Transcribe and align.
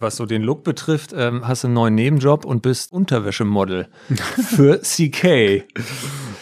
Was 0.00 0.16
so 0.16 0.26
den 0.26 0.42
Look 0.42 0.64
betrifft, 0.64 1.14
ähm, 1.16 1.46
hast 1.46 1.62
du 1.62 1.68
einen 1.68 1.74
neuen 1.74 1.94
Nebenjob 1.94 2.44
und 2.44 2.62
bist 2.62 2.92
Unterwäschemodel 2.92 3.86
für 4.10 4.80
CK. 4.82 5.62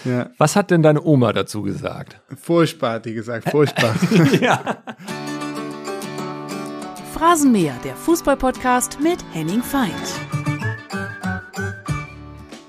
Ja. 0.06 0.30
Was 0.38 0.56
hat 0.56 0.70
denn 0.70 0.82
deine 0.82 1.02
Oma 1.02 1.34
dazu 1.34 1.60
gesagt? 1.60 2.18
Furchtbar, 2.34 2.94
hat 2.94 3.04
die 3.04 3.12
gesagt, 3.12 3.50
furchtbar. 3.50 3.94
ja. 4.40 4.82
Phrasenmäher, 7.12 7.74
der 7.84 7.94
Fußballpodcast 7.94 9.00
mit 9.02 9.18
Henning 9.32 9.62
Feind. 9.62 9.92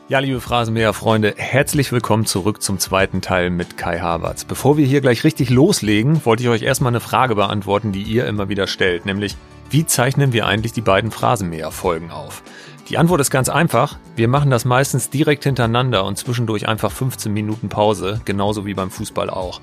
Ja, 0.10 0.20
liebe 0.20 0.42
Phrasenmäher-Freunde, 0.42 1.36
herzlich 1.38 1.94
willkommen 1.94 2.26
zurück 2.26 2.62
zum 2.62 2.78
zweiten 2.78 3.22
Teil 3.22 3.52
mit 3.52 3.78
Kai 3.78 4.00
Havertz. 4.00 4.44
Bevor 4.44 4.76
wir 4.76 4.86
hier 4.86 5.00
gleich 5.00 5.24
richtig 5.24 5.50
loslegen, 5.50 6.26
wollte 6.26 6.44
ich 6.44 6.50
euch 6.50 6.62
erstmal 6.62 6.92
eine 6.92 7.00
Frage 7.00 7.36
beantworten, 7.36 7.94
die 7.94 8.04
ihr 8.04 8.28
immer 8.28 8.50
wieder 8.50 8.68
stellt, 8.68 9.06
nämlich 9.06 9.38
wie 9.74 9.88
zeichnen 9.88 10.34
wir 10.34 10.46
eigentlich 10.46 10.72
die 10.72 10.82
beiden 10.82 11.10
Phrasenmäher-Folgen 11.10 12.12
auf? 12.12 12.44
Die 12.90 13.00
Antwort 13.00 13.22
ist 13.22 13.32
ganz 13.32 13.50
einfach. 13.50 13.98
Wir 14.16 14.28
machen 14.28 14.52
das 14.52 14.66
meistens 14.66 15.10
direkt 15.10 15.46
hintereinander 15.46 16.06
und 16.06 16.16
zwischendurch 16.16 16.68
einfach 16.68 16.92
15 16.92 17.34
Minuten 17.34 17.70
Pause, 17.70 18.22
genauso 18.24 18.68
wie 18.68 18.76
beim 18.76 18.92
Fußball 18.92 19.32
auch. 19.32 19.62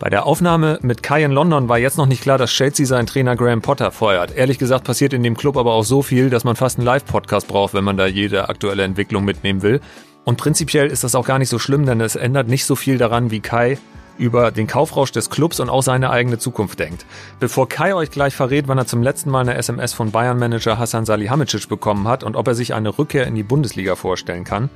Bei 0.00 0.10
der 0.10 0.26
Aufnahme 0.26 0.80
mit 0.82 1.04
Kai 1.04 1.22
in 1.22 1.30
London 1.30 1.68
war 1.68 1.78
jetzt 1.78 1.98
noch 1.98 2.06
nicht 2.06 2.20
klar, 2.20 2.36
dass 2.36 2.50
Chelsea 2.50 2.84
seinen 2.84 3.06
Trainer 3.06 3.36
Graham 3.36 3.62
Potter 3.62 3.92
feuert. 3.92 4.34
Ehrlich 4.34 4.58
gesagt 4.58 4.82
passiert 4.82 5.12
in 5.12 5.22
dem 5.22 5.36
Club 5.36 5.56
aber 5.56 5.72
auch 5.72 5.84
so 5.84 6.02
viel, 6.02 6.30
dass 6.30 6.42
man 6.42 6.56
fast 6.56 6.78
einen 6.78 6.86
Live-Podcast 6.86 7.46
braucht, 7.46 7.74
wenn 7.74 7.84
man 7.84 7.96
da 7.96 8.06
jede 8.06 8.48
aktuelle 8.48 8.82
Entwicklung 8.82 9.24
mitnehmen 9.24 9.62
will. 9.62 9.80
Und 10.24 10.36
prinzipiell 10.36 10.88
ist 10.88 11.04
das 11.04 11.14
auch 11.14 11.26
gar 11.26 11.38
nicht 11.38 11.48
so 11.48 11.60
schlimm, 11.60 11.86
denn 11.86 12.00
es 12.00 12.16
ändert 12.16 12.48
nicht 12.48 12.64
so 12.64 12.74
viel 12.74 12.98
daran, 12.98 13.30
wie 13.30 13.38
Kai 13.38 13.78
über 14.18 14.50
den 14.50 14.66
Kaufrausch 14.66 15.12
des 15.12 15.30
Clubs 15.30 15.60
und 15.60 15.68
auch 15.68 15.82
seine 15.82 16.10
eigene 16.10 16.38
Zukunft 16.38 16.78
denkt. 16.78 17.06
Bevor 17.40 17.68
Kai 17.68 17.94
euch 17.94 18.10
gleich 18.10 18.34
verrät, 18.34 18.68
wann 18.68 18.78
er 18.78 18.86
zum 18.86 19.02
letzten 19.02 19.30
Mal 19.30 19.40
eine 19.40 19.56
SMS 19.56 19.92
von 19.92 20.10
Bayern-Manager 20.10 20.78
Hassan 20.78 21.04
Salihamidzic 21.04 21.68
bekommen 21.68 22.08
hat 22.08 22.24
und 22.24 22.36
ob 22.36 22.46
er 22.48 22.54
sich 22.54 22.74
eine 22.74 22.98
Rückkehr 22.98 23.26
in 23.26 23.34
die 23.34 23.42
Bundesliga 23.42 23.96
vorstellen 23.96 24.44
kann, 24.44 24.70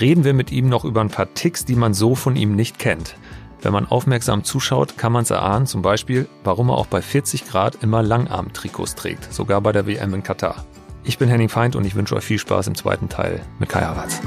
reden 0.00 0.24
wir 0.24 0.34
mit 0.34 0.52
ihm 0.52 0.68
noch 0.68 0.84
über 0.84 1.00
ein 1.00 1.10
paar 1.10 1.32
Ticks, 1.34 1.64
die 1.64 1.76
man 1.76 1.94
so 1.94 2.14
von 2.14 2.36
ihm 2.36 2.54
nicht 2.54 2.78
kennt. 2.78 3.16
Wenn 3.62 3.72
man 3.72 3.86
aufmerksam 3.86 4.44
zuschaut, 4.44 4.98
kann 4.98 5.12
man 5.12 5.22
es 5.22 5.30
erahnen, 5.30 5.66
zum 5.66 5.82
Beispiel, 5.82 6.28
warum 6.44 6.68
er 6.68 6.76
auch 6.76 6.86
bei 6.86 7.02
40 7.02 7.48
Grad 7.48 7.82
immer 7.82 8.02
Langarm-Trikots 8.02 8.94
trägt, 8.94 9.32
sogar 9.32 9.60
bei 9.60 9.72
der 9.72 9.86
WM 9.86 10.14
in 10.14 10.22
Katar. 10.22 10.64
Ich 11.02 11.18
bin 11.18 11.28
Henning 11.28 11.48
Feind 11.48 11.76
und 11.76 11.84
ich 11.84 11.94
wünsche 11.94 12.16
euch 12.16 12.24
viel 12.24 12.38
Spaß 12.38 12.66
im 12.66 12.74
zweiten 12.74 13.08
Teil 13.08 13.40
mit 13.58 13.68
Kai 13.68 13.82
Havertz. 13.82 14.20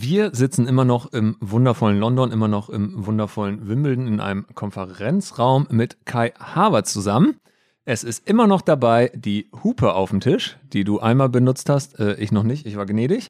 Wir 0.00 0.30
sitzen 0.32 0.68
immer 0.68 0.84
noch 0.84 1.12
im 1.12 1.36
wundervollen 1.40 1.98
London, 1.98 2.30
immer 2.30 2.46
noch 2.46 2.68
im 2.68 3.04
wundervollen 3.04 3.66
Wimbledon 3.66 4.06
in 4.06 4.20
einem 4.20 4.46
Konferenzraum 4.54 5.66
mit 5.70 6.06
Kai 6.06 6.32
Harvard 6.38 6.86
zusammen. 6.86 7.40
Es 7.84 8.04
ist 8.04 8.28
immer 8.28 8.46
noch 8.46 8.60
dabei 8.60 9.10
die 9.12 9.50
Hupe 9.64 9.94
auf 9.94 10.10
dem 10.10 10.20
Tisch, 10.20 10.56
die 10.72 10.84
du 10.84 11.00
einmal 11.00 11.28
benutzt 11.28 11.68
hast, 11.68 11.98
äh, 11.98 12.14
ich 12.14 12.30
noch 12.30 12.44
nicht, 12.44 12.64
ich 12.64 12.76
war 12.76 12.86
gnädig. 12.86 13.26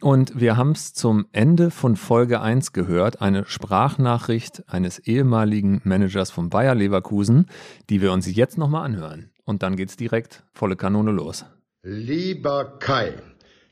Und 0.00 0.38
wir 0.38 0.56
haben 0.56 0.70
es 0.70 0.94
zum 0.94 1.26
Ende 1.32 1.72
von 1.72 1.96
Folge 1.96 2.40
1 2.40 2.72
gehört, 2.72 3.20
eine 3.20 3.44
Sprachnachricht 3.46 4.62
eines 4.68 5.00
ehemaligen 5.00 5.80
Managers 5.82 6.30
von 6.30 6.48
Bayer 6.48 6.76
Leverkusen, 6.76 7.46
die 7.90 8.00
wir 8.00 8.12
uns 8.12 8.32
jetzt 8.32 8.56
nochmal 8.56 8.84
anhören. 8.84 9.32
Und 9.44 9.64
dann 9.64 9.74
geht's 9.74 9.96
direkt 9.96 10.44
volle 10.52 10.76
Kanone 10.76 11.10
los. 11.10 11.44
Lieber 11.82 12.78
Kai, 12.78 13.14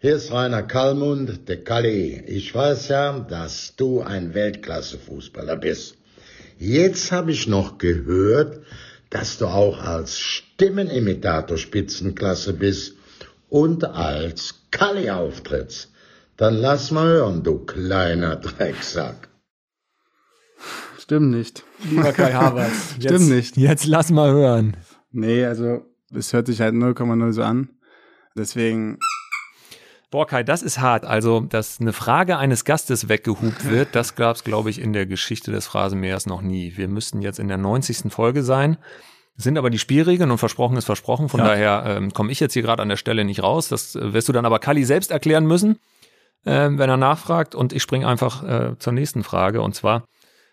hier 0.03 0.17
ist 0.17 0.33
Rainer 0.33 0.65
Kallmund, 0.65 1.49
der 1.49 1.63
Kalli. 1.63 2.25
Ich 2.27 2.53
weiß 2.53 2.89
ja, 2.89 3.21
dass 3.21 3.77
du 3.77 4.01
ein 4.01 4.35
Weltklasse-Fußballer 4.35 5.57
bist. 5.57 5.97
Jetzt 6.59 7.13
habe 7.13 7.31
ich 7.31 7.47
noch 7.47 7.79
gehört, 7.79 8.65
dass 9.11 9.39
du 9.39 9.47
auch 9.47 9.79
als 9.81 10.19
Stimmenimitator 10.19 11.57
Spitzenklasse 11.57 12.53
bist 12.53 12.97
und 13.49 13.85
als 13.85 14.65
Kalli 14.73 15.09
auftrittst. 15.09 15.93
Dann 16.37 16.57
lass 16.57 16.91
mal 16.91 17.07
hören, 17.07 17.45
du 17.45 17.61
kleiner 17.61 18.35
Drecksack. 18.45 19.29
Stimmt 20.99 21.31
nicht. 21.31 21.63
Lieber 21.89 22.11
Kai 22.11 22.33
Havertz. 22.35 22.97
Stimmt 22.99 23.29
nicht. 23.29 23.57
Jetzt 23.57 23.87
lass 23.87 24.11
mal 24.11 24.33
hören. 24.33 24.77
Nee, 25.13 25.45
also 25.45 25.87
es 26.13 26.33
hört 26.33 26.49
sich 26.49 26.61
halt 26.61 26.75
0,0 26.75 27.33
so 27.33 27.43
an. 27.45 27.69
Deswegen 28.35 28.99
Boah, 30.13 30.27
Kai, 30.27 30.43
das 30.43 30.61
ist 30.61 30.79
hart. 30.79 31.07
Also, 31.07 31.41
dass 31.41 31.81
eine 31.81 31.95
Frage 31.95 32.37
eines 32.37 32.67
Gastes 32.67 33.09
weggehupt 33.09 33.71
wird, 33.71 33.95
das 33.95 34.15
gab 34.15 34.37
es, 34.37 34.45
glaube 34.45 34.69
ich, 34.69 34.79
in 34.79 34.93
der 34.93 35.07
Geschichte 35.07 35.51
des 35.53 35.67
Phrasenmeers 35.67 36.27
noch 36.27 36.43
nie. 36.43 36.77
Wir 36.77 36.87
müssten 36.87 37.23
jetzt 37.23 37.39
in 37.39 37.49
der 37.49 37.57
90. 37.57 38.13
Folge 38.13 38.43
sein, 38.43 38.77
sind 39.37 39.57
aber 39.57 39.71
die 39.71 39.79
Spielregeln 39.79 40.31
und 40.31 40.37
versprochen 40.37 40.77
ist 40.77 40.85
versprochen. 40.85 41.31
Von 41.31 41.41
ja. 41.41 41.47
daher 41.47 41.85
ähm, 41.87 42.13
komme 42.13 42.31
ich 42.31 42.41
jetzt 42.41 42.53
hier 42.53 42.61
gerade 42.61 42.83
an 42.83 42.91
der 42.91 42.99
Stelle 42.99 43.25
nicht 43.25 43.43
raus. 43.43 43.69
Das 43.69 43.97
äh, 43.97 44.13
wirst 44.13 44.29
du 44.29 44.35
dann 44.35 44.45
aber 44.45 44.59
Kali 44.59 44.85
selbst 44.85 45.11
erklären 45.11 45.47
müssen, 45.47 45.79
äh, 46.45 46.69
wenn 46.71 46.91
er 46.91 46.99
nachfragt. 46.99 47.55
Und 47.55 47.73
ich 47.73 47.83
springe 47.83 48.07
einfach 48.07 48.43
äh, 48.45 48.79
zur 48.79 48.93
nächsten 48.93 49.25
Frage. 49.25 49.63
Und 49.63 49.75
zwar, 49.75 50.05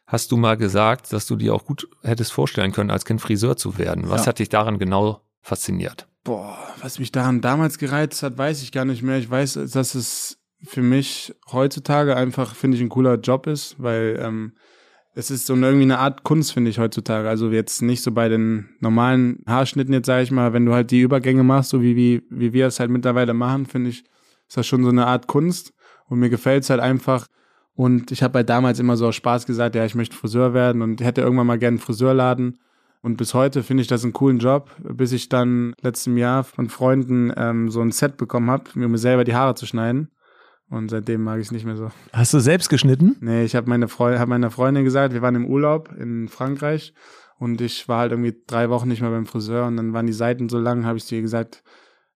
hast 0.08 0.32
du 0.32 0.38
mal 0.38 0.56
gesagt, 0.56 1.12
dass 1.12 1.28
du 1.28 1.36
dir 1.36 1.54
auch 1.54 1.66
gut 1.66 1.90
hättest 2.02 2.32
vorstellen 2.32 2.72
können, 2.72 2.92
als 2.92 3.04
Kind 3.04 3.20
Friseur 3.20 3.58
zu 3.58 3.78
werden. 3.78 4.10
Was 4.10 4.22
ja. 4.22 4.28
hat 4.28 4.40
dich 4.40 4.48
daran 4.48 4.80
genau 4.80 5.20
fasziniert? 5.42 6.09
Boah, 6.24 6.58
was 6.82 7.00
mich 7.00 7.12
daran 7.12 7.42
damals 7.42 7.78
gereizt 7.78 8.24
hat, 8.24 8.38
weiß 8.38 8.62
ich 8.62 8.72
gar 8.72 8.86
nicht 8.86 9.04
mehr. 9.04 9.18
Ich 9.18 9.30
weiß, 9.30 9.54
dass 9.72 9.96
es 9.96 10.38
für 10.64 10.82
mich 10.82 11.34
heutzutage 11.52 12.16
einfach, 12.16 12.56
finde 12.56 12.78
ich, 12.78 12.84
ein 12.84 12.90
cooler 12.90 13.16
Job 13.16 13.48
ist, 13.48 13.76
weil 13.82 14.20
ähm, 14.22 14.54
es 15.16 15.32
ist 15.32 15.46
so 15.48 15.56
irgendwie 15.56 15.84
eine 15.84 16.00
Art 16.00 16.24
Kunst, 16.24 16.54
finde 16.54 16.70
ich, 16.70 16.80
heutzutage. 16.80 17.28
Also 17.28 17.50
jetzt 17.52 17.82
nicht 17.82 18.02
so 18.02 18.12
bei 18.12 18.30
den 18.30 18.70
normalen 18.80 19.44
Haarschnitten 19.48 19.94
jetzt, 19.94 20.06
sage 20.06 20.24
ich 20.24 20.32
mal, 20.32 20.54
wenn 20.54 20.66
du 20.66 20.74
halt 20.74 20.92
die 20.92 21.02
Übergänge 21.02 21.44
machst, 21.44 21.70
so 21.70 21.82
wie, 21.82 21.96
wie, 21.96 22.24
wie 22.30 22.54
wir 22.54 22.68
es 22.68 22.80
halt 22.80 22.90
mittlerweile 22.90 23.34
machen, 23.34 23.66
finde 23.66 23.90
ich, 23.90 24.04
ist 24.48 24.58
das 24.58 24.68
schon 24.68 24.84
so 24.84 24.90
eine 24.90 25.08
Art 25.08 25.28
Kunst. 25.28 25.74
Und 26.08 26.20
mir 26.20 26.30
gefällt 26.30 26.64
es 26.64 26.70
halt 26.70 26.80
einfach. 26.80 27.28
Und 27.76 28.12
ich 28.12 28.24
habe 28.24 28.40
halt 28.40 28.50
damals 28.50 28.80
immer 28.80 28.98
so 28.98 29.08
aus 29.08 29.16
Spaß 29.16 29.46
gesagt, 29.46 29.76
ja, 29.76 29.86
ich 29.86 29.96
möchte 29.96 30.16
Friseur 30.16 30.54
werden 30.54 30.82
und 30.82 31.02
hätte 31.02 31.22
irgendwann 31.22 31.48
mal 31.48 31.60
gerne 31.60 31.76
einen 31.76 31.80
Friseurladen. 31.80 32.60
Und 33.02 33.18
bis 33.18 33.34
heute 33.34 33.64
finde 33.64 33.82
ich 33.82 33.88
das 33.88 34.04
einen 34.04 34.14
coolen 34.14 34.40
Job, 34.40 34.76
bis 34.80 35.14
ich 35.14 35.30
dann 35.30 35.74
letztem 35.82 36.18
Jahr 36.18 36.44
von 36.44 36.70
Freunden 36.70 37.32
ähm, 37.36 37.70
so 37.70 37.82
ein 37.82 37.92
Set 37.92 38.18
bekommen 38.18 38.50
habe, 38.50 38.72
mir 38.76 38.98
selber 38.98 39.24
die 39.24 39.36
Haare 39.36 39.56
zu 39.56 39.66
schneiden. 39.66 40.12
Und 40.70 40.90
seitdem 40.90 41.24
mag 41.24 41.40
ich 41.40 41.48
es 41.48 41.52
nicht 41.52 41.66
mehr 41.66 41.78
so. 41.78 41.90
Hast 42.14 42.34
du 42.34 42.40
selbst 42.40 42.70
geschnitten? 42.70 43.16
Nee, 43.22 43.44
ich 43.44 43.56
habe 43.56 43.70
meine 43.70 43.88
Freu 43.88 44.20
hab 44.20 44.30
meiner 44.30 44.52
Freundin 44.52 44.84
gesagt, 44.84 45.14
wir 45.14 45.22
waren 45.22 45.36
im 45.36 45.48
Urlaub 45.48 45.92
in 45.98 46.28
Frankreich 46.28 46.94
und 47.40 47.60
ich 47.62 47.88
war 47.88 48.00
halt 48.00 48.12
irgendwie 48.12 48.36
drei 48.46 48.70
Wochen 48.70 48.88
nicht 48.88 49.02
mehr 49.02 49.10
beim 49.10 49.26
Friseur 49.26 49.66
und 49.66 49.78
dann 49.78 49.94
waren 49.94 50.06
die 50.06 50.14
Seiten 50.14 50.48
so 50.48 50.60
lang, 50.60 50.86
habe 50.86 50.98
ich 50.98 51.06
zu 51.06 51.16
ihr 51.16 51.22
gesagt, 51.22 51.64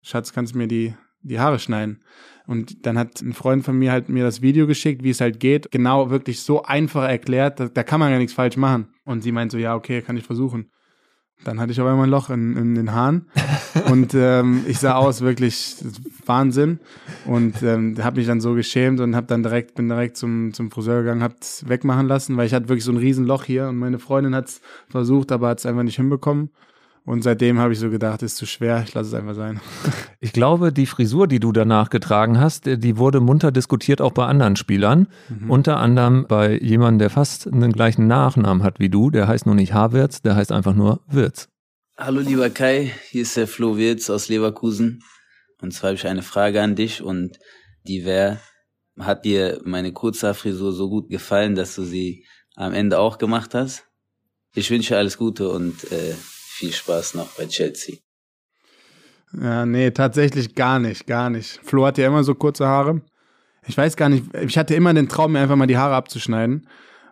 Schatz, 0.02 0.34
kannst 0.34 0.54
du 0.54 0.58
mir 0.60 0.68
die, 0.68 0.94
die 1.22 1.40
Haare 1.40 1.58
schneiden? 1.58 2.04
Und 2.46 2.86
dann 2.86 2.98
hat 2.98 3.22
ein 3.22 3.34
Freund 3.34 3.64
von 3.64 3.78
mir 3.78 3.92
halt 3.92 4.10
mir 4.10 4.24
das 4.24 4.42
Video 4.42 4.68
geschickt, 4.68 5.04
wie 5.04 5.12
es 5.12 5.22
halt 5.22 5.40
geht, 5.40 5.72
genau 5.72 6.10
wirklich 6.10 6.42
so 6.42 6.64
einfach 6.64 7.08
erklärt, 7.08 7.60
da, 7.60 7.68
da 7.68 7.84
kann 7.84 8.00
man 8.00 8.12
ja 8.12 8.18
nichts 8.18 8.34
falsch 8.34 8.58
machen. 8.58 8.88
Und 9.06 9.22
sie 9.22 9.32
meint 9.32 9.52
so, 9.52 9.58
ja, 9.58 9.76
okay, 9.76 10.02
kann 10.02 10.18
ich 10.18 10.26
versuchen. 10.26 10.70
Dann 11.44 11.60
hatte 11.60 11.72
ich 11.72 11.82
auf 11.82 11.88
einmal 11.88 12.08
ein 12.08 12.10
Loch 12.10 12.30
in, 12.30 12.56
in 12.56 12.76
den 12.76 12.94
Haaren 12.94 13.28
und 13.92 14.14
ähm, 14.14 14.64
ich 14.68 14.80
sah 14.80 14.96
aus 14.96 15.22
wirklich 15.22 15.76
Wahnsinn 16.26 16.80
und 17.26 17.62
ähm, 17.64 17.98
habe 18.02 18.18
mich 18.18 18.28
dann 18.28 18.40
so 18.40 18.54
geschämt 18.54 19.02
und 19.02 19.16
habe 19.16 19.28
dann 19.28 19.44
direkt 19.44 19.76
bin 19.76 19.90
direkt 19.90 20.16
zum 20.16 20.54
zum 20.54 20.72
Friseur 20.72 21.02
gegangen, 21.02 21.22
hab's 21.22 21.68
wegmachen 21.68 22.08
lassen, 22.08 22.38
weil 22.38 22.48
ich 22.48 22.54
hatte 22.54 22.70
wirklich 22.70 22.86
so 22.86 22.94
ein 22.94 22.98
riesen 22.98 23.26
Loch 23.26 23.44
hier 23.44 23.68
und 23.68 23.78
meine 23.78 24.00
Freundin 24.00 24.36
hat's 24.36 24.62
versucht, 24.90 25.34
aber 25.34 25.50
hat's 25.50 25.66
einfach 25.66 25.84
nicht 25.84 25.98
hinbekommen 25.98 26.50
und 27.06 27.22
seitdem 27.22 27.60
habe 27.60 27.74
ich 27.74 27.80
so 27.80 27.90
gedacht, 27.90 28.22
ist 28.22 28.38
zu 28.38 28.46
schwer, 28.46 28.84
ich 28.88 28.94
lasse 28.94 29.10
es 29.10 29.14
einfach 29.14 29.36
sein. 29.36 29.60
Ich 30.20 30.32
glaube, 30.32 30.72
die 30.72 30.86
Frisur, 30.86 31.28
die 31.28 31.42
du 31.42 31.52
danach 31.52 31.90
getragen 31.90 32.40
hast, 32.40 32.66
die 32.66 32.98
wurde 32.98 33.20
munter 33.20 33.52
diskutiert 33.52 34.00
auch 34.00 34.14
bei 34.14 34.26
anderen 34.26 34.56
Spielern. 34.56 35.08
Mhm. 35.28 35.52
Unter 35.52 35.78
anderem 35.78 36.26
bei 36.30 36.58
jemandem, 36.58 37.00
der 37.00 37.10
fast 37.10 37.46
einen 37.46 37.74
gleichen 37.74 38.08
Nachnamen 38.08 38.64
hat 38.64 38.80
wie 38.80 38.88
du. 38.88 39.10
Der 39.10 39.28
heißt 39.28 39.46
nur 39.46 39.56
nicht 39.56 39.74
Havertz, 39.74 40.22
der 40.22 40.38
heißt 40.38 40.54
einfach 40.54 40.74
nur 40.76 41.02
Wirz. 41.08 41.50
Hallo 41.98 42.22
lieber 42.22 42.50
Kai, 42.50 42.94
hier 43.10 43.24
ist 43.24 43.36
der 43.36 43.48
Flo 43.48 43.76
Wirz 43.76 44.10
aus 44.10 44.30
Leverkusen. 44.30 45.04
Und 45.62 45.74
zwar 45.74 45.90
habe 45.90 45.96
ich 45.96 46.08
eine 46.08 46.24
Frage 46.24 46.62
an 46.62 46.76
dich 46.76 47.04
und 47.04 47.38
die 47.86 48.06
wäre, 48.06 48.40
hat 48.98 49.26
dir 49.26 49.60
meine 49.66 49.92
Kurzhaarfrisur 49.92 50.72
so 50.72 50.90
gut 50.90 51.10
gefallen, 51.10 51.56
dass 51.56 51.76
du 51.76 51.84
sie 51.84 52.26
am 52.56 52.74
Ende 52.74 52.98
auch 52.98 53.18
gemacht 53.18 53.54
hast? 53.54 53.84
Ich 54.56 54.72
wünsche 54.72 54.96
alles 54.98 55.18
Gute 55.18 55.50
und 55.50 55.92
äh, 55.92 56.16
viel 56.54 56.72
Spaß 56.72 57.16
noch 57.16 57.30
bei 57.36 57.48
Chelsea. 57.48 57.98
Ja, 59.34 59.66
nee, 59.66 59.90
tatsächlich 59.92 60.54
gar 60.54 60.78
nicht, 60.80 61.08
gar 61.08 61.30
nicht. 61.30 61.60
Flo 61.64 61.86
hat 61.86 61.98
ja 61.98 62.08
immer 62.08 62.24
so 62.24 62.36
kurze 62.36 62.68
Haare. 62.68 63.02
Ich 63.66 63.78
weiß 63.78 63.96
gar 63.96 64.10
nicht, 64.10 64.26
ich 64.36 64.58
hatte 64.58 64.76
immer 64.76 64.94
den 64.94 65.10
Traum, 65.10 65.32
mir 65.32 65.40
einfach 65.40 65.56
mal 65.56 65.68
die 65.68 65.78
Haare 65.78 65.96
abzuschneiden 65.96 66.68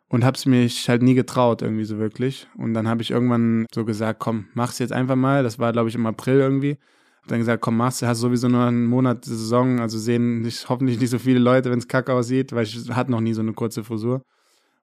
und 0.09 0.23
hab's 0.23 0.45
mich 0.45 0.87
halt 0.89 1.01
nie 1.01 1.15
getraut, 1.15 1.61
irgendwie 1.61 1.85
so 1.85 1.97
wirklich. 1.97 2.47
Und 2.57 2.73
dann 2.73 2.87
habe 2.87 3.01
ich 3.01 3.09
irgendwann 3.09 3.65
so 3.73 3.83
gesagt, 3.85 4.19
komm, 4.19 4.47
mach's 4.53 4.77
jetzt 4.77 4.93
einfach 4.93 5.15
mal. 5.15 5.41
Das 5.41 5.57
war, 5.57 5.71
glaube 5.71 5.89
ich, 5.89 5.95
im 5.95 6.05
April 6.05 6.39
irgendwie. 6.39 6.77
Hab 7.21 7.29
dann 7.29 7.39
gesagt, 7.39 7.61
komm, 7.61 7.77
mach's, 7.77 8.01
hast 8.03 8.19
sowieso 8.19 8.47
nur 8.47 8.65
einen 8.65 8.85
Monat 8.85 9.25
Saison, 9.25 9.79
also 9.79 9.97
sehen 9.97 10.41
nicht, 10.41 10.69
hoffentlich 10.69 10.99
nicht 10.99 11.09
so 11.09 11.19
viele 11.19 11.39
Leute, 11.39 11.71
wenn's 11.71 11.87
kacke 11.87 12.13
aussieht, 12.13 12.51
weil 12.51 12.63
ich 12.63 12.89
hatte 12.91 13.11
noch 13.11 13.21
nie 13.21 13.33
so 13.33 13.41
eine 13.41 13.53
kurze 13.53 13.83
Frisur. 13.83 14.21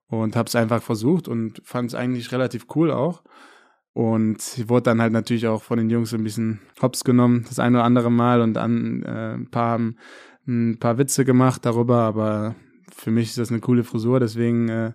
Und 0.09 0.35
hab's 0.35 0.57
einfach 0.57 0.83
versucht 0.83 1.29
und 1.29 1.61
fand's 1.65 1.95
eigentlich 1.95 2.33
relativ 2.33 2.67
cool 2.75 2.91
auch. 2.91 3.23
Und 3.99 4.41
sie 4.41 4.69
wurde 4.69 4.85
dann 4.85 5.03
halt 5.03 5.13
natürlich 5.13 5.49
auch 5.49 5.65
von 5.65 5.77
den 5.77 5.91
Jungs 5.91 6.15
ein 6.15 6.23
bisschen 6.23 6.61
hops 6.81 7.03
genommen, 7.03 7.45
das 7.49 7.59
eine 7.59 7.79
oder 7.79 7.85
andere 7.85 8.13
Mal 8.13 8.43
und 8.43 8.55
dann 8.55 9.03
äh, 9.03 9.35
ein 9.35 9.51
paar 9.51 9.73
haben 9.73 9.97
ein 10.47 10.79
paar 10.79 10.99
Witze 10.99 11.25
gemacht 11.25 11.67
darüber, 11.67 12.03
aber 12.03 12.55
für 12.95 13.11
mich 13.11 13.31
ist 13.31 13.39
das 13.39 13.51
eine 13.51 13.59
coole 13.59 13.83
Frisur, 13.83 14.21
deswegen 14.21 14.69
äh, 14.69 14.93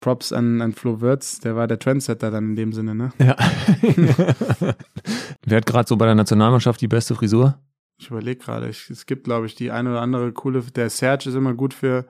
Props 0.00 0.32
an, 0.32 0.62
an 0.62 0.72
Flo 0.72 1.02
Wirtz, 1.02 1.40
der 1.40 1.54
war 1.54 1.66
der 1.66 1.78
Trendsetter 1.78 2.30
dann 2.30 2.48
in 2.48 2.56
dem 2.56 2.72
Sinne, 2.72 2.94
ne? 2.94 3.12
Ja. 3.18 3.36
Wer 5.44 5.58
hat 5.58 5.66
gerade 5.66 5.86
so 5.86 5.98
bei 5.98 6.06
der 6.06 6.14
Nationalmannschaft 6.14 6.80
die 6.80 6.88
beste 6.88 7.14
Frisur? 7.14 7.58
Ich 7.98 8.10
überlege 8.10 8.42
gerade, 8.42 8.68
es 8.68 9.04
gibt, 9.04 9.24
glaube 9.24 9.44
ich, 9.44 9.54
die 9.54 9.70
eine 9.70 9.90
oder 9.90 10.00
andere 10.00 10.32
coole, 10.32 10.62
der 10.62 10.88
Serge 10.88 11.28
ist 11.28 11.34
immer 11.34 11.52
gut 11.52 11.74
für, 11.74 12.06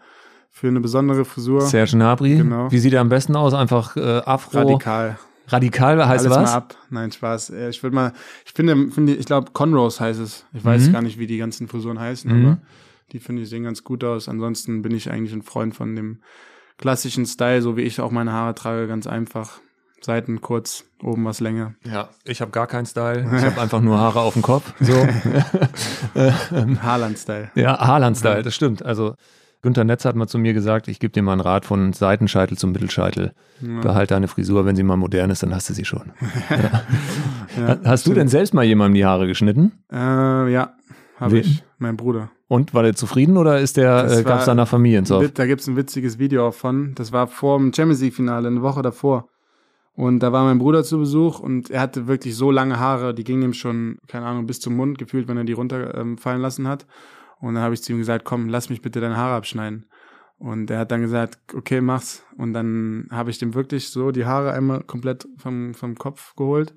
für 0.49 0.69
eine 0.69 0.78
besondere 0.78 1.25
Frisur. 1.25 1.62
Serge 1.62 1.96
Nabri. 1.96 2.37
Genau. 2.37 2.70
Wie 2.70 2.78
sieht 2.78 2.93
er 2.93 3.00
am 3.00 3.08
besten 3.08 3.34
aus? 3.34 3.52
Einfach 3.52 3.96
äh, 3.96 4.22
Afro. 4.25 4.58
Radikal. 4.58 5.19
Radikal 5.49 6.06
heißt 6.06 6.25
Alles 6.26 6.37
was? 6.38 6.50
mal 6.50 6.56
ab. 6.56 6.75
Nein, 6.91 7.12
Spaß. 7.12 7.50
Ich 7.50 7.82
würde 7.82 7.94
mal, 7.94 8.12
ich 8.46 8.52
finde, 8.52 8.91
finde 8.91 9.14
ich 9.14 9.26
glaube, 9.26 9.50
Conrose 9.52 10.00
heißt 10.00 10.20
es. 10.20 10.46
Ich 10.52 10.64
weiß 10.64 10.88
Mhm. 10.88 10.93
gar 10.93 11.02
nicht, 11.02 11.19
wie 11.19 11.26
die 11.26 11.38
ganzen 11.38 11.69
Frisuren 11.69 11.99
heißen, 12.00 12.31
Mhm. 12.32 12.46
aber 12.46 12.58
die 13.12 13.19
finde 13.19 13.43
ich 13.43 13.49
sehen 13.50 13.64
ganz 13.64 13.85
gut 13.85 14.02
aus. 14.05 14.29
Ansonsten 14.29 14.82
bin 14.82 14.93
ich 14.93 15.11
eigentlich 15.11 15.32
ein 15.35 15.43
Freund 15.43 15.75
von 15.76 15.94
dem 15.94 16.20
klassischen 16.79 17.26
Style, 17.26 17.61
so 17.62 17.76
wie 17.76 17.82
ich 17.82 18.00
auch 18.00 18.11
meine 18.11 18.32
Haare 18.32 18.55
trage, 18.55 18.87
ganz 18.88 19.06
einfach. 19.06 19.61
Seiten 20.00 20.43
kurz, 20.43 20.85
oben 21.02 21.25
was 21.25 21.41
länger. 21.41 21.75
Ja, 21.90 22.11
ich 22.25 22.43
habe 22.43 22.50
gar 22.50 22.67
keinen 22.67 22.85
Style. 22.85 23.20
Ich 23.38 23.43
habe 23.44 23.58
einfach 23.61 23.81
nur 23.81 23.97
Haare 23.99 24.20
auf 24.20 24.35
dem 24.35 24.43
Kopf. 24.43 24.75
So. 24.81 24.93
Haaland-Style. 26.82 27.50
ja, 27.55 27.79
Haaland-Style, 27.79 28.43
das 28.43 28.55
stimmt. 28.55 28.85
Also 28.85 29.14
Günther 29.64 29.82
Netz 29.84 30.05
hat 30.05 30.14
mal 30.14 30.28
zu 30.28 30.38
mir 30.38 30.52
gesagt, 30.52 30.87
ich 30.88 31.00
gebe 31.00 31.11
dir 31.12 31.22
mal 31.22 31.32
einen 31.32 31.40
Rat 31.40 31.64
von 31.64 31.93
Seitenscheitel 31.93 32.56
zum 32.56 32.70
Mittelscheitel. 32.72 33.32
Behalte 33.82 34.14
deine 34.14 34.28
Frisur, 34.28 34.66
wenn 34.66 34.76
sie 34.76 34.82
mal 34.82 34.96
modern 34.96 35.31
ist, 35.31 35.43
dann 35.43 35.55
hast 35.55 35.69
du 35.70 35.75
sie 35.75 35.84
schon. 35.84 36.12
Ja, 37.58 37.78
Hast 37.84 38.06
du 38.06 38.14
denn 38.14 38.28
selbst 38.28 38.52
mal 38.55 38.64
jemandem 38.64 38.94
die 38.94 39.05
Haare 39.05 39.26
geschnitten? 39.26 39.72
Äh, 39.93 40.52
ja, 40.52 40.75
habe 41.19 41.38
ich. 41.38 41.62
Mein 41.78 41.96
Bruder. 41.96 42.31
Und 42.49 42.75
war 42.75 42.82
der 42.82 42.94
zufrieden 42.94 43.37
oder 43.37 43.61
ist 43.61 43.76
der, 43.76 44.11
äh, 44.11 44.22
gab 44.22 44.40
es 44.40 44.46
da 44.46 44.55
nach 44.55 44.69
Familienzoff? 44.69 45.22
Wit- 45.22 45.38
Da 45.38 45.46
gibt's 45.46 45.66
ein 45.66 45.76
witziges 45.76 46.19
Video 46.19 46.49
auch 46.49 46.55
von. 46.55 46.94
Das 46.94 47.12
war 47.12 47.26
vor 47.26 47.58
dem 47.58 47.72
Champions 47.72 48.00
League-Finale, 48.02 48.49
eine 48.49 48.62
Woche 48.62 48.82
davor. 48.82 49.28
Und 49.96 50.19
da 50.20 50.32
war 50.32 50.44
mein 50.44 50.58
Bruder 50.58 50.82
zu 50.82 50.99
Besuch 50.99 51.38
und 51.38 51.70
er 51.70 51.81
hatte 51.81 52.08
wirklich 52.08 52.34
so 52.34 52.50
lange 52.50 52.81
Haare, 52.81 53.14
die 53.14 53.22
gingen 53.22 53.43
ihm 53.43 53.52
schon, 53.52 53.99
keine 54.08 54.26
Ahnung, 54.26 54.46
bis 54.46 54.58
zum 54.61 54.75
Mund 54.76 54.99
gefühlt, 54.99 55.28
wenn 55.28 55.37
er 55.37 55.44
die 55.44 55.52
runterfallen 55.52 56.16
ähm, 56.38 56.43
lassen 56.43 56.66
hat. 56.66 56.84
Und 57.44 57.55
dann 57.55 57.62
habe 57.62 57.75
ich 57.75 57.82
zu 57.82 57.93
ihm 57.93 57.99
gesagt, 57.99 58.25
komm, 58.25 58.49
lass 58.49 58.70
mich 58.70 58.81
bitte 58.81 59.00
deine 59.00 59.19
Haare 59.19 59.37
abschneiden. 59.37 59.87
Und 60.38 60.70
er 60.70 60.79
hat 60.79 60.91
dann 60.91 61.02
gesagt, 61.02 61.38
okay, 61.55 61.82
mach's. 61.82 62.23
Und 62.38 62.55
dann 62.55 63.06
habe 63.11 63.31
ich 63.31 63.38
dem 63.38 63.55
wirklich 63.55 63.91
so 63.91 64.12
die 64.12 64.25
Haare 64.25 64.52
einmal 64.52 64.82
komplett 64.82 65.29
vom, 65.37 65.75
vom 65.75 65.94
Kopf 65.94 66.35
geholt. 66.37 66.75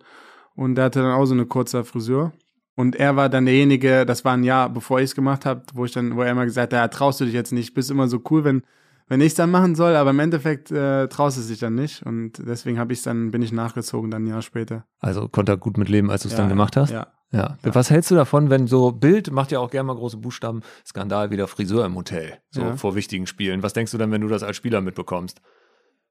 Und 0.55 0.75
der 0.75 0.85
hatte 0.85 1.01
dann 1.01 1.13
auch 1.13 1.25
so 1.25 1.33
eine 1.33 1.45
kurze 1.45 1.85
Frisur. 1.85 2.33
Und 2.75 2.97
er 2.97 3.15
war 3.15 3.29
dann 3.29 3.45
derjenige, 3.45 4.05
das 4.05 4.25
war 4.25 4.33
ein 4.33 4.43
Jahr, 4.43 4.69
bevor 4.69 4.99
ich 4.99 5.05
es 5.05 5.15
gemacht 5.15 5.45
habe, 5.45 5.63
wo 5.73 5.85
ich 5.85 5.93
dann, 5.93 6.17
wo 6.17 6.21
er 6.21 6.31
immer 6.31 6.45
gesagt 6.45 6.73
hat, 6.73 6.79
ja, 6.79 6.87
traust 6.89 7.21
du 7.21 7.25
dich 7.25 7.33
jetzt 7.33 7.53
nicht, 7.53 7.73
bist 7.73 7.89
immer 7.89 8.09
so 8.09 8.21
cool, 8.29 8.43
wenn, 8.43 8.61
wenn 9.07 9.21
ich 9.21 9.27
es 9.27 9.35
dann 9.35 9.49
machen 9.49 9.73
soll, 9.73 9.95
aber 9.95 10.09
im 10.09 10.19
Endeffekt 10.19 10.69
äh, 10.69 11.07
traust 11.07 11.37
du 11.37 11.47
dich 11.47 11.59
dann 11.59 11.75
nicht. 11.75 12.03
Und 12.05 12.45
deswegen 12.45 12.77
habe 12.77 12.91
ich 12.91 13.01
dann, 13.03 13.31
bin 13.31 13.41
ich 13.41 13.53
nachgezogen 13.53 14.11
dann 14.11 14.25
ein 14.25 14.27
Jahr 14.27 14.41
später. 14.41 14.85
Also 14.99 15.29
konnte 15.29 15.53
er 15.53 15.57
gut 15.57 15.77
mit 15.77 15.87
leben, 15.87 16.11
als 16.11 16.23
du 16.23 16.27
es 16.27 16.33
Ja, 16.33 16.39
dann 16.39 16.49
gemacht 16.49 16.75
hast? 16.75 16.91
Ja. 16.91 17.07
Ja. 17.31 17.57
Was 17.63 17.89
hältst 17.89 18.09
du 18.09 18.15
davon, 18.15 18.49
wenn 18.49 18.67
so 18.67 18.91
Bild 18.91 19.31
macht 19.31 19.51
ja 19.51 19.59
auch 19.59 19.69
gerne 19.69 19.87
mal 19.87 19.95
große 19.95 20.17
Buchstaben, 20.17 20.61
Skandal 20.85 21.29
wieder 21.29 21.47
Friseur 21.47 21.85
im 21.85 21.95
Hotel, 21.95 22.37
so 22.49 22.61
Ja. 22.61 22.77
vor 22.77 22.95
wichtigen 22.95 23.27
Spielen. 23.27 23.63
Was 23.63 23.73
denkst 23.73 23.91
du 23.91 23.97
dann, 23.97 24.11
wenn 24.11 24.21
du 24.21 24.27
das 24.29 24.43
als 24.43 24.55
Spieler 24.55 24.79
mitbekommst? 24.81 25.41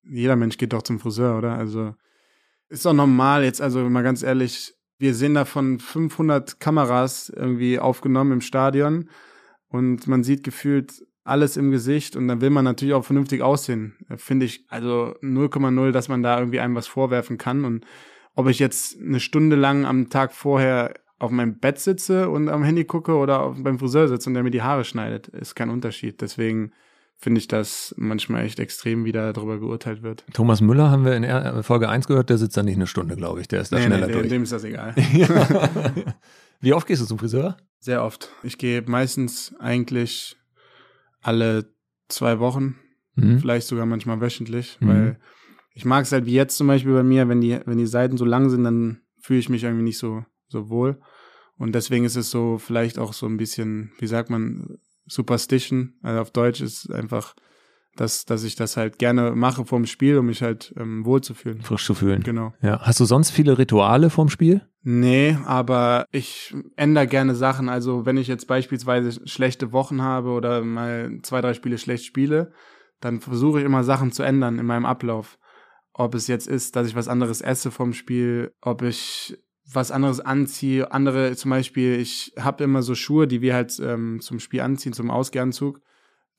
Jeder 0.03 0.37
Mensch 0.37 0.59
geht 0.59 0.73
doch 0.73 0.83
zum 0.83 1.01
Friseur, 1.01 1.39
oder? 1.39 1.57
Also 1.57 1.95
ist 2.69 2.85
doch 2.85 2.93
normal 2.93 3.45
jetzt, 3.45 3.63
also 3.63 3.81
mal 3.89 4.03
ganz 4.03 4.23
ehrlich, 4.23 4.75
wir 4.99 5.15
sehen 5.15 5.35
da 5.35 5.45
von 5.45 5.79
500 5.79 6.61
Kameras 6.61 7.29
irgendwie 7.29 7.79
aufgenommen 7.79 8.33
im 8.33 8.41
Stadion 8.41 9.09
und 9.69 10.07
man 10.07 10.23
sieht 10.23 10.43
gefühlt 10.43 11.03
alles 11.25 11.57
im 11.57 11.71
Gesicht 11.71 12.15
und 12.15 12.29
dann 12.29 12.41
will 12.41 12.51
man 12.51 12.65
natürlich 12.65 12.95
auch 12.95 13.05
vernünftig 13.05 13.43
aussehen. 13.43 13.97
Finde 14.17 14.47
ich 14.47 14.65
also 14.69 15.15
0,0, 15.23 15.91
dass 15.93 16.09
man 16.09 16.23
da 16.23 16.39
irgendwie 16.39 16.61
einem 16.61 16.75
was 16.77 16.87
vorwerfen 16.87 17.37
kann 17.37 17.65
und 17.65 17.85
ob 18.35 18.49
ich 18.49 18.59
jetzt 18.59 19.01
eine 19.01 19.19
Stunde 19.19 19.57
lang 19.57 19.87
am 19.87 20.09
Tag 20.09 20.33
vorher 20.33 20.95
auf 21.19 21.31
meinem 21.31 21.59
Bett 21.59 21.79
sitze 21.79 22.29
und 22.29 22.49
am 22.49 22.63
Handy 22.63 22.85
gucke 22.85 23.15
oder 23.17 23.41
auf, 23.43 23.57
beim 23.63 23.79
Friseur 23.79 24.09
sitze 24.09 24.29
und 24.31 24.35
der 24.35 24.43
mir 24.43 24.51
die 24.51 24.63
Haare 24.63 24.85
schneidet, 24.85 25.29
ist 25.29 25.55
kein 25.55 25.71
Unterschied. 25.71 26.21
Deswegen 26.21 26.73
finde 27.17 27.39
ich 27.39 27.49
das 27.49 27.95
manchmal 27.97 28.45
echt 28.45 28.61
extrem, 28.61 29.07
wie 29.07 29.13
da 29.13 29.33
darüber 29.33 29.59
geurteilt 29.59 30.03
wird. 30.03 30.25
Thomas 30.35 30.61
Müller 30.61 30.91
haben 30.91 31.05
wir 31.07 31.15
in 31.17 31.25
R- 31.25 31.63
Folge 31.63 31.89
1 31.89 32.07
gehört, 32.07 32.29
der 32.29 32.37
sitzt 32.37 32.57
da 32.59 32.63
nicht 32.63 32.77
eine 32.77 32.87
Stunde, 32.87 33.17
glaube 33.17 33.41
ich. 33.41 33.49
Der 33.49 33.63
ist 33.63 33.73
da 33.73 33.79
schneller 33.81 34.07
dem, 34.07 34.13
durch. 34.19 34.29
dem 34.29 34.43
ist 34.43 34.53
das 34.53 34.65
egal. 34.65 34.95
Wie 36.61 36.73
oft 36.73 36.87
gehst 36.87 37.03
du 37.03 37.07
zum 37.07 37.19
Friseur? 37.19 37.57
Sehr 37.81 38.03
oft. 38.03 38.31
Ich 38.43 38.59
gehe 38.59 38.83
meistens 38.87 39.55
eigentlich 39.59 40.37
alle 41.23 41.73
zwei 42.09 42.39
Wochen, 42.39 42.77
Mhm. 43.19 43.39
vielleicht 43.39 43.67
sogar 43.67 43.87
manchmal 43.87 44.21
wöchentlich, 44.21 44.77
Mhm. 44.81 44.89
weil 44.89 45.19
ich 45.73 45.85
mag 45.87 46.05
es 46.05 46.13
halt 46.13 46.27
wie 46.27 46.35
jetzt 46.35 46.57
zum 46.59 46.67
Beispiel 46.67 46.93
bei 46.93 47.03
mir, 47.03 47.29
wenn 47.29 47.41
die, 47.41 47.59
wenn 47.65 47.79
die 47.79 47.87
Seiten 47.87 48.17
so 48.19 48.25
lang 48.27 48.51
sind, 48.51 48.65
dann 48.65 49.01
fühle 49.21 49.39
ich 49.41 49.49
mich 49.49 49.65
irgendwie 49.65 49.85
nicht 49.85 49.99
so, 49.99 50.25
so 50.49 50.69
wohl. 50.69 51.01
Und 51.59 51.75
deswegen 51.75 52.05
ist 52.05 52.17
es 52.17 52.31
so 52.31 52.59
vielleicht 52.59 52.99
auch 52.99 53.13
so 53.13 53.27
ein 53.27 53.37
bisschen, 53.37 53.93
wie 53.99 54.07
sagt 54.07 54.31
man, 54.31 54.79
Superstition. 55.07 55.95
Also 56.03 56.21
auf 56.21 56.31
Deutsch 56.31 56.61
ist 56.61 56.91
einfach, 56.91 57.35
dass, 57.97 58.25
dass 58.25 58.45
ich 58.45 58.57
das 58.57 58.77
halt 58.77 58.99
gerne 58.99 59.33
mache 59.33 59.65
vorm 59.65 59.87
Spiel, 59.87 60.19
um 60.19 60.27
mich 60.27 60.43
halt 60.43 60.75
ähm, 60.77 61.05
wohlzufühlen. 61.05 61.63
Frisch 61.63 61.87
zu 61.87 61.95
fühlen. 61.95 62.23
Genau. 62.23 62.53
Ja. 62.61 62.81
Hast 62.83 63.01
du 63.01 63.05
sonst 63.05 63.31
viele 63.31 63.59
Rituale 63.59 64.11
vorm 64.11 64.29
Spiel? 64.29 64.67
Nee, 64.83 65.37
aber 65.47 66.07
ich 66.13 66.55
ändere 66.77 67.07
gerne 67.07 67.35
Sachen. 67.35 67.69
Also 67.69 68.07
wenn 68.07 68.19
ich 68.19 68.29
jetzt 68.29 68.47
beispielsweise 68.47 69.27
schlechte 69.27 69.73
Wochen 69.73 70.03
habe 70.03 70.31
oder 70.31 70.63
mal 70.63 71.19
zwei, 71.23 71.41
drei 71.41 71.55
Spiele 71.55 71.79
schlecht 71.79 72.05
spiele, 72.05 72.53
dann 73.01 73.21
versuche 73.21 73.61
ich 73.61 73.65
immer 73.65 73.85
Sachen 73.85 74.13
zu 74.13 74.23
ändern 74.23 74.59
in 74.59 74.67
meinem 74.67 74.87
Ablauf. 74.87 75.39
Ob 75.93 76.15
es 76.15 76.27
jetzt 76.27 76.47
ist, 76.47 76.77
dass 76.77 76.87
ich 76.87 76.95
was 76.95 77.09
anderes 77.09 77.41
esse 77.41 77.71
vom 77.71 77.95
Spiel, 77.95 78.53
ob 78.61 78.83
ich 78.83 79.39
was 79.73 79.91
anderes 79.91 80.21
anziehe. 80.21 80.93
Andere 80.93 81.35
zum 81.37 81.51
Beispiel, 81.51 81.99
ich 82.01 82.33
habe 82.39 82.65
immer 82.65 82.83
so 82.83 82.95
Schuhe, 82.95 83.27
die 83.27 83.41
wir 83.41 83.55
halt 83.55 83.79
ähm, 83.81 84.21
zum 84.21 84.39
Spiel 84.39 84.61
anziehen, 84.61 84.93
zum 84.93 85.11
Ausgehanzug. 85.11 85.81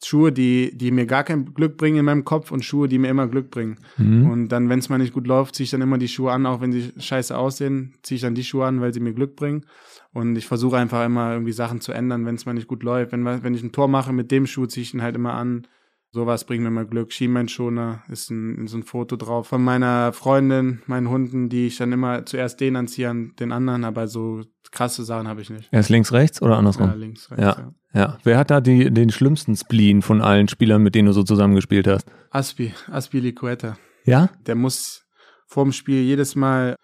Schuhe, 0.04 0.32
die, 0.32 0.78
die 0.78 0.92
mir 0.92 1.08
gar 1.08 1.24
kein 1.24 1.54
Glück 1.56 1.76
bringen 1.76 1.98
in 1.98 2.06
meinem 2.06 2.24
Kopf 2.24 2.52
und 2.52 2.64
Schuhe, 2.64 2.88
die 2.88 3.00
mir 3.00 3.10
immer 3.10 3.28
Glück 3.28 3.50
bringen. 3.50 3.80
Mhm. 3.98 4.30
Und 4.30 4.50
dann, 4.50 4.70
wenn 4.70 4.78
es 4.78 4.90
mal 4.90 5.00
nicht 5.00 5.14
gut 5.14 5.26
läuft, 5.26 5.56
ziehe 5.56 5.66
ich 5.66 5.72
dann 5.72 5.82
immer 5.82 5.98
die 5.98 6.08
Schuhe 6.08 6.32
an, 6.32 6.46
auch 6.46 6.62
wenn 6.62 6.72
sie 6.72 6.94
scheiße 6.98 7.36
aussehen, 7.36 7.96
ziehe 8.04 8.18
ich 8.18 8.22
dann 8.22 8.36
die 8.36 8.44
Schuhe 8.44 8.66
an, 8.66 8.80
weil 8.80 8.94
sie 8.94 9.00
mir 9.00 9.14
Glück 9.14 9.36
bringen. 9.36 9.66
Und 10.14 10.36
ich 10.36 10.46
versuche 10.46 10.78
einfach 10.78 11.04
immer 11.04 11.34
irgendwie 11.34 11.52
Sachen 11.52 11.82
zu 11.82 11.94
ändern, 11.94 12.26
wenn 12.26 12.36
es 12.36 12.46
mal 12.46 12.54
nicht 12.54 12.68
gut 12.68 12.84
läuft. 12.84 13.12
Wenn, 13.12 13.26
wenn 13.26 13.56
ich 13.56 13.64
ein 13.64 13.72
Tor 13.72 13.88
mache 13.88 14.14
mit 14.14 14.30
dem 14.30 14.46
Schuh, 14.46 14.68
ziehe 14.68 14.84
ich 14.84 14.94
ihn 14.94 15.02
halt 15.02 15.16
immer 15.16 15.34
an. 15.34 15.68
Sowas 16.12 16.46
bringt 16.46 16.64
mir 16.64 16.70
immer 16.70 16.86
Glück. 16.86 17.12
Schienbeinschoner 17.12 18.04
ist 18.10 18.30
ein, 18.32 18.66
ist 18.66 18.74
ein 18.74 18.84
Foto 18.84 19.18
drauf 19.18 19.48
von 19.48 19.64
meiner 19.64 20.14
Freundin, 20.14 20.82
meinen 20.86 21.10
Hunden, 21.10 21.50
die 21.50 21.68
ich 21.68 21.78
dann 21.78 21.92
immer 21.92 22.26
zuerst 22.26 22.60
den 22.62 22.76
anziehe, 22.76 23.10
an 23.10 23.34
den 23.40 23.52
anderen, 23.52 23.84
aber 23.84 24.08
so 24.08 24.42
krasse 24.72 25.04
Sachen 25.04 25.28
habe 25.28 25.42
ich 25.42 25.50
nicht. 25.50 25.70
Erst 25.72 25.90
links, 25.90 26.14
rechts 26.14 26.42
oder 26.42 26.58
andersrum? 26.58 26.88
Ja, 26.88 26.94
links, 26.94 27.30
rechts, 27.32 27.44
Ja. 27.44 27.56
ja. 27.58 27.74
Ja. 27.94 28.18
Wer 28.24 28.38
hat 28.38 28.52
da 28.52 28.62
die, 28.62 28.92
den 28.92 29.10
schlimmsten 29.10 29.56
Spleen 29.56 30.02
von 30.02 30.22
allen 30.22 30.48
Spielern, 30.50 30.84
mit 30.84 30.94
denen 30.94 31.08
du 31.08 31.14
so 31.14 31.24
zusammengespielt 31.24 31.88
hast? 31.88 32.08
Aspi, 32.30 32.74
Aspi 32.92 33.20
Liqueta. 33.20 33.78
Ja? 34.06 34.30
der 34.46 34.56
muss 34.56 35.06
vorm 35.48 35.72
Spiel 35.72 36.02
jedes 36.04 36.36
Mal, 36.36 36.76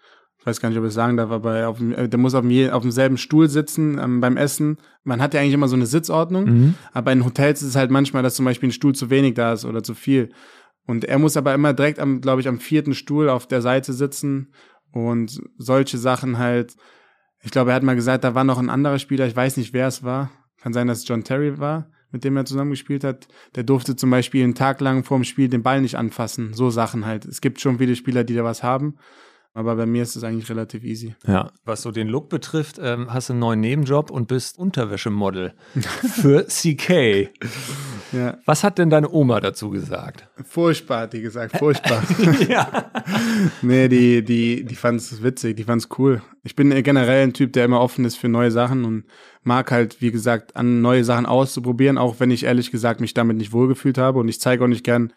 ich 0.44 0.46
weiß 0.48 0.60
gar 0.60 0.68
nicht, 0.68 0.76
ob 0.76 0.84
ich 0.84 0.88
es 0.88 0.94
sagen 0.94 1.16
darf, 1.16 1.30
aber 1.30 1.68
auf 1.68 1.80
äh, 1.80 2.06
der 2.06 2.18
muss 2.18 2.34
auf, 2.34 2.42
dem, 2.46 2.70
auf 2.70 2.82
demselben 2.82 3.16
Stuhl 3.16 3.48
sitzen 3.48 3.98
ähm, 3.98 4.20
beim 4.20 4.36
Essen. 4.36 4.76
Man 5.02 5.22
hat 5.22 5.32
ja 5.32 5.40
eigentlich 5.40 5.54
immer 5.54 5.68
so 5.68 5.76
eine 5.76 5.86
Sitzordnung, 5.86 6.44
Mhm. 6.44 6.74
aber 6.92 7.12
in 7.12 7.24
Hotels 7.24 7.62
ist 7.62 7.68
es 7.70 7.76
halt 7.76 7.90
manchmal, 7.90 8.22
dass 8.22 8.34
zum 8.34 8.44
Beispiel 8.44 8.68
ein 8.68 8.72
Stuhl 8.72 8.94
zu 8.94 9.08
wenig 9.08 9.32
da 9.34 9.54
ist 9.54 9.64
oder 9.64 9.82
zu 9.82 9.94
viel. 9.94 10.30
Und 10.86 11.04
er 11.06 11.18
muss 11.18 11.38
aber 11.38 11.54
immer 11.54 11.72
direkt 11.72 11.98
am, 11.98 12.20
glaube 12.20 12.42
ich, 12.42 12.48
am 12.48 12.60
vierten 12.60 12.92
Stuhl 12.92 13.30
auf 13.30 13.46
der 13.46 13.62
Seite 13.62 13.94
sitzen 13.94 14.52
und 14.92 15.40
solche 15.56 15.96
Sachen 15.96 16.36
halt. 16.36 16.76
Ich 17.42 17.50
glaube, 17.50 17.70
er 17.70 17.76
hat 17.76 17.82
mal 17.82 17.96
gesagt, 17.96 18.22
da 18.24 18.34
war 18.34 18.44
noch 18.44 18.58
ein 18.58 18.68
anderer 18.68 18.98
Spieler, 18.98 19.26
ich 19.26 19.34
weiß 19.36 19.56
nicht, 19.56 19.72
wer 19.72 19.86
es 19.88 20.02
war. 20.02 20.30
Kann 20.60 20.74
sein, 20.74 20.86
dass 20.86 20.98
es 20.98 21.08
John 21.08 21.24
Terry 21.24 21.58
war, 21.58 21.90
mit 22.10 22.22
dem 22.24 22.36
er 22.36 22.44
zusammengespielt 22.44 23.02
hat. 23.02 23.28
Der 23.54 23.64
durfte 23.64 23.96
zum 23.96 24.10
Beispiel 24.10 24.44
einen 24.44 24.54
Tag 24.54 24.80
lang 24.82 25.04
vorm 25.04 25.24
Spiel 25.24 25.48
den 25.48 25.62
Ball 25.62 25.80
nicht 25.80 25.96
anfassen. 25.96 26.52
So 26.54 26.68
Sachen 26.70 27.06
halt. 27.06 27.24
Es 27.24 27.40
gibt 27.40 27.60
schon 27.62 27.78
viele 27.78 27.96
Spieler, 27.96 28.24
die 28.24 28.34
da 28.34 28.44
was 28.44 28.62
haben. 28.62 28.96
Aber 29.56 29.76
bei 29.76 29.86
mir 29.86 30.02
ist 30.02 30.16
es 30.16 30.24
eigentlich 30.24 30.50
relativ 30.50 30.82
easy. 30.82 31.14
Ja. 31.28 31.52
Was 31.64 31.82
so 31.82 31.92
den 31.92 32.08
Look 32.08 32.28
betrifft, 32.28 32.80
ähm, 32.82 33.14
hast 33.14 33.28
du 33.28 33.34
einen 33.34 33.40
neuen 33.40 33.60
Nebenjob 33.60 34.10
und 34.10 34.26
bist 34.26 34.58
Unterwäschemodel 34.58 35.54
für 36.12 36.44
CK. 36.48 37.30
Ja. 38.10 38.38
Was 38.46 38.64
hat 38.64 38.78
denn 38.78 38.90
deine 38.90 39.08
Oma 39.08 39.38
dazu 39.38 39.70
gesagt? 39.70 40.26
Furchtbar, 40.44 41.02
hat 41.02 41.12
die 41.12 41.22
gesagt, 41.22 41.56
furchtbar. 41.56 42.02
ja. 42.48 42.90
nee, 43.62 43.86
die, 43.86 44.24
die, 44.24 44.64
die 44.64 44.74
fand 44.74 45.00
es 45.00 45.22
witzig, 45.22 45.56
die 45.56 45.64
fand 45.64 45.82
es 45.82 45.88
cool. 45.98 46.20
Ich 46.42 46.56
bin 46.56 46.70
generell 46.82 47.22
ein 47.22 47.32
Typ, 47.32 47.52
der 47.52 47.64
immer 47.64 47.80
offen 47.80 48.04
ist 48.04 48.16
für 48.16 48.28
neue 48.28 48.50
Sachen 48.50 48.84
und 48.84 49.04
mag 49.44 49.70
halt, 49.70 50.02
wie 50.02 50.10
gesagt, 50.10 50.56
an 50.56 50.82
neue 50.82 51.04
Sachen 51.04 51.26
auszuprobieren, 51.26 51.96
auch 51.96 52.18
wenn 52.18 52.32
ich 52.32 52.42
ehrlich 52.42 52.72
gesagt 52.72 53.00
mich 53.00 53.14
damit 53.14 53.36
nicht 53.36 53.52
wohlgefühlt 53.52 53.98
habe 53.98 54.18
und 54.18 54.26
ich 54.26 54.40
zeige 54.40 54.64
auch 54.64 54.68
nicht 54.68 54.84
gern 54.84 55.12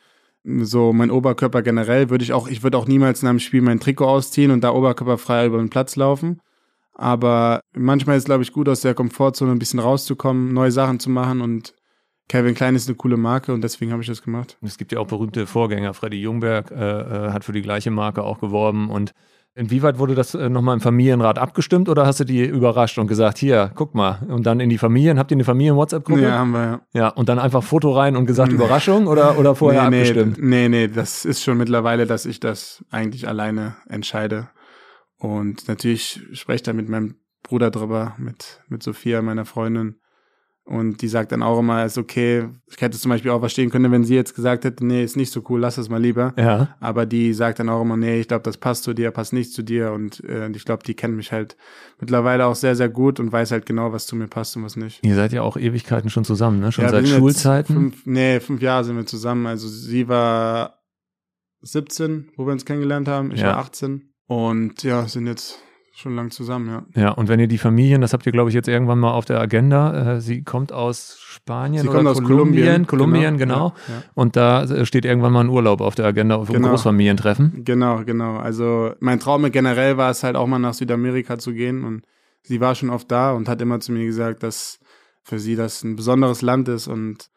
so 0.61 0.93
mein 0.93 1.11
Oberkörper 1.11 1.61
generell 1.61 2.09
würde 2.09 2.23
ich 2.23 2.33
auch, 2.33 2.47
ich 2.47 2.63
würde 2.63 2.77
auch 2.77 2.87
niemals 2.87 3.21
in 3.21 3.27
einem 3.27 3.39
Spiel 3.39 3.61
mein 3.61 3.79
Trikot 3.79 4.05
ausziehen 4.05 4.51
und 4.51 4.63
da 4.63 4.71
oberkörperfrei 4.71 5.45
über 5.45 5.57
den 5.57 5.69
Platz 5.69 5.95
laufen. 5.95 6.39
Aber 6.93 7.61
manchmal 7.75 8.17
ist 8.17 8.23
es, 8.23 8.25
glaube 8.25 8.43
ich, 8.43 8.53
gut, 8.53 8.69
aus 8.69 8.81
der 8.81 8.93
Komfortzone 8.93 9.51
ein 9.51 9.59
bisschen 9.59 9.79
rauszukommen, 9.79 10.53
neue 10.53 10.71
Sachen 10.71 10.99
zu 10.99 11.09
machen 11.09 11.41
und 11.41 11.73
Kevin 12.29 12.55
Klein 12.55 12.75
ist 12.75 12.89
eine 12.89 12.95
coole 12.97 13.17
Marke 13.17 13.53
und 13.53 13.61
deswegen 13.61 13.91
habe 13.91 14.01
ich 14.01 14.07
das 14.07 14.21
gemacht. 14.21 14.57
Es 14.61 14.77
gibt 14.77 14.91
ja 14.91 14.99
auch 14.99 15.07
berühmte 15.07 15.47
Vorgänger. 15.47 15.93
Freddy 15.93 16.19
Jungberg 16.21 16.71
äh, 16.71 16.75
äh 16.75 17.31
hat 17.31 17.45
für 17.45 17.53
die 17.53 17.61
gleiche 17.61 17.91
Marke 17.91 18.23
auch 18.23 18.39
geworben 18.39 18.89
und 18.89 19.13
Inwieweit 19.57 19.97
wurde 19.97 20.13
das 20.13 20.35
äh, 20.35 20.49
nochmal 20.49 20.75
im 20.75 20.81
Familienrat 20.81 21.39
abgestimmt 21.39 21.89
oder 21.89 22.05
hast 22.05 22.19
du 22.19 22.25
die 22.25 22.45
überrascht 22.45 22.99
und 22.99 23.07
gesagt, 23.07 23.39
hier, 23.39 23.71
guck 23.73 23.95
mal, 23.95 24.19
und 24.27 24.45
dann 24.45 24.59
in 24.59 24.69
die 24.69 24.77
Familien, 24.77 25.17
habt 25.17 25.31
ihr 25.31 25.35
eine 25.35 25.45
Familien-WhatsApp-Gruppe? 25.45 26.21
Ja, 26.21 26.37
haben 26.37 26.51
wir, 26.51 26.63
ja. 26.63 26.81
Ja, 26.93 27.07
und 27.09 27.27
dann 27.27 27.39
einfach 27.39 27.63
Foto 27.63 27.91
rein 27.91 28.15
und 28.15 28.27
gesagt, 28.27 28.51
Überraschung 28.51 29.07
oder, 29.07 29.39
oder 29.39 29.55
vorher 29.55 29.89
nee, 29.89 30.01
abgestimmt? 30.01 30.37
Nee, 30.39 30.69
nee, 30.69 30.87
das 30.87 31.25
ist 31.25 31.41
schon 31.41 31.57
mittlerweile, 31.57 32.05
dass 32.05 32.27
ich 32.27 32.39
das 32.39 32.85
eigentlich 32.91 33.27
alleine 33.27 33.77
entscheide. 33.89 34.49
Und 35.17 35.67
natürlich 35.67 36.21
spreche 36.33 36.57
ich 36.57 36.63
da 36.63 36.73
mit 36.73 36.87
meinem 36.87 37.15
Bruder 37.41 37.71
drüber, 37.71 38.13
mit, 38.19 38.61
mit 38.67 38.83
Sophia, 38.83 39.23
meiner 39.23 39.45
Freundin. 39.45 39.95
Und 40.67 41.01
die 41.01 41.07
sagt 41.07 41.31
dann 41.31 41.43
auch 41.43 41.59
immer, 41.59 41.85
ist 41.85 41.97
okay. 41.97 42.49
Ich 42.69 42.81
hätte 42.81 42.97
zum 42.97 43.07
Beispiel 43.09 43.31
auch 43.31 43.39
verstehen 43.39 43.69
können, 43.69 43.89
wenn 43.89 44.03
sie 44.03 44.15
jetzt 44.15 44.35
gesagt 44.35 44.65
hätte, 44.65 44.85
nee, 44.85 45.01
ist 45.01 45.15
nicht 45.15 45.31
so 45.31 45.41
cool, 45.47 45.61
lass 45.61 45.77
es 45.77 45.87
mal 45.87 46.01
lieber. 46.01 46.33
Ja. 46.37 46.75
Aber 46.81 47.05
die 47.05 47.33
sagt 47.33 47.59
dann 47.59 47.69
auch 47.69 47.81
immer, 47.81 47.95
nee, 47.95 48.19
ich 48.19 48.27
glaube, 48.27 48.43
das 48.43 48.57
passt 48.57 48.83
zu 48.83 48.93
dir, 48.93 49.11
passt 49.11 49.31
nicht 49.31 49.53
zu 49.53 49.63
dir. 49.63 49.93
Und 49.93 50.21
äh, 50.25 50.49
ich 50.51 50.65
glaube, 50.65 50.83
die 50.83 50.93
kennt 50.93 51.15
mich 51.15 51.31
halt 51.31 51.55
mittlerweile 52.01 52.45
auch 52.45 52.55
sehr, 52.55 52.75
sehr 52.75 52.89
gut 52.89 53.21
und 53.21 53.31
weiß 53.31 53.51
halt 53.51 53.65
genau, 53.65 53.93
was 53.93 54.07
zu 54.07 54.17
mir 54.17 54.27
passt 54.27 54.57
und 54.57 54.63
was 54.65 54.75
nicht. 54.75 54.99
Ihr 55.05 55.15
seid 55.15 55.31
ja 55.31 55.41
auch 55.41 55.55
Ewigkeiten 55.55 56.09
schon 56.09 56.25
zusammen, 56.25 56.59
ne? 56.59 56.73
Schon 56.73 56.83
Ja, 56.83 56.89
seit 56.91 57.07
Schulzeiten. 57.07 57.73
Fünf, 57.73 58.05
nee, 58.05 58.41
fünf 58.41 58.61
Jahre 58.61 58.83
sind 58.83 58.97
wir 58.97 59.05
zusammen. 59.05 59.47
Also 59.47 59.69
sie 59.69 60.09
war 60.09 60.81
17, 61.61 62.31
wo 62.35 62.45
wir 62.45 62.51
uns 62.51 62.65
kennengelernt 62.65 63.07
haben. 63.07 63.31
Ich 63.31 63.39
Ja. 63.39 63.47
war 63.47 63.57
18. 63.59 64.13
Und 64.27 64.83
ja, 64.83 65.07
sind 65.07 65.27
jetzt 65.27 65.59
schon 65.97 66.15
lang 66.15 66.29
zusammen, 66.31 66.85
ja. 66.95 67.01
Ja, 67.01 67.11
und 67.11 67.27
wenn 67.27 67.39
ihr 67.39 67.47
die 67.47 67.57
Familien, 67.57 68.01
das 68.01 68.13
habt 68.13 68.25
ihr, 68.25 68.31
glaube 68.31 68.49
ich, 68.49 68.53
jetzt 68.53 68.67
irgendwann 68.67 68.99
mal 68.99 69.11
auf 69.11 69.25
der 69.25 69.39
Agenda. 69.39 70.15
Äh, 70.15 70.21
sie 70.21 70.43
kommt 70.43 70.71
aus 70.71 71.17
Spanien 71.19 71.81
Sie 71.81 71.87
oder 71.89 71.97
kommt 71.97 72.09
aus 72.09 72.21
Kolumbien. 72.23 72.85
Kolumbien. 72.85 72.87
Kolumbien, 72.87 73.37
genau. 73.37 73.73
Ja, 73.87 73.93
ja. 73.95 74.03
Und 74.13 74.35
da 74.35 74.63
äh, 74.63 74.85
steht 74.85 75.05
irgendwann 75.05 75.33
mal 75.33 75.41
ein 75.41 75.49
Urlaub 75.49 75.81
auf 75.81 75.95
der 75.95 76.05
Agenda 76.05 76.35
auf 76.35 76.49
einem 76.49 76.57
Genau. 76.57 76.69
Großfamilientreffen. 76.69 77.63
Genau, 77.65 78.03
genau. 78.05 78.37
Also 78.37 78.91
mein 78.99 79.19
Traum 79.19 79.49
generell 79.51 79.97
war 79.97 80.11
es 80.11 80.23
halt 80.23 80.35
auch 80.35 80.47
mal 80.47 80.59
nach 80.59 80.73
Südamerika 80.75 81.39
zu 81.39 81.53
gehen 81.53 81.83
und 81.83 82.03
sie 82.43 82.61
war 82.61 82.75
schon 82.75 82.89
oft 82.89 83.11
da 83.11 83.31
und 83.31 83.49
hat 83.49 83.61
immer 83.61 83.79
zu 83.79 83.91
mir 83.91 84.05
gesagt, 84.05 84.43
dass 84.43 84.79
für 85.23 85.39
sie 85.39 85.55
das 85.55 85.83
ein 85.83 85.95
besonderes 85.95 86.41
Land 86.41 86.69
ist 86.69 86.87
und 86.87 87.29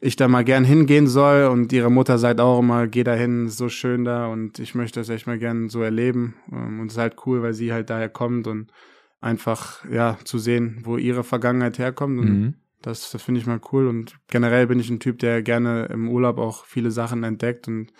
ich 0.00 0.16
da 0.16 0.28
mal 0.28 0.44
gern 0.44 0.64
hingehen 0.64 1.06
soll 1.06 1.46
und 1.46 1.72
ihre 1.72 1.90
Mutter 1.90 2.18
sagt 2.18 2.40
auch 2.40 2.60
immer, 2.60 2.86
geh 2.86 3.04
da 3.04 3.14
hin, 3.14 3.48
so 3.48 3.68
schön 3.68 4.04
da 4.04 4.28
und 4.28 4.58
ich 4.58 4.74
möchte 4.74 5.00
das 5.00 5.08
echt 5.08 5.26
mal 5.26 5.38
gern 5.38 5.68
so 5.68 5.82
erleben 5.82 6.34
Ähm, 6.52 6.80
und 6.80 6.86
es 6.88 6.94
ist 6.94 6.98
halt 6.98 7.16
cool, 7.26 7.42
weil 7.42 7.54
sie 7.54 7.72
halt 7.72 7.90
daher 7.90 8.08
kommt 8.08 8.46
und 8.46 8.70
einfach, 9.20 9.84
ja, 9.90 10.16
zu 10.24 10.38
sehen, 10.38 10.80
wo 10.84 10.96
ihre 10.96 11.24
Vergangenheit 11.24 11.78
herkommt 11.78 12.18
und 12.20 12.28
Mhm. 12.28 12.54
das, 12.82 13.10
das 13.10 13.22
finde 13.22 13.40
ich 13.40 13.46
mal 13.46 13.60
cool 13.72 13.88
und 13.88 14.16
generell 14.28 14.68
bin 14.68 14.78
ich 14.78 14.88
ein 14.90 15.00
Typ, 15.00 15.18
der 15.18 15.42
gerne 15.42 15.86
im 15.86 16.08
Urlaub 16.08 16.38
auch 16.38 16.64
viele 16.64 16.92
Sachen 16.92 17.24
entdeckt 17.24 17.66
und 17.66 17.92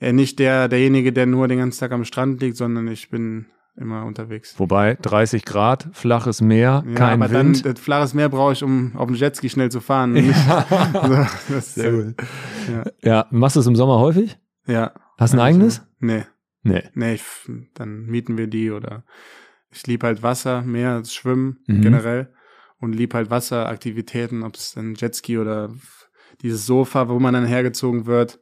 äh, 0.00 0.12
nicht 0.12 0.40
der, 0.40 0.66
derjenige, 0.68 1.12
der 1.12 1.26
nur 1.26 1.46
den 1.46 1.58
ganzen 1.58 1.78
Tag 1.78 1.92
am 1.92 2.04
Strand 2.04 2.42
liegt, 2.42 2.56
sondern 2.56 2.88
ich 2.88 3.10
bin 3.10 3.46
immer 3.76 4.04
unterwegs. 4.04 4.54
Wobei 4.58 4.94
30 5.00 5.44
Grad, 5.44 5.88
flaches 5.92 6.40
Meer, 6.40 6.84
Ja, 6.86 6.94
kein 6.94 7.22
aber 7.22 7.32
Wind. 7.32 7.64
dann, 7.64 7.76
flaches 7.76 8.14
Meer 8.14 8.28
brauche 8.28 8.52
ich, 8.52 8.62
um 8.62 8.94
auf 8.96 9.06
dem 9.06 9.16
Jetski 9.16 9.48
schnell 9.48 9.70
zu 9.70 9.80
fahren. 9.80 10.16
Also, 10.16 11.26
das, 11.48 11.74
Sehr 11.74 11.92
gut. 11.92 12.14
Ja, 12.70 12.84
Ja, 13.02 13.26
machst 13.30 13.56
du 13.56 13.60
es 13.60 13.66
im 13.66 13.76
Sommer 13.76 13.98
häufig? 13.98 14.38
ja. 14.66 14.92
Hast 15.18 15.32
du 15.32 15.36
ein 15.38 15.40
Also, 15.40 15.58
eigenes? 15.58 15.82
Nee, 16.00 16.24
Nee. 16.64 16.82
nee, 16.94 17.14
ich, 17.14 17.22
dann 17.74 18.06
mieten 18.06 18.36
wir 18.36 18.46
die 18.48 18.70
oder 18.72 19.04
ich 19.70 19.86
liebe 19.86 20.06
halt 20.06 20.22
Wasser, 20.22 20.62
Meer, 20.62 21.02
Schwimmen 21.04 21.58
Mhm. 21.66 21.82
generell 21.82 22.32
und 22.80 22.94
liebe 22.94 23.16
halt 23.16 23.30
Wasseraktivitäten, 23.30 24.42
ob 24.42 24.54
es 24.56 24.72
dann 24.74 24.94
Jetski 24.96 25.38
oder 25.38 25.70
dieses 26.42 26.66
Sofa, 26.66 27.08
wo 27.08 27.18
man 27.20 27.34
dann 27.34 27.44
hergezogen 27.46 28.06
wird. 28.06 28.40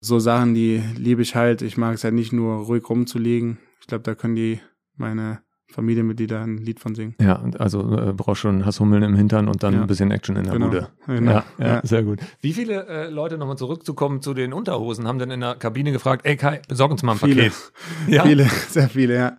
So 0.00 0.18
Sachen, 0.18 0.54
die 0.54 0.82
liebe 0.96 1.22
ich 1.22 1.36
halt. 1.36 1.62
Ich 1.62 1.76
mag 1.76 1.94
es 1.94 2.02
halt 2.04 2.14
nicht 2.14 2.32
nur 2.32 2.56
ruhig 2.64 2.88
rumzuliegen. 2.88 3.58
Ich 3.82 3.86
glaube, 3.88 4.04
da 4.04 4.14
können 4.14 4.34
die 4.36 4.58
meine 4.96 5.40
Familienmitglieder 5.70 6.40
ein 6.42 6.58
Lied 6.58 6.80
von 6.80 6.94
singen. 6.94 7.14
Ja, 7.20 7.42
also 7.58 7.80
äh, 7.96 8.12
brauchst 8.12 8.42
schon 8.42 8.64
Hasshummeln 8.64 9.02
im 9.02 9.14
Hintern 9.16 9.48
und 9.48 9.62
dann 9.62 9.74
Ja. 9.74 9.80
ein 9.82 9.86
bisschen 9.86 10.10
Action 10.10 10.36
in 10.36 10.44
der 10.44 10.52
Genau. 10.52 10.66
Bude. 10.68 10.88
Genau. 11.06 11.32
Ja, 11.32 11.44
ja, 11.58 11.66
Ja. 11.66 11.80
sehr 11.82 12.02
gut. 12.02 12.20
Wie 12.40 12.52
viele 12.52 12.86
äh, 12.86 13.08
Leute, 13.10 13.38
nochmal 13.38 13.56
zurückzukommen 13.58 14.22
zu 14.22 14.34
den 14.34 14.52
Unterhosen, 14.52 15.06
haben 15.08 15.18
denn 15.18 15.30
in 15.30 15.40
der 15.40 15.54
Kabine 15.56 15.90
gefragt, 15.92 16.26
ey 16.26 16.36
Kai, 16.36 16.60
besorg 16.68 16.90
uns 16.92 17.02
mal 17.02 17.12
ein 17.12 17.18
Viele. 17.18 17.42
Paket. 17.44 17.72
Ja. 18.08 18.24
Viele, 18.24 18.44
sehr 18.68 18.88
viele, 18.88 19.14
ja. 19.16 19.36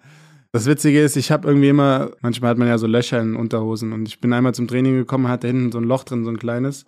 Das 0.51 0.65
Witzige 0.65 1.01
ist, 1.01 1.15
ich 1.17 1.31
habe 1.31 1.47
irgendwie 1.47 1.69
immer, 1.69 2.11
manchmal 2.21 2.51
hat 2.51 2.57
man 2.57 2.67
ja 2.67 2.77
so 2.77 2.85
Löcher 2.87 3.19
in 3.21 3.35
Unterhosen 3.35 3.91
und 3.93 4.07
ich 4.07 4.19
bin 4.19 4.33
einmal 4.33 4.53
zum 4.53 4.67
Training 4.67 4.95
gekommen, 4.95 5.27
hatte 5.27 5.47
hinten 5.47 5.71
so 5.71 5.77
ein 5.79 5.83
Loch 5.83 6.03
drin, 6.03 6.23
so 6.25 6.29
ein 6.31 6.37
kleines. 6.37 6.85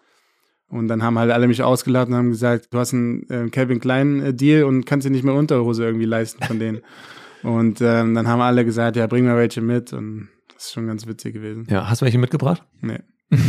Und 0.67 0.87
dann 0.87 1.03
haben 1.03 1.17
halt 1.19 1.31
alle 1.31 1.47
mich 1.47 1.61
ausgelacht 1.63 2.07
und 2.07 2.15
haben 2.15 2.29
gesagt, 2.31 2.67
du 2.73 2.79
hast 2.79 2.93
einen 2.93 3.29
äh, 3.29 3.49
Calvin 3.49 3.79
Klein 3.79 4.19
äh, 4.21 4.33
Deal 4.33 4.63
und 4.63 4.85
kannst 4.85 5.05
dir 5.05 5.11
nicht 5.11 5.23
mehr 5.23 5.35
Unterhose 5.35 5.83
irgendwie 5.85 6.05
leisten 6.05 6.43
von 6.43 6.57
denen. 6.59 6.81
und 7.45 7.79
ähm, 7.81 8.13
dann 8.15 8.27
haben 8.27 8.41
alle 8.41 8.65
gesagt, 8.65 8.95
ja, 8.97 9.07
bring 9.07 9.25
mal 9.25 9.37
welche 9.37 9.61
mit 9.61 9.93
und 9.93 10.29
das 10.53 10.65
ist 10.67 10.73
schon 10.73 10.87
ganz 10.87 11.05
witzig 11.07 11.33
gewesen. 11.33 11.65
Ja, 11.69 11.89
hast 11.89 12.01
du 12.01 12.05
welche 12.05 12.17
mitgebracht? 12.17 12.63
Nee. 12.81 12.99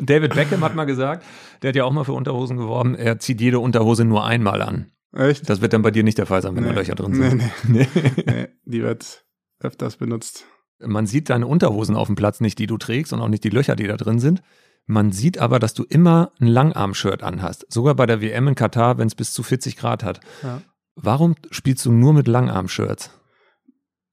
David 0.00 0.34
Beckham 0.34 0.62
hat 0.62 0.74
mal 0.74 0.84
gesagt, 0.84 1.24
der 1.62 1.68
hat 1.68 1.76
ja 1.76 1.84
auch 1.84 1.92
mal 1.92 2.04
für 2.04 2.12
Unterhosen 2.12 2.56
geworben, 2.56 2.94
er 2.94 3.18
zieht 3.18 3.40
jede 3.40 3.58
Unterhose 3.58 4.04
nur 4.04 4.24
einmal 4.24 4.62
an. 4.62 4.90
Echt? 5.14 5.48
Das 5.48 5.60
wird 5.60 5.72
dann 5.72 5.82
bei 5.82 5.90
dir 5.90 6.02
nicht 6.04 6.18
der 6.18 6.26
Fall 6.26 6.40
sein, 6.42 6.56
wenn 6.56 6.64
da 6.64 6.70
Nee. 6.70 6.76
Löcher 6.76 6.94
drin 6.94 7.14
sind. 7.14 7.42
nee. 7.68 7.86
Nee. 7.96 8.24
nee, 8.26 8.48
die 8.64 8.82
wird 8.82 9.24
öfters 9.60 9.96
benutzt. 9.96 10.46
Man 10.84 11.06
sieht 11.06 11.30
deine 11.30 11.46
Unterhosen 11.46 11.94
auf 11.96 12.06
dem 12.08 12.16
Platz 12.16 12.40
nicht, 12.40 12.58
die 12.58 12.66
du 12.66 12.78
trägst 12.78 13.12
und 13.12 13.20
auch 13.20 13.28
nicht 13.28 13.44
die 13.44 13.50
Löcher, 13.50 13.76
die 13.76 13.86
da 13.86 13.96
drin 13.96 14.18
sind. 14.18 14.42
Man 14.86 15.12
sieht 15.12 15.38
aber, 15.38 15.60
dass 15.60 15.74
du 15.74 15.84
immer 15.84 16.32
ein 16.40 16.48
Langarm-Shirt 16.48 17.22
anhast. 17.22 17.66
Sogar 17.72 17.94
bei 17.94 18.06
der 18.06 18.20
WM 18.20 18.48
in 18.48 18.54
Katar, 18.56 18.98
wenn 18.98 19.06
es 19.06 19.14
bis 19.14 19.32
zu 19.32 19.44
40 19.44 19.76
Grad 19.76 20.02
hat. 20.02 20.18
Ja. 20.42 20.60
Warum 20.94 21.34
spielst 21.50 21.84
du 21.86 21.92
nur 21.92 22.12
mit 22.12 22.28
Langarm-Shirts? 22.28 23.10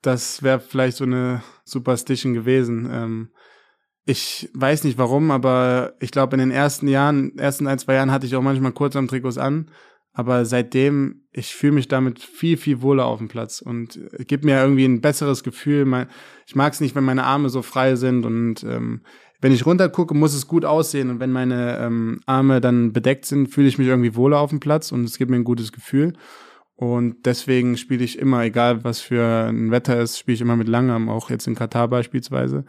das 0.01 0.43
wäre 0.43 0.59
vielleicht 0.59 0.98
so 0.98 1.03
eine 1.03 1.43
Superstition 1.65 2.33
gewesen. 2.33 2.89
Ähm, 2.91 3.29
ich 4.05 4.50
weiß 4.53 4.86
nicht 4.86 4.98
warum, 4.98 5.29
aber 5.29 5.93
ich 6.00 6.12
glaube, 6.12 6.36
in 6.36 6.39
den 6.39 6.51
ersten 6.51 6.88
Jahren, 6.88 7.38
ersten 7.38 7.67
ein, 7.67 7.79
zwei 7.79 7.95
Jahren 7.95 8.12
hatte 8.12 8.25
ich 8.25 8.36
auch 8.36 8.41
manchmal 8.41 8.71
Kurzarm-Trikots 8.71 9.38
an. 9.38 9.69
Aber 10.12 10.43
seitdem, 10.45 11.27
ich 11.31 11.53
fühle 11.53 11.74
mich 11.74 11.88
damit 11.88 12.19
viel, 12.19 12.57
viel 12.57 12.81
wohler 12.81 13.05
auf 13.05 13.19
dem 13.19 13.27
Platz 13.27 13.62
und 13.62 13.98
äh, 14.13 14.25
gibt 14.25 14.43
mir 14.43 14.59
irgendwie 14.59 14.86
ein 14.86 15.01
besseres 15.01 15.43
Gefühl. 15.43 16.07
Ich 16.48 16.55
mag 16.55 16.74
es 16.74 16.81
nicht, 16.81 16.95
wenn 16.95 17.03
meine 17.03 17.25
Arme 17.25 17.50
so 17.50 17.62
frei 17.62 17.95
sind 17.95 18.25
und 18.25 18.63
ähm, 18.63 19.01
wenn 19.41 19.53
ich 19.53 19.65
runtergucke, 19.65 20.13
muss 20.13 20.33
es 20.33 20.48
gut 20.48 20.65
aussehen 20.65 21.09
und 21.09 21.19
wenn 21.21 21.31
meine 21.31 21.77
ähm, 21.77 22.19
Arme 22.25 22.59
dann 22.59 22.91
bedeckt 22.91 23.25
sind, 23.25 23.48
fühle 23.48 23.69
ich 23.69 23.77
mich 23.77 23.88
irgendwie 23.88 24.15
wohler 24.15 24.39
auf 24.39 24.50
dem 24.50 24.59
Platz 24.59 24.91
und 24.91 25.05
es 25.05 25.17
gibt 25.17 25.31
mir 25.31 25.38
ein 25.38 25.45
gutes 25.45 25.71
Gefühl. 25.71 26.13
Und 26.79 27.25
deswegen 27.25 27.75
spiele 27.75 28.05
ich 28.05 28.17
immer, 28.17 28.43
egal 28.43 28.86
was 28.86 29.01
für 29.01 29.48
ein 29.50 29.69
Wetter 29.69 30.00
ist, 30.00 30.17
spiele 30.17 30.36
ich 30.36 30.41
immer 30.41 30.55
mit 30.55 30.69
Langarm, 30.69 31.09
auch 31.09 31.29
jetzt 31.29 31.45
in 31.45 31.55
Katar 31.55 31.89
beispielsweise. 31.89 32.63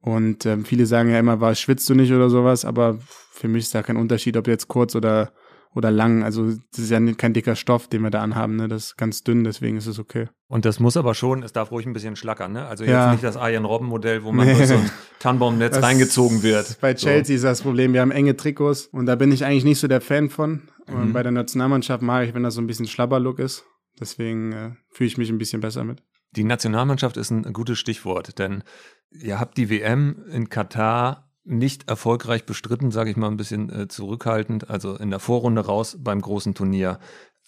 Und 0.00 0.46
ähm, 0.46 0.64
viele 0.64 0.84
sagen 0.86 1.10
ja 1.10 1.20
immer, 1.20 1.40
war 1.40 1.54
schwitzt 1.54 1.88
du 1.88 1.94
nicht 1.94 2.12
oder 2.12 2.28
sowas, 2.28 2.64
aber 2.64 2.98
für 3.30 3.46
mich 3.46 3.62
ist 3.62 3.74
da 3.76 3.84
kein 3.84 3.96
Unterschied, 3.96 4.36
ob 4.36 4.48
jetzt 4.48 4.66
kurz 4.66 4.96
oder 4.96 5.32
oder 5.74 5.90
lang. 5.90 6.22
Also 6.22 6.48
das 6.72 6.80
ist 6.80 6.90
ja 6.90 7.00
kein 7.14 7.32
dicker 7.32 7.56
Stoff, 7.56 7.88
den 7.88 8.02
wir 8.02 8.10
da 8.10 8.20
anhaben, 8.20 8.56
ne? 8.56 8.68
Das 8.68 8.86
ist 8.86 8.96
ganz 8.98 9.22
dünn, 9.22 9.42
deswegen 9.42 9.78
ist 9.78 9.86
es 9.86 9.98
okay. 9.98 10.28
Und 10.48 10.66
das 10.66 10.80
muss 10.80 10.98
aber 10.98 11.14
schon, 11.14 11.42
es 11.42 11.52
darf 11.54 11.70
ruhig 11.70 11.86
ein 11.86 11.94
bisschen 11.94 12.14
schlackern, 12.16 12.52
ne? 12.52 12.66
Also 12.66 12.84
jetzt 12.84 12.92
Ja. 12.92 13.12
nicht 13.12 13.24
das 13.24 13.38
Arjen 13.38 13.64
Robben 13.64 13.86
Modell, 13.86 14.22
wo 14.22 14.32
man 14.32 14.46
Nee. 14.48 14.54
durch 14.54 14.66
so 14.66 14.74
ein 14.74 14.90
Tannenbaumnetz 15.20 15.80
reingezogen 15.80 16.42
wird. 16.42 16.76
Bei 16.82 16.92
Chelsea 16.94 17.36
ist 17.36 17.44
das 17.44 17.62
Problem, 17.62 17.94
wir 17.94 18.02
haben 18.02 18.10
enge 18.10 18.36
Trikots 18.36 18.86
und 18.88 19.06
da 19.06 19.14
bin 19.14 19.32
ich 19.32 19.46
eigentlich 19.46 19.64
nicht 19.64 19.78
so 19.80 19.88
der 19.88 20.02
Fan 20.02 20.28
von. 20.28 20.62
Und 20.86 21.08
Mhm. 21.08 21.12
bei 21.12 21.22
der 21.22 21.32
Nationalmannschaft 21.32 22.02
mag 22.02 22.26
ich, 22.26 22.34
wenn 22.34 22.42
das 22.42 22.54
so 22.54 22.60
ein 22.60 22.66
bisschen 22.66 22.86
Schlabberlook 22.88 23.38
ist. 23.38 23.64
Deswegen 24.00 24.52
äh, 24.52 24.70
fühle 24.90 25.08
ich 25.08 25.18
mich 25.18 25.30
ein 25.30 25.38
bisschen 25.38 25.60
besser 25.60 25.84
mit. 25.84 26.02
Die 26.34 26.44
Nationalmannschaft 26.44 27.16
ist 27.16 27.30
ein 27.30 27.52
gutes 27.52 27.78
Stichwort, 27.78 28.38
denn 28.38 28.64
ihr 29.10 29.38
habt 29.38 29.58
die 29.58 29.68
WM 29.68 30.24
in 30.30 30.48
Katar 30.48 31.30
nicht 31.44 31.88
erfolgreich 31.88 32.46
bestritten, 32.46 32.90
sage 32.90 33.10
ich 33.10 33.16
mal 33.16 33.28
ein 33.28 33.36
bisschen 33.36 33.68
äh, 33.70 33.88
zurückhaltend, 33.88 34.70
also 34.70 34.96
in 34.96 35.10
der 35.10 35.18
Vorrunde 35.18 35.60
raus 35.66 35.96
beim 36.00 36.20
großen 36.20 36.54
Turnier. 36.54 37.00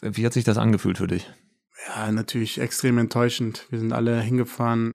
Wie 0.02 0.26
hat 0.26 0.32
sich 0.34 0.44
das 0.44 0.58
angefühlt 0.58 0.98
für 0.98 1.06
dich? 1.06 1.30
Ja, 1.88 2.10
natürlich 2.12 2.60
extrem 2.60 2.98
enttäuschend. 2.98 3.66
Wir 3.70 3.78
sind 3.78 3.92
alle 3.92 4.20
hingefahren 4.20 4.92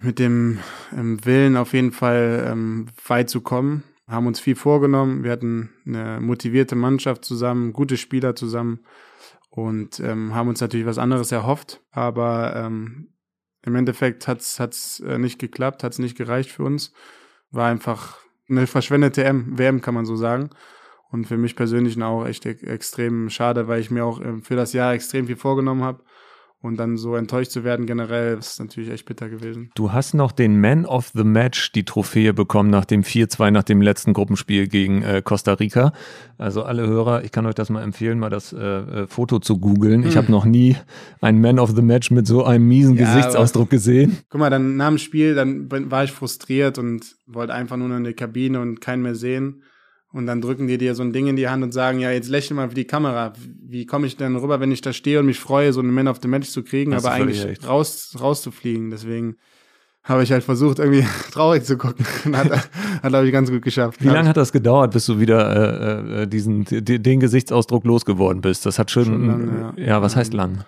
mit 0.00 0.18
dem 0.18 0.58
ähm, 0.92 1.24
Willen, 1.24 1.56
auf 1.56 1.72
jeden 1.72 1.92
Fall 1.92 2.46
ähm, 2.50 2.86
weit 3.06 3.28
zu 3.28 3.40
kommen. 3.40 3.82
Haben 4.06 4.26
uns 4.28 4.38
viel 4.38 4.54
vorgenommen. 4.54 5.24
Wir 5.24 5.32
hatten 5.32 5.70
eine 5.84 6.20
motivierte 6.20 6.76
Mannschaft 6.76 7.24
zusammen, 7.24 7.72
gute 7.72 7.96
Spieler 7.96 8.36
zusammen 8.36 8.80
und 9.50 9.98
ähm, 10.00 10.34
haben 10.34 10.48
uns 10.48 10.60
natürlich 10.60 10.86
was 10.86 10.98
anderes 10.98 11.32
erhofft. 11.32 11.82
Aber 11.90 12.54
ähm, 12.54 13.08
im 13.62 13.74
Endeffekt 13.74 14.28
hat's 14.28 14.60
hat's 14.60 15.00
äh, 15.00 15.18
nicht 15.18 15.40
geklappt, 15.40 15.82
hat's 15.82 15.98
nicht 15.98 16.16
gereicht 16.16 16.50
für 16.50 16.62
uns. 16.62 16.92
War 17.50 17.68
einfach 17.68 18.18
eine 18.48 18.68
verschwendete 18.68 19.24
M 19.24 19.58
WM, 19.58 19.80
kann 19.80 19.94
man 19.94 20.06
so 20.06 20.14
sagen. 20.14 20.50
Und 21.10 21.26
für 21.26 21.36
mich 21.36 21.56
persönlich 21.56 22.00
auch 22.02 22.26
echt 22.26 22.46
extrem 22.46 23.30
schade, 23.30 23.68
weil 23.68 23.80
ich 23.80 23.90
mir 23.90 24.04
auch 24.04 24.20
äh, 24.20 24.40
für 24.40 24.54
das 24.54 24.72
Jahr 24.72 24.92
extrem 24.94 25.26
viel 25.26 25.36
vorgenommen 25.36 25.82
habe. 25.82 26.04
Und 26.66 26.78
dann 26.78 26.96
so 26.96 27.14
enttäuscht 27.14 27.52
zu 27.52 27.62
werden 27.62 27.86
generell, 27.86 28.38
ist 28.38 28.58
natürlich 28.58 28.90
echt 28.90 29.06
bitter 29.06 29.28
gewesen. 29.28 29.70
Du 29.76 29.92
hast 29.92 30.14
noch 30.14 30.32
den 30.32 30.60
Man 30.60 30.84
of 30.84 31.12
the 31.14 31.22
Match 31.22 31.70
die 31.70 31.84
Trophäe 31.84 32.34
bekommen 32.34 32.70
nach 32.70 32.84
dem 32.84 33.02
4-2 33.02 33.52
nach 33.52 33.62
dem 33.62 33.80
letzten 33.80 34.12
Gruppenspiel 34.12 34.66
gegen 34.66 35.02
äh, 35.02 35.22
Costa 35.24 35.52
Rica. 35.52 35.92
Also 36.38 36.64
alle 36.64 36.86
Hörer, 36.86 37.22
ich 37.22 37.30
kann 37.30 37.46
euch 37.46 37.54
das 37.54 37.70
mal 37.70 37.82
empfehlen, 37.82 38.18
mal 38.18 38.30
das 38.30 38.52
äh, 38.52 38.58
äh 38.58 39.06
Foto 39.06 39.38
zu 39.38 39.58
googeln. 39.58 40.02
Ich 40.02 40.14
hm. 40.14 40.16
habe 40.16 40.32
noch 40.32 40.44
nie 40.44 40.76
einen 41.20 41.40
Man 41.40 41.60
of 41.60 41.70
the 41.76 41.82
Match 41.82 42.10
mit 42.10 42.26
so 42.26 42.44
einem 42.44 42.66
miesen 42.66 42.96
ja, 42.96 43.06
Gesichtsausdruck 43.06 43.70
gesehen. 43.70 44.18
Guck 44.28 44.40
mal, 44.40 44.50
dann 44.50 44.76
nach 44.76 44.88
dem 44.88 44.98
Spiel, 44.98 45.36
dann 45.36 45.70
war 45.70 46.02
ich 46.02 46.10
frustriert 46.10 46.78
und 46.78 47.16
wollte 47.26 47.54
einfach 47.54 47.76
nur 47.76 47.96
in 47.96 48.02
die 48.02 48.12
Kabine 48.12 48.60
und 48.60 48.80
keinen 48.80 49.02
mehr 49.02 49.14
sehen. 49.14 49.62
Und 50.12 50.26
dann 50.26 50.40
drücken 50.40 50.66
die 50.66 50.78
dir 50.78 50.94
so 50.94 51.02
ein 51.02 51.12
Ding 51.12 51.26
in 51.26 51.36
die 51.36 51.48
Hand 51.48 51.62
und 51.62 51.72
sagen, 51.72 51.98
ja, 51.98 52.10
jetzt 52.10 52.28
lächle 52.28 52.56
mal 52.56 52.68
für 52.68 52.74
die 52.74 52.86
Kamera. 52.86 53.32
Wie 53.60 53.86
komme 53.86 54.06
ich 54.06 54.16
denn 54.16 54.36
rüber, 54.36 54.60
wenn 54.60 54.72
ich 54.72 54.80
da 54.80 54.92
stehe 54.92 55.20
und 55.20 55.26
mich 55.26 55.38
freue, 55.38 55.72
so 55.72 55.80
einen 55.80 55.92
Man 55.92 56.08
of 56.08 56.18
the 56.22 56.28
Match 56.28 56.48
zu 56.48 56.62
kriegen, 56.62 56.94
aber 56.94 57.10
eigentlich 57.10 57.46
raus, 57.66 58.16
rauszufliegen. 58.18 58.90
Deswegen 58.90 59.36
habe 60.04 60.22
ich 60.22 60.30
halt 60.30 60.44
versucht, 60.44 60.78
irgendwie 60.78 61.04
traurig 61.32 61.64
zu 61.64 61.76
gucken. 61.76 62.06
hat, 62.36 62.50
hat 62.50 63.08
glaube 63.08 63.26
ich, 63.26 63.32
ganz 63.32 63.50
gut 63.50 63.62
geschafft. 63.62 64.02
Wie 64.02 64.08
lange 64.08 64.28
hat 64.28 64.36
das 64.36 64.52
gedauert, 64.52 64.92
bis 64.92 65.06
du 65.06 65.18
wieder 65.18 66.00
äh, 66.00 66.22
äh 66.22 66.26
diesen 66.26 66.64
den 66.64 67.20
Gesichtsausdruck 67.20 67.84
losgeworden 67.84 68.40
bist? 68.40 68.64
Das 68.64 68.78
hat 68.78 68.90
schon, 68.90 69.04
schon 69.04 69.26
lang, 69.26 69.74
ja. 69.76 69.84
ja, 69.84 70.02
was 70.02 70.16
heißt 70.16 70.32
lang? 70.32 70.64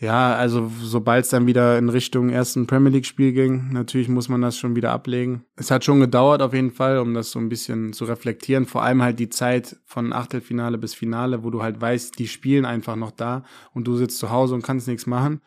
Ja, 0.00 0.36
also 0.36 0.70
sobald 0.80 1.24
es 1.24 1.30
dann 1.30 1.48
wieder 1.48 1.76
in 1.76 1.88
Richtung 1.88 2.30
ersten 2.30 2.68
Premier 2.68 2.90
League 2.92 3.06
Spiel 3.06 3.32
ging, 3.32 3.72
natürlich 3.72 4.08
muss 4.08 4.28
man 4.28 4.40
das 4.40 4.56
schon 4.56 4.76
wieder 4.76 4.92
ablegen. 4.92 5.44
Es 5.56 5.72
hat 5.72 5.84
schon 5.84 5.98
gedauert 5.98 6.40
auf 6.40 6.54
jeden 6.54 6.70
Fall, 6.70 6.98
um 6.98 7.14
das 7.14 7.32
so 7.32 7.40
ein 7.40 7.48
bisschen 7.48 7.92
zu 7.92 8.04
reflektieren. 8.04 8.64
Vor 8.64 8.84
allem 8.84 9.02
halt 9.02 9.18
die 9.18 9.28
Zeit 9.28 9.76
von 9.86 10.12
Achtelfinale 10.12 10.78
bis 10.78 10.94
Finale, 10.94 11.42
wo 11.42 11.50
du 11.50 11.62
halt 11.62 11.80
weißt, 11.80 12.16
die 12.16 12.28
spielen 12.28 12.64
einfach 12.64 12.94
noch 12.94 13.10
da 13.10 13.42
und 13.74 13.88
du 13.88 13.96
sitzt 13.96 14.18
zu 14.18 14.30
Hause 14.30 14.54
und 14.54 14.62
kannst 14.62 14.86
nichts 14.86 15.06
machen. 15.06 15.40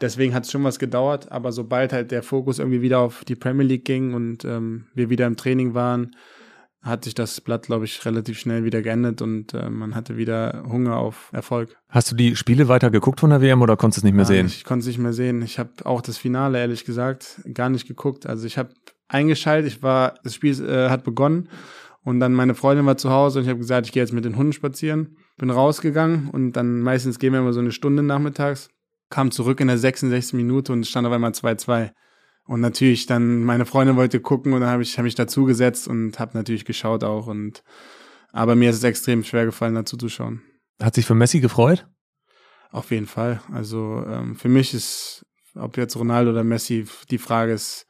Deswegen 0.00 0.32
hat 0.32 0.44
es 0.44 0.52
schon 0.52 0.62
was 0.62 0.78
gedauert, 0.78 1.32
aber 1.32 1.50
sobald 1.50 1.92
halt 1.92 2.12
der 2.12 2.22
Fokus 2.22 2.60
irgendwie 2.60 2.82
wieder 2.82 3.00
auf 3.00 3.24
die 3.24 3.34
Premier 3.34 3.66
League 3.66 3.84
ging 3.84 4.14
und 4.14 4.44
ähm, 4.44 4.86
wir 4.94 5.10
wieder 5.10 5.26
im 5.26 5.36
Training 5.36 5.74
waren, 5.74 6.12
hat 6.82 7.04
sich 7.04 7.14
das 7.14 7.40
Blatt, 7.40 7.66
glaube 7.66 7.84
ich, 7.84 8.04
relativ 8.04 8.38
schnell 8.38 8.64
wieder 8.64 8.82
geändert 8.82 9.20
und 9.20 9.52
äh, 9.52 9.68
man 9.68 9.94
hatte 9.94 10.16
wieder 10.16 10.64
Hunger 10.68 10.96
auf 10.96 11.30
Erfolg. 11.32 11.76
Hast 11.88 12.10
du 12.10 12.16
die 12.16 12.36
Spiele 12.36 12.68
weiter 12.68 12.90
geguckt 12.90 13.20
von 13.20 13.30
der 13.30 13.40
WM 13.40 13.62
oder 13.62 13.76
konntest 13.76 13.98
du 13.98 14.00
es 14.00 14.04
nicht 14.04 14.14
mehr 14.14 14.24
Nein, 14.24 14.34
sehen? 14.34 14.46
Ich 14.46 14.64
konnte 14.64 14.82
es 14.82 14.86
nicht 14.86 14.98
mehr 14.98 15.12
sehen. 15.12 15.42
Ich 15.42 15.58
habe 15.58 15.70
auch 15.84 16.00
das 16.00 16.18
Finale, 16.18 16.58
ehrlich 16.58 16.84
gesagt, 16.84 17.40
gar 17.52 17.68
nicht 17.68 17.88
geguckt. 17.88 18.26
Also 18.26 18.46
ich 18.46 18.58
habe 18.58 18.70
eingeschaltet, 19.08 19.72
ich 19.72 19.82
war, 19.82 20.14
das 20.22 20.34
Spiel 20.34 20.52
äh, 20.64 20.88
hat 20.88 21.04
begonnen 21.04 21.48
und 22.04 22.20
dann 22.20 22.32
meine 22.32 22.54
Freundin 22.54 22.86
war 22.86 22.96
zu 22.96 23.10
Hause 23.10 23.38
und 23.38 23.44
ich 23.44 23.50
habe 23.50 23.58
gesagt, 23.58 23.86
ich 23.86 23.92
gehe 23.92 24.02
jetzt 24.02 24.12
mit 24.12 24.24
den 24.24 24.36
Hunden 24.36 24.52
spazieren. 24.52 25.16
Bin 25.36 25.50
rausgegangen 25.50 26.30
und 26.30 26.52
dann 26.52 26.80
meistens 26.80 27.18
gehen 27.18 27.32
wir 27.32 27.40
immer 27.40 27.52
so 27.52 27.60
eine 27.60 27.72
Stunde 27.72 28.02
nachmittags, 28.02 28.70
kam 29.10 29.30
zurück 29.30 29.60
in 29.60 29.68
der 29.68 29.78
66. 29.78 30.34
Minute 30.34 30.72
und 30.72 30.86
stand 30.86 31.06
auf 31.06 31.12
einmal 31.12 31.32
2-2. 31.32 31.90
Und 32.48 32.62
natürlich 32.62 33.04
dann, 33.04 33.44
meine 33.44 33.66
Freundin 33.66 33.96
wollte 33.96 34.20
gucken 34.20 34.54
und 34.54 34.62
dann 34.62 34.70
habe 34.70 34.82
ich 34.82 34.96
hab 34.96 35.04
mich 35.04 35.14
dazugesetzt 35.14 35.86
und 35.86 36.18
habe 36.18 36.30
natürlich 36.32 36.64
geschaut 36.64 37.04
auch. 37.04 37.26
Und 37.26 37.62
aber 38.32 38.54
mir 38.54 38.70
ist 38.70 38.76
es 38.76 38.84
extrem 38.84 39.22
schwer 39.22 39.44
gefallen, 39.44 39.74
dazu 39.74 39.98
zu 39.98 40.08
schauen. 40.08 40.40
Hat 40.82 40.94
sich 40.94 41.04
für 41.04 41.14
Messi 41.14 41.40
gefreut? 41.40 41.86
Auf 42.70 42.90
jeden 42.90 43.06
Fall. 43.06 43.42
Also 43.52 44.02
ähm, 44.08 44.34
für 44.34 44.48
mich 44.48 44.72
ist, 44.72 45.26
ob 45.56 45.76
jetzt 45.76 45.96
Ronaldo 45.96 46.30
oder 46.30 46.42
Messi, 46.42 46.86
die 47.10 47.18
Frage 47.18 47.52
ist 47.52 47.86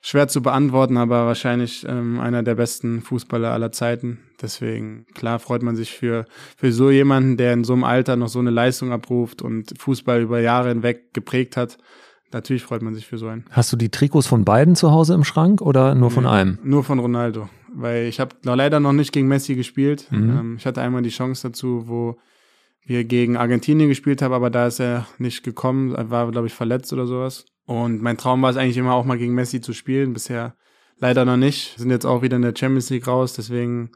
schwer 0.00 0.28
zu 0.28 0.42
beantworten, 0.42 0.96
aber 0.96 1.26
wahrscheinlich 1.26 1.84
ähm, 1.88 2.20
einer 2.20 2.44
der 2.44 2.54
besten 2.54 3.02
Fußballer 3.02 3.50
aller 3.50 3.72
Zeiten. 3.72 4.20
Deswegen, 4.40 5.06
klar, 5.14 5.40
freut 5.40 5.64
man 5.64 5.74
sich 5.74 5.90
für, 5.92 6.26
für 6.56 6.70
so 6.70 6.88
jemanden, 6.92 7.36
der 7.36 7.52
in 7.52 7.64
so 7.64 7.72
einem 7.72 7.82
Alter 7.82 8.14
noch 8.14 8.28
so 8.28 8.38
eine 8.38 8.50
Leistung 8.50 8.92
abruft 8.92 9.42
und 9.42 9.74
Fußball 9.76 10.22
über 10.22 10.38
Jahre 10.38 10.68
hinweg 10.68 11.12
geprägt 11.12 11.56
hat. 11.56 11.78
Natürlich 12.32 12.62
freut 12.62 12.82
man 12.82 12.94
sich 12.94 13.06
für 13.06 13.18
so 13.18 13.28
einen. 13.28 13.44
Hast 13.50 13.72
du 13.72 13.76
die 13.76 13.90
Trikots 13.90 14.26
von 14.26 14.44
beiden 14.44 14.74
zu 14.74 14.90
Hause 14.90 15.14
im 15.14 15.24
Schrank 15.24 15.60
oder 15.60 15.94
nur 15.94 16.10
von 16.10 16.26
einem? 16.26 16.58
Nur 16.62 16.84
von 16.84 16.98
Ronaldo, 16.98 17.48
weil 17.72 18.06
ich 18.06 18.20
habe 18.20 18.36
leider 18.42 18.80
noch 18.80 18.92
nicht 18.92 19.12
gegen 19.12 19.28
Messi 19.28 19.54
gespielt. 19.54 20.06
Mhm. 20.10 20.30
Ähm, 20.30 20.56
ich 20.58 20.66
hatte 20.66 20.80
einmal 20.80 21.02
die 21.02 21.10
Chance 21.10 21.48
dazu, 21.48 21.88
wo 21.88 22.18
wir 22.84 23.04
gegen 23.04 23.36
Argentinien 23.36 23.88
gespielt 23.88 24.22
haben, 24.22 24.34
aber 24.34 24.50
da 24.50 24.66
ist 24.66 24.80
er 24.80 25.06
nicht 25.18 25.44
gekommen, 25.44 25.94
er 25.94 26.10
war 26.10 26.30
glaube 26.30 26.46
ich 26.46 26.54
verletzt 26.54 26.92
oder 26.92 27.06
sowas. 27.06 27.46
Und 27.64 28.02
mein 28.02 28.16
Traum 28.16 28.42
war 28.42 28.50
es 28.50 28.56
eigentlich 28.56 28.76
immer 28.76 28.94
auch 28.94 29.04
mal 29.04 29.18
gegen 29.18 29.34
Messi 29.34 29.60
zu 29.60 29.72
spielen, 29.72 30.12
bisher 30.12 30.56
leider 30.98 31.24
noch 31.24 31.36
nicht. 31.36 31.76
Wir 31.76 31.82
sind 31.82 31.90
jetzt 31.90 32.06
auch 32.06 32.22
wieder 32.22 32.36
in 32.36 32.42
der 32.42 32.54
Champions 32.56 32.90
League 32.90 33.06
raus, 33.06 33.34
deswegen 33.34 33.90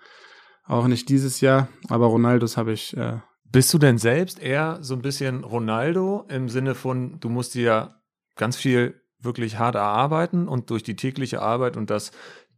auch 0.64 0.87
nicht 0.87 1.09
dieses 1.09 1.40
Jahr, 1.40 1.68
aber 1.88 2.07
Ronaldos 2.07 2.57
habe 2.57 2.72
ich 2.72 2.96
äh, 2.96 3.18
bist 3.53 3.72
du 3.72 3.79
denn 3.79 3.99
selbst 3.99 4.38
eher 4.38 4.79
so 4.83 4.94
ein 4.94 5.03
bisschen 5.03 5.44
Ronaldo 5.44 6.27
im 6.29 6.49
Sinne 6.49 6.75
von, 6.75 7.18
du 7.20 7.29
musst 7.29 7.55
dir 7.55 7.94
ganz 8.37 8.57
viel 8.57 9.01
wirklich 9.18 9.59
hart 9.59 9.75
erarbeiten 9.75 10.46
und 10.46 10.70
durch 10.70 10.83
die 10.83 10.96
tägliche 10.96 11.42
Arbeit 11.42 11.77
und 11.77 11.90
das 11.90 12.12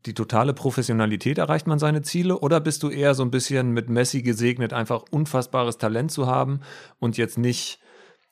die 0.07 0.15
totale 0.15 0.55
Professionalität 0.55 1.39
erreicht 1.39 1.67
man 1.67 1.79
seine 1.79 2.03
Ziele 2.03 2.39
oder 2.39 2.61
bist 2.61 2.83
du 2.83 2.89
eher 2.89 3.15
so 3.15 3.25
ein 3.25 3.31
bisschen 3.31 3.73
mit 3.73 3.89
Messi 3.89 4.23
gesegnet, 4.23 4.73
einfach 4.73 5.05
unfassbares 5.11 5.79
Talent 5.79 6.13
zu 6.13 6.27
haben 6.27 6.61
und 6.99 7.17
jetzt 7.17 7.37
nicht 7.37 7.81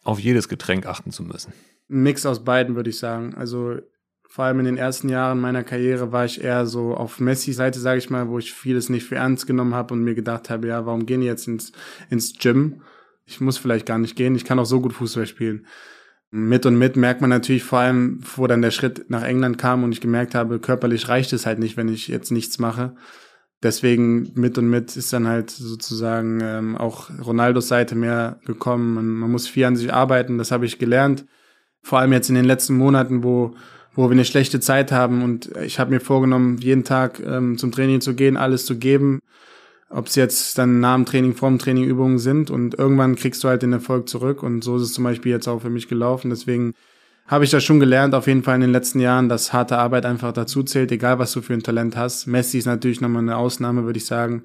auf 0.05 0.21
jedes 0.21 0.49
Getränk 0.49 0.87
achten 0.87 1.11
zu 1.11 1.25
müssen? 1.25 1.53
Ein 1.91 2.03
Mix 2.03 2.25
aus 2.25 2.45
beiden, 2.45 2.77
würde 2.77 2.91
ich 2.91 2.99
sagen. 2.99 3.35
Also 3.35 3.79
vor 4.29 4.45
allem 4.45 4.61
in 4.61 4.67
den 4.67 4.77
ersten 4.77 5.09
Jahren 5.09 5.41
meiner 5.41 5.65
Karriere 5.65 6.13
war 6.13 6.25
ich 6.25 6.43
eher 6.43 6.67
so 6.67 6.95
auf 6.95 7.19
Messis 7.19 7.57
Seite, 7.57 7.81
sage 7.81 7.99
ich 7.99 8.11
mal, 8.11 8.29
wo 8.29 8.39
ich 8.39 8.53
vieles 8.53 8.89
nicht 8.89 9.05
für 9.05 9.17
ernst 9.17 9.47
genommen 9.47 9.75
habe 9.75 9.95
und 9.95 10.05
mir 10.05 10.15
gedacht 10.15 10.51
habe, 10.51 10.69
ja, 10.69 10.87
warum 10.87 11.05
gehen 11.05 11.21
die 11.21 11.27
jetzt 11.27 11.49
ins, 11.49 11.73
ins 12.11 12.39
Gym? 12.39 12.83
Ich 13.25 13.41
muss 13.41 13.59
vielleicht 13.59 13.87
gar 13.87 13.99
nicht 13.99 14.15
gehen, 14.15 14.37
ich 14.37 14.45
kann 14.45 14.61
auch 14.61 14.67
so 14.67 14.81
gut 14.81 14.93
Fußball 14.93 15.27
spielen 15.27 15.67
mit 16.31 16.67
und 16.67 16.77
mit 16.77 16.97
merkt 16.97 17.21
man 17.21 17.31
natürlich 17.31 17.63
vor 17.63 17.81
allem, 17.81 18.21
wo 18.37 18.47
dann 18.47 18.63
der 18.63 18.71
Schritt 18.71 19.09
nach 19.09 19.23
England 19.23 19.59
kam 19.59 19.85
und 19.85 19.93
ich 19.93 20.01
gemerkt 20.01 20.35
habe, 20.35 20.59
körperlich 20.59 21.09
reicht 21.09 21.33
es 21.33 21.47
halt 21.47 21.59
nicht, 21.59 21.77
wenn 21.77 21.89
ich 21.89 22.09
jetzt 22.09 22.33
nichts 22.33 22.59
mache. 22.59 22.95
Deswegen 23.63 24.33
mit 24.35 24.59
und 24.59 24.69
mit 24.69 24.97
ist 24.97 25.13
dann 25.13 25.27
halt 25.27 25.51
sozusagen 25.51 26.41
ähm, 26.43 26.77
auch 26.77 27.11
Ronaldos 27.25 27.69
Seite 27.69 27.95
mehr 27.95 28.39
gekommen. 28.45 28.95
Man, 28.95 29.07
man 29.07 29.31
muss 29.31 29.49
viel 29.49 29.65
an 29.65 29.77
sich 29.77 29.93
arbeiten, 29.93 30.37
das 30.37 30.51
habe 30.51 30.67
ich 30.67 30.79
gelernt. 30.79 31.25
Vor 31.83 32.01
allem 32.01 32.13
jetzt 32.13 32.29
in 32.29 32.35
den 32.35 32.45
letzten 32.45 32.77
Monaten, 32.77 33.23
wo, 33.23 33.55
wo 33.95 34.09
wir 34.09 34.13
eine 34.13 34.25
schlechte 34.25 34.61
Zeit 34.61 34.93
haben 34.93 35.23
und 35.23 35.57
ich 35.65 35.79
habe 35.79 35.91
mir 35.91 36.01
vorgenommen, 36.01 36.59
jeden 36.59 36.85
Tag 36.85 37.21
ähm, 37.21 37.57
zum 37.57 37.73
Training 37.73 38.01
zu 38.01 38.15
gehen, 38.15 38.37
alles 38.37 38.67
zu 38.67 38.77
geben 38.79 39.21
ob 39.89 40.07
es 40.07 40.15
jetzt 40.17 40.59
dann 40.59 40.81
nach 40.81 40.97
dem 40.97 41.07
Training, 41.07 41.35
vorm 41.35 41.59
Training 41.59 41.85
Übungen 41.85 42.19
sind 42.19 42.51
und 42.51 42.75
irgendwann 42.75 43.15
kriegst 43.17 43.45
du 43.45 43.49
halt 43.49 43.63
den 43.63 43.73
Erfolg 43.73 44.09
zurück 44.09 44.43
und 44.43 44.63
so 44.63 44.77
ist 44.77 44.83
es 44.83 44.93
zum 44.93 45.05
Beispiel 45.05 45.33
jetzt 45.33 45.49
auch 45.49 45.61
für 45.61 45.71
mich 45.71 45.89
gelaufen. 45.89 46.31
Deswegen 46.31 46.75
habe 47.27 47.45
ich 47.45 47.51
das 47.51 47.65
schon 47.65 47.81
gelernt, 47.81 48.15
auf 48.15 48.27
jeden 48.27 48.43
Fall 48.43 48.57
in 48.57 48.61
den 48.63 48.73
letzten 48.73 49.01
Jahren, 49.01 49.29
dass 49.29 49.53
harte 49.53 49.79
Arbeit 49.79 50.07
einfach 50.07 50.33
dazu 50.33 50.63
zählt, 50.63 50.93
egal 50.93 51.19
was 51.19 51.33
du 51.33 51.43
für 51.43 51.55
ein 51.55 51.63
Talent 51.63 51.97
hast. 51.97 52.27
Messi 52.27 52.59
ist 52.59 52.67
natürlich 52.67 53.01
nochmal 53.01 53.23
eine 53.23 53.37
Ausnahme, 53.37 53.85
würde 53.85 53.99
ich 53.99 54.07
sagen. 54.07 54.45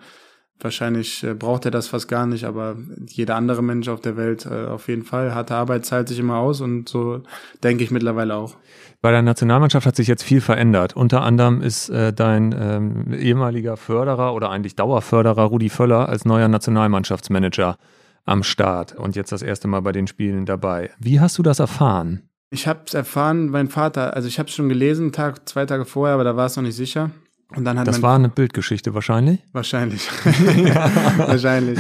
Wahrscheinlich 0.60 1.24
äh, 1.24 1.34
braucht 1.34 1.66
er 1.66 1.72
das 1.72 1.88
fast 1.88 2.08
gar 2.08 2.28
nicht, 2.28 2.44
aber 2.44 2.78
jeder 3.08 3.36
andere 3.36 3.64
Mensch 3.64 3.88
auf 3.88 4.00
der 4.00 4.16
Welt 4.16 4.46
äh, 4.46 4.66
auf 4.66 4.88
jeden 4.90 5.04
Fall. 5.04 5.34
Harte 5.34 5.56
Arbeit 5.56 5.86
zahlt 5.86 6.08
sich 6.08 6.20
immer 6.20 6.38
aus 6.38 6.62
und 6.62 6.88
so 6.88 7.24
denke 7.64 7.84
ich 7.84 7.90
mittlerweile 7.90 8.36
auch. 8.36 8.58
Bei 9.02 9.10
der 9.10 9.24
Nationalmannschaft 9.24 9.88
hat 9.88 9.96
sich 9.96 10.08
jetzt 10.08 10.22
viel 10.22 10.42
verändert. 10.42 10.96
Unter 10.96 11.24
anderem 11.24 11.64
ist 11.64 11.90
äh, 11.90 12.14
dein 12.14 12.56
ähm, 12.58 13.14
ehemaliger 13.14 13.76
Förderer 13.76 14.36
oder 14.36 14.52
eigentlich 14.52 14.76
Dauerförderer 14.76 15.46
Rudi 15.46 15.70
Völler 15.70 16.08
als 16.08 16.24
neuer 16.24 16.48
Nationalmannschaftsmanager 16.48 17.78
am 18.26 18.44
Start 18.44 18.94
und 18.94 19.16
jetzt 19.16 19.32
das 19.32 19.42
erste 19.42 19.68
Mal 19.68 19.82
bei 19.82 19.92
den 19.92 20.06
Spielen 20.06 20.46
dabei. 20.46 20.92
Wie 21.00 21.20
hast 21.20 21.40
du 21.40 21.44
das 21.44 21.58
erfahren? 21.60 22.30
Ich 22.52 22.68
habe 22.68 22.82
es 22.86 22.94
erfahren, 22.94 23.50
mein 23.50 23.70
Vater, 23.70 24.14
also 24.14 24.28
ich 24.28 24.38
habe 24.38 24.50
es 24.50 24.54
schon 24.54 24.70
gelesen, 24.70 25.12
Tag, 25.12 25.50
zwei 25.50 25.66
Tage 25.66 25.86
vorher, 25.86 26.14
aber 26.14 26.24
da 26.24 26.36
war 26.36 26.46
es 26.46 26.56
noch 26.56 26.64
nicht 26.64 26.76
sicher. 26.76 27.10
Und 27.56 27.66
dann 27.66 27.78
hat 27.78 27.88
das 27.88 28.02
war 28.02 28.16
eine 28.16 28.30
Bildgeschichte 28.30 28.94
wahrscheinlich? 28.94 29.40
Wahrscheinlich. 29.52 30.08
wahrscheinlich. 31.18 31.80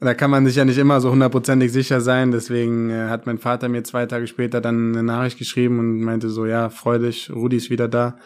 Da 0.00 0.14
kann 0.14 0.30
man 0.30 0.44
sich 0.46 0.56
ja 0.56 0.64
nicht 0.64 0.78
immer 0.78 1.00
so 1.00 1.10
hundertprozentig 1.10 1.72
sicher 1.72 2.00
sein. 2.00 2.30
Deswegen 2.30 2.90
äh, 2.90 3.08
hat 3.08 3.26
mein 3.26 3.38
Vater 3.38 3.68
mir 3.68 3.84
zwei 3.84 4.06
Tage 4.06 4.26
später 4.26 4.60
dann 4.60 4.92
eine 4.92 5.02
Nachricht 5.02 5.38
geschrieben 5.38 5.78
und 5.78 6.00
meinte 6.00 6.28
so, 6.28 6.44
ja, 6.44 6.68
freu 6.68 6.98
dich, 6.98 7.30
Rudi 7.30 7.56
ist 7.56 7.70
wieder 7.70 7.88
da. 7.88 8.16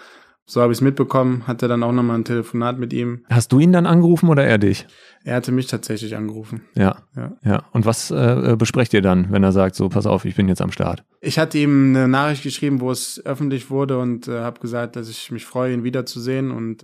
So 0.44 0.60
habe 0.60 0.72
ich 0.72 0.78
es 0.78 0.82
mitbekommen, 0.82 1.46
hatte 1.46 1.68
dann 1.68 1.82
auch 1.82 1.92
nochmal 1.92 2.18
ein 2.18 2.24
Telefonat 2.24 2.78
mit 2.78 2.92
ihm. 2.92 3.24
Hast 3.30 3.52
du 3.52 3.60
ihn 3.60 3.72
dann 3.72 3.86
angerufen 3.86 4.28
oder 4.28 4.44
er 4.44 4.58
dich? 4.58 4.86
Er 5.24 5.36
hatte 5.36 5.52
mich 5.52 5.68
tatsächlich 5.68 6.16
angerufen. 6.16 6.62
Ja. 6.74 7.04
Ja. 7.14 7.36
ja. 7.44 7.64
Und 7.72 7.86
was 7.86 8.10
äh, 8.10 8.56
besprecht 8.58 8.92
ihr 8.92 9.02
dann, 9.02 9.30
wenn 9.30 9.44
er 9.44 9.52
sagt, 9.52 9.76
so, 9.76 9.88
pass 9.88 10.04
auf, 10.04 10.24
ich 10.24 10.34
bin 10.34 10.48
jetzt 10.48 10.60
am 10.60 10.72
Start? 10.72 11.04
Ich 11.20 11.38
hatte 11.38 11.58
ihm 11.58 11.94
eine 11.94 12.08
Nachricht 12.08 12.42
geschrieben, 12.42 12.80
wo 12.80 12.90
es 12.90 13.24
öffentlich 13.24 13.70
wurde 13.70 13.98
und 13.98 14.26
äh, 14.26 14.40
habe 14.40 14.60
gesagt, 14.60 14.96
dass 14.96 15.08
ich 15.08 15.30
mich 15.30 15.46
freue, 15.46 15.72
ihn 15.72 15.84
wiederzusehen. 15.84 16.50
Und 16.50 16.82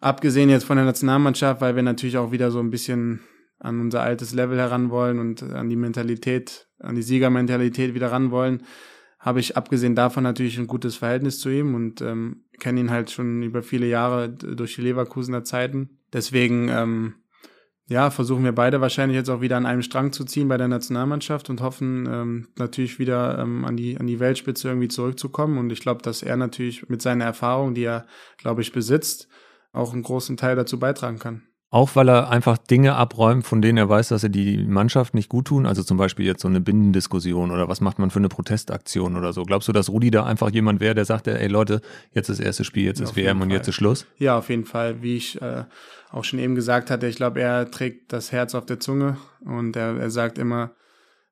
abgesehen 0.00 0.50
jetzt 0.50 0.64
von 0.64 0.76
der 0.76 0.86
Nationalmannschaft, 0.86 1.60
weil 1.60 1.76
wir 1.76 1.82
natürlich 1.84 2.18
auch 2.18 2.32
wieder 2.32 2.50
so 2.50 2.58
ein 2.58 2.70
bisschen 2.70 3.20
an 3.60 3.80
unser 3.80 4.02
altes 4.02 4.34
Level 4.34 4.58
heran 4.58 4.90
wollen 4.90 5.18
und 5.20 5.42
an 5.42 5.68
die 5.68 5.76
Mentalität, 5.76 6.66
an 6.80 6.96
die 6.96 7.02
Siegermentalität 7.02 7.94
wieder 7.94 8.10
ran 8.10 8.30
wollen, 8.30 8.62
habe 9.28 9.40
ich 9.40 9.58
abgesehen 9.58 9.94
davon 9.94 10.24
natürlich 10.24 10.58
ein 10.58 10.66
gutes 10.66 10.96
Verhältnis 10.96 11.38
zu 11.38 11.50
ihm 11.50 11.74
und 11.74 12.00
ähm, 12.00 12.44
kenne 12.58 12.80
ihn 12.80 12.90
halt 12.90 13.10
schon 13.10 13.42
über 13.42 13.62
viele 13.62 13.86
Jahre 13.86 14.30
durch 14.30 14.76
die 14.76 14.80
Leverkusener 14.80 15.44
Zeiten. 15.44 15.98
Deswegen, 16.14 16.70
ähm, 16.70 17.14
ja, 17.88 18.08
versuchen 18.08 18.42
wir 18.42 18.52
beide 18.52 18.80
wahrscheinlich 18.80 19.16
jetzt 19.16 19.28
auch 19.28 19.42
wieder 19.42 19.58
an 19.58 19.66
einem 19.66 19.82
Strang 19.82 20.12
zu 20.12 20.24
ziehen 20.24 20.48
bei 20.48 20.56
der 20.56 20.68
Nationalmannschaft 20.68 21.50
und 21.50 21.60
hoffen 21.60 22.08
ähm, 22.10 22.48
natürlich 22.56 22.98
wieder 22.98 23.38
ähm, 23.38 23.66
an 23.66 23.76
die 23.76 23.98
an 23.98 24.06
die 24.06 24.18
Weltspitze 24.18 24.68
irgendwie 24.68 24.88
zurückzukommen. 24.88 25.58
Und 25.58 25.70
ich 25.72 25.80
glaube, 25.80 26.00
dass 26.00 26.22
er 26.22 26.38
natürlich 26.38 26.88
mit 26.88 27.02
seiner 27.02 27.26
Erfahrung, 27.26 27.74
die 27.74 27.84
er, 27.84 28.06
glaube 28.38 28.62
ich, 28.62 28.72
besitzt, 28.72 29.28
auch 29.72 29.92
einen 29.92 30.02
großen 30.02 30.38
Teil 30.38 30.56
dazu 30.56 30.78
beitragen 30.78 31.18
kann. 31.18 31.42
Auch 31.70 31.96
weil 31.96 32.08
er 32.08 32.30
einfach 32.30 32.56
Dinge 32.56 32.94
abräumt, 32.96 33.46
von 33.46 33.60
denen 33.60 33.76
er 33.76 33.90
weiß, 33.90 34.08
dass 34.08 34.22
er 34.22 34.30
die 34.30 34.56
Mannschaft 34.56 35.12
nicht 35.12 35.28
gut 35.28 35.48
tun. 35.48 35.66
Also 35.66 35.82
zum 35.82 35.98
Beispiel 35.98 36.24
jetzt 36.24 36.40
so 36.40 36.48
eine 36.48 36.62
Bindendiskussion 36.62 37.50
oder 37.50 37.68
was 37.68 37.82
macht 37.82 37.98
man 37.98 38.10
für 38.10 38.20
eine 38.20 38.30
Protestaktion 38.30 39.16
oder 39.16 39.34
so. 39.34 39.42
Glaubst 39.42 39.68
du, 39.68 39.72
dass 39.72 39.90
Rudi 39.90 40.10
da 40.10 40.24
einfach 40.24 40.50
jemand 40.50 40.80
wäre, 40.80 40.94
der 40.94 41.04
sagt, 41.04 41.26
ey 41.26 41.46
Leute, 41.46 41.82
jetzt 42.12 42.30
ist 42.30 42.38
das 42.40 42.46
erste 42.46 42.64
Spiel, 42.64 42.84
jetzt 42.84 43.00
Ja, 43.00 43.04
ist 43.04 43.16
WM 43.16 43.42
und 43.42 43.48
Fall. 43.48 43.56
jetzt 43.58 43.68
ist 43.68 43.74
Schluss? 43.74 44.06
Ja, 44.16 44.38
auf 44.38 44.48
jeden 44.48 44.64
Fall. 44.64 45.02
Wie 45.02 45.16
ich 45.18 45.42
äh, 45.42 45.64
auch 46.10 46.24
schon 46.24 46.38
eben 46.38 46.54
gesagt 46.54 46.90
hatte, 46.90 47.06
ich 47.06 47.16
glaube, 47.16 47.42
er 47.42 47.70
trägt 47.70 48.14
das 48.14 48.32
Herz 48.32 48.54
auf 48.54 48.64
der 48.64 48.80
Zunge 48.80 49.18
und 49.44 49.76
er, 49.76 49.94
er 49.98 50.10
sagt 50.10 50.38
immer, 50.38 50.70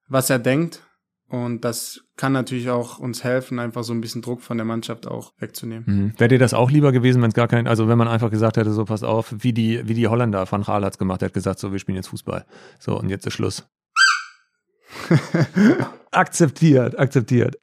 was 0.09 0.29
er 0.29 0.38
denkt. 0.38 0.83
Und 1.28 1.64
das 1.64 2.04
kann 2.16 2.32
natürlich 2.32 2.70
auch 2.70 2.98
uns 2.98 3.24
helfen, 3.24 3.58
einfach 3.58 3.82
so 3.82 3.92
ein 3.92 4.00
bisschen 4.00 4.22
Druck 4.22 4.42
von 4.42 4.58
der 4.58 4.64
Mannschaft 4.64 5.08
auch 5.08 5.32
wegzunehmen. 5.38 5.84
Mhm. 5.86 6.12
Wäre 6.18 6.28
dir 6.28 6.38
das 6.38 6.54
auch 6.54 6.70
lieber 6.70 6.92
gewesen, 6.92 7.20
wenn 7.20 7.30
es 7.30 7.34
gar 7.34 7.48
kein, 7.48 7.66
also 7.66 7.88
wenn 7.88 7.98
man 7.98 8.06
einfach 8.06 8.30
gesagt 8.30 8.56
hätte, 8.56 8.72
so 8.72 8.84
pass 8.84 9.02
auf, 9.02 9.34
wie 9.38 9.52
die, 9.52 9.86
wie 9.88 9.94
die 9.94 10.06
Holländer, 10.06 10.50
Van 10.50 10.62
Gaal 10.62 10.84
hat's 10.84 10.98
gemacht, 10.98 11.22
der 11.22 11.26
hat 11.26 11.34
gesagt, 11.34 11.58
so 11.58 11.72
wir 11.72 11.80
spielen 11.80 11.96
jetzt 11.96 12.08
Fußball. 12.08 12.46
So 12.78 12.98
und 12.98 13.08
jetzt 13.08 13.26
ist 13.26 13.32
Schluss. 13.32 13.68
akzeptiert, 16.12 16.98
akzeptiert. 16.98 17.58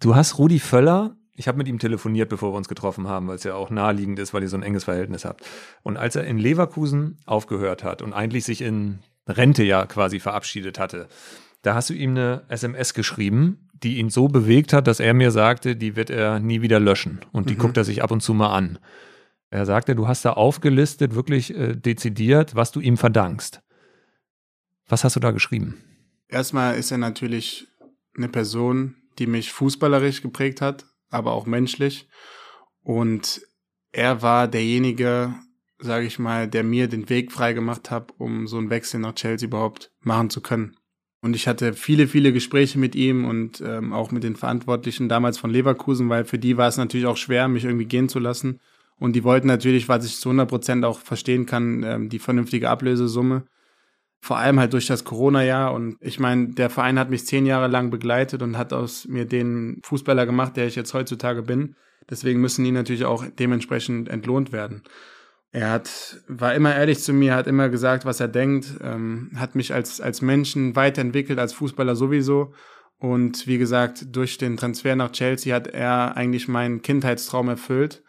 Du 0.00 0.16
hast 0.16 0.38
Rudi 0.38 0.58
Völler, 0.58 1.16
ich 1.36 1.48
habe 1.48 1.58
mit 1.58 1.68
ihm 1.68 1.78
telefoniert, 1.78 2.28
bevor 2.28 2.52
wir 2.52 2.56
uns 2.56 2.68
getroffen 2.68 3.08
haben, 3.08 3.28
weil 3.28 3.36
es 3.36 3.44
ja 3.44 3.54
auch 3.54 3.70
naheliegend 3.70 4.18
ist, 4.18 4.34
weil 4.34 4.42
ihr 4.42 4.48
so 4.48 4.56
ein 4.56 4.62
enges 4.62 4.84
Verhältnis 4.84 5.24
habt. 5.24 5.44
Und 5.82 5.96
als 5.96 6.16
er 6.16 6.24
in 6.24 6.38
Leverkusen 6.38 7.18
aufgehört 7.26 7.84
hat 7.84 8.02
und 8.02 8.12
eigentlich 8.12 8.44
sich 8.44 8.60
in 8.60 9.00
Rente 9.26 9.62
ja 9.64 9.86
quasi 9.86 10.20
verabschiedet 10.20 10.78
hatte, 10.78 11.08
da 11.64 11.74
hast 11.74 11.90
du 11.90 11.94
ihm 11.94 12.10
eine 12.10 12.44
SMS 12.48 12.94
geschrieben, 12.94 13.68
die 13.72 13.96
ihn 13.98 14.10
so 14.10 14.28
bewegt 14.28 14.72
hat, 14.72 14.86
dass 14.86 15.00
er 15.00 15.14
mir 15.14 15.30
sagte, 15.30 15.76
die 15.76 15.96
wird 15.96 16.10
er 16.10 16.38
nie 16.38 16.62
wieder 16.62 16.78
löschen. 16.78 17.20
Und 17.32 17.50
die 17.50 17.54
Mhm. 17.54 17.58
guckt 17.58 17.76
er 17.76 17.84
sich 17.84 18.02
ab 18.02 18.10
und 18.10 18.20
zu 18.22 18.34
mal 18.34 18.54
an. 18.54 18.78
Er 19.50 19.66
sagte, 19.66 19.94
du 19.94 20.06
hast 20.08 20.24
da 20.24 20.32
aufgelistet, 20.34 21.14
wirklich 21.14 21.54
äh, 21.54 21.74
dezidiert, 21.74 22.54
was 22.54 22.72
du 22.72 22.80
ihm 22.80 22.96
verdankst. 22.96 23.62
Was 24.88 25.04
hast 25.04 25.16
du 25.16 25.20
da 25.20 25.30
geschrieben? 25.30 25.82
Erstmal 26.28 26.76
ist 26.76 26.90
er 26.90 26.98
natürlich 26.98 27.66
eine 28.16 28.28
Person, 28.28 28.96
die 29.18 29.26
mich 29.26 29.52
fußballerisch 29.52 30.22
geprägt 30.22 30.60
hat, 30.60 30.84
aber 31.10 31.32
auch 31.32 31.46
menschlich. 31.46 32.08
Und 32.82 33.40
er 33.92 34.22
war 34.22 34.48
derjenige, 34.48 35.34
sage 35.78 36.06
ich 36.06 36.18
mal, 36.18 36.48
der 36.48 36.64
mir 36.64 36.88
den 36.88 37.08
Weg 37.08 37.32
frei 37.32 37.52
gemacht 37.52 37.90
hat, 37.90 38.12
um 38.18 38.46
so 38.46 38.58
einen 38.58 38.70
Wechsel 38.70 39.00
nach 39.00 39.14
Chelsea 39.14 39.46
überhaupt 39.48 39.92
machen 40.00 40.30
zu 40.30 40.40
können. 40.40 40.76
Und 41.24 41.34
ich 41.34 41.48
hatte 41.48 41.72
viele, 41.72 42.06
viele 42.06 42.34
Gespräche 42.34 42.78
mit 42.78 42.94
ihm 42.94 43.24
und 43.24 43.62
ähm, 43.62 43.94
auch 43.94 44.10
mit 44.10 44.24
den 44.24 44.36
Verantwortlichen 44.36 45.08
damals 45.08 45.38
von 45.38 45.48
Leverkusen, 45.48 46.10
weil 46.10 46.26
für 46.26 46.38
die 46.38 46.58
war 46.58 46.68
es 46.68 46.76
natürlich 46.76 47.06
auch 47.06 47.16
schwer, 47.16 47.48
mich 47.48 47.64
irgendwie 47.64 47.86
gehen 47.86 48.10
zu 48.10 48.18
lassen. 48.18 48.60
Und 48.98 49.16
die 49.16 49.24
wollten 49.24 49.46
natürlich, 49.46 49.88
was 49.88 50.04
ich 50.04 50.20
zu 50.20 50.28
100 50.28 50.46
Prozent 50.46 50.84
auch 50.84 50.98
verstehen 50.98 51.46
kann, 51.46 51.82
ähm, 51.82 52.08
die 52.10 52.18
vernünftige 52.18 52.68
Ablösesumme. 52.68 53.44
Vor 54.20 54.36
allem 54.36 54.60
halt 54.60 54.74
durch 54.74 54.86
das 54.86 55.04
Corona-Jahr. 55.04 55.72
Und 55.72 55.96
ich 56.02 56.20
meine, 56.20 56.48
der 56.48 56.68
Verein 56.68 56.98
hat 56.98 57.08
mich 57.08 57.24
zehn 57.24 57.46
Jahre 57.46 57.68
lang 57.68 57.88
begleitet 57.88 58.42
und 58.42 58.58
hat 58.58 58.74
aus 58.74 59.08
mir 59.08 59.24
den 59.24 59.80
Fußballer 59.82 60.26
gemacht, 60.26 60.58
der 60.58 60.66
ich 60.66 60.76
jetzt 60.76 60.92
heutzutage 60.92 61.40
bin. 61.40 61.74
Deswegen 62.10 62.42
müssen 62.42 62.66
die 62.66 62.70
natürlich 62.70 63.06
auch 63.06 63.24
dementsprechend 63.38 64.10
entlohnt 64.10 64.52
werden. 64.52 64.82
Er 65.54 65.70
hat, 65.70 66.16
war 66.26 66.52
immer 66.56 66.74
ehrlich 66.74 66.98
zu 66.98 67.12
mir, 67.12 67.36
hat 67.36 67.46
immer 67.46 67.68
gesagt, 67.68 68.04
was 68.04 68.18
er 68.18 68.26
denkt, 68.26 68.74
ähm, 68.82 69.30
hat 69.36 69.54
mich 69.54 69.72
als, 69.72 70.00
als 70.00 70.20
Menschen 70.20 70.74
weiterentwickelt, 70.74 71.38
als 71.38 71.52
Fußballer 71.52 71.94
sowieso. 71.94 72.52
Und 72.98 73.46
wie 73.46 73.56
gesagt, 73.56 74.16
durch 74.16 74.36
den 74.36 74.56
Transfer 74.56 74.96
nach 74.96 75.12
Chelsea 75.12 75.54
hat 75.54 75.68
er 75.68 76.16
eigentlich 76.16 76.48
meinen 76.48 76.82
Kindheitstraum 76.82 77.48
erfüllt. 77.48 78.02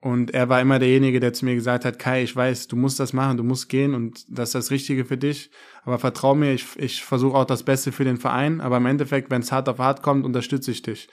Und 0.00 0.32
er 0.32 0.48
war 0.48 0.62
immer 0.62 0.78
derjenige, 0.78 1.20
der 1.20 1.34
zu 1.34 1.44
mir 1.44 1.54
gesagt 1.54 1.84
hat, 1.84 1.98
Kai, 1.98 2.22
ich 2.22 2.34
weiß, 2.34 2.66
du 2.68 2.76
musst 2.76 2.98
das 2.98 3.12
machen, 3.12 3.36
du 3.36 3.44
musst 3.44 3.68
gehen 3.68 3.92
und 3.92 4.24
das 4.30 4.50
ist 4.50 4.54
das 4.54 4.70
Richtige 4.70 5.04
für 5.04 5.18
dich. 5.18 5.50
Aber 5.84 5.98
vertrau 5.98 6.34
mir, 6.34 6.54
ich, 6.54 6.64
ich 6.76 7.04
versuche 7.04 7.36
auch 7.36 7.44
das 7.44 7.62
Beste 7.62 7.92
für 7.92 8.04
den 8.04 8.16
Verein. 8.16 8.62
Aber 8.62 8.78
im 8.78 8.86
Endeffekt, 8.86 9.30
wenn 9.30 9.42
es 9.42 9.52
hart 9.52 9.68
auf 9.68 9.80
hart 9.80 10.00
kommt, 10.00 10.24
unterstütze 10.24 10.70
ich 10.70 10.80
dich. 10.80 11.10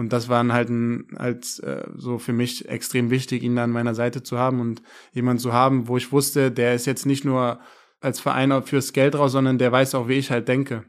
Und 0.00 0.14
das 0.14 0.30
war 0.30 0.42
halt 0.48 0.70
ein, 0.70 1.08
als 1.16 1.58
äh, 1.58 1.86
so 1.94 2.18
für 2.18 2.32
mich 2.32 2.66
extrem 2.70 3.10
wichtig, 3.10 3.42
ihn 3.42 3.54
da 3.54 3.64
an 3.64 3.70
meiner 3.70 3.94
Seite 3.94 4.22
zu 4.22 4.38
haben 4.38 4.58
und 4.58 4.80
jemand 5.12 5.42
zu 5.42 5.52
haben, 5.52 5.88
wo 5.88 5.98
ich 5.98 6.10
wusste, 6.10 6.50
der 6.50 6.74
ist 6.74 6.86
jetzt 6.86 7.04
nicht 7.04 7.26
nur 7.26 7.60
als 8.00 8.18
Verein 8.18 8.62
fürs 8.62 8.94
Geld 8.94 9.14
raus, 9.14 9.32
sondern 9.32 9.58
der 9.58 9.70
weiß 9.70 9.94
auch, 9.94 10.08
wie 10.08 10.14
ich 10.14 10.30
halt 10.30 10.48
denke. 10.48 10.84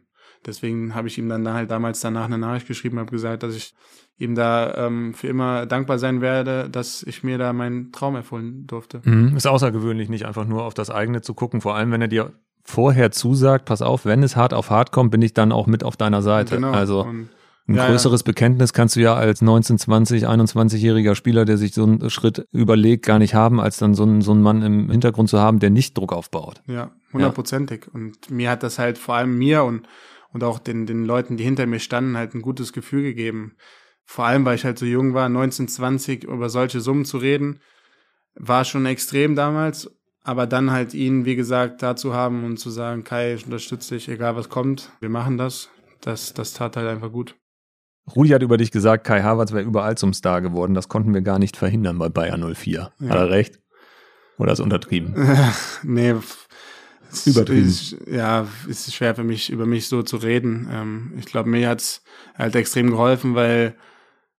Deswegen 0.45 0.95
habe 0.95 1.10
ich 1.10 1.17
ihm 1.17 1.28
dann 1.28 1.43
da 1.43 1.56
halt 1.56 1.69
damals 1.69 2.00
danach 2.00 2.24
eine 2.24 2.38
Nachricht 2.38 2.67
geschrieben, 2.67 3.00
habe 3.00 3.12
gesagt, 3.12 3.43
dass 3.43 3.54
ich 3.54 3.74
ihm 4.17 4.34
da 4.34 4.88
ähm, 4.88 5.13
für 5.13 5.28
immer 5.28 5.65
dankbar 5.65 6.00
sein 6.00 6.21
werde, 6.21 6.69
dass 6.69 7.04
ich 7.04 7.21
mir 7.21 7.38
da 7.38 7.52
meinen 7.52 7.91
Traum 7.91 8.15
erfüllen 8.15 8.65
durfte. 8.65 9.02
Mhm. 9.04 9.36
Ist 9.36 9.45
außergewöhnlich, 9.45 10.08
nicht 10.08 10.26
einfach 10.26 10.45
nur 10.45 10.63
auf 10.63 10.74
das 10.74 10.89
eigene 10.89 11.19
zu 11.19 11.34
gucken, 11.34 11.60
vor 11.60 11.76
allem 11.76 11.91
wenn 11.91 12.02
er 12.02 12.08
dir 12.08 12.32
vorher 12.63 13.12
zusagt, 13.12 13.65
pass 13.65 13.82
auf, 13.82 14.06
wenn 14.06 14.24
es 14.24 14.38
hart 14.38 14.54
auf 14.54 14.69
hart 14.69 14.93
kommt, 14.93 15.12
bin 15.12 15.21
ich 15.21 15.34
dann 15.34 15.52
auch 15.52 15.67
mit 15.67 15.84
auf 15.84 15.97
deiner 15.97 16.21
Seite. 16.21 16.65
Also 16.65 17.02
Und 17.02 17.28
ein 17.67 17.76
Ja, 17.76 17.88
größeres 17.88 18.24
Bekenntnis 18.24 18.74
kannst 18.74 18.95
du 18.95 19.02
ja 19.02 19.15
als 19.15 19.41
19, 19.41 19.78
20, 19.78 20.28
21-jähriger 20.28 21.15
Spieler, 21.15 21.45
der 21.45 21.58
sich 21.58 21.74
so 21.74 21.84
einen 21.84 22.10
Schritt 22.10 22.47
überlegt, 22.52 23.06
gar 23.06 23.19
nicht 23.19 23.34
haben, 23.34 23.60
als 23.60 23.78
dann 23.78 23.93
so 23.93 24.04
einen, 24.04 24.21
so 24.21 24.32
einen 24.32 24.41
Mann 24.41 24.62
im 24.62 24.89
Hintergrund 24.89 25.30
zu 25.30 25.39
haben, 25.39 25.60
der 25.60 25.69
nicht 25.69 25.97
Druck 25.97 26.12
aufbaut. 26.12 26.62
Ja, 26.67 26.91
hundertprozentig. 27.13 27.88
Und 27.93 28.32
mir 28.32 28.50
hat 28.50 28.63
das 28.63 28.80
halt 28.80 28.97
vor 28.97 29.15
allem 29.15 29.38
mir 29.38 29.63
und, 29.63 29.88
und 30.34 30.43
auch 30.43 30.60
den, 30.60 30.86
den 30.86 31.06
Leuten, 31.06 31.38
die 31.38 31.43
hinter 31.43 31.65
mir 31.67 31.80
standen, 31.80 32.17
halt 32.17 32.34
ein 32.34 32.41
gutes 32.41 32.74
Gefühl 32.74 33.04
gegeben. 33.04 33.56
Vor 34.06 34.26
allem, 34.26 34.43
weil 34.43 34.56
ich 34.56 34.65
halt 34.65 34.80
so 34.80 34.86
jung 34.86 35.13
war, 35.13 35.30
19, 35.30 35.67
20, 35.67 36.24
über 36.24 36.50
solche 36.50 36.82
Summen 36.82 37.06
zu 37.06 37.17
reden, 37.17 37.62
war 38.36 38.65
schon 38.65 38.86
extrem 38.86 39.36
damals. 39.36 39.89
Aber 40.24 40.45
dann 40.45 40.71
halt 40.71 40.93
ihn, 40.93 41.26
wie 41.26 41.36
gesagt, 41.36 41.82
da 41.82 41.95
zu 41.95 42.13
haben 42.13 42.43
und 42.43 42.58
zu 42.58 42.69
sagen, 42.69 43.04
Kai, 43.04 43.34
ich 43.34 43.45
unterstütze 43.45 43.95
dich, 43.95 44.08
egal 44.08 44.36
was 44.36 44.50
kommt, 44.50 44.91
wir 45.00 45.10
machen 45.10 45.38
das, 45.38 45.69
das, 46.02 46.34
das 46.34 46.54
tat 46.54 46.78
halt 46.78 46.88
einfach 46.88 47.12
gut. 47.12 47.36
Rudi 48.15 48.29
hat 48.29 48.41
über 48.41 48.57
dich 48.57 48.71
gesagt, 48.71 49.05
Kai 49.05 49.21
Havertz 49.21 49.51
wäre 49.51 49.63
überall 49.63 49.97
zum 49.97 50.13
Star 50.13 50.41
geworden. 50.41 50.73
Das 50.73 50.89
konnten 50.89 51.13
wir 51.13 51.21
gar 51.21 51.39
nicht 51.39 51.55
verhindern 51.55 51.97
bei 51.97 52.09
Bayern 52.09 52.53
04. 52.53 52.91
Ja. 52.99 53.09
Hat 53.09 53.17
er 53.17 53.29
recht? 53.29 53.59
Oder 54.37 54.53
ist 54.53 54.59
untertrieben? 54.59 55.15
nee, 55.83 56.15
es 57.11 57.27
Übertrieben. 57.27 57.67
Ist, 57.67 57.97
ja, 58.07 58.47
es 58.69 58.87
ist 58.87 58.95
schwer 58.95 59.15
für 59.15 59.23
mich, 59.23 59.49
über 59.49 59.65
mich 59.65 59.87
so 59.87 60.01
zu 60.03 60.17
reden. 60.17 60.67
Ähm, 60.71 61.13
ich 61.17 61.25
glaube, 61.25 61.49
mir 61.49 61.69
hat's 61.69 62.03
halt 62.37 62.55
extrem 62.55 62.89
geholfen, 62.89 63.35
weil 63.35 63.75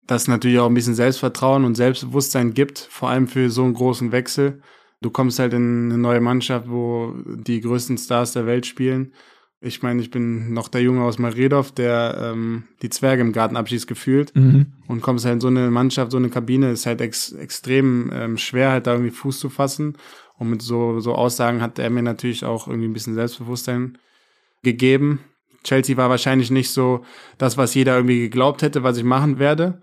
das 0.08 0.28
natürlich 0.28 0.60
auch 0.60 0.68
ein 0.68 0.74
bisschen 0.74 0.96
Selbstvertrauen 0.96 1.66
und 1.66 1.76
Selbstbewusstsein 1.76 2.54
gibt, 2.54 2.80
vor 2.80 3.10
allem 3.10 3.28
für 3.28 3.50
so 3.50 3.64
einen 3.64 3.74
großen 3.74 4.12
Wechsel. 4.12 4.62
Du 5.02 5.10
kommst 5.10 5.40
halt 5.40 5.54
in 5.54 5.92
eine 5.92 5.98
neue 5.98 6.22
Mannschaft, 6.22 6.70
wo 6.70 7.14
die 7.26 7.62
größten 7.62 7.98
Stars 7.98 8.34
der 8.34 8.46
Welt 8.46 8.66
spielen. 8.66 9.14
Ich 9.64 9.84
meine, 9.84 10.02
ich 10.02 10.10
bin 10.10 10.54
noch 10.54 10.70
der 10.70 10.82
Junge 10.82 11.04
aus 11.04 11.20
Maredov, 11.20 11.72
der 11.72 12.32
ähm, 12.34 12.64
die 12.82 12.90
Zwerge 12.90 13.22
im 13.22 13.32
Garten 13.32 13.56
abschießt 13.56 13.88
gefühlt 13.88 14.36
Mhm. 14.36 14.68
und 14.88 15.02
kommst 15.02 15.24
halt 15.26 15.36
in 15.36 15.40
so 15.42 15.48
eine 15.50 15.70
Mannschaft, 15.70 16.12
so 16.12 16.18
eine 16.18 16.30
Kabine, 16.30 16.72
ist 16.72 16.88
halt 16.88 17.00
ex 17.00 17.32
extrem 17.32 18.10
ähm, 18.12 18.38
schwer, 18.38 18.72
halt 18.72 18.88
da 18.88 18.94
irgendwie 18.94 19.12
Fuß 19.12 19.40
zu 19.40 19.50
fassen. 19.50 19.98
Und 20.40 20.50
mit 20.50 20.64
so, 20.64 21.00
so 21.00 21.14
Aussagen 21.14 21.62
hat 21.62 21.78
er 21.78 21.92
mir 21.92 22.02
natürlich 22.02 22.44
auch 22.44 22.68
irgendwie 22.68 22.88
ein 22.88 22.94
bisschen 22.94 23.14
Selbstbewusstsein 23.14 24.00
gegeben. 24.64 25.20
Chelsea 25.64 25.96
war 25.96 26.10
wahrscheinlich 26.10 26.50
nicht 26.50 26.72
so 26.72 27.06
das, 27.38 27.56
was 27.58 27.76
jeder 27.76 27.96
irgendwie 27.96 28.22
geglaubt 28.22 28.64
hätte, 28.64 28.82
was 28.82 28.98
ich 28.98 29.04
machen 29.04 29.38
werde. 29.38 29.80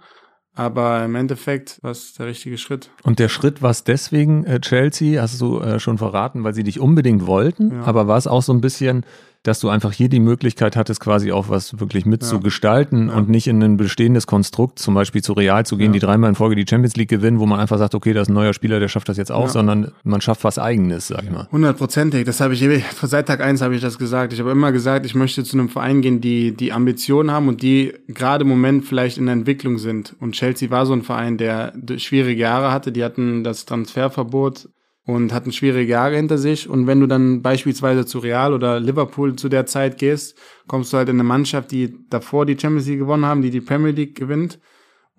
Aber 0.57 1.05
im 1.05 1.15
Endeffekt 1.15 1.79
war 1.85 1.93
es 1.93 2.15
der 2.15 2.27
richtige 2.27 2.59
Schritt. 2.59 2.91
Und 3.05 3.21
der 3.21 3.29
Schritt 3.29 3.63
war 3.63 3.71
es 3.71 3.85
deswegen, 3.85 4.43
äh, 4.45 4.59
Chelsea, 4.61 5.23
hast 5.23 5.41
du 5.41 5.61
äh, 5.61 5.79
schon 5.79 5.99
verraten, 5.99 6.43
weil 6.43 6.53
sie 6.55 6.65
dich 6.65 6.81
unbedingt 6.81 7.29
wollten, 7.29 7.71
Ja. 7.71 7.83
aber 7.85 8.09
war 8.09 8.19
es 8.19 8.27
auch 8.27 8.43
so 8.43 8.53
ein 8.53 8.61
bisschen, 8.61 9.07
dass 9.45 9.61
du 9.61 9.69
einfach 9.69 9.93
hier 9.93 10.09
die 10.09 10.21
Möglichkeit 10.21 10.77
hattest, 10.77 11.01
quasi 11.01 11.31
auch 11.33 11.49
was 11.49 11.79
wirklich 11.79 12.05
mitzugestalten 12.07 13.09
Ja. 13.09 13.15
und 13.15 13.29
nicht 13.29 13.47
in 13.47 13.63
ein 13.63 13.77
bestehendes 13.77 14.27
Konstrukt, 14.27 14.79
zum 14.79 14.95
Beispiel 14.95 15.23
zu 15.23 15.33
Real 15.33 15.65
zu 15.65 15.77
gehen, 15.77 15.87
Ja. 15.89 15.93
die 15.93 15.99
dreimal 16.01 16.29
in 16.31 16.35
Folge 16.35 16.57
die 16.57 16.67
Champions 16.69 16.97
League 16.97 17.09
gewinnen, 17.09 17.39
wo 17.39 17.47
man 17.47 17.61
einfach 17.61 17.79
sagt, 17.79 17.95
okay, 17.95 18.13
das 18.13 18.23
ist 18.23 18.29
ein 18.31 18.35
neuer 18.35 18.53
Spieler, 18.53 18.81
der 18.81 18.89
schafft 18.89 19.09
das 19.09 19.17
jetzt 19.17 19.31
auch, 19.33 19.45
Ja. 19.47 19.49
sondern 19.49 19.93
man 20.05 20.21
schafft 20.21 20.45
was 20.45 20.59
Eigenes, 20.59 21.07
sag 21.09 21.23
ich 21.23 21.31
mal. 21.31 21.47
Hundertprozentig, 21.53 22.25
das 22.25 22.41
habe 22.41 22.55
ich 22.55 22.67
seit 23.03 23.27
Tag 23.29 23.41
eins 23.41 23.63
habe 23.63 23.75
ich 23.75 23.81
das 23.81 23.99
gesagt. 23.99 24.33
Ich 24.33 24.41
habe 24.41 24.51
immer 24.51 24.73
gesagt, 24.73 25.07
ich 25.07 25.15
möchte 25.15 25.45
zu 25.45 25.57
einem 25.57 25.69
Verein 25.69 26.03
gehen, 26.03 26.21
die 26.21 26.53
die 26.57 26.73
Ambitionen 26.73 27.31
haben 27.31 27.49
und 27.49 27.63
die 27.63 27.95
gerade 28.09 28.43
im 28.43 28.49
Moment 28.49 28.85
vielleicht 28.85 29.19
in 29.19 29.27
der 29.27 29.35
Entwicklung 29.35 29.79
sind. 29.79 30.17
Und 30.21 30.33
Chelsea 30.35 30.71
war 30.71 30.85
so 30.85 30.93
ein 30.93 31.03
Verein, 31.03 31.39
der 31.39 31.73
schwierige 31.97 32.41
Jahre 32.41 32.73
hatte. 32.73 32.93
Die 32.93 33.05
hatten 33.05 33.45
das 33.45 33.65
Transferverbot 33.67 34.69
und 35.09 35.33
hatten 35.33 35.53
schwierige 35.53 35.91
Jahre 35.91 36.17
hinter 36.17 36.37
sich. 36.37 36.69
Und 36.69 36.87
wenn 36.87 37.01
du 37.01 37.07
dann 37.07 37.41
beispielsweise 37.41 38.05
zu 38.05 38.19
Real 38.19 38.53
oder 38.53 38.79
Liverpool 38.79 39.37
zu 39.37 39.49
der 39.49 39.65
Zeit 39.65 39.97
gehst, 39.97 40.37
kommst 40.67 40.93
du 40.93 40.99
halt 40.99 41.09
in 41.09 41.17
eine 41.17 41.25
Mannschaft, 41.25 41.71
die 41.71 41.97
davor 42.11 42.45
die 42.45 42.59
Champions 42.61 42.87
League 42.87 42.99
gewonnen 42.99 43.25
haben, 43.25 43.41
die 43.41 43.49
die 43.51 43.63
Premier 43.63 43.93
League 43.93 44.15
gewinnt. 44.15 44.59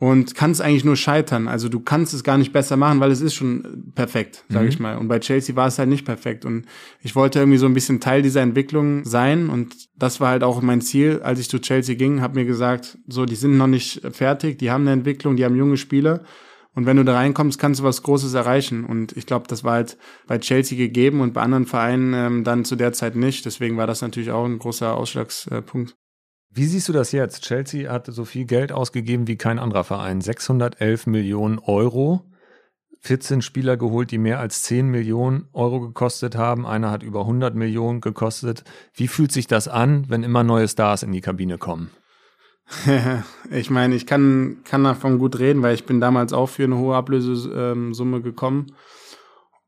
und 0.02 0.34
kannst 0.34 0.62
eigentlich 0.62 0.86
nur 0.86 0.96
scheitern. 0.96 1.50
Also 1.50 1.68
du 1.68 1.82
kannst 1.82 2.14
es 2.14 2.24
gar 2.24 2.38
nicht 2.38 2.54
besser 2.54 2.78
machen, 2.78 3.02
weil 3.02 3.12
es 3.12 3.20
ist 3.20 3.34
schon 3.34 3.92
perfekt, 3.96 4.46
sage 4.48 4.64
Mhm. 4.64 4.70
ich 4.70 4.80
mal. 4.80 4.98
Und 4.98 5.10
bei 5.10 5.20
Chelsea 5.20 5.58
war 5.58 5.68
es 5.68 5.78
halt 5.78 5.90
nicht 5.90 6.06
perfekt. 6.06 6.46
Und 6.46 6.64
ich 7.02 7.18
wollte 7.18 7.40
irgendwie 7.40 7.58
so 7.58 7.66
ein 7.66 7.74
bisschen 7.74 8.00
Teil 8.00 8.22
dieser 8.22 8.40
Entwicklung 8.42 9.04
sein. 9.04 9.50
Und 9.50 9.76
das 9.98 10.22
war 10.22 10.30
halt 10.30 10.44
auch 10.44 10.62
mein 10.62 10.80
Ziel, 10.80 11.20
als 11.22 11.40
ich 11.42 11.50
zu 11.50 11.60
Chelsea 11.60 11.96
ging, 11.96 12.22
habe 12.22 12.36
mir 12.40 12.46
gesagt, 12.46 12.98
so, 13.10 13.26
die 13.26 13.36
sind 13.36 13.58
noch 13.58 13.68
nicht 13.68 14.02
fertig, 14.14 14.58
die 14.60 14.72
haben 14.72 14.84
eine 14.84 14.92
Entwicklung, 14.94 15.36
die 15.36 15.44
haben 15.44 15.58
junge 15.58 15.76
Spieler. 15.76 16.22
Und 16.80 16.86
wenn 16.86 16.96
du 16.96 17.04
da 17.04 17.16
reinkommst, 17.16 17.60
kannst 17.60 17.82
du 17.82 17.84
was 17.84 18.04
Großes 18.04 18.34
erreichen. 18.36 18.86
Und 18.86 19.12
ich 19.18 19.26
glaube, 19.26 19.50
das 19.50 19.66
war 19.66 19.74
halt 19.74 19.98
bei 20.28 20.40
Chelsea 20.40 20.78
gegeben 20.78 21.20
und 21.20 21.34
bei 21.34 21.42
anderen 21.42 21.66
Vereinen 21.66 22.14
ähm, 22.14 22.44
dann 22.46 22.64
zu 22.64 22.78
der 22.78 22.94
Zeit 22.94 23.18
nicht. 23.18 23.46
Deswegen 23.46 23.76
war 23.76 23.86
das 23.86 24.02
natürlich 24.02 24.32
auch 24.32 24.46
ein 24.46 24.60
großer 24.60 24.96
Ausschlagspunkt. 24.96 25.98
Wie 26.50 26.64
siehst 26.64 26.88
du 26.88 26.94
das 26.94 27.12
jetzt? 27.12 27.44
Chelsea 27.44 27.92
hat 27.92 28.06
so 28.06 28.24
viel 28.24 28.46
Geld 28.46 28.72
ausgegeben 28.72 29.28
wie 29.28 29.36
kein 29.36 29.60
anderer 29.60 29.84
Verein. 29.84 30.22
611 30.22 31.06
Millionen 31.06 31.60
Euro. 31.60 32.22
14 33.02 33.42
Spieler 33.42 33.76
geholt, 33.76 34.12
die 34.12 34.18
mehr 34.18 34.40
als 34.40 34.64
10 34.64 34.88
Millionen 34.88 35.50
Euro 35.52 35.82
gekostet 35.82 36.38
haben. 36.38 36.66
Einer 36.66 36.92
hat 36.92 37.04
über 37.04 37.20
100 37.20 37.56
Millionen 37.56 38.00
gekostet. 38.00 38.64
Wie 38.94 39.10
fühlt 39.10 39.34
sich 39.34 39.48
das 39.48 39.68
an, 39.68 40.06
wenn 40.08 40.24
immer 40.24 40.46
neue 40.46 40.70
Stars 40.70 41.04
in 41.04 41.12
die 41.12 41.20
Kabine 41.20 41.58
kommen? 41.58 41.92
ich 43.52 43.70
meine, 43.70 43.96
ich 43.96 44.06
kann, 44.06 44.58
kann 44.64 44.84
davon 44.84 45.20
gut 45.20 45.40
reden, 45.40 45.62
weil 45.62 45.76
ich 45.76 45.86
bin 45.86 46.00
damals 46.00 46.34
auch 46.34 46.48
für 46.48 46.64
eine 46.64 46.78
hohe 46.78 46.96
Ablösesumme 46.96 48.22
gekommen. 48.22 48.68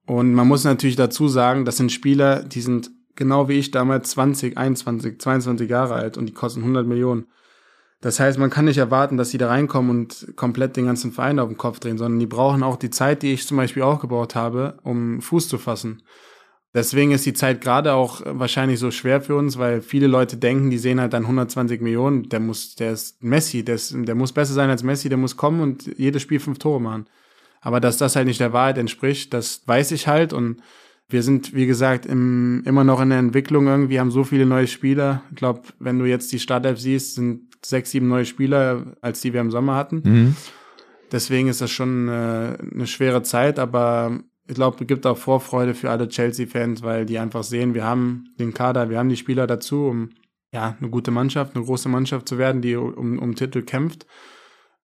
Und 0.06 0.34
man 0.34 0.48
muss 0.48 0.64
natürlich 0.64 0.96
dazu 0.96 1.28
sagen, 1.28 1.66
das 1.66 1.78
sind 1.78 1.92
Spieler, 1.92 2.44
die 2.44 2.62
sind 2.62 2.92
genau 3.16 3.48
wie 3.48 3.60
ich 3.60 3.72
damals 3.72 4.12
20, 4.12 4.58
21, 4.58 5.20
22 5.20 5.70
Jahre 5.70 5.96
alt 5.96 6.18
und 6.18 6.26
die 6.26 6.34
kosten 6.34 6.62
100 6.62 6.86
Millionen. 6.86 7.28
Das 8.02 8.20
heißt, 8.20 8.40
man 8.40 8.50
kann 8.50 8.66
nicht 8.66 8.80
erwarten, 8.80 9.18
dass 9.18 9.30
sie 9.30 9.38
da 9.38 9.48
reinkommen 9.48 9.92
und 9.92 10.34
komplett 10.36 10.76
den 10.76 10.88
ganzen 10.88 11.12
Verein 11.12 11.38
auf 11.38 11.50
den 11.50 11.58
Kopf 11.58 11.80
drehen, 11.80 12.00
sondern 12.00 12.20
die 12.20 12.26
brauchen 12.26 12.64
auch 12.64 12.78
die 12.78 12.90
Zeit, 12.90 13.22
die 13.22 13.34
ich 13.34 13.46
zum 13.46 13.58
Beispiel 13.58 13.84
auch 13.84 14.00
gebraucht 14.00 14.34
habe, 14.34 14.80
um 14.84 15.22
Fuß 15.22 15.48
zu 15.48 15.60
fassen. 15.60 16.02
Deswegen 16.74 17.12
ist 17.12 17.26
die 17.26 17.34
Zeit 17.34 17.60
gerade 17.60 17.94
auch 17.94 18.22
wahrscheinlich 18.26 18.80
so 18.80 18.92
schwer 18.92 19.22
für 19.22 19.36
uns, 19.36 19.58
weil 19.58 19.82
viele 19.82 20.08
Leute 20.08 20.38
denken, 20.38 20.70
die 20.70 20.78
sehen 20.78 21.02
halt 21.02 21.12
dann 21.12 21.24
120 21.24 21.82
Millionen, 21.82 22.30
der 22.30 22.40
muss, 22.40 22.76
der 22.76 22.94
ist 22.94 23.22
Messi, 23.22 23.66
der, 23.66 23.76
ist, 23.76 23.94
der 23.94 24.16
muss 24.16 24.32
besser 24.32 24.54
sein 24.54 24.70
als 24.70 24.82
Messi, 24.82 25.10
der 25.10 25.18
muss 25.18 25.36
kommen 25.36 25.60
und 25.60 25.92
jedes 25.98 26.22
Spiel 26.22 26.40
fünf 26.40 26.60
Tore 26.60 26.80
machen. 26.80 27.08
Aber 27.60 27.82
dass 27.82 27.98
das 27.98 28.16
halt 28.16 28.26
nicht 28.26 28.40
der 28.40 28.54
Wahrheit 28.54 28.78
entspricht, 28.78 29.34
das 29.34 29.64
weiß 29.66 29.92
ich 29.92 30.08
halt 30.08 30.32
und 30.32 30.62
wir 31.10 31.24
sind, 31.24 31.54
wie 31.54 31.66
gesagt, 31.66 32.06
im, 32.06 32.64
immer 32.66 32.86
noch 32.86 33.02
in 33.02 33.10
der 33.10 33.20
Entwicklung 33.20 33.68
irgendwie, 33.68 34.00
haben 34.00 34.12
so 34.12 34.24
viele 34.24 34.46
neue 34.46 34.68
Spieler. 34.68 35.24
Ich 35.32 35.36
glaube, 35.36 35.64
wenn 35.78 36.00
du 36.00 36.06
jetzt 36.06 36.32
die 36.32 36.40
Startelf 36.40 36.80
siehst, 36.80 37.16
sind 37.16 37.50
sechs, 37.66 37.92
sieben 37.92 38.08
neue 38.08 38.26
Spieler, 38.26 38.96
als 39.02 39.20
die 39.20 39.34
wir 39.34 39.42
im 39.42 39.52
Sommer 39.52 39.76
hatten. 39.76 40.02
Mhm. 40.06 40.36
Deswegen 41.12 41.50
ist 41.50 41.60
das 41.60 41.70
schon 41.70 42.08
äh, 42.08 42.58
eine 42.74 42.88
schwere 42.88 43.22
Zeit, 43.24 43.60
aber 43.60 44.22
ich 44.52 44.56
glaube, 44.56 44.76
es 44.82 44.88
gibt 44.88 45.06
auch 45.06 45.18
Vorfreude 45.18 45.74
für 45.74 45.90
alle 45.90 46.10
Chelsea-Fans, 46.10 46.84
weil 46.84 47.06
die 47.06 47.18
einfach 47.20 47.42
sehen, 47.42 47.74
wir 47.74 47.86
haben 47.86 48.26
den 48.38 48.54
Kader, 48.54 48.90
wir 48.90 49.00
haben 49.00 49.08
die 49.08 49.16
Spieler 49.16 49.48
dazu, 49.48 49.86
um 49.86 50.10
ja 50.52 50.76
eine 50.78 50.90
gute 50.90 51.10
Mannschaft, 51.10 51.56
eine 51.56 51.64
große 51.64 51.88
Mannschaft 51.88 52.28
zu 52.28 52.38
werden, 52.38 52.62
die 52.62 52.76
um, 52.76 53.18
um 53.18 53.36
Titel 53.36 53.62
kämpft. 53.62 54.06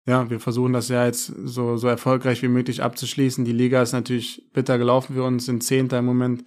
Ja, 0.05 0.29
wir 0.29 0.39
versuchen 0.39 0.73
das 0.73 0.89
ja 0.89 1.07
jetzt 1.07 1.33
so, 1.45 1.77
so 1.77 1.87
erfolgreich 1.87 2.43
wie 2.43 2.47
möglich 2.47 2.83
abzuschließen. 2.83 3.43
Die 3.43 3.53
Liga 3.53 3.81
ist 3.81 3.93
natürlich 3.93 4.47
bitter 4.53 4.77
gelaufen 4.77 5.15
für 5.15 5.23
uns, 5.23 5.47
sind 5.47 5.63
Zehnter 5.63 5.97
im 5.97 6.05
Moment. 6.05 6.45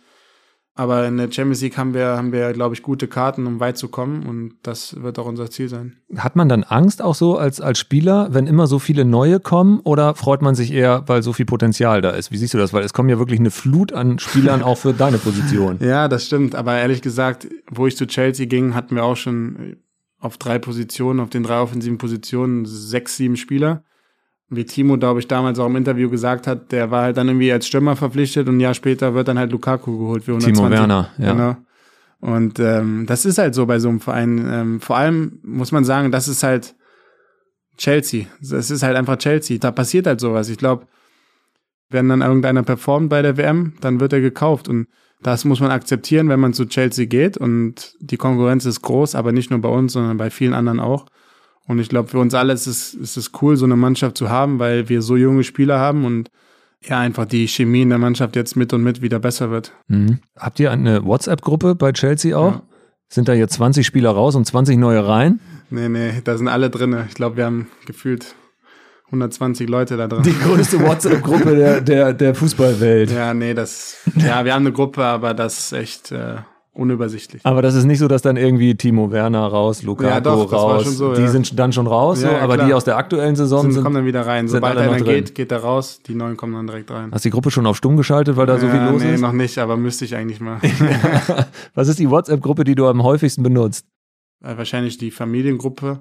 Aber 0.78 1.08
in 1.08 1.16
der 1.16 1.24
Champions 1.32 1.60
League 1.60 1.76
haben 1.76 1.92
wir, 1.92 2.06
haben 2.16 2.30
wir, 2.30 2.52
glaube 2.52 2.72
ich, 2.72 2.84
gute 2.84 3.08
Karten, 3.08 3.48
um 3.48 3.58
weit 3.58 3.76
zu 3.76 3.88
kommen. 3.88 4.24
Und 4.24 4.54
das 4.62 5.02
wird 5.02 5.18
auch 5.18 5.26
unser 5.26 5.50
Ziel 5.50 5.68
sein. 5.68 5.96
Hat 6.16 6.36
man 6.36 6.48
dann 6.48 6.62
Angst 6.62 7.02
auch 7.02 7.16
so 7.16 7.36
als, 7.36 7.60
als 7.60 7.80
Spieler, 7.80 8.28
wenn 8.30 8.46
immer 8.46 8.68
so 8.68 8.78
viele 8.78 9.04
neue 9.04 9.40
kommen? 9.40 9.80
Oder 9.80 10.14
freut 10.14 10.40
man 10.40 10.54
sich 10.54 10.72
eher, 10.72 11.02
weil 11.08 11.24
so 11.24 11.32
viel 11.32 11.46
Potenzial 11.46 12.00
da 12.00 12.10
ist? 12.10 12.30
Wie 12.30 12.36
siehst 12.36 12.54
du 12.54 12.58
das? 12.58 12.72
Weil 12.72 12.84
es 12.84 12.92
kommen 12.92 13.08
ja 13.08 13.18
wirklich 13.18 13.40
eine 13.40 13.50
Flut 13.50 13.92
an 13.92 14.20
Spielern 14.20 14.62
auch 14.62 14.78
für 14.78 14.94
deine 14.94 15.18
Position. 15.18 15.78
Ja, 15.88 16.06
das 16.06 16.26
stimmt. 16.26 16.54
Aber 16.54 16.76
ehrlich 16.76 17.02
gesagt, 17.02 17.48
wo 17.68 17.88
ich 17.88 17.96
zu 17.96 18.06
Chelsea 18.06 18.46
ging, 18.46 18.74
hatten 18.74 18.94
wir 18.94 19.04
auch 19.04 19.16
schon 19.16 19.78
auf 20.20 20.38
drei 20.38 20.60
Positionen, 20.60 21.18
auf 21.18 21.30
den 21.30 21.42
drei 21.42 21.60
offensiven 21.60 21.98
Positionen, 21.98 22.66
sechs, 22.66 23.16
sieben 23.16 23.36
Spieler. 23.36 23.82
Wie 24.50 24.64
Timo, 24.64 24.96
glaube 24.96 25.20
ich, 25.20 25.28
damals 25.28 25.58
auch 25.58 25.66
im 25.66 25.76
Interview 25.76 26.08
gesagt 26.08 26.46
hat, 26.46 26.72
der 26.72 26.90
war 26.90 27.02
halt 27.02 27.18
dann 27.18 27.28
irgendwie 27.28 27.52
als 27.52 27.66
Stürmer 27.66 27.96
verpflichtet 27.96 28.48
und 28.48 28.56
ein 28.56 28.60
Jahr 28.60 28.74
später 28.74 29.12
wird 29.14 29.28
dann 29.28 29.38
halt 29.38 29.52
Lukaku 29.52 29.98
geholt 29.98 30.24
für 30.24 30.32
120. 30.32 30.54
Timo 30.54 30.70
Werner, 30.70 31.10
ja. 31.18 31.32
Genau. 31.32 31.56
Und 32.20 32.58
ähm, 32.58 33.04
das 33.06 33.24
ist 33.24 33.38
halt 33.38 33.54
so 33.54 33.66
bei 33.66 33.78
so 33.78 33.88
einem 33.88 34.00
Verein. 34.00 34.44
Ähm, 34.50 34.80
vor 34.80 34.96
allem 34.96 35.38
muss 35.42 35.70
man 35.70 35.84
sagen, 35.84 36.10
das 36.10 36.28
ist 36.28 36.42
halt 36.42 36.74
Chelsea. 37.76 38.26
Das 38.40 38.70
ist 38.70 38.82
halt 38.82 38.96
einfach 38.96 39.18
Chelsea. 39.18 39.58
Da 39.58 39.70
passiert 39.70 40.06
halt 40.06 40.20
sowas. 40.20 40.48
Ich 40.48 40.58
glaube, 40.58 40.86
wenn 41.90 42.08
dann 42.08 42.22
irgendeiner 42.22 42.62
performt 42.62 43.08
bei 43.08 43.22
der 43.22 43.36
WM, 43.36 43.74
dann 43.80 44.00
wird 44.00 44.12
er 44.12 44.20
gekauft. 44.20 44.68
Und 44.68 44.88
das 45.22 45.44
muss 45.44 45.60
man 45.60 45.70
akzeptieren, 45.70 46.28
wenn 46.28 46.40
man 46.40 46.52
zu 46.52 46.66
Chelsea 46.66 47.06
geht. 47.06 47.36
Und 47.36 47.94
die 48.00 48.16
Konkurrenz 48.16 48.64
ist 48.66 48.82
groß, 48.82 49.14
aber 49.14 49.32
nicht 49.32 49.50
nur 49.50 49.60
bei 49.60 49.68
uns, 49.68 49.92
sondern 49.92 50.16
bei 50.16 50.30
vielen 50.30 50.54
anderen 50.54 50.80
auch. 50.80 51.06
Und 51.68 51.78
ich 51.78 51.88
glaube, 51.90 52.08
für 52.08 52.18
uns 52.18 52.34
alle 52.34 52.54
ist 52.54 52.66
es, 52.66 52.94
ist 52.94 53.16
es 53.16 53.30
cool, 53.40 53.56
so 53.56 53.66
eine 53.66 53.76
Mannschaft 53.76 54.16
zu 54.16 54.30
haben, 54.30 54.58
weil 54.58 54.88
wir 54.88 55.02
so 55.02 55.16
junge 55.16 55.44
Spieler 55.44 55.78
haben 55.78 56.04
und 56.04 56.30
ja, 56.82 56.98
einfach 56.98 57.26
die 57.26 57.46
Chemie 57.46 57.82
in 57.82 57.90
der 57.90 57.98
Mannschaft 57.98 58.36
jetzt 58.36 58.56
mit 58.56 58.72
und 58.72 58.82
mit 58.82 59.02
wieder 59.02 59.18
besser 59.18 59.50
wird. 59.50 59.72
Mhm. 59.88 60.20
Habt 60.36 60.58
ihr 60.60 60.72
eine 60.72 61.04
WhatsApp-Gruppe 61.04 61.74
bei 61.74 61.92
Chelsea 61.92 62.36
auch? 62.36 62.52
Ja. 62.52 62.62
Sind 63.08 63.28
da 63.28 63.34
jetzt 63.34 63.54
20 63.54 63.86
Spieler 63.86 64.10
raus 64.10 64.34
und 64.34 64.46
20 64.46 64.78
neue 64.78 65.06
rein? 65.06 65.40
Nee, 65.70 65.88
nee, 65.88 66.22
da 66.24 66.38
sind 66.38 66.48
alle 66.48 66.70
drinne. 66.70 67.04
Ich 67.08 67.14
glaube, 67.14 67.36
wir 67.36 67.44
haben 67.44 67.68
gefühlt 67.86 68.34
120 69.06 69.68
Leute 69.68 69.96
da 69.96 70.06
drin. 70.06 70.22
Die 70.22 70.38
größte 70.38 70.80
WhatsApp-Gruppe 70.80 71.54
der, 71.54 71.80
der, 71.82 72.12
der 72.14 72.34
Fußballwelt. 72.34 73.10
ja, 73.10 73.34
nee, 73.34 73.52
das, 73.52 73.96
ja, 74.16 74.44
wir 74.44 74.54
haben 74.54 74.66
eine 74.66 74.72
Gruppe, 74.72 75.04
aber 75.04 75.34
das 75.34 75.58
ist 75.58 75.72
echt 75.72 76.12
äh, 76.12 76.36
unübersichtlich. 76.78 77.44
Aber 77.44 77.60
das 77.60 77.74
ist 77.74 77.84
nicht 77.84 77.98
so, 77.98 78.08
dass 78.08 78.22
dann 78.22 78.36
irgendwie 78.36 78.74
Timo 78.74 79.10
Werner 79.10 79.46
raus, 79.46 79.82
Lukaku 79.82 80.08
Ja, 80.08 80.20
doch, 80.20 80.50
raus. 80.52 80.84
so, 80.96 81.14
die 81.14 81.22
ja. 81.22 81.28
sind 81.28 81.58
dann 81.58 81.72
schon 81.72 81.86
raus, 81.86 82.22
Ja, 82.22 82.30
so, 82.30 82.36
aber 82.36 82.56
die 82.58 82.72
aus 82.72 82.84
der 82.84 82.96
aktuellen 82.96 83.36
Saison 83.36 83.62
Sind, 83.62 83.72
sind. 83.72 83.82
kommen 83.82 83.96
dann 83.96 84.06
wieder 84.06 84.24
rein. 84.26 84.48
Sobald 84.48 84.78
einer 84.78 85.00
geht, 85.00 85.34
geht 85.34 85.50
er 85.52 85.58
raus. 85.58 86.00
Die 86.06 86.14
neuen 86.14 86.36
kommen 86.36 86.54
dann 86.54 86.66
direkt 86.66 86.90
rein. 86.90 87.10
Hast 87.12 87.24
du 87.24 87.28
die 87.28 87.32
Gruppe 87.32 87.50
schon 87.50 87.66
auf 87.66 87.76
stumm 87.76 87.96
geschaltet, 87.96 88.36
weil 88.36 88.46
da 88.46 88.58
so 88.58 88.68
viel 88.68 88.80
los 88.80 89.02
nee, 89.02 89.14
ist? 89.14 89.20
noch 89.20 89.32
nicht, 89.32 89.58
aber 89.58 89.76
müsste 89.76 90.04
ich 90.04 90.14
eigentlich 90.14 90.40
mal. 90.40 90.60
Was 91.74 91.88
ist 91.88 91.98
die 91.98 92.08
WhatsApp-Gruppe, 92.08 92.64
die 92.64 92.74
du 92.74 92.86
am 92.86 93.02
häufigsten 93.02 93.42
benutzt? 93.42 93.86
Äh, 94.42 94.56
Wahrscheinlich 94.56 94.98
die 94.98 95.10
Familiengruppe, 95.10 96.00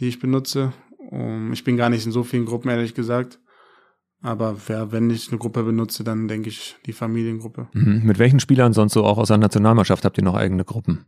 die 0.00 0.08
ich 0.08 0.20
benutze. 0.20 0.72
Um, 1.10 1.52
ich 1.52 1.64
bin 1.64 1.76
gar 1.76 1.90
nicht 1.90 2.06
in 2.06 2.12
so 2.12 2.22
vielen 2.22 2.46
Gruppen, 2.46 2.70
ehrlich 2.70 2.94
gesagt. 2.94 3.38
Aber 4.24 4.56
ja, 4.68 4.90
wenn 4.90 5.10
ich 5.10 5.28
eine 5.28 5.38
Gruppe 5.38 5.62
benutze, 5.64 6.02
dann 6.02 6.28
denke 6.28 6.48
ich 6.48 6.76
die 6.86 6.94
Familiengruppe. 6.94 7.68
Mhm. 7.74 8.00
Mit 8.04 8.18
welchen 8.18 8.40
Spielern 8.40 8.72
sonst 8.72 8.94
so 8.94 9.04
auch 9.04 9.18
aus 9.18 9.28
der 9.28 9.36
Nationalmannschaft 9.36 10.02
habt 10.02 10.16
ihr 10.16 10.24
noch 10.24 10.34
eigene 10.34 10.64
Gruppen? 10.64 11.04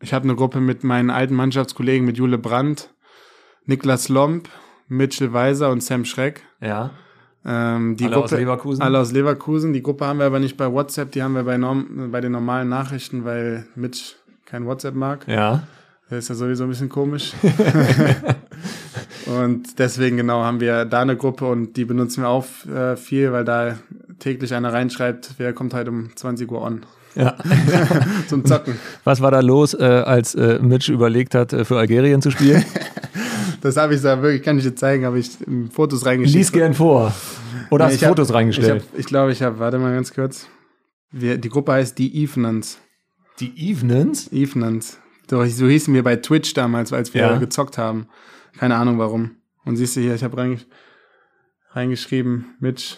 Ich 0.00 0.14
habe 0.14 0.22
eine 0.24 0.36
Gruppe 0.36 0.60
mit 0.60 0.84
meinen 0.84 1.10
alten 1.10 1.34
Mannschaftskollegen, 1.34 2.06
mit 2.06 2.18
Jule 2.18 2.38
Brandt, 2.38 2.94
Niklas 3.66 4.08
Lomp, 4.08 4.48
Mitchell 4.86 5.32
Weiser 5.32 5.72
und 5.72 5.82
Sam 5.82 6.04
Schreck. 6.04 6.44
Ja. 6.60 6.92
Ähm, 7.44 7.96
die 7.96 8.04
Alle 8.04 8.14
Gruppe, 8.14 8.24
aus 8.26 8.30
Leverkusen? 8.30 8.82
Alle 8.82 9.00
aus 9.00 9.10
Leverkusen. 9.10 9.72
Die 9.72 9.82
Gruppe 9.82 10.06
haben 10.06 10.20
wir 10.20 10.26
aber 10.26 10.38
nicht 10.38 10.56
bei 10.56 10.72
WhatsApp, 10.72 11.10
die 11.10 11.24
haben 11.24 11.34
wir 11.34 11.42
bei, 11.42 11.58
norm 11.58 12.12
bei 12.12 12.20
den 12.20 12.30
normalen 12.30 12.68
Nachrichten, 12.68 13.24
weil 13.24 13.66
Mitch 13.74 14.14
kein 14.46 14.64
WhatsApp 14.64 14.94
mag. 14.94 15.26
Ja. 15.26 15.64
Das 16.08 16.20
ist 16.20 16.28
ja 16.28 16.34
sowieso 16.36 16.64
ein 16.64 16.68
bisschen 16.68 16.88
komisch. 16.88 17.32
und 19.32 19.78
deswegen 19.78 20.16
genau 20.16 20.42
haben 20.44 20.60
wir 20.60 20.84
da 20.84 21.00
eine 21.02 21.16
Gruppe 21.16 21.46
und 21.46 21.76
die 21.76 21.84
benutzen 21.84 22.22
wir 22.22 22.28
auch 22.28 22.44
äh, 22.66 22.96
viel, 22.96 23.32
weil 23.32 23.44
da 23.44 23.78
täglich 24.18 24.54
einer 24.54 24.72
reinschreibt, 24.72 25.34
wer 25.38 25.52
kommt 25.52 25.74
heute 25.74 25.90
um 25.90 26.14
20 26.14 26.50
Uhr 26.50 26.62
on 26.62 26.82
ja. 27.14 27.36
zum 28.28 28.44
Zocken. 28.44 28.76
Was 29.04 29.20
war 29.20 29.30
da 29.30 29.40
los, 29.40 29.74
äh, 29.74 29.82
als 29.84 30.34
äh, 30.34 30.58
Mitch 30.60 30.90
überlegt 30.92 31.34
hat, 31.34 31.52
äh, 31.52 31.64
für 31.64 31.78
Algerien 31.78 32.22
zu 32.22 32.30
spielen? 32.30 32.64
Das 33.60 33.76
habe 33.76 33.94
ich 33.94 34.02
da 34.02 34.20
wirklich, 34.20 34.42
kann 34.42 34.58
ich 34.58 34.64
dir 34.64 34.74
zeigen, 34.74 35.04
habe 35.04 35.20
ich 35.20 35.30
Fotos 35.70 36.04
reingeschickt. 36.04 36.34
Lies 36.36 36.50
gern 36.50 36.74
vor. 36.74 37.14
Oder 37.70 37.84
Nee, 37.84 37.92
hast 37.92 37.96
ich 37.98 38.02
hab- 38.04 38.08
Fotos 38.10 38.32
reingestellt? 38.34 38.82
Ich 38.82 38.88
glaube, 38.88 39.00
ich, 39.00 39.06
glaub, 39.06 39.30
ich 39.30 39.42
habe, 39.42 39.60
warte 39.60 39.78
mal 39.78 39.94
ganz 39.94 40.12
kurz. 40.12 40.48
Wir, 41.12 41.38
die 41.38 41.48
Gruppe 41.48 41.70
heißt 41.70 41.96
die 41.96 42.24
Evenants. 42.24 42.78
die 43.38 43.52
Evenings? 43.70 44.32
Evenants. 44.32 44.98
So, 45.30 45.44
so 45.44 45.68
hießen 45.68 45.94
wir 45.94 46.02
bei 46.02 46.16
Twitch 46.16 46.54
damals, 46.54 46.92
als 46.92 47.14
wir 47.14 47.20
Ja. 47.20 47.36
gezockt 47.38 47.78
haben. 47.78 48.08
Keine 48.58 48.76
Ahnung 48.76 48.98
warum. 48.98 49.32
Und 49.64 49.76
siehst 49.76 49.96
du 49.96 50.00
hier, 50.00 50.14
ich 50.14 50.24
habe 50.24 50.36
reingesch 50.36 50.66
reingeschrieben, 51.70 52.56
Mitch, 52.60 52.96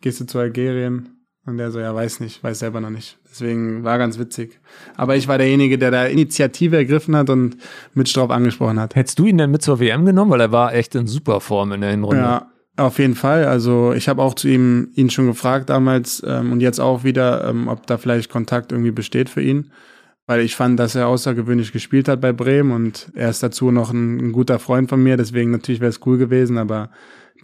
gehst 0.00 0.20
du 0.20 0.26
zu 0.26 0.38
Algerien? 0.38 1.18
Und 1.46 1.56
der 1.56 1.70
so, 1.70 1.80
ja, 1.80 1.94
weiß 1.94 2.20
nicht, 2.20 2.44
weiß 2.44 2.58
selber 2.58 2.78
noch 2.80 2.90
nicht. 2.90 3.18
Deswegen 3.30 3.82
war 3.82 3.96
ganz 3.96 4.18
witzig. 4.18 4.60
Aber 4.96 5.16
ich 5.16 5.28
war 5.28 5.38
derjenige, 5.38 5.78
der 5.78 5.90
da 5.90 6.04
Initiative 6.04 6.76
ergriffen 6.76 7.16
hat 7.16 7.30
und 7.30 7.56
Mitch 7.94 8.12
drauf 8.12 8.30
angesprochen 8.30 8.78
hat. 8.78 8.94
Hättest 8.94 9.18
du 9.18 9.24
ihn 9.24 9.38
denn 9.38 9.50
mit 9.50 9.62
zur 9.62 9.80
WM 9.80 10.04
genommen? 10.04 10.30
Weil 10.30 10.42
er 10.42 10.52
war 10.52 10.74
echt 10.74 10.94
in 10.94 11.06
super 11.06 11.40
Form 11.40 11.72
in 11.72 11.80
der 11.80 11.92
Hinrunde. 11.92 12.20
Ja, 12.20 12.50
auf 12.76 12.98
jeden 12.98 13.14
Fall. 13.14 13.46
Also 13.46 13.94
ich 13.94 14.10
habe 14.10 14.20
auch 14.20 14.34
zu 14.34 14.46
ihm 14.46 14.90
ihn 14.94 15.08
schon 15.08 15.26
gefragt 15.26 15.70
damals 15.70 16.22
ähm, 16.26 16.52
und 16.52 16.60
jetzt 16.60 16.80
auch 16.80 17.02
wieder, 17.02 17.48
ähm, 17.48 17.68
ob 17.68 17.86
da 17.86 17.96
vielleicht 17.96 18.30
Kontakt 18.30 18.70
irgendwie 18.70 18.90
besteht 18.90 19.30
für 19.30 19.40
ihn. 19.40 19.72
Weil 20.28 20.42
ich 20.42 20.54
fand, 20.54 20.78
dass 20.78 20.94
er 20.94 21.08
außergewöhnlich 21.08 21.72
gespielt 21.72 22.06
hat 22.06 22.20
bei 22.20 22.32
Bremen 22.32 22.70
und 22.70 23.10
er 23.14 23.30
ist 23.30 23.42
dazu 23.42 23.70
noch 23.70 23.90
ein, 23.90 24.18
ein 24.18 24.32
guter 24.32 24.58
Freund 24.58 24.90
von 24.90 25.02
mir, 25.02 25.16
deswegen 25.16 25.50
natürlich 25.50 25.80
wäre 25.80 25.88
es 25.88 26.00
cool 26.06 26.18
gewesen, 26.18 26.58
aber 26.58 26.90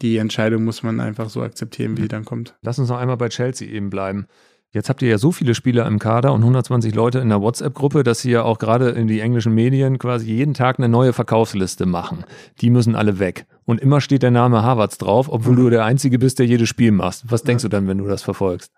die 0.03 0.19
Entscheidung 0.19 0.65
muss 0.65 0.83
man 0.83 1.01
einfach 1.01 1.31
so 1.31 1.43
akzeptieren, 1.43 1.97
wie 1.97 2.03
die 2.03 2.09
dann 2.09 2.27
kommt. 2.27 2.55
Lass 2.61 2.79
uns 2.79 2.91
noch 2.91 2.99
einmal 2.99 3.17
bei 3.17 3.31
Chelsea 3.31 3.69
eben 3.69 3.89
bleiben. 3.89 4.27
Jetzt 4.71 4.91
habt 4.91 5.01
ihr 5.01 5.09
ja 5.09 5.19
so 5.19 5.33
viele 5.33 5.55
Spieler 5.55 5.87
im 5.87 5.99
Kader 5.99 6.35
und 6.35 6.41
120 6.41 6.95
Leute 6.95 7.21
in 7.21 7.31
der 7.31 7.41
WhatsApp-Gruppe, 7.41 8.03
dass 8.03 8.21
sie 8.21 8.33
ja 8.33 8.43
auch 8.43 8.59
gerade 8.59 8.91
in 8.91 9.07
die 9.07 9.21
englischen 9.21 9.55
Medien 9.55 9.99
quasi 9.99 10.27
jeden 10.27 10.53
Tag 10.53 10.79
eine 10.79 10.89
neue 10.89 11.15
Verkaufsliste 11.15 11.87
machen. 11.87 12.25
Die 12.61 12.71
müssen 12.71 12.97
alle 12.97 13.19
weg. 13.19 13.47
Und 13.65 13.81
immer 13.81 14.03
steht 14.03 14.23
der 14.23 14.33
Name 14.33 14.63
Harvards 14.63 14.99
drauf, 14.99 15.29
obwohl 15.31 15.55
mhm. 15.55 15.61
du 15.61 15.71
der 15.71 15.85
Einzige 15.85 16.19
bist, 16.19 16.39
der 16.39 16.47
jedes 16.47 16.69
Spiel 16.69 16.91
machst. 16.91 17.25
Was 17.31 17.45
denkst 17.45 17.63
du 17.63 17.69
dann, 17.69 17.87
wenn 17.87 17.99
du 17.99 18.09
das 18.09 18.23
verfolgst? 18.23 18.73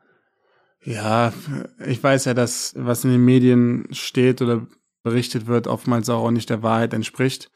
Ja, 0.86 1.32
ich 1.84 2.02
weiß 2.02 2.26
ja, 2.26 2.34
dass 2.34 2.74
was 2.76 3.04
in 3.04 3.10
den 3.10 3.24
Medien 3.24 3.88
steht 3.90 4.40
oder 4.40 4.66
berichtet 5.02 5.46
wird, 5.46 5.66
oftmals 5.66 6.08
auch 6.08 6.30
nicht 6.30 6.48
der 6.48 6.62
Wahrheit 6.62 6.94
entspricht. 6.94 7.50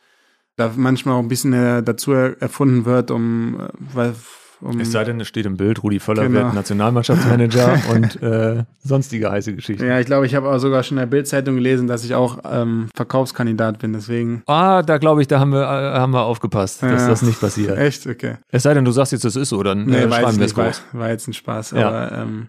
Da 0.57 0.73
manchmal 0.77 1.15
auch 1.15 1.21
ein 1.21 1.29
bisschen 1.29 1.53
dazu 1.85 2.13
erfunden 2.13 2.85
wird, 2.85 3.11
um, 3.11 3.69
weil 3.79 4.15
um, 4.61 4.79
es 4.79 4.93
sei 4.93 5.05
denn, 5.05 5.19
es 5.21 5.29
steht 5.29 5.47
im 5.47 5.57
Bild, 5.57 5.83
Rudi 5.83 6.01
Völler 6.01 6.25
genau. 6.25 6.41
wird 6.41 6.55
Nationalmannschaftsmanager 6.55 7.81
und 7.95 8.23
äh, 8.23 8.65
sonstige 8.83 9.31
heiße 9.31 9.55
Geschichten. 9.55 9.87
Ja, 9.87 9.99
ich 9.99 10.07
glaube, 10.07 10.27
ich 10.27 10.35
habe 10.35 10.51
auch 10.51 10.59
sogar 10.59 10.83
schon 10.83 10.99
in 10.99 11.03
der 11.03 11.07
Bildzeitung 11.07 11.55
gelesen, 11.55 11.87
dass 11.87 12.05
ich 12.05 12.15
auch 12.15 12.39
ähm, 12.45 12.89
Verkaufskandidat 12.95 13.79
bin, 13.79 13.93
deswegen. 13.95 14.43
Ah, 14.47 14.83
da 14.83 14.99
glaube 14.99 15.23
ich, 15.23 15.29
da 15.29 15.41
haben 15.41 15.53
wir, 15.53 15.63
äh, 15.63 15.99
haben 15.99 16.13
wir 16.13 16.25
aufgepasst, 16.25 16.83
dass 16.83 17.03
ja. 17.03 17.09
das 17.09 17.23
nicht 17.23 17.41
passiert. 17.41 17.79
Echt? 17.79 18.07
Okay. 18.07 18.37
Es 18.49 18.65
sei 18.65 18.75
denn, 18.75 18.85
du 18.85 18.93
sagst 18.93 19.13
jetzt, 19.13 19.25
das 19.25 19.37
ist 19.37 19.49
so, 19.49 19.63
dann 19.63 19.87
nee, 19.87 19.97
äh, 19.97 20.09
schreiben 20.11 20.39
wir 20.39 20.47
es 20.47 20.57
war, 20.57 20.73
war 20.93 21.09
jetzt 21.09 21.27
ein 21.27 21.33
Spaß. 21.33 21.71
Ja, 21.71 21.89
aber, 21.89 22.13
ähm, 22.13 22.49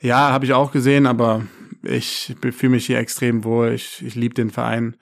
ja 0.00 0.30
habe 0.30 0.44
ich 0.44 0.52
auch 0.52 0.72
gesehen, 0.72 1.06
aber 1.06 1.42
ich 1.82 2.34
fühle 2.52 2.72
mich 2.72 2.86
hier 2.86 2.98
extrem 2.98 3.44
wohl. 3.44 3.72
Ich, 3.72 4.04
ich 4.04 4.14
liebe 4.14 4.34
den 4.34 4.50
Verein 4.50 4.96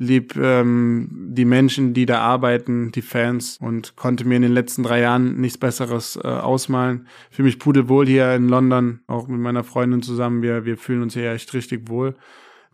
lieb 0.00 0.34
ähm, 0.36 1.08
die 1.12 1.44
Menschen, 1.44 1.92
die 1.92 2.06
da 2.06 2.20
arbeiten, 2.20 2.90
die 2.90 3.02
Fans 3.02 3.58
und 3.60 3.96
konnte 3.96 4.24
mir 4.24 4.36
in 4.36 4.42
den 4.42 4.52
letzten 4.52 4.82
drei 4.82 5.00
Jahren 5.00 5.38
nichts 5.38 5.58
Besseres 5.58 6.16
äh, 6.16 6.26
ausmalen. 6.26 7.06
Für 7.30 7.42
mich 7.42 7.58
pudelwohl 7.58 8.06
hier 8.06 8.34
in 8.34 8.48
London, 8.48 9.00
auch 9.06 9.28
mit 9.28 9.38
meiner 9.38 9.62
Freundin 9.62 10.02
zusammen. 10.02 10.40
Wir, 10.40 10.64
wir 10.64 10.78
fühlen 10.78 11.02
uns 11.02 11.12
hier 11.12 11.30
echt 11.30 11.52
richtig 11.52 11.90
wohl. 11.90 12.16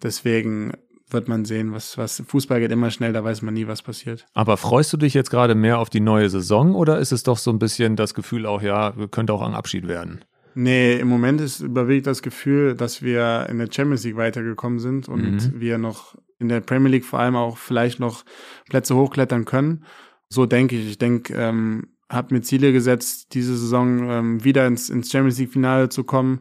Deswegen 0.04 0.74
wird 1.10 1.26
man 1.26 1.44
sehen, 1.44 1.72
was, 1.72 1.98
was 1.98 2.22
Fußball 2.24 2.60
geht 2.60 2.70
immer 2.70 2.92
schnell, 2.92 3.12
da 3.12 3.24
weiß 3.24 3.42
man 3.42 3.54
nie, 3.54 3.66
was 3.66 3.82
passiert. 3.82 4.26
Aber 4.34 4.56
freust 4.56 4.92
du 4.92 4.96
dich 4.96 5.12
jetzt 5.12 5.30
gerade 5.30 5.56
mehr 5.56 5.80
auf 5.80 5.90
die 5.90 6.00
neue 6.00 6.30
Saison 6.30 6.76
oder 6.76 6.98
ist 7.00 7.10
es 7.12 7.24
doch 7.24 7.38
so 7.38 7.50
ein 7.50 7.58
bisschen 7.58 7.96
das 7.96 8.14
Gefühl 8.14 8.46
auch, 8.46 8.62
ja, 8.62 8.94
könnte 9.10 9.32
auch 9.32 9.42
ein 9.42 9.54
Abschied 9.54 9.88
werden? 9.88 10.24
Nee, 10.58 10.96
im 10.96 11.08
Moment 11.08 11.42
ist 11.42 11.60
überwiegend 11.60 12.06
das 12.06 12.22
Gefühl, 12.22 12.74
dass 12.74 13.02
wir 13.02 13.46
in 13.50 13.58
der 13.58 13.68
Champions 13.70 14.04
League 14.04 14.16
weitergekommen 14.16 14.78
sind 14.78 15.06
und 15.06 15.52
mhm. 15.52 15.60
wir 15.60 15.76
noch 15.76 16.16
in 16.38 16.48
der 16.48 16.62
Premier 16.62 16.92
League 16.92 17.04
vor 17.04 17.18
allem 17.18 17.36
auch 17.36 17.58
vielleicht 17.58 18.00
noch 18.00 18.24
Plätze 18.70 18.96
hochklettern 18.96 19.44
können. 19.44 19.84
So 20.30 20.46
denke 20.46 20.74
ich. 20.74 20.88
Ich 20.88 20.96
denke, 20.96 21.34
ähm, 21.34 21.88
habe 22.08 22.32
mir 22.32 22.40
Ziele 22.40 22.72
gesetzt, 22.72 23.34
diese 23.34 23.54
Saison 23.54 24.08
ähm, 24.08 24.44
wieder 24.44 24.66
ins, 24.66 24.88
ins 24.88 25.10
Champions 25.10 25.38
League 25.38 25.52
Finale 25.52 25.90
zu 25.90 26.04
kommen. 26.04 26.40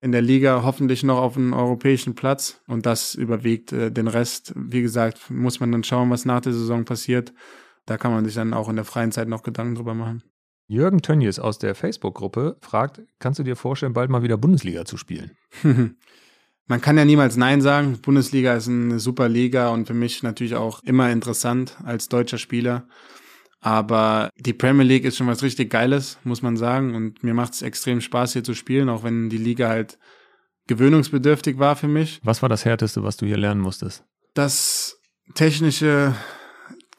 In 0.00 0.12
der 0.12 0.22
Liga 0.22 0.62
hoffentlich 0.64 1.02
noch 1.02 1.18
auf 1.18 1.36
einen 1.36 1.52
europäischen 1.52 2.14
Platz 2.14 2.62
und 2.66 2.86
das 2.86 3.14
überwiegt 3.14 3.72
äh, 3.72 3.92
den 3.92 4.08
Rest. 4.08 4.54
Wie 4.56 4.80
gesagt, 4.80 5.30
muss 5.30 5.60
man 5.60 5.70
dann 5.70 5.84
schauen, 5.84 6.08
was 6.08 6.24
nach 6.24 6.40
der 6.40 6.54
Saison 6.54 6.86
passiert. 6.86 7.34
Da 7.84 7.98
kann 7.98 8.12
man 8.12 8.24
sich 8.24 8.34
dann 8.34 8.54
auch 8.54 8.70
in 8.70 8.76
der 8.76 8.86
freien 8.86 9.12
Zeit 9.12 9.28
noch 9.28 9.42
Gedanken 9.42 9.74
drüber 9.74 9.92
machen. 9.92 10.22
Jürgen 10.70 11.02
Tönnies 11.02 11.40
aus 11.40 11.58
der 11.58 11.74
Facebook-Gruppe 11.74 12.56
fragt, 12.60 13.00
kannst 13.18 13.40
du 13.40 13.42
dir 13.42 13.56
vorstellen, 13.56 13.92
bald 13.92 14.08
mal 14.08 14.22
wieder 14.22 14.36
Bundesliga 14.36 14.84
zu 14.84 14.96
spielen? 14.96 15.32
man 16.68 16.80
kann 16.80 16.96
ja 16.96 17.04
niemals 17.04 17.36
Nein 17.36 17.60
sagen. 17.60 17.98
Bundesliga 18.00 18.54
ist 18.54 18.68
eine 18.68 19.00
super 19.00 19.28
Liga 19.28 19.70
und 19.70 19.88
für 19.88 19.94
mich 19.94 20.22
natürlich 20.22 20.54
auch 20.54 20.84
immer 20.84 21.10
interessant 21.10 21.76
als 21.82 22.08
deutscher 22.08 22.38
Spieler. 22.38 22.86
Aber 23.58 24.30
die 24.38 24.52
Premier 24.52 24.84
League 24.84 25.04
ist 25.04 25.16
schon 25.16 25.26
was 25.26 25.42
richtig 25.42 25.70
Geiles, 25.70 26.18
muss 26.22 26.40
man 26.40 26.56
sagen. 26.56 26.94
Und 26.94 27.24
mir 27.24 27.34
macht 27.34 27.54
es 27.54 27.62
extrem 27.62 28.00
Spaß, 28.00 28.34
hier 28.34 28.44
zu 28.44 28.54
spielen, 28.54 28.88
auch 28.88 29.02
wenn 29.02 29.28
die 29.28 29.38
Liga 29.38 29.68
halt 29.68 29.98
gewöhnungsbedürftig 30.68 31.58
war 31.58 31.74
für 31.74 31.88
mich. 31.88 32.20
Was 32.22 32.42
war 32.42 32.48
das 32.48 32.64
Härteste, 32.64 33.02
was 33.02 33.16
du 33.16 33.26
hier 33.26 33.38
lernen 33.38 33.60
musstest? 33.60 34.04
Das 34.34 35.00
technische 35.34 36.14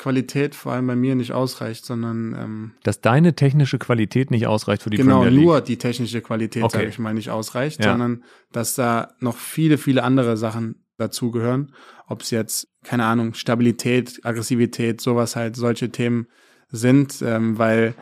Qualität 0.02 0.56
vor 0.56 0.72
allem 0.72 0.88
bei 0.88 0.96
mir 0.96 1.14
nicht 1.14 1.32
ausreicht, 1.32 1.86
sondern 1.86 2.34
ähm, 2.34 2.72
dass 2.82 3.02
deine 3.02 3.36
technische 3.36 3.78
Qualität 3.78 4.32
nicht 4.32 4.48
ausreicht 4.48 4.82
für 4.82 4.90
die 4.90 4.98
genau, 4.98 5.18
Premier 5.18 5.30
League. 5.30 5.42
Genau, 5.42 5.52
nur 5.52 5.62
die 5.62 5.78
technische 5.78 6.22
Qualität, 6.22 6.64
okay. 6.64 6.78
sage 6.78 6.90
ich 6.90 6.98
mal, 6.98 7.14
nicht 7.14 7.30
ausreicht, 7.30 7.84
ja. 7.84 7.92
sondern 7.92 8.24
dass 8.52 8.74
da 8.74 9.14
noch 9.20 9.38
viele, 9.38 9.78
viele 9.78 10.02
andere 10.02 10.38
Sachen 10.38 10.84
dazugehören. 10.98 11.76
Ob 12.08 12.24
es 12.24 12.32
jetzt, 12.32 12.68
keine 12.84 13.06
Ahnung, 13.06 13.36
Stabilität, 13.36 14.20
Aggressivität, 14.24 15.02
sowas 15.02 15.36
halt, 15.36 15.56
solche 15.56 15.92
Themen 15.92 16.26
sind, 16.70 17.22
ähm, 17.22 17.60
weil 17.60 17.94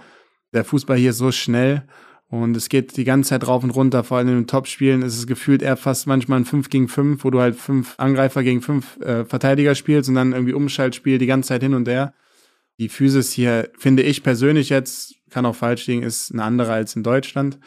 der 0.53 0.63
Fußball 0.63 0.97
hier 0.97 1.11
so 1.11 1.33
schnell 1.33 1.85
und 2.29 2.55
es 2.55 2.69
geht 2.69 2.95
die 2.95 3.05
ganze 3.05 3.29
Zeit 3.29 3.47
rauf 3.47 3.63
und 3.63 3.71
runter, 3.71 4.03
vor 4.03 4.17
allem 4.17 4.27
in 4.29 4.35
den 4.35 4.47
Top-Spielen 4.47 5.01
ist 5.01 5.17
es 5.17 5.25
gefühlt 5.25 5.63
eher 5.63 5.77
fast 5.77 6.05
manchmal 6.05 6.39
ein 6.39 6.45
5 6.45 6.69
gegen 6.69 6.87
5, 6.87 7.23
wo 7.23 7.31
du 7.31 7.39
halt 7.39 7.55
fünf 7.55 7.95
Angreifer 7.97 8.43
gegen 8.43 8.61
fünf 8.61 8.99
äh, 8.99 9.25
Verteidiger 9.25 9.73
spielst 9.73 10.09
und 10.09 10.15
dann 10.15 10.33
irgendwie 10.33 10.53
Umschaltspiel 10.53 11.17
die 11.17 11.25
ganze 11.25 11.49
Zeit 11.49 11.63
hin 11.63 11.73
und 11.73 11.87
her. 11.87 12.13
Die 12.77 12.87
Physis 12.87 13.31
hier, 13.31 13.69
finde 13.77 14.03
ich 14.03 14.21
persönlich 14.21 14.69
jetzt, 14.69 15.15
kann 15.31 15.45
auch 15.45 15.55
falsch 15.55 15.87
liegen, 15.87 16.03
ist 16.03 16.31
eine 16.31 16.43
andere 16.43 16.71
als 16.71 16.95
in 16.95 17.03
Deutschland. 17.03 17.57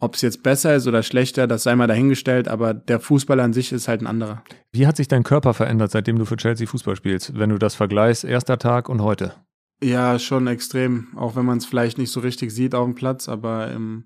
Ob 0.00 0.14
es 0.14 0.22
jetzt 0.22 0.42
besser 0.42 0.76
ist 0.76 0.86
oder 0.86 1.02
schlechter, 1.02 1.46
das 1.46 1.62
sei 1.62 1.74
mal 1.74 1.86
dahingestellt, 1.86 2.46
aber 2.46 2.72
der 2.74 3.00
Fußball 3.00 3.40
an 3.40 3.52
sich 3.52 3.72
ist 3.72 3.88
halt 3.88 4.02
ein 4.02 4.06
anderer. 4.06 4.42
Wie 4.72 4.86
hat 4.86 4.96
sich 4.96 5.08
dein 5.08 5.24
Körper 5.24 5.54
verändert, 5.54 5.90
seitdem 5.90 6.18
du 6.18 6.24
für 6.26 6.36
Chelsea 6.36 6.66
Fußball 6.66 6.96
spielst, 6.96 7.38
wenn 7.38 7.50
du 7.50 7.58
das 7.58 7.74
vergleichst, 7.74 8.24
erster 8.24 8.58
Tag 8.58 8.88
und 8.88 9.02
heute? 9.02 9.34
Ja, 9.82 10.18
schon 10.18 10.46
extrem. 10.46 11.08
Auch 11.16 11.36
wenn 11.36 11.46
man 11.46 11.58
es 11.58 11.66
vielleicht 11.66 11.98
nicht 11.98 12.10
so 12.10 12.20
richtig 12.20 12.52
sieht 12.52 12.74
auf 12.74 12.84
dem 12.84 12.94
Platz, 12.94 13.28
aber 13.28 13.70
ähm, 13.70 14.04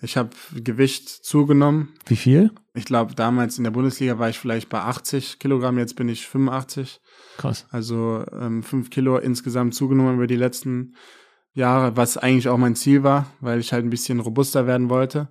ich 0.00 0.16
habe 0.16 0.30
Gewicht 0.54 1.08
zugenommen. 1.08 1.94
Wie 2.06 2.16
viel? 2.16 2.52
Ich 2.74 2.84
glaube, 2.84 3.14
damals 3.14 3.58
in 3.58 3.64
der 3.64 3.72
Bundesliga 3.72 4.18
war 4.18 4.28
ich 4.28 4.38
vielleicht 4.38 4.68
bei 4.68 4.80
80 4.80 5.40
Kilogramm, 5.40 5.78
jetzt 5.78 5.96
bin 5.96 6.08
ich 6.08 6.28
85. 6.28 7.00
Krass. 7.36 7.66
Also 7.70 8.24
ähm, 8.32 8.62
5 8.62 8.90
Kilo 8.90 9.18
insgesamt 9.18 9.74
zugenommen 9.74 10.14
über 10.14 10.28
die 10.28 10.36
letzten 10.36 10.94
Jahre, 11.52 11.96
was 11.96 12.16
eigentlich 12.16 12.48
auch 12.48 12.58
mein 12.58 12.76
Ziel 12.76 13.02
war, 13.02 13.26
weil 13.40 13.58
ich 13.58 13.72
halt 13.72 13.84
ein 13.84 13.90
bisschen 13.90 14.20
robuster 14.20 14.66
werden 14.66 14.90
wollte. 14.90 15.28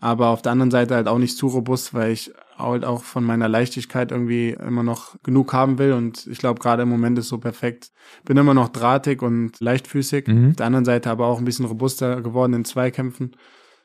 Aber 0.00 0.28
auf 0.28 0.42
der 0.42 0.52
anderen 0.52 0.70
Seite 0.70 0.94
halt 0.94 1.08
auch 1.08 1.18
nicht 1.18 1.36
zu 1.36 1.46
robust, 1.46 1.94
weil 1.94 2.12
ich 2.12 2.32
halt 2.62 2.84
auch 2.84 3.02
von 3.02 3.24
meiner 3.24 3.48
Leichtigkeit 3.48 4.12
irgendwie 4.12 4.50
immer 4.50 4.82
noch 4.82 5.16
genug 5.22 5.52
haben 5.52 5.78
will. 5.78 5.92
Und 5.92 6.26
ich 6.26 6.38
glaube, 6.38 6.60
gerade 6.60 6.82
im 6.82 6.88
Moment 6.88 7.18
ist 7.18 7.28
so 7.28 7.38
perfekt. 7.38 7.90
Bin 8.24 8.36
immer 8.36 8.54
noch 8.54 8.68
drahtig 8.68 9.22
und 9.22 9.60
leichtfüßig. 9.60 10.26
Mhm. 10.26 10.50
Auf 10.50 10.56
der 10.56 10.66
anderen 10.66 10.84
Seite 10.84 11.10
aber 11.10 11.26
auch 11.26 11.38
ein 11.38 11.44
bisschen 11.44 11.66
robuster 11.66 12.20
geworden 12.22 12.54
in 12.54 12.64
Zweikämpfen. 12.64 13.36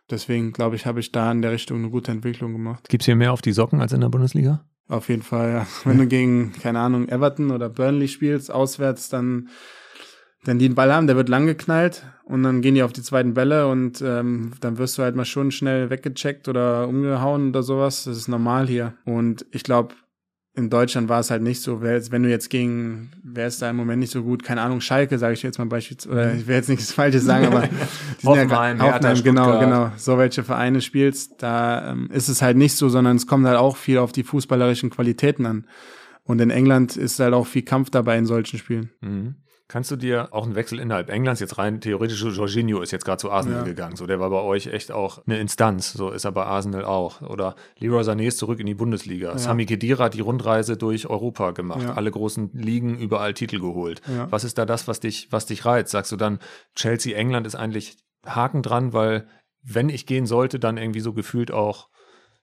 Deswegen 0.09 0.53
glaube 0.53 0.75
ich, 0.75 0.85
habe 0.85 0.99
ich 0.99 1.11
da 1.11 1.31
in 1.31 1.41
der 1.41 1.51
Richtung 1.51 1.79
eine 1.79 1.89
gute 1.89 2.11
Entwicklung 2.11 2.53
gemacht. 2.53 2.87
Gibt 2.89 3.01
es 3.01 3.05
hier 3.05 3.15
mehr 3.15 3.33
auf 3.33 3.41
die 3.41 3.53
Socken 3.53 3.81
als 3.81 3.91
in 3.91 4.01
der 4.01 4.09
Bundesliga? 4.09 4.63
Auf 4.87 5.09
jeden 5.09 5.23
Fall, 5.23 5.51
ja. 5.51 5.67
Wenn 5.83 5.97
du 5.97 6.05
gegen, 6.05 6.53
keine 6.61 6.79
Ahnung, 6.79 7.09
Everton 7.09 7.49
oder 7.49 7.69
Burnley 7.69 8.07
spielst, 8.07 8.51
auswärts, 8.51 9.09
dann 9.09 9.49
wenn 10.45 10.59
die 10.59 10.65
einen 10.65 10.75
Ball 10.75 10.93
haben, 10.93 11.07
der 11.07 11.15
wird 11.15 11.29
lang 11.29 11.45
geknallt 11.45 12.05
und 12.23 12.43
dann 12.43 12.61
gehen 12.61 12.75
die 12.75 12.83
auf 12.83 12.93
die 12.93 13.01
zweiten 13.01 13.33
Bälle 13.33 13.67
und 13.67 14.01
ähm, 14.01 14.51
dann 14.61 14.77
wirst 14.77 14.97
du 14.97 15.03
halt 15.03 15.15
mal 15.15 15.25
schon 15.25 15.51
schnell 15.51 15.89
weggecheckt 15.89 16.47
oder 16.47 16.87
umgehauen 16.87 17.49
oder 17.49 17.63
sowas. 17.63 18.05
Das 18.05 18.17
ist 18.17 18.27
normal 18.27 18.67
hier. 18.67 18.93
Und 19.05 19.45
ich 19.51 19.63
glaube, 19.63 19.95
in 20.55 20.69
Deutschland 20.69 21.09
war 21.09 21.19
es 21.19 21.31
halt 21.31 21.41
nicht 21.41 21.61
so. 21.61 21.81
Wenn 21.81 22.23
du 22.23 22.29
jetzt 22.29 22.49
gegen, 22.49 23.11
wer 23.23 23.47
ist 23.47 23.61
da 23.61 23.69
im 23.69 23.75
Moment 23.75 23.99
nicht 23.99 24.11
so 24.11 24.23
gut? 24.23 24.43
Keine 24.43 24.61
Ahnung, 24.61 24.79
Schalke, 24.79 25.19
sage 25.19 25.33
ich 25.33 25.43
jetzt 25.43 25.59
mal 25.59 25.65
beispielsweise. 25.65 26.13
Oder 26.13 26.33
ich 26.33 26.47
will 26.47 26.55
jetzt 26.55 26.69
nichts 26.69 26.93
Falsches 26.93 27.25
sagen, 27.25 27.47
aber 27.47 27.67
die 27.67 27.75
sind 28.21 28.29
Hoffenheim, 28.29 28.77
ja 28.77 28.93
Hoffenheim, 28.93 29.23
genau, 29.23 29.59
genau. 29.59 29.91
So 29.97 30.17
welche 30.17 30.43
Vereine 30.43 30.81
spielst, 30.81 31.33
da 31.39 31.91
ähm, 31.91 32.09
ist 32.11 32.29
es 32.29 32.41
halt 32.41 32.55
nicht 32.55 32.77
so, 32.77 32.87
sondern 32.87 33.17
es 33.17 33.27
kommt 33.27 33.45
halt 33.45 33.57
auch 33.57 33.75
viel 33.75 33.97
auf 33.97 34.13
die 34.13 34.23
fußballerischen 34.23 34.89
Qualitäten 34.91 35.45
an. 35.45 35.65
Und 36.23 36.39
in 36.39 36.49
England 36.49 36.95
ist 36.95 37.19
halt 37.19 37.33
auch 37.33 37.45
viel 37.45 37.63
Kampf 37.63 37.89
dabei 37.89 38.17
in 38.17 38.25
solchen 38.25 38.57
Spielen. 38.57 38.89
Mhm. 39.01 39.35
Kannst 39.67 39.89
du 39.89 39.95
dir 39.95 40.27
auch 40.31 40.43
einen 40.43 40.53
Wechsel 40.53 40.79
innerhalb 40.79 41.09
Englands, 41.09 41.41
jetzt 41.41 41.57
rein 41.57 41.81
theoretisch, 41.81 42.21
Jorginho 42.21 42.81
ist 42.81 42.91
jetzt 42.91 43.03
gerade 43.03 43.17
zu 43.17 43.31
Arsenal 43.31 43.59
ja. 43.59 43.63
gegangen, 43.63 43.95
so 43.95 44.05
der 44.05 44.19
war 44.19 44.29
bei 44.29 44.41
euch 44.41 44.67
echt 44.67 44.91
auch 44.91 45.25
eine 45.25 45.39
Instanz, 45.39 45.93
so 45.93 46.11
ist 46.11 46.23
er 46.23 46.31
bei 46.31 46.45
Arsenal 46.45 46.85
auch. 46.85 47.21
Oder 47.21 47.55
Leroy 47.79 48.03
Sané 48.03 48.27
ist 48.27 48.37
zurück 48.37 48.59
in 48.59 48.67
die 48.67 48.75
Bundesliga. 48.75 49.29
Ja. 49.29 49.37
Sami 49.39 49.65
Khedira 49.65 50.05
hat 50.05 50.13
die 50.13 50.21
Rundreise 50.21 50.77
durch 50.77 51.07
Europa 51.07 51.49
gemacht, 51.51 51.81
ja. 51.81 51.93
alle 51.93 52.11
großen 52.11 52.51
Ligen 52.53 52.99
überall 52.99 53.33
Titel 53.33 53.59
geholt. 53.59 54.01
Ja. 54.07 54.31
Was 54.31 54.43
ist 54.43 54.59
da 54.59 54.67
das, 54.67 54.87
was 54.87 54.99
dich, 54.99 55.31
was 55.31 55.47
dich 55.47 55.65
reizt? 55.65 55.91
Sagst 55.91 56.11
du 56.11 56.15
dann, 56.15 56.37
Chelsea 56.75 57.17
England 57.17 57.47
ist 57.47 57.55
eigentlich 57.55 57.97
Haken 58.23 58.61
dran, 58.61 58.93
weil 58.93 59.27
wenn 59.63 59.89
ich 59.89 60.05
gehen 60.05 60.27
sollte, 60.27 60.59
dann 60.59 60.77
irgendwie 60.77 60.99
so 60.99 61.13
gefühlt 61.13 61.49
auch 61.51 61.89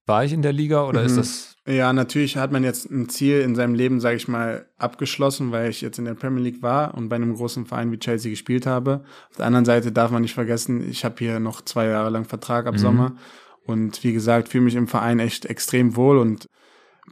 war 0.07 0.25
ich 0.25 0.33
in 0.33 0.43
der 0.43 0.53
Liga 0.53 0.87
oder 0.87 1.01
mhm. 1.01 1.07
ist 1.07 1.17
das? 1.17 1.57
Ja, 1.67 1.93
natürlich 1.93 2.37
hat 2.37 2.51
man 2.51 2.65
jetzt 2.65 2.91
ein 2.91 3.09
Ziel 3.09 3.41
in 3.41 3.55
seinem 3.55 3.75
Leben, 3.75 4.01
sage 4.01 4.17
ich 4.17 4.27
mal, 4.27 4.67
abgeschlossen, 4.79 5.53
weil 5.53 5.71
ich 5.71 5.81
jetzt 5.81 5.99
in 5.99 6.05
der 6.05 6.15
Premier 6.15 6.43
League 6.43 6.63
war 6.63 6.95
und 6.95 7.09
bei 7.09 7.17
einem 7.17 7.35
großen 7.35 7.67
Verein 7.67 7.93
wie 7.93 7.99
Chelsea 7.99 8.31
gespielt 8.31 8.67
habe. 8.67 9.05
Auf 9.31 9.37
der 9.37 9.47
anderen 9.47 9.65
Seite 9.65 9.93
darf 9.93 10.11
man 10.11 10.23
nicht 10.23 10.35
vergessen, 10.35 10.89
ich 10.91 11.05
habe 11.05 11.15
hier 11.19 11.39
noch 11.39 11.61
zwei 11.61 11.87
Jahre 11.87 12.11
lang 12.11 12.25
Vertrag 12.25 12.67
ab 12.67 12.75
mhm. 12.75 12.79
Sommer 12.79 13.17
und 13.65 14.03
wie 14.03 14.13
gesagt, 14.13 14.49
fühle 14.49 14.65
mich 14.65 14.75
im 14.75 14.89
Verein 14.89 15.21
echt 15.21 15.47
extrem 15.47 15.95
wohl 15.95 16.19
und 16.19 16.49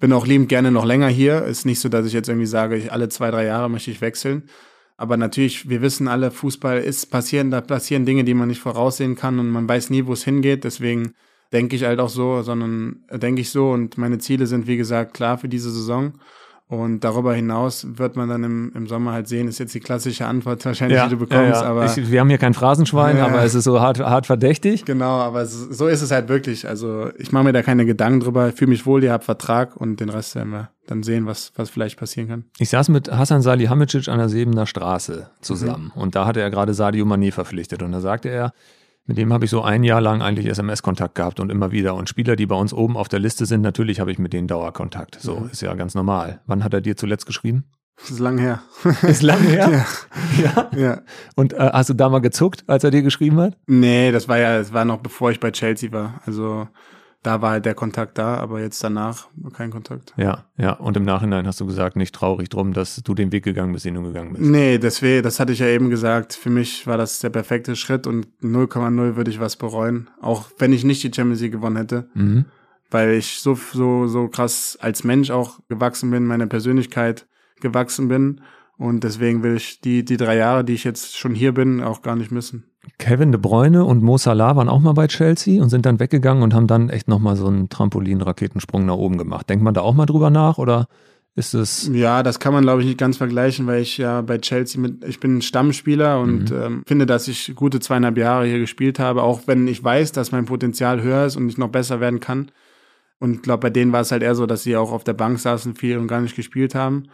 bin 0.00 0.12
auch 0.12 0.26
liebend 0.26 0.48
gerne 0.48 0.70
noch 0.70 0.84
länger 0.84 1.08
hier. 1.08 1.44
Ist 1.44 1.66
nicht 1.66 1.80
so, 1.80 1.88
dass 1.88 2.06
ich 2.06 2.12
jetzt 2.12 2.28
irgendwie 2.28 2.46
sage, 2.46 2.76
ich 2.76 2.92
alle 2.92 3.08
zwei, 3.08 3.30
drei 3.30 3.44
Jahre 3.44 3.70
möchte 3.70 3.90
ich 3.90 4.00
wechseln. 4.00 4.44
Aber 4.96 5.16
natürlich, 5.16 5.68
wir 5.68 5.80
wissen 5.80 6.08
alle, 6.08 6.30
Fußball 6.30 6.80
ist 6.80 7.06
passieren, 7.10 7.50
da 7.50 7.60
passieren 7.60 8.04
Dinge, 8.04 8.24
die 8.24 8.34
man 8.34 8.48
nicht 8.48 8.60
voraussehen 8.60 9.14
kann 9.14 9.38
und 9.38 9.48
man 9.48 9.68
weiß 9.68 9.90
nie, 9.90 10.06
wo 10.06 10.12
es 10.12 10.24
hingeht. 10.24 10.64
Deswegen 10.64 11.14
denke 11.52 11.76
ich 11.76 11.84
halt 11.84 12.00
auch 12.00 12.08
so, 12.08 12.42
sondern 12.42 12.96
denke 13.12 13.40
ich 13.40 13.50
so 13.50 13.70
und 13.70 13.98
meine 13.98 14.18
Ziele 14.18 14.46
sind, 14.46 14.66
wie 14.66 14.76
gesagt, 14.76 15.14
klar 15.14 15.38
für 15.38 15.48
diese 15.48 15.70
Saison. 15.70 16.12
Und 16.68 17.00
darüber 17.00 17.34
hinaus 17.34 17.84
wird 17.98 18.14
man 18.14 18.28
dann 18.28 18.44
im, 18.44 18.70
im 18.76 18.86
Sommer 18.86 19.10
halt 19.10 19.26
sehen, 19.26 19.48
ist 19.48 19.58
jetzt 19.58 19.74
die 19.74 19.80
klassische 19.80 20.24
Antwort 20.26 20.64
wahrscheinlich, 20.64 20.98
ja, 20.98 21.08
die 21.08 21.16
du 21.16 21.18
bekommst. 21.18 21.60
Ja, 21.60 21.62
ja. 21.62 21.68
Aber 21.68 21.84
ich, 21.86 22.12
wir 22.12 22.20
haben 22.20 22.28
hier 22.28 22.38
kein 22.38 22.54
Phrasenschwein, 22.54 23.18
aber 23.18 23.42
es 23.42 23.56
ist 23.56 23.64
so 23.64 23.80
hart, 23.80 23.98
hart 23.98 24.26
verdächtig. 24.26 24.84
genau, 24.84 25.18
aber 25.18 25.46
so 25.46 25.72
so 25.72 25.88
ist 25.88 26.00
es 26.00 26.12
halt 26.12 26.28
wirklich. 26.28 26.68
Also 26.68 27.10
ich 27.18 27.32
mache 27.32 27.42
mir 27.42 27.52
da 27.52 27.62
keine 27.62 27.86
Gedanken 27.86 28.20
drüber, 28.20 28.50
Ich 28.50 28.54
fühle 28.54 28.68
mich 28.68 28.86
wohl, 28.86 29.02
ihr 29.02 29.10
habt 29.12 29.24
Vertrag 29.24 29.76
und 29.76 29.98
den 29.98 30.10
Rest 30.10 30.36
werden 30.36 30.50
wir 30.52 30.70
dann 30.86 31.02
sehen, 31.02 31.26
was, 31.26 31.50
was 31.56 31.70
vielleicht 31.70 31.98
passieren 31.98 32.28
kann. 32.28 32.44
Ich 32.60 32.68
saß 32.68 32.88
mit 32.90 33.10
Hassan 33.10 33.42
Salihamidzic 33.42 34.06
an 34.06 34.18
der 34.18 34.28
Sebener 34.28 34.66
Straße 34.66 35.28
zusammen 35.40 35.90
Mhm. 35.96 36.00
und 36.00 36.14
da 36.14 36.24
hatte 36.24 36.40
er 36.40 36.50
gerade 36.50 36.72
Sadio 36.72 37.04
Mané 37.04 37.32
verpflichtet 37.32 37.82
und 37.82 37.90
da 37.90 38.00
sagte 38.00 38.28
er, 38.28 38.52
mit 39.10 39.18
dem 39.18 39.32
habe 39.32 39.44
ich 39.44 39.50
so 39.50 39.60
ein 39.62 39.82
Jahr 39.82 40.00
lang 40.00 40.22
eigentlich 40.22 40.46
SMS-Kontakt 40.46 41.16
gehabt 41.16 41.40
und 41.40 41.50
immer 41.50 41.72
wieder. 41.72 41.96
Und 41.96 42.08
Spieler, 42.08 42.36
die 42.36 42.46
bei 42.46 42.54
uns 42.54 42.72
oben 42.72 42.96
auf 42.96 43.08
der 43.08 43.18
Liste 43.18 43.44
sind, 43.44 43.60
natürlich 43.60 43.98
habe 43.98 44.12
ich 44.12 44.20
mit 44.20 44.32
denen 44.32 44.46
Dauerkontakt. 44.46 45.18
So, 45.20 45.40
Mhm. 45.40 45.50
ist 45.50 45.62
ja 45.62 45.74
ganz 45.74 45.96
normal. 45.96 46.40
Wann 46.46 46.62
hat 46.62 46.72
er 46.72 46.80
dir 46.80 46.96
zuletzt 46.96 47.26
geschrieben? 47.26 47.64
Das 48.00 48.12
ist 48.12 48.20
lang 48.20 48.38
her. 48.38 48.62
Ist 49.02 49.20
lange 49.22 49.48
her. 49.48 49.84
ja. 50.42 50.70
ja. 50.76 51.00
Und 51.34 51.52
äh, 51.54 51.70
hast 51.72 51.90
du 51.90 51.94
da 51.94 52.08
mal 52.08 52.20
gezuckt, 52.20 52.62
als 52.68 52.84
er 52.84 52.92
dir 52.92 53.02
geschrieben 53.02 53.38
hat? 53.40 53.58
Nee, 53.66 54.12
das 54.12 54.28
war 54.28 54.38
ja, 54.38 54.56
das 54.58 54.72
war 54.72 54.84
noch 54.84 54.98
bevor 55.00 55.32
ich 55.32 55.40
bei 55.40 55.50
Chelsea 55.50 55.90
war. 55.92 56.20
Also 56.24 56.68
da 57.22 57.42
war 57.42 57.50
halt 57.50 57.66
der 57.66 57.74
Kontakt 57.74 58.16
da, 58.16 58.36
aber 58.36 58.60
jetzt 58.60 58.82
danach 58.82 59.28
kein 59.52 59.70
Kontakt. 59.70 60.14
Ja, 60.16 60.46
ja. 60.56 60.72
Und 60.72 60.96
im 60.96 61.04
Nachhinein 61.04 61.46
hast 61.46 61.60
du 61.60 61.66
gesagt, 61.66 61.96
nicht 61.96 62.14
traurig 62.14 62.48
drum, 62.48 62.72
dass 62.72 62.96
du 62.96 63.14
den 63.14 63.30
Weg 63.30 63.44
gegangen 63.44 63.72
bist, 63.72 63.84
den 63.84 63.94
du 63.94 64.02
gegangen 64.02 64.32
bist. 64.32 64.42
Nee, 64.42 64.78
deswegen, 64.78 65.22
das 65.22 65.38
hatte 65.38 65.52
ich 65.52 65.58
ja 65.58 65.66
eben 65.66 65.90
gesagt. 65.90 66.32
Für 66.32 66.48
mich 66.48 66.86
war 66.86 66.96
das 66.96 67.18
der 67.18 67.28
perfekte 67.28 67.76
Schritt 67.76 68.06
und 68.06 68.26
0,0 68.42 69.16
würde 69.16 69.30
ich 69.30 69.38
was 69.38 69.56
bereuen. 69.56 70.08
Auch 70.22 70.48
wenn 70.58 70.72
ich 70.72 70.84
nicht 70.84 71.02
die 71.02 71.12
Champions 71.14 71.42
League 71.42 71.52
gewonnen 71.52 71.76
hätte. 71.76 72.08
Mhm. 72.14 72.46
Weil 72.90 73.10
ich 73.10 73.40
so, 73.40 73.54
so, 73.54 74.06
so 74.06 74.28
krass 74.28 74.78
als 74.80 75.04
Mensch 75.04 75.30
auch 75.30 75.60
gewachsen 75.68 76.10
bin, 76.10 76.26
meine 76.26 76.46
Persönlichkeit 76.46 77.26
gewachsen 77.60 78.08
bin. 78.08 78.40
Und 78.78 79.04
deswegen 79.04 79.42
will 79.42 79.56
ich 79.56 79.82
die, 79.82 80.06
die 80.06 80.16
drei 80.16 80.36
Jahre, 80.36 80.64
die 80.64 80.72
ich 80.72 80.84
jetzt 80.84 81.18
schon 81.18 81.34
hier 81.34 81.52
bin, 81.52 81.82
auch 81.82 82.00
gar 82.00 82.16
nicht 82.16 82.32
missen. 82.32 82.69
Kevin 82.98 83.32
de 83.32 83.40
Bruyne 83.40 83.84
und 83.84 84.02
Mo 84.02 84.18
Salah 84.18 84.56
waren 84.56 84.68
auch 84.68 84.80
mal 84.80 84.92
bei 84.92 85.06
Chelsea 85.06 85.62
und 85.62 85.68
sind 85.68 85.86
dann 85.86 86.00
weggegangen 86.00 86.42
und 86.42 86.54
haben 86.54 86.66
dann 86.66 86.88
echt 86.88 87.08
nochmal 87.08 87.36
so 87.36 87.46
einen 87.46 87.68
Trampolin-Raketensprung 87.68 88.86
nach 88.86 88.94
oben 88.94 89.18
gemacht. 89.18 89.48
Denkt 89.50 89.62
man 89.64 89.74
da 89.74 89.82
auch 89.82 89.94
mal 89.94 90.06
drüber 90.06 90.30
nach 90.30 90.58
oder 90.58 90.86
ist 91.34 91.54
es. 91.54 91.90
Ja, 91.92 92.22
das 92.22 92.40
kann 92.40 92.52
man, 92.52 92.62
glaube 92.62 92.80
ich, 92.80 92.86
nicht 92.86 92.98
ganz 92.98 93.16
vergleichen, 93.16 93.66
weil 93.66 93.82
ich 93.82 93.98
ja 93.98 94.20
bei 94.22 94.38
Chelsea 94.38 94.80
mit, 94.80 95.04
ich 95.04 95.20
bin 95.20 95.42
Stammspieler 95.42 96.20
und 96.20 96.50
ähm, 96.50 96.82
finde, 96.86 97.06
dass 97.06 97.28
ich 97.28 97.54
gute 97.54 97.80
zweieinhalb 97.80 98.18
Jahre 98.18 98.46
hier 98.46 98.58
gespielt 98.58 98.98
habe, 98.98 99.22
auch 99.22 99.42
wenn 99.46 99.68
ich 99.68 99.82
weiß, 99.82 100.12
dass 100.12 100.32
mein 100.32 100.46
Potenzial 100.46 101.02
höher 101.02 101.26
ist 101.26 101.36
und 101.36 101.48
ich 101.48 101.58
noch 101.58 101.68
besser 101.68 102.00
werden 102.00 102.20
kann. 102.20 102.50
Und 103.20 103.34
ich 103.34 103.42
glaube, 103.42 103.60
bei 103.60 103.70
denen 103.70 103.92
war 103.92 104.00
es 104.00 104.12
halt 104.12 104.22
eher 104.22 104.34
so, 104.34 104.46
dass 104.46 104.62
sie 104.62 104.76
auch 104.76 104.92
auf 104.92 105.04
der 105.04 105.12
Bank 105.12 105.38
saßen 105.38 105.76
viel 105.76 105.98
und 105.98 106.08
gar 106.08 106.20
nicht 106.20 106.36
gespielt 106.36 106.74
haben. 106.74 107.04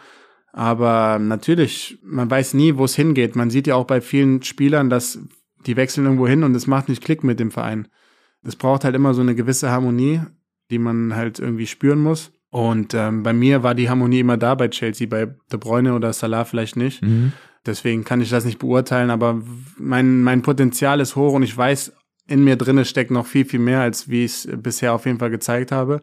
Aber 0.52 1.18
natürlich, 1.18 1.98
man 2.02 2.30
weiß 2.30 2.54
nie, 2.54 2.76
wo 2.76 2.84
es 2.84 2.94
hingeht. 2.94 3.36
Man 3.36 3.50
sieht 3.50 3.66
ja 3.66 3.74
auch 3.74 3.84
bei 3.84 4.00
vielen 4.00 4.42
Spielern, 4.42 4.88
dass 4.88 5.18
die 5.66 5.76
wechseln 5.76 6.04
irgendwo 6.04 6.26
hin 6.26 6.44
und 6.44 6.54
es 6.54 6.66
macht 6.66 6.88
nicht 6.88 7.02
Klick 7.02 7.24
mit 7.24 7.40
dem 7.40 7.50
Verein. 7.50 7.88
Es 8.42 8.56
braucht 8.56 8.84
halt 8.84 8.94
immer 8.94 9.14
so 9.14 9.20
eine 9.20 9.34
gewisse 9.34 9.70
Harmonie, 9.70 10.20
die 10.70 10.78
man 10.78 11.14
halt 11.14 11.38
irgendwie 11.38 11.66
spüren 11.66 12.00
muss. 12.00 12.32
Und 12.50 12.94
ähm, 12.94 13.22
bei 13.22 13.32
mir 13.32 13.62
war 13.62 13.74
die 13.74 13.90
Harmonie 13.90 14.20
immer 14.20 14.36
da 14.36 14.54
bei 14.54 14.68
Chelsea, 14.68 15.06
bei 15.06 15.26
De 15.52 15.58
Bruyne 15.58 15.94
oder 15.94 16.12
Salah 16.12 16.44
vielleicht 16.44 16.76
nicht. 16.76 17.02
Mhm. 17.02 17.32
Deswegen 17.66 18.04
kann 18.04 18.20
ich 18.20 18.30
das 18.30 18.44
nicht 18.44 18.60
beurteilen, 18.60 19.10
aber 19.10 19.42
mein, 19.76 20.22
mein 20.22 20.42
Potenzial 20.42 21.00
ist 21.00 21.16
hoch 21.16 21.32
und 21.34 21.42
ich 21.42 21.56
weiß, 21.56 21.92
in 22.28 22.44
mir 22.44 22.56
drinne 22.56 22.84
steckt 22.84 23.10
noch 23.10 23.26
viel, 23.26 23.44
viel 23.44 23.60
mehr, 23.60 23.80
als 23.80 24.08
wie 24.08 24.24
ich 24.24 24.32
es 24.46 24.48
bisher 24.62 24.92
auf 24.92 25.06
jeden 25.06 25.18
Fall 25.18 25.30
gezeigt 25.30 25.72
habe. 25.72 26.02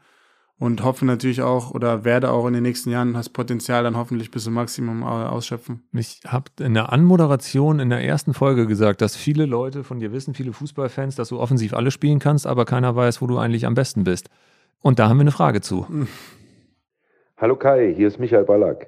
Und 0.63 0.81
hoffe 0.81 1.05
natürlich 1.05 1.41
auch 1.41 1.71
oder 1.71 2.05
werde 2.05 2.31
auch 2.31 2.47
in 2.47 2.53
den 2.53 2.63
nächsten 2.63 2.89
Jahren 2.89 3.11
das 3.11 3.27
Potenzial 3.27 3.83
dann 3.83 3.97
hoffentlich 3.97 4.31
bis 4.31 4.45
zum 4.45 4.53
Maximum 4.53 5.03
ausschöpfen. 5.03 5.83
Ich 5.91 6.21
habe 6.25 6.45
in 6.61 6.73
der 6.73 6.93
Anmoderation 6.93 7.81
in 7.81 7.89
der 7.89 7.99
ersten 7.99 8.33
Folge 8.33 8.65
gesagt, 8.65 9.01
dass 9.01 9.17
viele 9.17 9.45
Leute 9.45 9.83
von 9.83 9.99
dir 9.99 10.13
wissen, 10.13 10.33
viele 10.33 10.53
Fußballfans, 10.53 11.17
dass 11.17 11.27
du 11.27 11.37
offensiv 11.41 11.73
alle 11.73 11.91
spielen 11.91 12.19
kannst, 12.19 12.47
aber 12.47 12.63
keiner 12.63 12.95
weiß, 12.95 13.21
wo 13.21 13.27
du 13.27 13.39
eigentlich 13.39 13.65
am 13.65 13.73
besten 13.73 14.05
bist. 14.05 14.29
Und 14.79 14.99
da 14.99 15.09
haben 15.09 15.17
wir 15.17 15.23
eine 15.23 15.31
Frage 15.31 15.59
zu. 15.59 15.85
Hallo 17.37 17.57
Kai, 17.57 17.93
hier 17.93 18.07
ist 18.07 18.21
Michael 18.21 18.45
Ballack. 18.45 18.87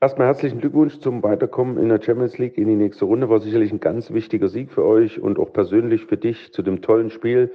Erstmal 0.00 0.26
herzlichen 0.26 0.58
Glückwunsch 0.58 0.98
zum 0.98 1.22
Weiterkommen 1.22 1.78
in 1.78 1.88
der 1.88 2.02
Champions 2.02 2.36
League 2.38 2.58
in 2.58 2.66
die 2.66 2.74
nächste 2.74 3.04
Runde. 3.04 3.28
War 3.28 3.38
sicherlich 3.38 3.70
ein 3.70 3.78
ganz 3.78 4.10
wichtiger 4.10 4.48
Sieg 4.48 4.72
für 4.72 4.84
euch 4.84 5.20
und 5.20 5.38
auch 5.38 5.52
persönlich 5.52 6.04
für 6.06 6.16
dich 6.16 6.52
zu 6.52 6.62
dem 6.62 6.82
tollen 6.82 7.10
Spiel. 7.10 7.52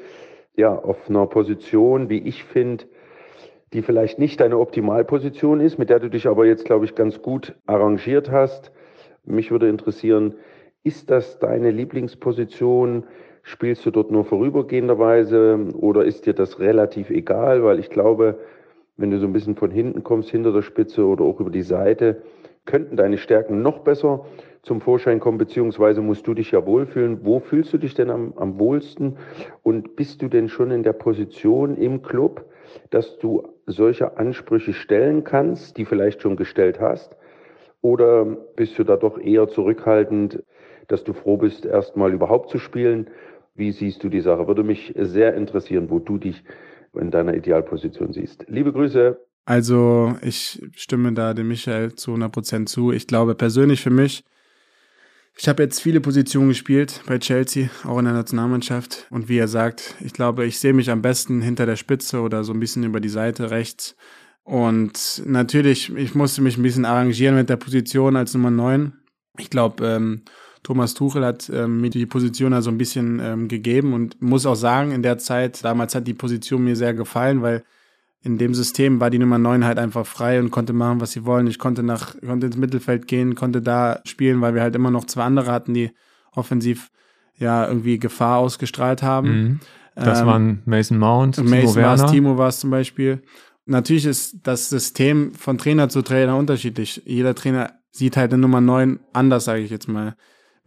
Ja, 0.56 0.74
auf 0.74 1.10
einer 1.10 1.28
Position, 1.28 2.08
wie 2.08 2.20
ich 2.20 2.46
finde, 2.46 2.86
die 3.74 3.82
vielleicht 3.82 4.20
nicht 4.20 4.40
deine 4.40 4.58
Optimalposition 4.58 5.60
ist, 5.60 5.78
mit 5.78 5.90
der 5.90 6.00
du 6.00 6.10
dich 6.10 6.28
aber 6.28 6.46
jetzt, 6.46 6.66
glaube 6.66 6.86
ich, 6.86 6.96
ganz 6.96 7.22
gut 7.22 7.56
arrangiert 7.66 8.32
hast. 8.32 8.72
Mich 9.26 9.52
würde 9.52 9.68
interessieren, 9.68 10.36
ist 10.84 11.10
das 11.10 11.40
deine 11.40 11.72
Lieblingsposition? 11.72 13.04
Spielst 13.44 13.86
du 13.86 13.92
dort 13.92 14.12
nur 14.12 14.26
vorübergehenderweise 14.26 15.68
oder 15.78 16.06
ist 16.06 16.26
dir 16.26 16.34
das 16.34 16.60
relativ 16.60 17.10
egal? 17.10 17.64
Weil 17.64 17.80
ich 17.80 17.90
glaube, 17.90 18.40
wenn 18.96 19.12
du 19.12 19.20
so 19.20 19.28
ein 19.28 19.34
bisschen 19.34 19.56
von 19.56 19.72
hinten 19.72 20.04
kommst, 20.04 20.30
hinter 20.30 20.52
der 20.52 20.62
Spitze 20.62 21.06
oder 21.06 21.26
auch 21.26 21.40
über 21.40 21.52
die 21.52 21.62
Seite, 21.62 22.22
könnten 22.66 22.98
deine 22.98 23.18
Stärken 23.18 23.62
noch 23.62 23.80
besser 23.80 24.26
zum 24.64 24.82
Vorschein 24.82 25.20
kommen, 25.20 25.38
beziehungsweise 25.38 26.02
musst 26.02 26.28
du 26.28 26.34
dich 26.34 26.52
ja 26.52 26.66
wohlfühlen. 26.66 27.26
Wo 27.26 27.40
fühlst 27.40 27.72
du 27.74 27.78
dich 27.78 27.94
denn 27.94 28.10
am, 28.10 28.34
am 28.36 28.60
wohlsten? 28.60 29.18
Und 29.64 29.96
bist 29.96 30.22
du 30.22 30.28
denn 30.28 30.50
schon 30.50 30.72
in 30.72 30.84
der 30.84 30.94
Position 30.94 31.78
im 31.78 32.02
Club, 32.02 32.46
dass 32.90 33.18
du 33.20 33.44
solche 33.66 34.18
Ansprüche 34.18 34.74
stellen 34.74 35.24
kannst, 35.24 35.78
die 35.78 35.86
vielleicht 35.86 36.22
schon 36.22 36.36
gestellt 36.36 36.80
hast? 36.80 37.18
Oder 37.82 38.26
bist 38.26 38.78
du 38.80 38.84
da 38.84 38.98
doch 38.98 39.20
eher 39.20 39.48
zurückhaltend, 39.48 40.44
dass 40.88 41.04
du 41.04 41.14
froh 41.14 41.38
bist, 41.38 41.66
erstmal 41.66 42.14
überhaupt 42.14 42.50
zu 42.50 42.58
spielen? 42.58 43.10
Wie 43.56 43.72
siehst 43.72 44.04
du 44.04 44.10
die 44.10 44.22
Sache? 44.22 44.48
Würde 44.48 44.64
mich 44.64 44.94
sehr 44.98 45.36
interessieren, 45.36 45.90
wo 45.90 46.00
du 46.00 46.18
dich 46.18 46.44
in 46.94 47.12
deiner 47.12 47.36
Idealposition 47.36 48.14
siehst. 48.14 48.46
Liebe 48.48 48.74
Grüße. 48.74 49.20
Also 49.46 50.16
ich 50.22 50.62
stimme 50.76 51.14
da 51.14 51.34
dem 51.34 51.48
Michael 51.48 51.94
zu 51.94 52.12
100% 52.12 52.66
zu. 52.66 52.92
Ich 52.92 53.08
glaube 53.08 53.36
persönlich 53.36 53.82
für 53.82 53.90
mich, 53.90 54.24
ich 55.40 55.48
habe 55.48 55.62
jetzt 55.62 55.82
viele 55.82 56.02
Positionen 56.02 56.50
gespielt 56.50 57.02
bei 57.06 57.20
Chelsea, 57.20 57.70
auch 57.84 58.00
in 58.00 58.06
der 58.06 58.14
Nationalmannschaft. 58.14 59.06
Und 59.12 59.30
wie 59.30 59.38
er 59.38 59.48
sagt, 59.48 59.96
ich 60.04 60.14
glaube, 60.14 60.46
ich 60.46 60.60
sehe 60.60 60.74
mich 60.74 60.90
am 60.90 61.04
besten 61.04 61.42
hinter 61.42 61.68
der 61.68 61.76
Spitze 61.76 62.22
oder 62.22 62.44
so 62.44 62.54
ein 62.54 62.60
bisschen 62.60 62.84
über 62.84 63.00
die 63.00 63.10
Seite 63.10 63.52
rechts. 63.52 63.96
Und 64.44 65.22
natürlich, 65.26 65.96
ich 65.96 66.16
musste 66.16 66.42
mich 66.42 66.58
ein 66.58 66.64
bisschen 66.64 66.86
arrangieren 66.86 67.36
mit 67.36 67.50
der 67.50 67.58
Position 67.58 68.16
als 68.16 68.34
Nummer 68.34 68.50
9. 68.50 68.94
Ich 69.38 69.50
glaube, 69.52 69.86
ähm, 69.86 70.24
Thomas 70.64 70.96
Tuchel 70.96 71.24
hat 71.24 71.50
ähm, 71.54 71.82
mir 71.82 71.92
die 71.92 72.06
Position 72.08 72.54
also 72.54 72.72
ein 72.72 72.78
bisschen 72.78 73.20
ähm, 73.20 73.48
gegeben 73.48 73.94
und 73.94 74.20
muss 74.22 74.46
auch 74.46 74.56
sagen, 74.56 74.92
in 74.92 75.04
der 75.04 75.20
Zeit, 75.20 75.64
damals 75.64 75.94
hat 75.94 76.08
die 76.08 76.14
Position 76.16 76.64
mir 76.64 76.76
sehr 76.76 76.94
gefallen, 76.94 77.42
weil 77.44 77.64
in 78.28 78.38
dem 78.38 78.54
System 78.54 79.00
war 79.00 79.10
die 79.10 79.20
Nummer 79.20 79.38
9 79.38 79.64
halt 79.64 79.80
einfach 79.80 80.06
frei 80.06 80.40
und 80.40 80.52
konnte 80.52 80.74
machen, 80.74 81.00
was 81.00 81.14
sie 81.14 81.26
wollen. 81.26 81.48
Ich 81.48 81.60
konnte 81.60 81.82
nach, 81.82 82.16
konnte 82.20 82.48
ins 82.48 82.58
Mittelfeld 82.58 83.08
gehen, 83.08 83.36
konnte 83.36 83.62
da 83.62 84.02
spielen, 84.04 84.42
weil 84.42 84.54
wir 84.54 84.62
halt 84.62 84.76
immer 84.76 84.92
noch 84.92 85.06
zwei 85.06 85.24
andere 85.24 85.52
hatten, 85.52 85.74
die 85.74 85.92
offensiv 86.34 86.90
ja 87.38 87.66
irgendwie 87.68 88.00
Gefahr 88.00 88.40
ausgestrahlt 88.40 89.02
haben. 89.02 89.30
Mhm. 89.30 89.60
Das 89.96 90.20
Ähm, 90.22 90.28
waren 90.28 90.62
Mason 90.66 90.98
Mount, 91.00 91.36
Timo 91.36 91.50
Mason 91.50 91.64
war 91.82 91.94
es, 91.94 92.00
Werner. 92.02 92.12
Timo 92.12 92.38
war 92.38 92.50
es 92.50 92.60
zum 92.60 92.70
Beispiel. 92.70 93.24
Natürlich 93.66 94.06
ist 94.06 94.36
das 94.44 94.70
System 94.70 95.34
von 95.34 95.58
Trainer 95.58 95.90
zu 95.90 96.02
Trainer 96.02 96.36
unterschiedlich. 96.38 97.02
Jeder 97.06 97.34
Trainer 97.34 97.72
sieht 97.92 98.18
halt 98.18 98.34
eine 98.34 98.42
Nummer 98.42 98.62
9 98.62 99.00
anders, 99.14 99.46
sage 99.46 99.62
ich 99.62 99.72
jetzt 99.72 99.88
mal. 99.88 100.16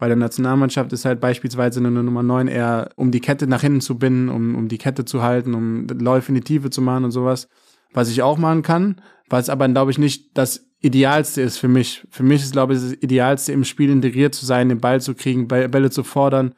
Bei 0.01 0.09
der 0.09 0.17
Nationalmannschaft 0.17 0.95
ist 0.95 1.05
halt 1.05 1.21
beispielsweise 1.21 1.79
eine 1.79 1.91
Nummer 1.91 2.23
9 2.23 2.49
eher, 2.49 2.89
um 2.97 3.11
die 3.11 3.21
Kette 3.21 3.47
nach 3.47 3.61
hinten 3.61 3.83
zu 3.83 3.99
binden, 3.99 4.31
um, 4.31 4.55
um 4.55 4.67
die 4.67 4.79
Kette 4.79 5.05
zu 5.05 5.23
halten, 5.23 5.53
um 5.53 5.87
Läufe 5.89 6.31
in 6.31 6.37
die 6.37 6.41
Tiefe 6.41 6.71
zu 6.71 6.81
machen 6.81 7.05
und 7.05 7.11
sowas. 7.11 7.49
Was 7.93 8.09
ich 8.09 8.23
auch 8.23 8.39
machen 8.39 8.63
kann, 8.63 9.03
was 9.29 9.51
aber, 9.51 9.69
glaube 9.69 9.91
ich, 9.91 9.99
nicht 9.99 10.39
das 10.39 10.67
Idealste 10.81 11.43
ist 11.43 11.59
für 11.59 11.69
mich. 11.69 12.07
Für 12.11 12.23
mich 12.23 12.43
ist, 12.43 12.53
glaube 12.53 12.73
ich, 12.73 12.81
das 12.81 12.93
Idealste, 12.95 13.53
im 13.53 13.63
Spiel 13.63 13.91
integriert 13.91 14.35
zu 14.35 14.47
sein, 14.47 14.71
den 14.71 14.81
Ball 14.81 15.03
zu 15.03 15.15
kriegen, 15.15 15.49
Bälle 15.49 15.91
zu 15.91 16.03
fordern 16.03 16.55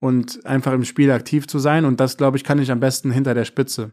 und 0.00 0.46
einfach 0.46 0.72
im 0.72 0.84
Spiel 0.86 1.10
aktiv 1.10 1.46
zu 1.46 1.58
sein. 1.58 1.84
Und 1.84 2.00
das, 2.00 2.16
glaube 2.16 2.38
ich, 2.38 2.44
kann 2.44 2.58
ich 2.58 2.70
am 2.70 2.80
besten 2.80 3.10
hinter 3.10 3.34
der 3.34 3.44
Spitze. 3.44 3.92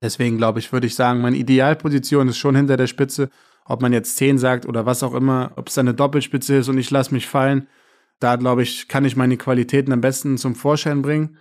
Deswegen, 0.00 0.38
glaube 0.38 0.58
ich, 0.58 0.72
würde 0.72 0.86
ich 0.86 0.94
sagen, 0.94 1.20
meine 1.20 1.36
Idealposition 1.36 2.28
ist 2.28 2.38
schon 2.38 2.56
hinter 2.56 2.78
der 2.78 2.86
Spitze. 2.86 3.28
Ob 3.66 3.82
man 3.82 3.92
jetzt 3.92 4.16
10 4.16 4.38
sagt 4.38 4.64
oder 4.64 4.86
was 4.86 5.02
auch 5.02 5.12
immer, 5.12 5.52
ob 5.56 5.68
es 5.68 5.76
eine 5.76 5.92
Doppelspitze 5.92 6.56
ist 6.56 6.70
und 6.70 6.78
ich 6.78 6.90
lasse 6.90 7.12
mich 7.12 7.26
fallen. 7.26 7.68
Da, 8.20 8.36
glaube 8.36 8.62
ich, 8.62 8.88
kann 8.88 9.04
ich 9.04 9.16
meine 9.16 9.36
Qualitäten 9.36 9.92
am 9.92 10.00
besten 10.00 10.38
zum 10.38 10.54
Vorschein 10.54 11.02
bringen. 11.02 11.38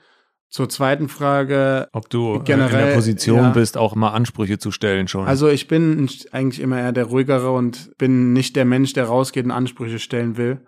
Zur 0.49 0.67
zweiten 0.67 1.07
Frage. 1.07 1.87
Ob 1.93 2.09
du 2.09 2.41
generell, 2.43 2.81
in 2.81 2.87
der 2.87 2.95
Position 2.95 3.37
ja. 3.37 3.49
bist, 3.51 3.77
auch 3.77 3.95
mal 3.95 4.09
Ansprüche 4.09 4.59
zu 4.59 4.71
stellen 4.71 5.07
schon. 5.07 5.25
Also 5.25 5.47
ich 5.47 5.69
bin 5.69 6.09
eigentlich 6.31 6.59
immer 6.59 6.77
eher 6.77 6.91
der 6.91 7.05
ruhigere 7.05 7.51
und 7.51 7.97
bin 7.97 8.33
nicht 8.33 8.57
der 8.57 8.65
Mensch, 8.65 8.91
der 8.91 9.05
rausgeht 9.05 9.45
und 9.45 9.51
Ansprüche 9.51 9.99
stellen 9.99 10.35
will. 10.35 10.59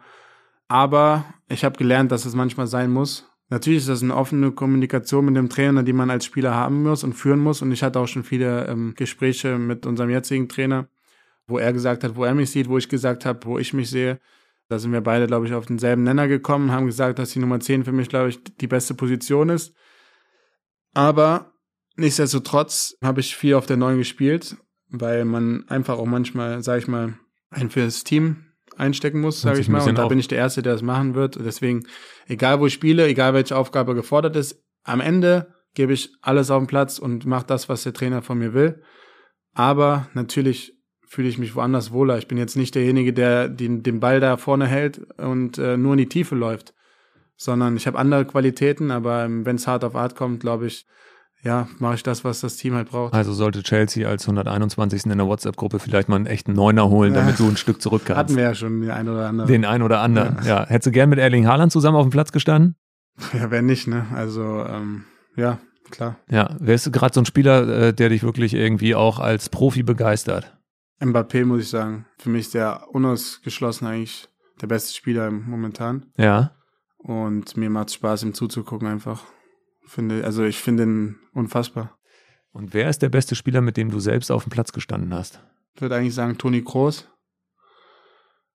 Aber 0.70 1.26
ich 1.50 1.66
habe 1.66 1.78
gelernt, 1.78 2.12
dass 2.12 2.26
es 2.26 2.34
manchmal 2.34 2.68
sein 2.68 2.92
muss. 2.92 3.30
Natürlich 3.50 3.80
ist 3.80 3.90
das 3.90 4.02
eine 4.02 4.16
offene 4.16 4.52
Kommunikation 4.52 5.26
mit 5.26 5.36
dem 5.36 5.50
Trainer, 5.50 5.84
die 5.84 5.94
man 5.94 6.10
als 6.10 6.26
Spieler 6.26 6.56
haben 6.56 6.82
muss 6.82 7.04
und 7.04 7.14
führen 7.14 7.40
muss. 7.40 7.62
Und 7.62 7.72
ich 7.72 7.84
hatte 7.84 8.00
auch 8.00 8.08
schon 8.08 8.24
viele 8.24 8.66
ähm, 8.68 8.94
Gespräche 8.96 9.58
mit 9.60 9.86
unserem 9.86 10.10
jetzigen 10.10 10.50
Trainer, 10.50 10.88
wo 11.46 11.58
er 11.58 11.74
gesagt 11.74 12.04
hat, 12.04 12.16
wo 12.16 12.24
er 12.24 12.34
mich 12.34 12.50
sieht, 12.50 12.70
wo 12.70 12.78
ich 12.78 12.90
gesagt 12.90 13.26
habe, 13.26 13.46
wo 13.46 13.60
ich 13.60 13.74
mich 13.74 13.90
sehe. 13.90 14.20
Da 14.74 14.80
sind 14.80 14.92
wir 14.92 15.02
beide, 15.02 15.28
glaube 15.28 15.46
ich, 15.46 15.54
auf 15.54 15.68
denselben 15.68 16.02
Nenner 16.02 16.28
gekommen, 16.28 16.72
haben 16.72 16.88
gesagt, 16.88 17.20
dass 17.20 17.30
die 17.30 17.38
Nummer 17.38 17.60
10 17.60 17.86
für 17.86 17.92
mich, 17.92 18.10
glaube 18.10 18.30
ich, 18.30 18.44
die 18.44 18.66
beste 18.66 18.96
Position 18.96 19.50
ist. 19.50 19.76
Aber 20.96 21.54
nichtsdestotrotz 21.96 22.96
habe 23.04 23.20
ich 23.20 23.36
viel 23.36 23.54
auf 23.54 23.68
der 23.68 23.78
9 23.78 24.00
gespielt, 24.00 24.58
weil 24.90 25.26
man 25.26 25.70
einfach 25.70 26.00
auch 26.00 26.08
manchmal, 26.08 26.64
sage 26.64 26.80
ich 26.80 26.88
mal, 26.88 27.20
ein 27.52 27.70
fürs 27.70 28.04
Team 28.04 28.48
einstecken 28.76 29.22
muss, 29.22 29.42
sage 29.42 29.60
ich 29.60 29.70
mal. 29.70 29.88
Und 29.88 30.00
da 30.00 30.08
bin 30.08 30.18
ich 30.18 30.28
der 30.28 30.40
Erste, 30.40 30.64
der 30.64 30.74
das 30.74 30.82
machen 30.82 31.14
wird. 31.14 31.38
Und 31.38 31.44
deswegen, 31.44 31.86
egal 32.26 32.60
wo 32.60 32.66
ich 32.66 32.74
spiele, 32.74 33.06
egal 33.06 33.36
welche 33.36 33.56
Aufgabe 33.56 33.94
gefordert 33.94 34.36
ist, 34.36 34.60
am 34.84 35.02
Ende 35.02 35.54
gebe 35.76 35.94
ich 35.94 36.16
alles 36.24 36.50
auf 36.50 36.64
den 36.64 36.68
Platz 36.68 36.98
und 36.98 37.28
mache 37.28 37.46
das, 37.46 37.70
was 37.70 37.84
der 37.84 37.94
Trainer 37.94 38.24
von 38.24 38.40
mir 38.40 38.56
will. 38.56 38.82
Aber 39.54 40.10
natürlich 40.16 40.74
fühle 41.14 41.28
ich 41.30 41.38
mich 41.38 41.56
woanders 41.56 41.92
wohler. 41.92 42.18
Ich 42.18 42.28
bin 42.28 42.38
jetzt 42.40 42.56
nicht 42.58 42.74
derjenige, 42.74 43.14
der 43.14 43.48
den, 43.48 43.84
den 43.84 44.00
Ball 44.00 44.20
da 44.20 44.36
vorne 44.38 44.66
hält 44.66 44.98
und 45.20 45.58
äh, 45.60 45.78
nur 45.78 45.94
in 45.94 46.00
die 46.00 46.10
Tiefe 46.10 46.34
läuft, 46.36 46.74
sondern 47.38 47.78
ich 47.78 47.86
habe 47.86 48.00
andere 48.00 48.26
Qualitäten, 48.26 48.90
aber 48.90 49.28
wenn 49.30 49.56
es 49.56 49.68
hart 49.68 49.84
auf 49.84 49.94
hart 49.94 50.16
kommt, 50.16 50.40
glaube 50.40 50.66
ich, 50.68 50.88
ja, 51.44 51.68
mache 51.78 51.96
ich 51.96 52.04
das, 52.04 52.24
was 52.24 52.40
das 52.40 52.56
Team 52.56 52.74
halt 52.74 52.90
braucht. 52.90 53.14
Also 53.14 53.34
sollte 53.34 53.62
Chelsea 53.64 54.08
als 54.10 54.24
121. 54.24 55.06
in 55.12 55.18
der 55.18 55.28
WhatsApp-Gruppe 55.28 55.78
vielleicht 55.80 56.08
mal 56.10 56.16
einen 56.16 56.26
echten 56.26 56.54
Neuner 56.54 56.90
holen, 56.90 57.14
Ja. 57.14 57.20
damit 57.20 57.38
du 57.38 57.48
ein 57.48 57.58
Stück 57.58 57.82
zurück 57.82 58.04
kannst. 58.06 58.18
Hatten 58.18 58.36
wir 58.38 58.44
ja 58.44 58.56
schon 58.56 58.82
den 58.82 58.90
einen 58.92 59.10
oder 59.10 59.28
anderen. 59.28 59.48
Den 59.50 59.66
einen 59.66 59.84
oder 59.84 60.00
anderen. 60.00 60.38
Ja. 60.46 60.62
Ja. 60.62 60.66
Hättest 60.68 60.88
du 60.88 60.92
gern 60.92 61.10
mit 61.10 61.20
Erling 61.20 61.46
Haaland 61.46 61.72
zusammen 61.72 61.98
auf 61.98 62.06
dem 62.08 62.12
Platz 62.12 62.32
gestanden? 62.32 62.76
Ja, 63.34 63.52
wer 63.52 63.62
nicht, 63.62 63.88
ne? 63.88 64.08
Also, 64.16 64.42
ähm, 64.68 65.04
ja, 65.36 65.60
klar. 65.92 66.16
Ja. 66.30 66.56
Wärst 66.60 66.88
du 66.88 66.92
gerade 66.92 67.14
so 67.14 67.22
ein 67.22 67.26
Spieler, 67.26 67.68
äh, 67.90 67.94
der 67.94 68.10
dich 68.10 68.24
wirklich 68.24 68.54
irgendwie 68.54 68.96
auch 68.96 69.20
als 69.20 69.50
Profi 69.50 69.84
begeistert? 69.84 70.58
Mbappé, 71.00 71.46
muss 71.46 71.62
ich 71.62 71.70
sagen. 71.70 72.06
Für 72.18 72.30
mich 72.30 72.42
ist 72.42 72.54
der 72.54 72.88
unausgeschlossen 72.90 73.88
eigentlich 73.88 74.30
der 74.62 74.68
beste 74.68 74.94
Spieler 74.96 75.32
momentan. 75.32 76.06
Ja. 76.18 76.56
Und 76.98 77.58
mir 77.58 77.70
macht 77.70 77.92
Spaß, 77.92 78.24
ihm 78.24 78.34
zuzugucken 78.34 78.88
einfach. 78.88 79.24
Finde, 79.86 80.24
also 80.24 80.46
ich 80.46 80.60
finde 80.60 80.84
ihn 80.84 81.20
unfassbar. 81.34 81.98
Und 82.52 82.74
wer 82.74 82.90
ist 82.90 83.02
der 83.02 83.10
beste 83.10 83.36
Spieler, 83.36 83.62
mit 83.62 83.78
dem 83.78 83.90
du 83.90 84.00
selbst 84.00 84.32
auf 84.32 84.44
dem 84.44 84.52
Platz 84.52 84.72
gestanden 84.72 85.14
hast? 85.14 85.44
Ich 85.76 85.82
würde 85.82 85.96
eigentlich 85.96 86.14
sagen, 86.14 86.38
Toni 86.38 86.64
Kroos. 86.64 87.10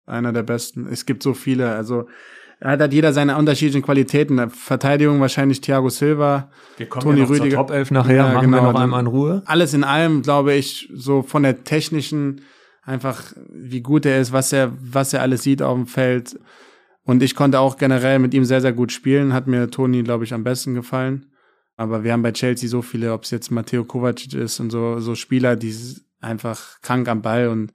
Einer 0.06 0.34
der 0.34 0.44
besten. 0.44 0.86
Es 0.86 1.06
gibt 1.06 1.24
so 1.24 1.34
viele. 1.34 1.74
Also, 1.74 2.08
hat 2.62 2.80
halt 2.80 2.94
jeder 2.94 3.14
seine 3.14 3.38
unterschiedlichen 3.38 3.82
Qualitäten. 3.84 4.50
Verteidigung 4.50 5.20
wahrscheinlich 5.20 5.62
Thiago 5.62 5.90
Silva. 5.90 6.50
Wir 6.78 6.88
kommen 6.88 7.04
Toni 7.04 7.18
ja 7.20 7.24
noch 7.26 7.30
Rüdiger. 7.32 7.50
zur 7.50 7.58
Top 7.68 7.72
11 7.72 7.92
nachher, 7.92 8.16
Ja, 8.16 8.24
machen 8.34 8.36
wir 8.52 8.58
genau, 8.58 8.64
noch 8.64 8.74
dann- 8.74 8.84
einmal 8.84 9.02
in 9.02 9.08
Ruhe. 9.08 9.44
Alles 9.46 9.74
in 9.74 9.84
allem, 9.84 10.22
glaube 10.22 10.54
ich, 10.54 10.90
so 10.94 11.22
von 11.22 11.44
der 11.44 11.64
technischen, 11.64 12.42
einfach 12.84 13.24
wie 13.52 13.82
gut 13.82 14.06
er 14.06 14.20
ist, 14.22 14.32
was 14.32 14.54
er, 14.54 14.72
was 14.80 15.14
er 15.14 15.22
alles 15.22 15.44
sieht 15.44 15.62
auf 15.62 15.76
dem 15.76 15.88
Feld. 15.88 16.40
Und 17.04 17.22
ich 17.22 17.36
konnte 17.36 17.60
auch 17.60 17.78
generell 17.78 18.20
mit 18.20 18.34
ihm 18.34 18.46
sehr, 18.46 18.62
sehr 18.62 18.74
gut 18.74 18.92
spielen. 18.92 19.34
Hat 19.34 19.48
mir 19.48 19.70
Toni, 19.70 20.02
glaube 20.04 20.24
ich, 20.24 20.34
am 20.34 20.44
besten 20.44 20.74
gefallen. 20.74 21.28
Aber 21.78 22.04
wir 22.04 22.14
haben 22.14 22.22
bei 22.24 22.32
Chelsea 22.32 22.70
so 22.70 22.82
viele, 22.82 23.12
ob 23.14 23.24
es 23.24 23.32
jetzt 23.32 23.52
Matteo 23.52 23.84
Kovacic 23.84 24.34
ist 24.34 24.60
und 24.60 24.70
so, 24.72 25.00
so 25.00 25.14
Spieler, 25.14 25.56
die 25.56 25.76
einfach 26.22 26.82
krank 26.82 27.08
am 27.10 27.22
Ball 27.22 27.50
und 27.50 27.74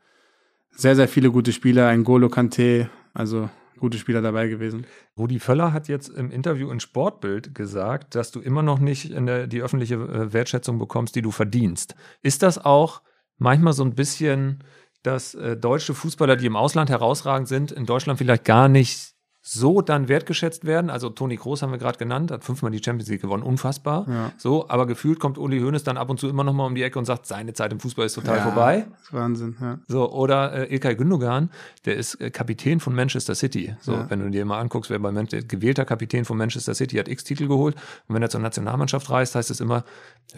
sehr, 0.73 0.97
sehr 0.97 1.07
viele 1.07 1.31
gute 1.31 1.53
Spieler. 1.53 1.87
Ein 1.89 2.03
Golo 2.03 2.29
Kante, 2.31 2.89
also 3.13 3.51
gute 3.81 3.99
Spieler 3.99 4.23
dabei 4.23 4.49
gewesen. 4.49 4.87
Rudi 5.19 5.39
Völler 5.39 5.73
hat 5.73 5.89
jetzt 5.89 6.09
im 6.09 6.31
Interview 6.31 6.71
in 6.71 6.81
Sportbild 6.81 7.55
gesagt, 7.55 8.15
dass 8.15 8.31
du 8.31 8.41
immer 8.41 8.63
noch 8.63 8.79
nicht 8.79 9.11
der, 9.11 9.47
die 9.47 9.63
öffentliche 9.63 9.97
äh, 9.97 10.33
Wertschätzung 10.33 10.79
bekommst, 10.79 11.17
die 11.17 11.23
du 11.23 11.31
verdienst. 11.31 11.95
Ist 12.23 12.43
das 12.43 12.65
auch 12.65 13.03
manchmal 13.39 13.73
so 13.73 13.83
ein 13.83 13.95
bisschen, 13.95 14.63
dass 15.03 15.35
äh, 15.35 15.57
deutsche 15.57 15.95
Fußballer, 15.95 16.37
die 16.37 16.47
im 16.47 16.57
Ausland 16.57 16.91
herausragend 16.91 17.49
sind, 17.49 17.73
in 17.73 17.87
Deutschland 17.87 18.19
vielleicht 18.19 18.45
gar 18.45 18.69
nicht 18.69 19.15
so 19.43 19.81
dann 19.81 20.09
wertgeschätzt 20.09 20.65
werden? 20.67 20.91
Also 20.91 21.09
Toni 21.09 21.37
Kroos 21.37 21.63
haben 21.63 21.71
wir 21.71 21.79
gerade 21.79 21.99
genannt, 21.99 22.31
hat 22.31 22.45
fünfmal 22.45 22.71
die 22.71 22.83
Champions 22.85 23.09
League 23.09 23.23
gewonnen, 23.23 23.43
unfassbar. 23.43 24.07
Ja. 24.09 24.33
So, 24.37 24.69
aber 24.69 24.87
gefühlt 24.87 25.19
kommt 25.19 25.39
Uli 25.39 25.61
Hoeneß 25.61 25.83
dann 25.83 25.97
ab 25.97 26.11
und 26.11 26.21
zu 26.21 26.29
immer 26.29 26.45
noch 26.45 26.53
mal 26.53 26.67
um 26.67 26.75
die 26.75 26.83
Ecke 26.83 26.99
und 26.99 27.07
sagt, 27.07 27.27
seine 27.27 27.53
Zeit 27.55 27.73
im 27.73 27.81
Fußball 27.81 28.07
ist 28.07 28.15
total 28.15 28.37
Ja, 28.39 28.43
vorbei. 28.43 28.87
Das 28.91 29.01
ist 29.03 29.13
Wahnsinn, 29.13 29.57
ja. 29.61 29.79
So, 29.89 30.11
oder 30.13 30.53
äh, 30.69 30.73
Ilkay 30.75 30.95
Gündogan, 30.95 31.51
der 31.87 31.97
ist 31.97 32.21
äh, 32.21 32.31
Kapitän 32.31 32.81
von 32.81 32.95
Manchester 32.95 33.35
City. 33.35 33.75
So, 33.81 33.93
Ja. 33.95 34.11
wenn 34.11 34.21
du 34.21 34.31
dir 34.31 34.45
mal 34.45 34.61
anguckst, 34.61 34.91
wer 34.91 34.99
bei 34.99 35.11
Man 35.11 35.27
gewählter 35.27 35.85
Kapitän 35.85 36.25
von 36.25 36.37
Manchester 36.37 36.75
City 36.75 36.97
hat 36.97 37.09
X 37.09 37.25
Titel 37.25 37.49
geholt 37.49 37.77
und 38.09 38.15
wenn 38.15 38.23
er 38.23 38.31
zur 38.31 38.41
Nationalmannschaft 38.41 39.09
reist, 39.11 39.35
heißt 39.35 39.51
es 39.51 39.61
immer, 39.61 39.85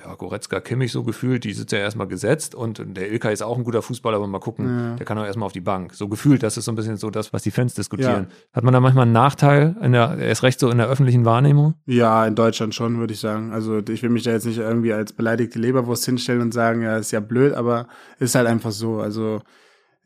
ja, 0.03 0.15
Goretzka, 0.15 0.61
Kimmich 0.61 0.93
so 0.93 1.03
gefühlt, 1.03 1.45
die 1.45 1.53
sind 1.53 1.71
ja 1.73 1.79
erstmal 1.79 2.07
gesetzt 2.07 2.55
und 2.55 2.81
der 2.97 3.11
Ilkay 3.11 3.33
ist 3.33 3.43
auch 3.43 3.59
ein 3.59 3.65
guter 3.65 3.83
Fußballer, 3.83 4.17
aber 4.17 4.27
mal 4.27 4.39
gucken, 4.39 4.97
der 4.97 5.05
kann 5.05 5.19
auch 5.19 5.25
erstmal 5.25 5.47
auf 5.47 5.53
die 5.53 5.61
Bank. 5.61 5.95
So 5.95 6.09
gefühlt, 6.09 6.43
das 6.43 6.57
ist 6.57 6.65
so 6.67 6.73
ein 6.73 6.77
bisschen 6.77 6.97
so 6.97 7.11
das, 7.11 7.33
was 7.33 7.43
die 7.43 7.51
Fans 7.51 7.75
diskutieren. 7.75 8.29
Hat 8.53 8.65
man 8.65 8.73
da 8.73 8.81
manchmal 8.93 9.05
einen 9.05 9.13
Nachteil 9.13 9.77
in 9.83 9.93
der, 9.93 10.19
erst 10.19 10.43
recht 10.43 10.61
so 10.61 10.71
in 10.71 10.79
der 10.79 10.89
öffentlichen 10.89 11.25
Wahrnehmung? 11.25 11.75
Ja, 11.87 12.27
in 12.27 12.35
Deutschland 12.35 12.75
schon, 12.75 12.99
würde 12.99 13.15
ich 13.15 13.21
sagen. 13.21 13.53
Also 13.53 13.79
ich 13.79 14.03
will 14.03 14.11
mich 14.11 14.23
da 14.23 14.33
jetzt 14.33 14.45
nicht 14.45 14.59
irgendwie 14.59 14.93
als 14.93 15.13
beleidigte 15.13 15.59
Leberwurst 15.59 16.05
hinstellen 16.05 16.43
und 16.43 16.53
sagen, 16.53 16.83
ja, 16.83 16.99
ist 16.99 17.11
ja 17.11 17.21
blöd, 17.21 17.55
aber 17.55 17.87
ist 18.19 18.35
halt 18.35 18.47
einfach 18.47 18.71
so. 18.71 19.01
Also 19.01 19.41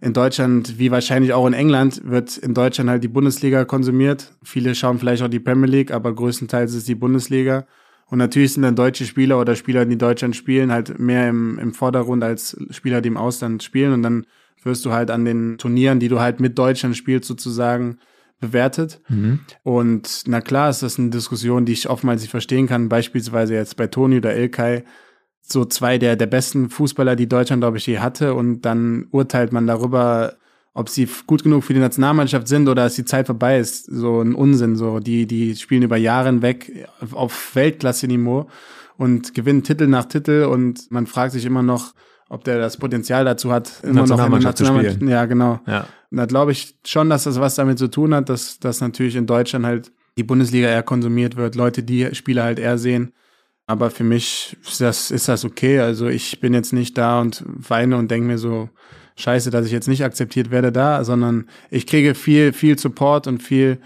in 0.01 0.13
Deutschland, 0.13 0.79
wie 0.79 0.91
wahrscheinlich 0.91 1.33
auch 1.33 1.47
in 1.47 1.53
England, 1.53 2.03
wird 2.05 2.37
in 2.37 2.55
Deutschland 2.55 2.89
halt 2.89 3.03
die 3.03 3.09
Bundesliga 3.09 3.65
konsumiert. 3.65 4.33
Viele 4.45 4.75
schauen 4.75 4.99
vielleicht 4.99 5.23
auch 5.23 5.29
die 5.29 5.41
Premier 5.41 5.69
League, 5.69 5.91
aber 5.91 6.15
größtenteils 6.15 6.75
ist 6.75 6.87
die 6.87 6.95
Bundesliga. 6.95 7.67
Und 8.09 8.19
natürlich 8.19 8.53
sind 8.53 8.63
dann 8.63 8.77
deutsche 8.77 9.05
Spieler 9.05 9.41
oder 9.41 9.57
Spieler, 9.57 9.85
die 9.85 9.95
in 9.95 9.99
Deutschland 9.99 10.37
spielen, 10.37 10.71
halt 10.71 11.01
mehr 11.01 11.29
im, 11.29 11.59
im 11.59 11.73
Vordergrund 11.75 12.23
als 12.23 12.57
Spieler, 12.71 13.01
die 13.01 13.09
im 13.09 13.17
Ausland 13.17 13.65
spielen. 13.65 13.93
Und 13.93 14.05
dann 14.05 14.27
wirst 14.63 14.85
du 14.85 14.93
halt 14.93 15.11
an 15.11 15.25
den 15.25 15.59
Turnieren, 15.59 15.99
die 15.99 16.09
du 16.09 16.21
halt 16.21 16.39
mit 16.39 16.57
Deutschland 16.57 16.97
spielst, 16.97 17.27
sozusagen 17.27 17.99
bewertet. 18.41 19.01
Und 19.63 20.23
na 20.27 20.41
klar 20.41 20.71
ist 20.71 20.83
das 20.83 20.99
eine 20.99 21.11
Diskussion, 21.11 21.65
die 21.65 21.73
ich 21.73 21.89
oftmals 21.89 22.21
nicht 22.23 22.31
verstehen 22.31 22.67
kann. 22.67 22.89
Beispielsweise 22.89 23.55
jetzt 23.55 23.77
bei 23.77 23.87
Toni 23.87 24.19
oder 24.19 24.37
Ilkay, 24.37 24.85
so 25.41 25.65
zwei 25.65 25.97
der, 25.99 26.17
der 26.17 26.27
besten 26.27 26.71
Fußballer, 26.71 27.17
die 27.17 27.29
Deutschland, 27.29 27.63
glaube 27.63 27.79
ich, 27.79 27.87
je 27.87 27.99
hatte. 27.99 28.35
Und 28.35 28.63
dann 28.63 29.07
urteilt 29.11 29.53
man 29.53 29.67
darüber, 29.67 30.35
ob 30.75 30.89
sie 30.91 31.09
gut 31.27 31.45
genug 31.45 31.65
für 31.65 31.73
die 31.73 31.81
Nationalmannschaft 31.81 32.49
sind 32.49 32.69
oder 32.69 32.83
dass 32.85 32.95
die 32.97 33.05
Zeit 33.05 33.27
vorbei 33.27 33.59
ist. 33.59 33.87
So 33.87 34.21
ein 34.21 34.35
Unsinn. 34.35 34.77
So, 34.77 34.99
die, 34.99 35.27
die 35.27 35.57
spielen 35.57 35.83
über 35.83 35.97
Jahre 35.97 36.27
hinweg 36.27 36.87
auf- 37.13 37.55
Weltklasse-Niveau 37.55 38.49
und 38.99 39.35
gewinnen 39.35 39.63
Titel 39.63 39.87
nach 39.87 40.05
Titel. 40.05 40.45
Und 40.51 40.91
man 40.91 41.07
fragt 41.07 41.33
sich 41.33 41.47
immer 41.47 41.63
noch, 41.63 41.95
ob 42.29 42.45
der 42.45 42.59
das 42.59 42.77
Potenzial 42.77 43.25
dazu 43.25 43.53
hat, 43.53 43.81
immer 43.83 43.93
noch 43.93 43.93
in 43.93 43.95
der 43.95 44.03
Nationalmannschaft 44.03 44.59
zu 44.59 44.65
spielen. 44.67 45.09
Ja, 45.09 45.25
genau. 45.27 45.61
Ja. 45.67 45.87
Und 46.11 46.19
da 46.19 46.27
glaube 46.27 46.53
ich 46.53 46.77
schon, 46.85 47.11
dass 47.11 47.25
das 47.25 47.41
was 47.41 47.57
damit 47.57 47.79
zu 47.79 47.89
tun 47.89 48.15
hat, 48.15 48.29
dass, 48.29 48.59
dass 48.59 48.81
natürlich 48.81 49.17
in 49.17 49.27
Deutschland 49.27 49.65
halt 49.65 49.93
die 50.17 50.23
Bundesliga 50.25 50.69
eher 50.69 50.83
konsumiert 50.83 51.37
wird, 51.37 51.55
Leute 51.55 51.83
die 51.83 52.15
Spiele 52.15 52.43
halt 52.43 52.59
eher 52.59 52.79
sehen. 52.79 53.13
Aber 53.67 53.91
für 53.91 54.05
mich 54.05 54.57
ist 54.67 54.81
das, 54.81 55.11
ist 55.11 55.29
das 55.29 55.45
okay. 55.45 55.81
Also 55.81 56.07
ich 56.07 56.41
bin 56.41 56.55
jetzt 56.55 56.73
nicht 56.73 56.97
da 56.97 57.21
und 57.21 57.45
weine 57.47 57.97
und 57.97 58.11
denke 58.11 58.29
mir 58.29 58.39
so, 58.39 58.71
scheiße, 59.17 59.51
dass 59.51 59.67
ich 59.67 59.73
jetzt 59.73 59.89
nicht 59.89 60.05
akzeptiert 60.05 60.51
werde 60.51 60.73
da, 60.73 61.03
sondern 61.05 61.49
ich 61.71 61.87
kriege 61.87 62.15
viel, 62.15 62.53
viel 62.53 62.79
Support 62.79 63.27
und 63.27 63.43
viel, 63.43 63.81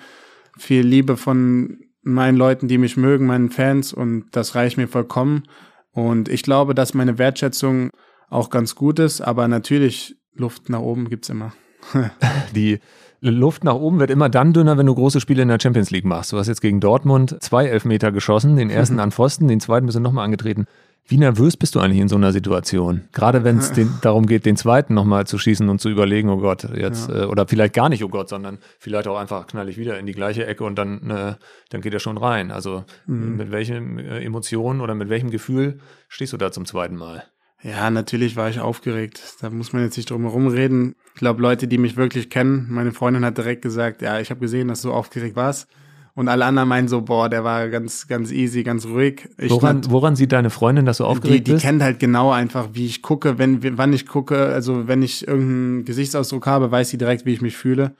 viel 0.58 0.82
Liebe 0.82 1.16
von 1.16 1.78
meinen 2.02 2.36
Leuten, 2.36 2.68
die 2.68 2.78
mich 2.78 2.96
mögen, 2.96 3.26
meinen 3.26 3.50
Fans 3.50 3.92
und 3.92 4.26
das 4.32 4.54
reicht 4.54 4.76
mir 4.76 4.88
vollkommen. 4.88 5.44
Und 5.92 6.28
ich 6.28 6.42
glaube, 6.42 6.74
dass 6.74 6.94
meine 6.94 7.18
Wertschätzung 7.18 7.90
auch 8.28 8.50
ganz 8.50 8.74
gut 8.74 8.98
ist, 8.98 9.20
aber 9.20 9.48
natürlich 9.48 10.16
Luft 10.34 10.68
nach 10.68 10.80
oben 10.80 11.08
gibt's 11.08 11.28
immer. 11.28 11.52
Die 12.54 12.80
Luft 13.20 13.64
nach 13.64 13.74
oben 13.74 14.00
wird 14.00 14.10
immer 14.10 14.28
dann 14.28 14.52
dünner, 14.52 14.78
wenn 14.78 14.86
du 14.86 14.94
große 14.94 15.20
Spiele 15.20 15.42
in 15.42 15.48
der 15.48 15.58
Champions 15.60 15.90
League 15.90 16.06
machst. 16.06 16.32
Du 16.32 16.38
hast 16.38 16.48
jetzt 16.48 16.62
gegen 16.62 16.80
Dortmund 16.80 17.36
zwei 17.40 17.66
Elfmeter 17.66 18.12
geschossen, 18.12 18.56
den 18.56 18.70
ersten 18.70 18.98
an 18.98 19.10
Pfosten, 19.12 19.46
den 19.46 19.60
zweiten 19.60 19.86
bist 19.86 19.96
du 19.96 20.00
nochmal 20.00 20.24
angetreten. 20.24 20.66
Wie 21.06 21.18
nervös 21.18 21.56
bist 21.56 21.74
du 21.74 21.80
eigentlich 21.80 22.00
in 22.00 22.08
so 22.08 22.16
einer 22.16 22.30
Situation? 22.30 23.02
Gerade 23.12 23.42
wenn 23.42 23.58
es 23.58 23.72
darum 24.00 24.26
geht, 24.26 24.46
den 24.46 24.56
zweiten 24.56 24.94
nochmal 24.94 25.26
zu 25.26 25.38
schießen 25.38 25.68
und 25.68 25.80
zu 25.80 25.90
überlegen, 25.90 26.30
oh 26.30 26.36
Gott, 26.36 26.64
jetzt, 26.74 27.10
äh, 27.10 27.24
oder 27.24 27.46
vielleicht 27.48 27.74
gar 27.74 27.88
nicht, 27.88 28.04
oh 28.04 28.08
Gott, 28.08 28.28
sondern 28.28 28.58
vielleicht 28.78 29.08
auch 29.08 29.18
einfach 29.18 29.46
knall 29.48 29.68
ich 29.68 29.76
wieder 29.76 29.98
in 29.98 30.06
die 30.06 30.12
gleiche 30.12 30.46
Ecke 30.46 30.64
und 30.64 30.76
dann, 30.76 31.10
äh, 31.10 31.34
dann 31.70 31.80
geht 31.80 31.92
er 31.92 32.00
schon 32.00 32.16
rein. 32.16 32.50
Also 32.50 32.84
mit 33.06 33.50
welchen 33.50 33.98
äh, 33.98 34.20
Emotionen 34.20 34.80
oder 34.80 34.94
mit 34.94 35.08
welchem 35.08 35.30
Gefühl 35.30 35.80
stehst 36.08 36.32
du 36.32 36.36
da 36.36 36.52
zum 36.52 36.64
zweiten 36.64 36.96
Mal? 36.96 37.24
Ja, 37.62 37.90
natürlich 37.90 38.36
war 38.36 38.48
ich 38.48 38.60
aufgeregt. 38.60 39.36
Da 39.40 39.50
muss 39.50 39.72
man 39.72 39.82
jetzt 39.82 39.96
nicht 39.96 40.10
drum 40.10 40.22
herum 40.22 40.46
reden. 40.48 40.94
Ich 41.14 41.20
glaube, 41.20 41.42
Leute, 41.42 41.68
die 41.68 41.78
mich 41.78 41.96
wirklich 41.96 42.30
kennen, 42.30 42.68
meine 42.70 42.92
Freundin 42.92 43.24
hat 43.24 43.36
direkt 43.36 43.62
gesagt, 43.62 44.00
ja, 44.02 44.18
ich 44.18 44.30
habe 44.30 44.40
gesehen, 44.40 44.68
dass 44.68 44.82
du 44.82 44.92
aufgeregt 44.92 45.36
warst. 45.36 45.68
Und 46.14 46.28
alle 46.28 46.44
anderen 46.44 46.68
meinen 46.68 46.88
so, 46.88 47.02
boah, 47.02 47.28
der 47.28 47.44
war 47.44 47.68
ganz, 47.68 48.08
ganz 48.08 48.32
easy, 48.32 48.62
ganz 48.62 48.84
ruhig. 48.84 49.28
Ich 49.38 49.50
woran, 49.50 49.82
woran 49.90 50.16
sieht 50.16 50.32
deine 50.32 50.50
Freundin, 50.50 50.84
dass 50.84 50.98
du 50.98 51.04
aufgeregt 51.04 51.46
die, 51.46 51.52
bist? 51.52 51.62
Die 51.62 51.66
kennt 51.66 51.82
halt 51.82 51.98
genau 51.98 52.30
einfach, 52.30 52.70
wie 52.72 52.86
ich 52.86 53.00
gucke, 53.00 53.38
wenn, 53.38 53.78
wann 53.78 53.92
ich 53.92 54.06
gucke. 54.06 54.46
Also 54.46 54.88
wenn 54.88 55.02
ich 55.02 55.26
irgendeinen 55.26 55.84
Gesichtsausdruck 55.84 56.46
habe, 56.46 56.70
weiß 56.70 56.88
sie 56.88 56.98
direkt, 56.98 57.26
wie 57.26 57.32
ich 57.32 57.42
mich 57.42 57.56
fühle. 57.56 57.94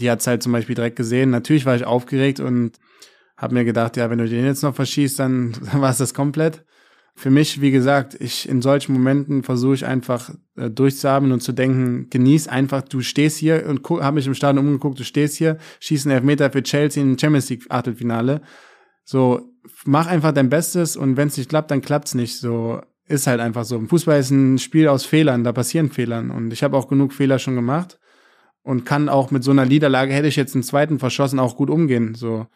Die 0.00 0.10
hat's 0.10 0.26
halt 0.26 0.42
zum 0.42 0.52
Beispiel 0.52 0.74
direkt 0.74 0.96
gesehen. 0.96 1.30
Natürlich 1.30 1.66
war 1.66 1.76
ich 1.76 1.84
aufgeregt 1.84 2.40
und 2.40 2.78
habe 3.36 3.54
mir 3.54 3.64
gedacht, 3.64 3.96
ja, 3.96 4.08
wenn 4.08 4.18
du 4.18 4.28
den 4.28 4.44
jetzt 4.44 4.62
noch 4.62 4.74
verschießt, 4.74 5.18
dann, 5.18 5.52
dann 5.72 5.80
war 5.80 5.90
es 5.90 5.98
das 5.98 6.14
komplett. 6.14 6.64
Für 7.14 7.30
mich, 7.30 7.60
wie 7.60 7.70
gesagt, 7.70 8.16
ich 8.18 8.48
in 8.48 8.62
solchen 8.62 8.94
Momenten 8.94 9.42
versuche 9.42 9.74
ich 9.74 9.86
einfach 9.86 10.30
äh, 10.56 10.70
durchzuhaben 10.70 11.30
und 11.30 11.42
zu 11.42 11.52
denken, 11.52 12.08
genieß 12.08 12.48
einfach, 12.48 12.82
du 12.82 13.02
stehst 13.02 13.36
hier 13.36 13.66
und 13.66 13.88
habe 13.88 14.14
mich 14.14 14.26
im 14.26 14.34
Stadion 14.34 14.66
umgeguckt, 14.66 14.98
du 14.98 15.04
stehst 15.04 15.36
hier, 15.36 15.58
schießt 15.80 16.06
einen 16.06 16.16
Elfmeter 16.16 16.50
für 16.50 16.62
Chelsea 16.62 17.02
in 17.02 17.18
Champions 17.18 17.50
League 17.50 17.66
Achtelfinale. 17.68 18.40
So, 19.04 19.52
mach 19.84 20.06
einfach 20.06 20.32
dein 20.32 20.48
Bestes 20.48 20.96
und 20.96 21.16
wenn 21.16 21.28
es 21.28 21.36
nicht 21.36 21.50
klappt, 21.50 21.70
dann 21.70 21.82
klappt's 21.82 22.14
nicht. 22.14 22.38
So, 22.38 22.80
ist 23.06 23.26
halt 23.26 23.40
einfach 23.40 23.64
so. 23.64 23.80
Fußball 23.80 24.18
ist 24.18 24.30
ein 24.30 24.58
Spiel 24.58 24.88
aus 24.88 25.04
Fehlern, 25.04 25.44
da 25.44 25.52
passieren 25.52 25.90
Fehlern 25.90 26.30
und 26.30 26.52
ich 26.52 26.62
habe 26.62 26.76
auch 26.76 26.88
genug 26.88 27.12
Fehler 27.12 27.38
schon 27.38 27.56
gemacht 27.56 27.98
und 28.62 28.84
kann 28.84 29.08
auch 29.08 29.30
mit 29.30 29.44
so 29.44 29.50
einer 29.50 29.66
Niederlage 29.66 30.12
hätte 30.12 30.28
ich 30.28 30.36
jetzt 30.36 30.54
einen 30.54 30.62
zweiten 30.62 30.98
verschossen 30.98 31.38
auch 31.38 31.56
gut 31.56 31.68
umgehen. 31.68 32.14
So, 32.14 32.46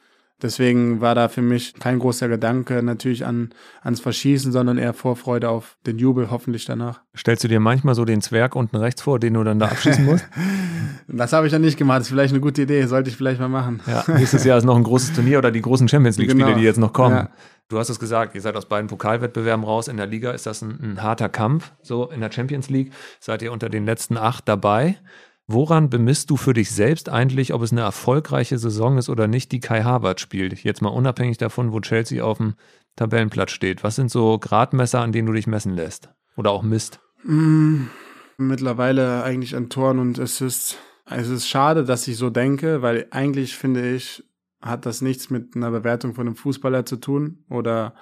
Deswegen 0.42 1.00
war 1.00 1.14
da 1.14 1.28
für 1.28 1.40
mich 1.40 1.72
kein 1.74 1.98
großer 1.98 2.28
Gedanke 2.28 2.82
natürlich 2.82 3.24
an, 3.24 3.54
ans 3.82 4.00
Verschießen, 4.00 4.52
sondern 4.52 4.76
eher 4.76 4.92
Vorfreude 4.92 5.48
auf 5.48 5.78
den 5.86 5.98
Jubel 5.98 6.30
hoffentlich 6.30 6.66
danach. 6.66 7.00
Stellst 7.16 7.42
du 7.42 7.48
dir 7.48 7.58
manchmal 7.58 7.94
so 7.94 8.04
den 8.04 8.20
Zwerg 8.20 8.54
unten 8.54 8.76
rechts 8.76 9.00
vor, 9.00 9.18
den 9.18 9.32
du 9.32 9.44
dann 9.44 9.58
da 9.58 9.68
abschießen 9.68 10.04
musst? 10.04 10.28
das 11.08 11.32
habe 11.32 11.46
ich 11.46 11.52
dann 11.52 11.62
nicht 11.62 11.78
gemacht. 11.78 12.00
Das 12.00 12.08
ist 12.08 12.12
vielleicht 12.12 12.34
eine 12.34 12.42
gute 12.42 12.62
Idee. 12.62 12.84
Sollte 12.84 13.08
ich 13.08 13.16
vielleicht 13.16 13.40
mal 13.40 13.48
machen. 13.48 13.80
Ja, 13.86 14.04
nächstes 14.08 14.44
Jahr 14.44 14.58
ist 14.58 14.64
noch 14.64 14.76
ein 14.76 14.84
großes 14.84 15.14
Turnier 15.14 15.38
oder 15.38 15.50
die 15.50 15.62
großen 15.62 15.88
Champions 15.88 16.18
League-Spiele, 16.18 16.44
genau. 16.44 16.58
die 16.58 16.64
jetzt 16.64 16.78
noch 16.78 16.92
kommen. 16.92 17.16
Ja. 17.16 17.30
Du 17.68 17.78
hast 17.78 17.88
es 17.88 17.98
gesagt, 17.98 18.34
ihr 18.34 18.42
seid 18.42 18.56
aus 18.56 18.66
beiden 18.66 18.88
Pokalwettbewerben 18.88 19.64
raus. 19.64 19.88
In 19.88 19.96
der 19.96 20.06
Liga 20.06 20.32
ist 20.32 20.44
das 20.44 20.60
ein, 20.60 20.78
ein 20.82 21.02
harter 21.02 21.30
Kampf. 21.30 21.72
So 21.82 22.10
in 22.10 22.20
der 22.20 22.30
Champions 22.30 22.68
League 22.68 22.92
seid 23.20 23.40
ihr 23.40 23.52
unter 23.52 23.70
den 23.70 23.86
letzten 23.86 24.18
acht 24.18 24.46
dabei. 24.46 24.98
Woran 25.48 25.90
bemisst 25.90 26.30
du 26.30 26.36
für 26.36 26.54
dich 26.54 26.72
selbst 26.72 27.08
eigentlich, 27.08 27.54
ob 27.54 27.62
es 27.62 27.70
eine 27.70 27.82
erfolgreiche 27.82 28.58
Saison 28.58 28.98
ist 28.98 29.08
oder 29.08 29.28
nicht, 29.28 29.52
die 29.52 29.60
Kai 29.60 29.84
Harvard 29.84 30.20
spielt? 30.20 30.64
Jetzt 30.64 30.82
mal 30.82 30.88
unabhängig 30.88 31.38
davon, 31.38 31.72
wo 31.72 31.80
Chelsea 31.80 32.24
auf 32.24 32.38
dem 32.38 32.54
Tabellenplatz 32.96 33.52
steht. 33.52 33.84
Was 33.84 33.94
sind 33.94 34.10
so 34.10 34.38
Gradmesser, 34.40 35.00
an 35.00 35.12
denen 35.12 35.26
du 35.26 35.32
dich 35.32 35.46
messen 35.46 35.74
lässt? 35.74 36.08
Oder 36.36 36.50
auch 36.50 36.62
misst? 36.62 36.98
Mm, 37.22 37.84
mittlerweile 38.38 39.22
eigentlich 39.22 39.54
an 39.54 39.68
Toren 39.68 40.00
und 40.00 40.18
Assists. 40.18 40.78
Es 41.08 41.28
ist 41.28 41.46
schade, 41.46 41.84
dass 41.84 42.08
ich 42.08 42.16
so 42.16 42.28
denke, 42.28 42.82
weil 42.82 43.06
eigentlich 43.12 43.56
finde 43.56 43.94
ich, 43.94 44.24
hat 44.60 44.84
das 44.84 45.00
nichts 45.00 45.30
mit 45.30 45.54
einer 45.54 45.70
Bewertung 45.70 46.14
von 46.14 46.26
einem 46.26 46.34
Fußballer 46.34 46.84
zu 46.84 46.96
tun 46.96 47.44
oder 47.48 47.94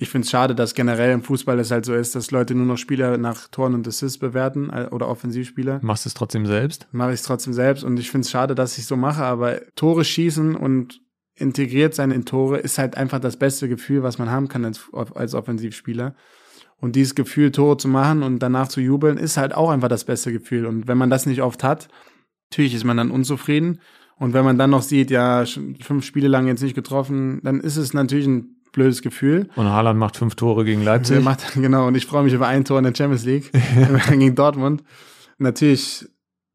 ich 0.00 0.08
finde 0.08 0.24
es 0.24 0.30
schade, 0.30 0.54
dass 0.54 0.74
generell 0.74 1.12
im 1.12 1.22
Fußball 1.22 1.58
es 1.58 1.70
halt 1.70 1.84
so 1.84 1.94
ist, 1.94 2.14
dass 2.14 2.30
Leute 2.30 2.54
nur 2.54 2.64
noch 2.64 2.78
Spieler 2.78 3.18
nach 3.18 3.48
Toren 3.48 3.74
und 3.74 3.86
Assists 3.86 4.16
bewerten 4.16 4.70
äh, 4.70 4.88
oder 4.90 5.08
Offensivspieler. 5.08 5.80
Machst 5.82 6.06
du 6.06 6.08
es 6.08 6.14
trotzdem 6.14 6.46
selbst? 6.46 6.88
Mache 6.90 7.10
ich 7.10 7.20
es 7.20 7.22
trotzdem 7.22 7.52
selbst 7.52 7.84
und 7.84 7.98
ich 8.00 8.10
finde 8.10 8.24
es 8.24 8.30
schade, 8.30 8.54
dass 8.54 8.78
ich 8.78 8.86
so 8.86 8.96
mache, 8.96 9.22
aber 9.22 9.60
Tore 9.76 10.04
schießen 10.04 10.56
und 10.56 11.02
integriert 11.34 11.94
sein 11.94 12.12
in 12.12 12.24
Tore 12.24 12.58
ist 12.58 12.78
halt 12.78 12.96
einfach 12.96 13.20
das 13.20 13.36
beste 13.36 13.68
Gefühl, 13.68 14.02
was 14.02 14.18
man 14.18 14.30
haben 14.30 14.48
kann 14.48 14.64
als, 14.64 14.88
als 14.92 15.34
Offensivspieler. 15.34 16.14
Und 16.78 16.96
dieses 16.96 17.14
Gefühl, 17.14 17.52
Tore 17.52 17.76
zu 17.76 17.88
machen 17.88 18.22
und 18.22 18.38
danach 18.38 18.68
zu 18.68 18.80
jubeln, 18.80 19.18
ist 19.18 19.36
halt 19.36 19.54
auch 19.54 19.68
einfach 19.68 19.88
das 19.88 20.04
beste 20.04 20.32
Gefühl. 20.32 20.64
Und 20.64 20.88
wenn 20.88 20.96
man 20.96 21.10
das 21.10 21.26
nicht 21.26 21.42
oft 21.42 21.62
hat, 21.62 21.88
natürlich 22.50 22.74
ist 22.74 22.84
man 22.84 22.96
dann 22.96 23.10
unzufrieden. 23.10 23.80
Und 24.16 24.32
wenn 24.32 24.46
man 24.46 24.56
dann 24.56 24.70
noch 24.70 24.82
sieht, 24.82 25.10
ja, 25.10 25.44
fünf 25.82 26.06
Spiele 26.06 26.28
lang 26.28 26.46
jetzt 26.46 26.62
nicht 26.62 26.74
getroffen, 26.74 27.40
dann 27.42 27.60
ist 27.60 27.76
es 27.76 27.92
natürlich 27.92 28.26
ein 28.26 28.59
blödes 28.72 29.02
Gefühl. 29.02 29.48
Und 29.56 29.66
Haaland 29.66 29.98
macht 29.98 30.16
fünf 30.16 30.34
Tore 30.34 30.64
gegen 30.64 30.82
Leipzig. 30.82 31.22
Macht, 31.22 31.52
genau, 31.54 31.86
und 31.86 31.94
ich 31.94 32.06
freue 32.06 32.22
mich 32.22 32.32
über 32.32 32.46
ein 32.46 32.64
Tor 32.64 32.78
in 32.78 32.84
der 32.84 32.94
Champions 32.94 33.24
League 33.24 33.50
gegen 34.10 34.34
Dortmund. 34.34 34.82
Natürlich, 35.38 36.06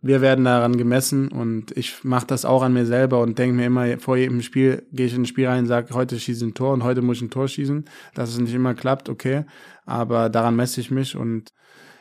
wir 0.02 0.22
werden 0.22 0.46
daran 0.46 0.78
gemessen 0.78 1.30
und 1.30 1.76
ich 1.76 2.04
mache 2.04 2.28
das 2.28 2.46
auch 2.46 2.62
an 2.62 2.74
mir 2.74 2.86
selber 2.86 3.22
und 3.22 3.40
denke 3.40 3.56
mir 3.56 3.66
immer, 3.66 3.98
vor 3.98 4.18
jedem 4.18 4.42
Spiel 4.42 4.84
gehe 4.92 5.08
ich 5.08 5.14
in 5.14 5.24
ein 5.24 5.26
Spiel 5.26 5.48
rein 5.48 5.62
und 5.62 5.68
sage, 5.68 5.94
heute 5.94 6.20
schieße 6.20 6.46
ich 6.46 6.52
ein 6.52 6.54
Tor 6.54 6.74
und 6.74 6.84
heute 6.84 7.02
muss 7.02 7.18
ich 7.18 7.24
ein 7.24 7.32
Tor 7.32 7.48
schießen. 7.48 7.86
Dass 8.14 8.30
es 8.30 8.40
nicht 8.40 8.54
immer 8.54 8.76
klappt, 8.76 9.10
okay, 9.10 9.46
aber 9.86 10.30
daran 10.30 10.56
messe 10.56 10.82
ich 10.82 10.92
mich 10.92 11.16
und 11.16 11.52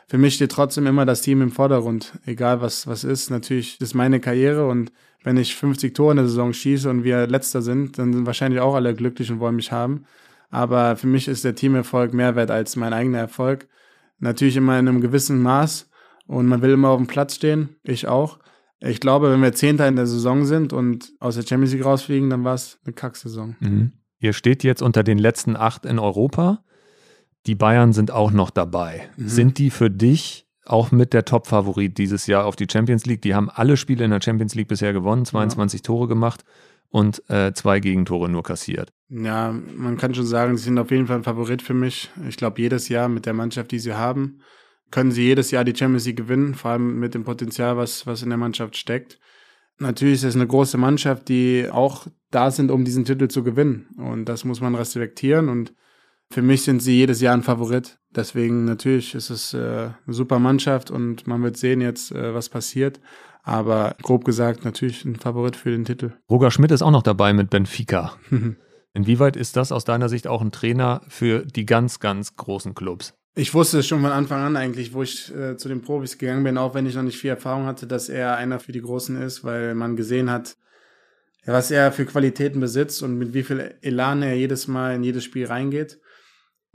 für 0.07 0.19
mich 0.19 0.35
steht 0.35 0.51
trotzdem 0.51 0.85
immer 0.85 1.05
das 1.05 1.21
Team 1.21 1.41
im 1.41 1.51
Vordergrund, 1.51 2.13
egal 2.25 2.61
was, 2.61 2.85
was 2.85 3.03
ist. 3.03 3.31
Natürlich 3.31 3.81
ist 3.81 3.95
meine 3.95 4.19
Karriere 4.19 4.67
und 4.67 4.91
wenn 5.25 5.37
ich 5.37 5.55
50 5.55 5.95
Tore 5.95 6.11
in 6.11 6.17
der 6.17 6.27
Saison 6.27 6.53
schieße 6.53 6.87
und 6.87 7.03
wir 7.03 7.25
letzter 7.25 7.63
sind, 7.63 7.97
dann 7.97 8.13
sind 8.13 8.27
wahrscheinlich 8.27 8.61
auch 8.61 8.75
alle 8.75 8.93
glücklich 8.93 9.31
und 9.31 9.39
wollen 9.39 9.55
mich 9.55 9.71
haben. 9.71 10.05
Aber 10.51 10.95
für 10.97 11.07
mich 11.07 11.27
ist 11.27 11.43
der 11.43 11.55
Teamerfolg 11.55 12.13
mehr 12.13 12.35
wert 12.35 12.51
als 12.51 12.75
mein 12.75 12.93
eigener 12.93 13.17
Erfolg. 13.17 13.67
Natürlich 14.19 14.55
immer 14.55 14.77
in 14.77 14.87
einem 14.87 15.01
gewissen 15.01 15.41
Maß 15.41 15.89
und 16.27 16.45
man 16.45 16.61
will 16.61 16.69
immer 16.71 16.89
auf 16.89 16.99
dem 16.99 17.07
Platz 17.07 17.35
stehen, 17.35 17.75
ich 17.81 18.07
auch. 18.07 18.37
Ich 18.79 18.99
glaube, 18.99 19.31
wenn 19.31 19.41
wir 19.41 19.51
Zehnter 19.53 19.87
in 19.87 19.95
der 19.95 20.05
Saison 20.05 20.45
sind 20.45 20.73
und 20.73 21.13
aus 21.19 21.35
der 21.35 21.41
Champions 21.41 21.73
League 21.73 21.85
rausfliegen, 21.85 22.29
dann 22.29 22.43
war 22.43 22.53
es 22.53 22.77
eine 22.85 22.93
Kacksaison. 22.93 23.55
Mhm. 23.59 23.93
Ihr 24.19 24.33
steht 24.33 24.63
jetzt 24.63 24.83
unter 24.83 25.03
den 25.03 25.17
letzten 25.17 25.55
acht 25.55 25.87
in 25.87 25.97
Europa. 25.97 26.63
Die 27.47 27.55
Bayern 27.55 27.93
sind 27.93 28.11
auch 28.11 28.29
noch 28.29 28.51
dabei. 28.51 29.09
Mhm. 29.17 29.27
Sind 29.27 29.57
die 29.57 29.71
für 29.71 29.89
dich 29.89 30.44
auch 30.65 30.91
mit 30.91 31.13
der 31.13 31.25
Top-Favorit 31.25 31.97
dieses 31.97 32.27
Jahr 32.27 32.45
auf 32.45 32.55
die 32.55 32.67
Champions 32.71 33.05
League. 33.05 33.21
Die 33.21 33.35
haben 33.35 33.49
alle 33.49 33.77
Spiele 33.77 34.05
in 34.05 34.11
der 34.11 34.21
Champions 34.21 34.55
League 34.55 34.67
bisher 34.67 34.93
gewonnen, 34.93 35.25
22 35.25 35.79
ja. 35.79 35.83
Tore 35.83 36.07
gemacht 36.07 36.43
und 36.89 37.27
äh, 37.29 37.53
zwei 37.53 37.79
Gegentore 37.79 38.29
nur 38.29 38.43
kassiert. 38.43 38.91
Ja, 39.09 39.51
man 39.51 39.97
kann 39.97 40.15
schon 40.15 40.25
sagen, 40.25 40.57
sie 40.57 40.63
sind 40.63 40.79
auf 40.79 40.91
jeden 40.91 41.07
Fall 41.07 41.17
ein 41.17 41.23
Favorit 41.23 41.61
für 41.61 41.73
mich. 41.73 42.09
Ich 42.27 42.37
glaube, 42.37 42.61
jedes 42.61 42.89
Jahr 42.89 43.09
mit 43.09 43.25
der 43.25 43.33
Mannschaft, 43.33 43.71
die 43.71 43.79
sie 43.79 43.93
haben, 43.93 44.39
können 44.91 45.11
sie 45.11 45.23
jedes 45.23 45.51
Jahr 45.51 45.63
die 45.63 45.75
Champions 45.75 46.05
League 46.05 46.17
gewinnen, 46.17 46.53
vor 46.53 46.71
allem 46.71 46.99
mit 46.99 47.13
dem 47.13 47.23
Potenzial, 47.23 47.77
was, 47.77 48.07
was 48.07 48.23
in 48.23 48.29
der 48.29 48.37
Mannschaft 48.37 48.77
steckt. 48.77 49.19
Natürlich 49.77 50.15
ist 50.15 50.23
es 50.23 50.35
eine 50.35 50.47
große 50.47 50.77
Mannschaft, 50.77 51.27
die 51.27 51.67
auch 51.69 52.07
da 52.31 52.49
sind, 52.49 52.71
um 52.71 52.85
diesen 52.85 53.03
Titel 53.03 53.27
zu 53.27 53.43
gewinnen. 53.43 53.87
Und 53.97 54.25
das 54.25 54.45
muss 54.45 54.61
man 54.61 54.73
respektieren. 54.75 55.49
Und 55.49 55.73
für 56.31 56.41
mich 56.41 56.63
sind 56.63 56.81
sie 56.81 56.95
jedes 56.95 57.21
Jahr 57.21 57.33
ein 57.33 57.43
Favorit. 57.43 57.97
Deswegen 58.15 58.65
natürlich 58.65 59.15
ist 59.15 59.29
es 59.29 59.53
äh, 59.53 59.57
eine 59.57 60.13
super 60.13 60.39
Mannschaft 60.39 60.91
und 60.91 61.27
man 61.27 61.43
wird 61.43 61.57
sehen 61.57 61.81
jetzt, 61.81 62.11
äh, 62.11 62.33
was 62.33 62.49
passiert. 62.49 62.99
Aber 63.43 63.95
grob 64.01 64.25
gesagt 64.25 64.65
natürlich 64.65 65.05
ein 65.05 65.17
Favorit 65.17 65.55
für 65.55 65.69
den 65.69 65.85
Titel. 65.85 66.13
Roger 66.29 66.49
Schmidt 66.49 66.71
ist 66.71 66.81
auch 66.81 66.91
noch 66.91 67.03
dabei 67.03 67.33
mit 67.33 67.49
Benfica. 67.49 68.17
Inwieweit 68.93 69.35
ist 69.35 69.55
das 69.57 69.71
aus 69.71 69.83
deiner 69.83 70.09
Sicht 70.09 70.25
auch 70.25 70.41
ein 70.41 70.51
Trainer 70.51 71.01
für 71.09 71.45
die 71.45 71.65
ganz, 71.65 71.99
ganz 71.99 72.35
großen 72.35 72.73
Clubs? 72.73 73.13
Ich 73.35 73.53
wusste 73.53 73.79
es 73.79 73.87
schon 73.87 74.01
von 74.01 74.11
Anfang 74.11 74.41
an 74.41 74.55
eigentlich, 74.55 74.93
wo 74.93 75.03
ich 75.03 75.35
äh, 75.35 75.57
zu 75.57 75.67
den 75.67 75.81
Profis 75.81 76.17
gegangen 76.17 76.45
bin, 76.45 76.57
auch 76.57 76.73
wenn 76.73 76.85
ich 76.85 76.95
noch 76.95 77.03
nicht 77.03 77.17
viel 77.17 77.31
Erfahrung 77.31 77.65
hatte, 77.65 77.85
dass 77.85 78.07
er 78.07 78.37
einer 78.37 78.59
für 78.59 78.71
die 78.71 78.81
Großen 78.81 79.21
ist, 79.21 79.43
weil 79.43 79.75
man 79.75 79.97
gesehen 79.97 80.31
hat, 80.31 80.55
was 81.45 81.69
er 81.69 81.91
für 81.91 82.05
Qualitäten 82.05 82.61
besitzt 82.61 83.03
und 83.03 83.17
mit 83.17 83.33
wie 83.33 83.43
viel 83.43 83.75
Elan 83.81 84.21
er 84.23 84.35
jedes 84.35 84.69
Mal 84.69 84.95
in 84.95 85.03
jedes 85.03 85.25
Spiel 85.25 85.45
reingeht. 85.45 85.99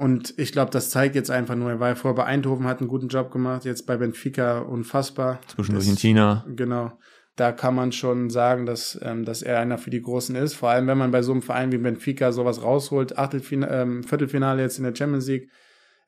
Und 0.00 0.32
ich 0.38 0.52
glaube, 0.52 0.70
das 0.70 0.88
zeigt 0.88 1.14
jetzt 1.14 1.30
einfach 1.30 1.56
nur, 1.56 1.68
er 1.68 1.78
war 1.78 1.88
ja 1.88 1.94
vorher 1.94 2.16
bei 2.16 2.24
Eindhoven, 2.24 2.66
hat 2.66 2.78
einen 2.78 2.88
guten 2.88 3.08
Job 3.08 3.30
gemacht, 3.30 3.66
jetzt 3.66 3.86
bei 3.86 3.98
Benfica 3.98 4.60
unfassbar. 4.60 5.40
Zwischendurch 5.46 5.84
das, 5.84 5.92
in 5.92 5.98
China. 5.98 6.42
Genau. 6.56 6.92
Da 7.36 7.52
kann 7.52 7.74
man 7.74 7.92
schon 7.92 8.30
sagen, 8.30 8.64
dass, 8.64 8.98
ähm, 9.02 9.26
dass 9.26 9.42
er 9.42 9.60
einer 9.60 9.76
für 9.76 9.90
die 9.90 10.00
Großen 10.00 10.34
ist. 10.36 10.54
Vor 10.54 10.70
allem, 10.70 10.86
wenn 10.86 10.96
man 10.96 11.10
bei 11.10 11.20
so 11.20 11.32
einem 11.32 11.42
Verein 11.42 11.70
wie 11.70 11.76
Benfica 11.76 12.32
sowas 12.32 12.62
rausholt. 12.62 13.18
Achtelfinale, 13.18 13.82
ähm, 13.82 14.02
Viertelfinale 14.02 14.62
jetzt 14.62 14.78
in 14.78 14.84
der 14.84 14.94
Champions 14.96 15.28
League 15.28 15.50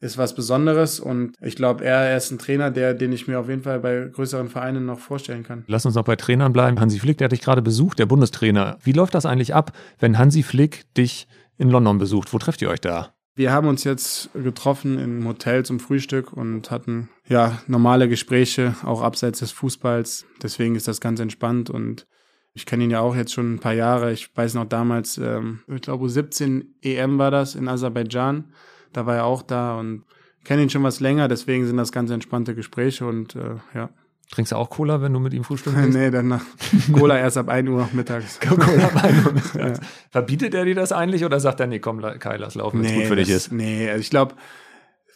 ist 0.01 0.17
was 0.17 0.35
Besonderes. 0.35 0.99
Und 0.99 1.37
ich 1.43 1.55
glaube, 1.55 1.85
er, 1.85 1.99
er 1.99 2.17
ist 2.17 2.31
ein 2.31 2.39
Trainer, 2.39 2.71
der, 2.71 2.95
den 2.95 3.13
ich 3.13 3.29
mir 3.29 3.39
auf 3.39 3.51
jeden 3.51 3.63
Fall 3.63 3.79
bei 3.81 4.09
größeren 4.11 4.49
Vereinen 4.49 4.87
noch 4.87 5.01
vorstellen 5.01 5.43
kann. 5.43 5.65
Lass 5.67 5.85
uns 5.85 5.97
noch 5.97 6.05
bei 6.05 6.17
Trainern 6.17 6.55
bleiben. 6.55 6.81
Hansi 6.81 6.99
Flick, 6.99 7.19
der 7.19 7.27
hat 7.27 7.33
dich 7.33 7.43
gerade 7.43 7.61
besucht, 7.61 7.99
der 7.99 8.07
Bundestrainer. 8.07 8.79
Wie 8.83 8.93
läuft 8.93 9.15
das 9.15 9.27
eigentlich 9.27 9.55
ab, 9.55 9.77
wenn 9.99 10.17
Hansi 10.17 10.43
Flick 10.43 10.91
dich 10.95 11.29
in 11.59 11.69
London 11.69 11.99
besucht? 11.99 12.33
Wo 12.33 12.39
trefft 12.39 12.63
ihr 12.63 12.71
euch 12.71 12.81
da? 12.81 13.13
Wir 13.35 13.51
haben 13.51 13.67
uns 13.67 13.83
jetzt 13.85 14.29
getroffen 14.35 14.99
im 14.99 15.27
Hotel 15.27 15.65
zum 15.65 15.81
Frühstück 15.81 16.35
und 16.35 16.71
hatten 16.71 17.09
ja 17.27 17.63
normale 17.67 18.09
Gespräche, 18.09 18.75
auch 18.85 19.01
abseits 19.01 19.39
des 19.39 19.53
Fußballs. 19.53 20.27
Deswegen 20.43 20.75
ist 20.75 20.87
das 20.87 21.01
ganz 21.01 21.19
entspannt 21.19 21.71
und 21.71 22.07
ich 22.53 22.67
kenne 22.67 22.85
ihn 22.85 22.91
ja 22.91 23.01
auch 23.01 23.17
jetzt 23.17 23.33
schon 23.33 23.55
ein 23.55 23.59
paar 23.59 23.73
Jahre. 23.73 24.13
Ich 24.13 24.37
weiß 24.37 24.53
noch 24.55 24.67
damals, 24.67 25.17
ähm, 25.17 25.61
ich 25.67 25.81
glaube 25.81 26.11
17 26.11 26.75
EM 26.83 27.19
war 27.19 27.31
das 27.31 27.55
in 27.55 27.69
Aserbaidschan. 27.69 28.53
Da 28.93 29.07
war 29.07 29.17
er 29.17 29.25
auch 29.25 29.41
da 29.41 29.79
und 29.79 30.05
kenne 30.45 30.65
ihn 30.65 30.71
schon 30.71 30.83
was 30.83 31.01
länger. 31.01 31.29
Deswegen 31.29 31.67
sind 31.67 31.79
das 31.79 31.93
ganz 31.93 32.11
entspannte 32.11 32.55
Gespräche 32.55 33.07
und 33.07 33.35
äh, 33.35 33.57
ja. 33.75 33.89
Trinkst 34.33 34.53
du 34.53 34.57
auch 34.57 34.71
Cola, 34.71 35.03
wenn 35.03 35.13
du 35.13 35.21
mit 35.21 35.35
ihm 35.35 35.45
frühstückst? 35.45 35.89
nee, 35.91 36.11
dann 36.11 36.29
nach 36.29 36.43
Cola 36.91 37.19
erst 37.19 37.37
ab 37.37 37.51
1 37.51 37.69
Uhr 37.69 37.87
mittags. 37.93 38.41
Cola 38.41 38.65
ab 38.65 39.05
1 39.05 39.27
Uhr 39.27 39.33
mittags. 39.35 39.53
Ja. 39.59 39.75
Verbietet 40.11 40.55
er 40.55 40.65
dir 40.65 40.75
das 40.75 40.91
eigentlich 40.91 41.25
oder 41.27 41.39
sagt 41.39 41.61
er, 41.61 41.67
nee, 41.67 41.81
komm, 41.81 42.01
Kai, 42.19 42.39
lass 42.39 42.55
laufen, 42.55 42.79
wenn 42.79 42.87
es 42.87 42.93
nee, 42.93 42.99
gut 43.01 43.07
für 43.09 43.17
dich 43.17 43.29
ist? 43.29 43.53
Nee, 43.53 43.91
also 43.91 44.01
ich 44.01 44.09
glaube, 44.09 44.35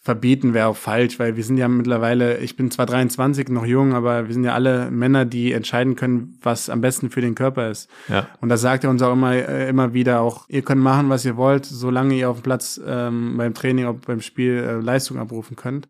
verbieten 0.02 0.52
wäre 0.52 0.68
auch 0.68 0.76
falsch, 0.76 1.18
weil 1.18 1.36
wir 1.36 1.44
sind 1.44 1.56
ja 1.56 1.66
mittlerweile, 1.66 2.38
ich 2.38 2.56
bin 2.56 2.70
zwar 2.70 2.84
23, 2.84 3.48
noch 3.48 3.64
jung, 3.64 3.94
aber 3.94 4.26
wir 4.26 4.34
sind 4.34 4.44
ja 4.44 4.52
alle 4.52 4.90
Männer, 4.90 5.24
die 5.24 5.52
entscheiden 5.52 5.96
können, 5.96 6.38
was 6.42 6.68
am 6.68 6.82
besten 6.82 7.08
für 7.08 7.22
den 7.22 7.34
Körper 7.34 7.70
ist. 7.70 7.90
Ja. 8.08 8.28
Und 8.42 8.50
das 8.50 8.60
sagt 8.60 8.84
er 8.84 8.90
uns 8.90 9.00
auch 9.00 9.14
immer, 9.14 9.32
äh, 9.32 9.68
immer 9.68 9.94
wieder, 9.94 10.20
auch 10.20 10.44
ihr 10.48 10.60
könnt 10.60 10.82
machen, 10.82 11.08
was 11.08 11.24
ihr 11.24 11.38
wollt, 11.38 11.64
solange 11.64 12.14
ihr 12.14 12.28
auf 12.28 12.40
dem 12.40 12.42
Platz 12.42 12.78
ähm, 12.86 13.38
beim 13.38 13.54
Training, 13.54 13.86
auch 13.86 13.94
beim 13.94 14.20
Spiel 14.20 14.58
äh, 14.58 14.74
Leistung 14.74 15.18
abrufen 15.18 15.56
könnt. 15.56 15.88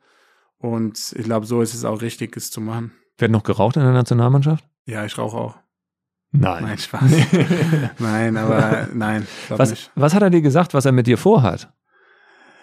Und 0.58 1.12
ich 1.16 1.24
glaube, 1.24 1.44
so 1.44 1.60
ist 1.60 1.74
es 1.74 1.84
auch 1.84 2.00
richtig, 2.00 2.36
es 2.36 2.50
zu 2.50 2.60
machen. 2.60 2.92
Wird 3.18 3.30
noch 3.30 3.42
geraucht 3.42 3.76
in 3.76 3.82
der 3.82 3.92
Nationalmannschaft? 3.92 4.64
Ja, 4.84 5.04
ich 5.04 5.16
rauche 5.16 5.36
auch. 5.36 5.56
Nein. 6.32 6.64
Nein, 6.64 6.78
Spaß. 6.78 7.10
nein, 7.98 8.36
aber 8.36 8.88
nein, 8.92 9.26
Was, 9.48 9.70
nicht. 9.70 9.90
was 9.94 10.14
hat 10.14 10.22
er 10.22 10.30
dir 10.30 10.42
gesagt, 10.42 10.74
was 10.74 10.84
er 10.84 10.92
mit 10.92 11.06
dir 11.06 11.16
vorhat? 11.18 11.72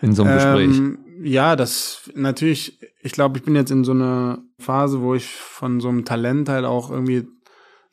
In 0.01 0.13
so 0.13 0.23
einem 0.23 0.35
Gespräch. 0.35 0.77
Ähm, 0.77 0.99
ja, 1.23 1.55
das 1.55 2.11
natürlich, 2.13 2.79
ich 3.01 3.13
glaube, 3.13 3.37
ich 3.37 3.45
bin 3.45 3.55
jetzt 3.55 3.71
in 3.71 3.83
so 3.83 3.93
einer 3.93 4.39
Phase, 4.59 5.01
wo 5.01 5.15
ich 5.15 5.27
von 5.27 5.79
so 5.79 5.89
einem 5.89 6.05
Talent 6.05 6.49
halt 6.49 6.65
auch 6.65 6.91
irgendwie 6.91 7.25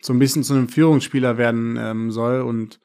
so 0.03 0.13
ein 0.13 0.19
bisschen 0.19 0.43
zu 0.43 0.55
einem 0.55 0.69
Führungsspieler 0.69 1.39
werden 1.39 1.77
ähm, 1.79 2.11
soll 2.11 2.41
und 2.41 2.81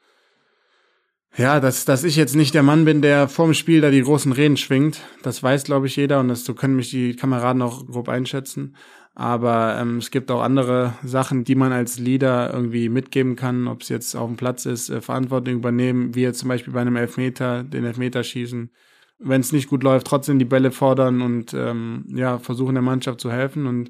ja, 1.36 1.60
dass, 1.60 1.84
dass 1.84 2.04
ich 2.04 2.16
jetzt 2.16 2.34
nicht 2.34 2.54
der 2.54 2.62
Mann 2.62 2.86
bin, 2.86 3.02
der 3.02 3.28
vorm 3.28 3.52
Spiel 3.52 3.82
da 3.82 3.90
die 3.90 4.02
großen 4.02 4.32
Reden 4.32 4.56
schwingt, 4.56 5.00
das 5.22 5.42
weiß, 5.42 5.64
glaube 5.64 5.86
ich, 5.86 5.96
jeder 5.96 6.20
und 6.20 6.28
das 6.28 6.44
so 6.44 6.54
können 6.54 6.76
mich 6.76 6.88
die 6.90 7.14
Kameraden 7.14 7.60
auch 7.60 7.86
grob 7.86 8.08
einschätzen. 8.08 8.76
Aber 9.18 9.78
ähm, 9.80 9.96
es 9.96 10.10
gibt 10.10 10.30
auch 10.30 10.42
andere 10.42 10.92
Sachen, 11.02 11.44
die 11.44 11.54
man 11.54 11.72
als 11.72 11.98
Leader 11.98 12.52
irgendwie 12.52 12.90
mitgeben 12.90 13.34
kann, 13.34 13.66
ob 13.66 13.80
es 13.80 13.88
jetzt 13.88 14.14
auf 14.14 14.28
dem 14.28 14.36
Platz 14.36 14.66
ist, 14.66 14.90
äh, 14.90 15.00
Verantwortung 15.00 15.54
übernehmen, 15.54 16.14
wie 16.14 16.20
jetzt 16.20 16.40
zum 16.40 16.50
Beispiel 16.50 16.74
bei 16.74 16.82
einem 16.82 16.96
Elfmeter, 16.96 17.64
den 17.64 17.86
Elfmeter 17.86 18.22
schießen. 18.22 18.70
Wenn 19.18 19.40
es 19.40 19.52
nicht 19.52 19.70
gut 19.70 19.82
läuft, 19.82 20.06
trotzdem 20.06 20.38
die 20.38 20.44
Bälle 20.44 20.70
fordern 20.70 21.22
und 21.22 21.54
ähm, 21.54 22.04
ja, 22.08 22.38
versuchen 22.38 22.74
der 22.74 22.82
Mannschaft 22.82 23.22
zu 23.22 23.32
helfen. 23.32 23.66
Und 23.66 23.88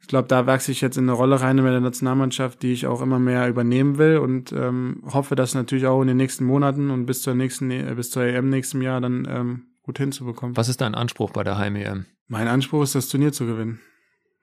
ich 0.00 0.08
glaube, 0.08 0.28
da 0.28 0.46
wachse 0.46 0.72
ich 0.72 0.80
jetzt 0.80 0.96
in 0.96 1.04
eine 1.04 1.12
Rolle 1.12 1.42
rein 1.42 1.58
bei 1.58 1.70
der 1.70 1.82
Nationalmannschaft, 1.82 2.62
die 2.62 2.72
ich 2.72 2.86
auch 2.86 3.02
immer 3.02 3.18
mehr 3.18 3.46
übernehmen 3.50 3.98
will 3.98 4.16
und 4.16 4.50
ähm, 4.52 5.02
hoffe, 5.04 5.34
das 5.34 5.54
natürlich 5.54 5.86
auch 5.86 6.00
in 6.00 6.08
den 6.08 6.16
nächsten 6.16 6.46
Monaten 6.46 6.90
und 6.90 7.04
bis 7.04 7.20
zur 7.20 7.34
nächsten, 7.34 7.70
äh, 7.70 7.92
bis 7.94 8.10
zur 8.10 8.22
EM 8.22 8.48
nächsten 8.48 8.80
Jahr 8.80 9.02
dann 9.02 9.28
ähm, 9.28 9.62
gut 9.82 9.98
hinzubekommen. 9.98 10.56
Was 10.56 10.70
ist 10.70 10.80
dein 10.80 10.94
Anspruch 10.94 11.32
bei 11.32 11.44
der 11.44 11.58
Heim-EM? 11.58 12.06
Mein 12.28 12.48
Anspruch 12.48 12.84
ist, 12.84 12.94
das 12.94 13.10
Turnier 13.10 13.32
zu 13.32 13.44
gewinnen. 13.44 13.80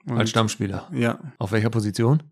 Und, 0.08 0.18
Als 0.18 0.30
Stammspieler. 0.32 0.90
Ja, 0.94 1.20
Auf 1.38 1.52
welcher 1.52 1.70
Position? 1.70 2.24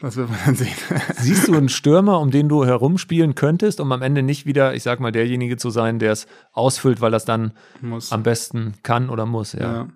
das 0.00 0.16
wird 0.16 0.30
man 0.30 0.38
dann 0.44 0.54
sehen. 0.56 0.72
Siehst 1.18 1.46
du 1.46 1.54
einen 1.56 1.68
Stürmer, 1.68 2.18
um 2.20 2.30
den 2.32 2.48
du 2.48 2.64
herumspielen 2.64 3.34
könntest, 3.36 3.78
um 3.80 3.92
am 3.92 4.02
Ende 4.02 4.22
nicht 4.22 4.46
wieder, 4.46 4.74
ich 4.74 4.82
sag 4.82 4.98
mal, 4.98 5.12
derjenige 5.12 5.56
zu 5.56 5.70
sein, 5.70 5.98
der 6.00 6.10
es 6.12 6.26
ausfüllt, 6.52 7.00
weil 7.00 7.14
es 7.14 7.24
dann 7.24 7.52
muss. 7.80 8.10
am 8.10 8.24
besten 8.24 8.74
kann 8.82 9.10
oder 9.10 9.26
muss, 9.26 9.52
ja. 9.52 9.88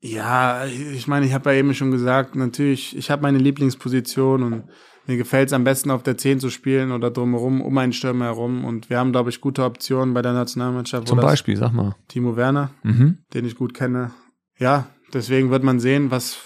Ja, 0.00 0.64
ja 0.64 0.66
ich 0.66 1.06
meine, 1.06 1.24
ich 1.26 1.32
habe 1.34 1.52
ja 1.52 1.58
eben 1.58 1.72
schon 1.74 1.92
gesagt, 1.92 2.34
natürlich, 2.34 2.96
ich 2.96 3.10
habe 3.12 3.22
meine 3.22 3.38
Lieblingsposition 3.38 4.42
und 4.42 4.64
mir 5.06 5.16
gefällt 5.18 5.50
es 5.50 5.52
am 5.52 5.62
besten 5.64 5.90
auf 5.92 6.02
der 6.02 6.16
10 6.16 6.40
zu 6.40 6.50
spielen 6.50 6.90
oder 6.90 7.10
drumherum, 7.12 7.60
um 7.60 7.78
einen 7.78 7.92
Stürmer 7.92 8.24
herum. 8.24 8.64
Und 8.64 8.90
wir 8.90 8.98
haben, 8.98 9.12
glaube 9.12 9.30
ich, 9.30 9.40
gute 9.40 9.62
Optionen 9.62 10.14
bei 10.14 10.22
der 10.22 10.32
Nationalmannschaft. 10.32 11.06
Zum 11.06 11.18
das 11.18 11.26
Beispiel, 11.26 11.56
sag 11.56 11.72
mal. 11.74 11.94
Timo 12.08 12.36
Werner, 12.36 12.70
Mhm. 12.82 13.18
den 13.34 13.44
ich 13.44 13.54
gut 13.54 13.74
kenne. 13.74 14.12
Ja, 14.58 14.86
deswegen 15.14 15.50
wird 15.50 15.62
man 15.62 15.80
sehen, 15.80 16.10
was, 16.10 16.38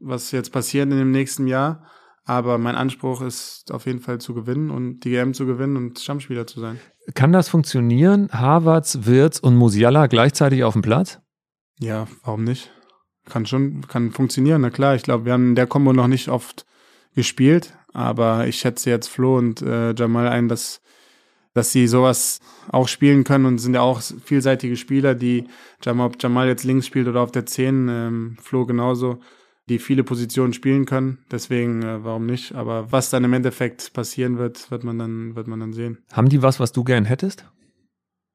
was 0.00 0.30
jetzt 0.30 0.52
passiert 0.52 0.90
in 0.90 0.98
dem 0.98 1.10
nächsten 1.10 1.46
Jahr. 1.46 1.84
Aber 2.26 2.56
mein 2.56 2.74
Anspruch 2.74 3.20
ist 3.20 3.70
auf 3.70 3.84
jeden 3.84 4.00
Fall 4.00 4.18
zu 4.18 4.32
gewinnen 4.32 4.70
und 4.70 5.00
die 5.00 5.10
GM 5.10 5.34
zu 5.34 5.44
gewinnen 5.44 5.76
und 5.76 5.98
Stammspieler 5.98 6.46
zu 6.46 6.58
sein. 6.58 6.80
Kann 7.14 7.32
das 7.32 7.50
funktionieren? 7.50 8.30
Havertz, 8.32 9.00
Wirtz 9.02 9.38
und 9.38 9.56
Musiala 9.56 10.06
gleichzeitig 10.06 10.64
auf 10.64 10.72
dem 10.72 10.80
Platz? 10.80 11.20
Ja, 11.78 12.06
warum 12.22 12.44
nicht? 12.44 12.72
Kann 13.26 13.44
schon, 13.44 13.86
kann 13.88 14.10
funktionieren, 14.10 14.62
na 14.62 14.70
klar. 14.70 14.94
Ich 14.94 15.02
glaube, 15.02 15.26
wir 15.26 15.34
haben 15.34 15.50
in 15.50 15.54
der 15.54 15.66
Kombo 15.66 15.92
noch 15.92 16.08
nicht 16.08 16.28
oft 16.28 16.64
gespielt, 17.14 17.76
aber 17.92 18.46
ich 18.46 18.56
schätze 18.56 18.88
jetzt 18.88 19.08
Flo 19.08 19.36
und 19.36 19.60
äh, 19.60 19.94
Jamal 19.94 20.28
ein, 20.28 20.48
dass, 20.48 20.80
dass 21.54 21.70
sie 21.70 21.86
sowas 21.86 22.40
auch 22.68 22.88
spielen 22.88 23.24
können 23.24 23.46
und 23.46 23.58
sind 23.58 23.74
ja 23.74 23.80
auch 23.80 24.02
vielseitige 24.02 24.76
Spieler, 24.76 25.14
die 25.14 25.44
Jamal, 25.82 26.08
ob 26.08 26.22
Jamal 26.22 26.48
jetzt 26.48 26.64
links 26.64 26.86
spielt 26.86 27.08
oder 27.08 27.20
auf 27.20 27.30
der 27.30 27.46
10, 27.46 27.88
ähm, 27.88 28.36
Flo 28.40 28.66
genauso, 28.66 29.20
die 29.68 29.78
viele 29.78 30.04
Positionen 30.04 30.52
spielen 30.52 30.84
können. 30.84 31.24
Deswegen, 31.30 31.82
äh, 31.82 32.04
warum 32.04 32.26
nicht? 32.26 32.54
Aber 32.54 32.90
was 32.92 33.10
dann 33.10 33.24
im 33.24 33.32
Endeffekt 33.32 33.92
passieren 33.92 34.36
wird, 34.36 34.70
wird 34.70 34.84
man 34.84 34.98
dann, 34.98 35.36
wird 35.36 35.46
man 35.46 35.60
dann 35.60 35.72
sehen. 35.72 35.98
Haben 36.12 36.28
die 36.28 36.42
was, 36.42 36.58
was 36.60 36.72
du 36.72 36.84
gern 36.84 37.04
hättest? 37.04 37.46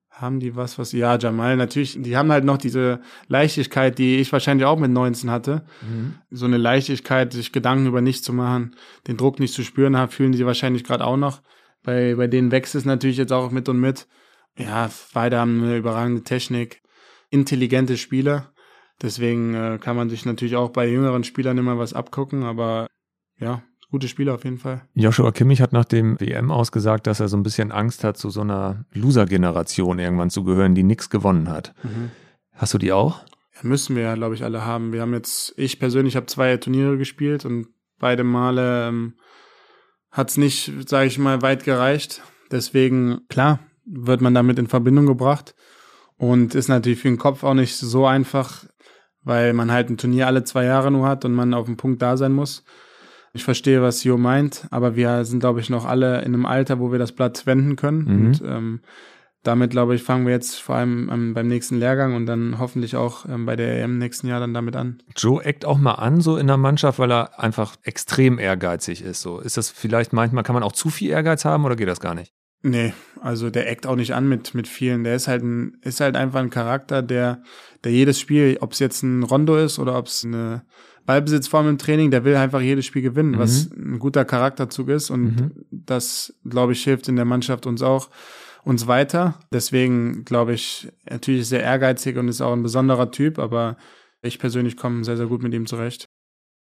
Haben 0.10 0.40
die 0.40 0.56
was, 0.56 0.78
was, 0.78 0.92
ja, 0.92 1.18
Jamal, 1.18 1.56
natürlich, 1.56 1.98
die 2.02 2.18
haben 2.18 2.32
halt 2.32 2.44
noch 2.44 2.58
diese 2.58 3.00
Leichtigkeit, 3.28 3.98
die 3.98 4.18
ich 4.18 4.34
wahrscheinlich 4.34 4.66
auch 4.66 4.78
mit 4.78 4.92
19 4.92 5.32
hatte. 5.32 5.64
So 6.30 6.46
eine 6.46 6.58
Leichtigkeit, 6.58 7.32
sich 7.32 7.54
Gedanken 7.54 7.86
über 7.86 8.02
nichts 8.02 8.24
zu 8.24 8.34
machen, 8.34 8.76
den 9.08 9.16
Druck 9.16 9.40
nicht 9.40 9.54
zu 9.54 9.64
spüren, 9.64 9.96
haben, 9.96 10.12
fühlen 10.12 10.34
die 10.34 10.46
wahrscheinlich 10.46 10.84
gerade 10.84 11.06
auch 11.06 11.16
noch. 11.16 11.42
Bei, 11.84 12.16
bei 12.16 12.28
denen 12.28 12.52
wächst 12.52 12.76
es 12.76 12.86
natürlich 12.86 13.18
jetzt 13.18 13.32
auch 13.32 13.52
mit 13.52 13.70
und 13.70 13.80
mit. 13.80 14.08
Ja, 14.58 14.90
beide 15.14 15.40
haben 15.40 15.64
eine 15.64 15.78
überragende 15.78 16.24
Technik, 16.24 16.82
intelligente 17.30 17.98
Spieler. 17.98 18.52
Deswegen 19.02 19.54
äh, 19.54 19.80
kann 19.80 19.96
man 19.96 20.10
sich 20.10 20.26
natürlich 20.26 20.58
auch 20.58 20.70
bei 20.72 20.88
jüngeren 20.88 21.24
Spielern 21.24 21.58
immer 21.58 21.78
was 21.78 21.94
abgucken, 21.94 22.44
aber 22.44 22.88
ja, 23.40 23.64
gute 23.90 24.10
Spieler 24.10 24.36
auf 24.36 24.44
jeden 24.44 24.58
Fall. 24.58 24.82
Joshua 24.94 25.32
Kimmich 25.32 25.62
hat 25.62 25.72
nach 25.72 25.86
dem 25.86 26.20
WM 26.20 26.52
ausgesagt, 26.52 27.08
dass 27.08 27.22
er 27.22 27.30
so 27.30 27.38
ein 27.38 27.44
bisschen 27.44 27.72
Angst 27.72 28.04
hat, 28.04 28.18
zu 28.18 28.30
so 28.30 28.42
einer 28.42 28.86
Loser-Generation 28.92 30.00
irgendwann 30.00 30.30
zu 30.30 30.44
gehören, 30.44 30.76
die 30.76 30.84
nichts 30.84 31.10
gewonnen 31.10 31.50
hat. 31.50 31.74
Hast 32.54 32.74
du 32.74 32.78
die 32.78 32.92
auch? 32.92 33.24
Ja, 33.56 33.62
müssen 33.64 33.96
wir 33.96 34.04
ja, 34.04 34.16
glaube 34.16 34.36
ich, 34.36 34.44
alle 34.44 34.66
haben. 34.66 34.92
Wir 34.92 35.02
haben 35.02 35.14
jetzt, 35.14 35.54
ich 35.58 35.80
persönlich 35.80 36.18
habe 36.18 36.26
zwei 36.26 36.58
Turniere 36.58 36.98
gespielt 36.98 37.46
und 37.46 37.68
beide 38.00 38.26
Male 38.26 38.90
ähm, 38.90 39.14
hat 40.20 40.30
es 40.30 40.38
nicht, 40.38 40.72
sage 40.90 41.08
ich 41.08 41.18
mal, 41.18 41.42
weit 41.42 41.64
gereicht. 41.64 42.22
Deswegen, 42.52 43.22
klar, 43.30 43.60
wird 43.86 44.20
man 44.20 44.34
damit 44.34 44.60
in 44.60 44.68
Verbindung 44.68 45.06
gebracht 45.06 45.56
und 46.18 46.56
ist 46.56 46.68
natürlich 46.68 47.00
für 47.00 47.08
den 47.08 47.18
Kopf 47.18 47.44
auch 47.44 47.54
nicht 47.54 47.78
so 47.78 48.06
einfach, 48.06 48.66
weil 49.24 49.54
man 49.54 49.72
halt 49.72 49.90
ein 49.90 49.98
Turnier 49.98 50.28
alle 50.28 50.44
zwei 50.44 50.66
Jahre 50.66 50.92
nur 50.92 51.08
hat 51.08 51.24
und 51.24 51.34
man 51.34 51.54
auf 51.54 51.68
dem 51.68 51.78
Punkt 51.78 52.02
da 52.02 52.18
sein 52.18 52.34
muss. 52.34 52.66
Ich 53.32 53.46
verstehe, 53.46 53.82
was 53.82 54.04
Jo 54.04 54.18
meint, 54.18 54.68
aber 54.72 54.98
wir 54.98 55.24
sind, 55.24 55.40
glaube 55.40 55.62
ich, 55.62 55.70
noch 55.70 55.86
alle 55.86 56.20
in 56.20 56.34
einem 56.34 56.46
Alter, 56.46 56.80
wo 56.80 56.92
wir 56.92 57.00
das 57.00 57.14
Blatt 57.14 57.46
wenden 57.46 57.78
können. 57.78 58.04
Mhm. 58.04 58.26
Und 58.26 58.42
ähm, 58.46 58.82
damit, 59.44 59.72
glaube 59.72 59.96
ich, 59.96 60.04
fangen 60.04 60.26
wir 60.26 60.34
jetzt 60.34 60.60
vor 60.60 60.76
allem 60.76 61.10
ähm, 61.12 61.34
beim 61.34 61.48
nächsten 61.48 61.78
Lehrgang 61.78 62.14
und 62.16 62.26
dann 62.26 62.60
hoffentlich 62.60 62.96
auch 62.96 63.26
ähm, 63.26 63.46
bei 63.46 63.56
der 63.56 63.82
EM 63.84 63.98
nächsten 63.98 64.28
Jahr 64.28 64.40
dann 64.40 64.54
damit 64.54 64.76
an. 64.76 65.02
Joe 65.16 65.44
eckt 65.44 65.64
auch 65.66 65.78
mal 65.78 65.94
an, 65.94 66.20
so 66.22 66.36
in 66.38 66.48
der 66.48 66.58
Mannschaft, 66.58 67.00
weil 67.00 67.12
er 67.12 67.40
einfach 67.40 67.76
extrem 67.84 68.38
ehrgeizig 68.38 69.02
ist. 69.02 69.22
So 69.22 69.40
ist 69.40 69.56
das 69.58 69.70
vielleicht 69.70 70.12
manchmal, 70.14 70.44
kann 70.44 70.56
man 70.56 70.64
auch 70.64 70.74
zu 70.74 70.90
viel 70.90 71.10
Ehrgeiz 71.12 71.46
haben 71.46 71.64
oder 71.66 71.76
geht 71.76 71.88
das 71.88 72.00
gar 72.02 72.16
nicht? 72.16 72.34
Nee, 72.62 72.92
also 73.22 73.50
der 73.50 73.70
eckt 73.72 73.88
auch 73.88 73.96
nicht 73.96 74.14
an 74.14 74.28
mit, 74.28 74.54
mit 74.54 74.68
vielen. 74.68 75.06
Der 75.06 75.16
ist 75.16 75.30
halt 75.30 75.44
ein, 75.44 75.78
ist 75.82 76.02
halt 76.02 76.18
einfach 76.18 76.42
ein 76.42 76.50
Charakter, 76.50 77.02
der, 77.02 77.42
der 77.86 77.94
jedes 77.94 78.20
Spiel, 78.20 78.58
ob 78.60 78.74
es 78.74 78.80
jetzt 78.80 79.02
ein 79.04 79.24
Rondo 79.24 79.56
ist 79.56 79.80
oder 79.80 79.98
ob 79.98 80.08
es 80.08 80.26
eine 80.26 80.64
Ballbesitzform 81.06 81.70
im 81.70 81.78
Training, 81.78 82.12
der 82.12 82.26
will 82.26 82.36
einfach 82.36 82.60
jedes 82.60 82.86
Spiel 82.86 83.02
gewinnen, 83.02 83.32
Mhm. 83.32 83.38
was 83.40 83.70
ein 83.72 83.98
guter 84.00 84.26
Charakterzug 84.26 84.90
ist. 84.90 85.10
Und 85.10 85.24
Mhm. 85.24 85.52
das, 85.72 86.34
glaube 86.44 86.74
ich, 86.74 86.84
hilft 86.84 87.08
in 87.08 87.16
der 87.16 87.24
Mannschaft 87.24 87.66
uns 87.66 87.82
auch, 87.82 88.10
uns 88.70 88.88
weiter. 88.88 89.40
Deswegen, 89.52 90.24
glaube 90.26 90.54
ich, 90.54 90.92
natürlich 91.10 91.42
ist 91.42 91.52
er 91.52 91.62
ehrgeizig 91.62 92.18
und 92.18 92.28
ist 92.28 92.42
auch 92.42 92.54
ein 92.54 92.64
besonderer 92.64 93.12
Typ, 93.12 93.40
aber 93.40 93.78
ich 94.22 94.40
persönlich 94.40 94.78
komme 94.78 95.04
sehr, 95.04 95.18
sehr 95.18 95.28
gut 95.28 95.44
mit 95.44 95.54
ihm 95.54 95.66
zurecht. 95.66 96.08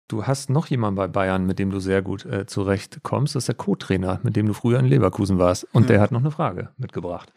Du 0.07 0.25
hast 0.25 0.49
noch 0.49 0.67
jemanden 0.67 0.95
bei 0.95 1.07
Bayern, 1.07 1.45
mit 1.45 1.59
dem 1.59 1.69
du 1.69 1.79
sehr 1.79 2.01
gut 2.01 2.25
äh, 2.25 2.47
zurechtkommst. 2.47 3.35
Das 3.35 3.43
ist 3.43 3.47
der 3.47 3.55
Co-Trainer, 3.55 4.19
mit 4.23 4.35
dem 4.35 4.47
du 4.47 4.53
früher 4.53 4.79
in 4.79 4.85
Leverkusen 4.85 5.37
warst. 5.37 5.67
Und 5.71 5.89
der 5.89 6.01
hat 6.01 6.11
noch 6.11 6.21
eine 6.21 6.31
Frage 6.31 6.69
mitgebracht. 6.77 7.31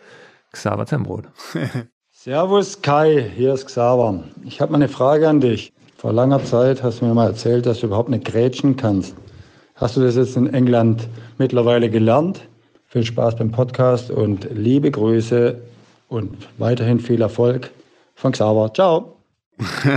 Xaver 0.52 0.86
Zembrot. 0.86 1.28
Servus 2.10 2.80
Kai, 2.80 3.30
hier 3.36 3.52
ist 3.52 3.66
Xaver. 3.66 4.24
Ich 4.44 4.60
habe 4.60 4.72
mal 4.72 4.76
eine 4.76 4.88
Frage 4.88 5.28
an 5.28 5.40
dich. 5.40 5.74
Vor 5.96 6.12
langer 6.12 6.42
Zeit 6.44 6.82
hast 6.82 7.00
du 7.00 7.04
mir 7.04 7.14
mal 7.14 7.26
erzählt, 7.26 7.66
dass 7.66 7.80
du 7.80 7.86
überhaupt 7.86 8.08
nicht 8.08 8.24
grätschen 8.24 8.76
kannst. 8.76 9.14
Hast 9.74 9.96
du 9.96 10.00
das 10.00 10.16
jetzt 10.16 10.36
in 10.36 10.52
England 10.52 11.08
mittlerweile 11.38 11.90
gelernt? 11.90 12.48
Viel 12.92 13.06
Spaß 13.06 13.36
beim 13.36 13.50
Podcast 13.50 14.10
und 14.10 14.48
liebe 14.52 14.90
Grüße 14.90 15.62
und 16.08 16.36
weiterhin 16.58 17.00
viel 17.00 17.22
Erfolg 17.22 17.70
von 18.14 18.32
Xaver. 18.32 18.74
Ciao. 18.74 19.16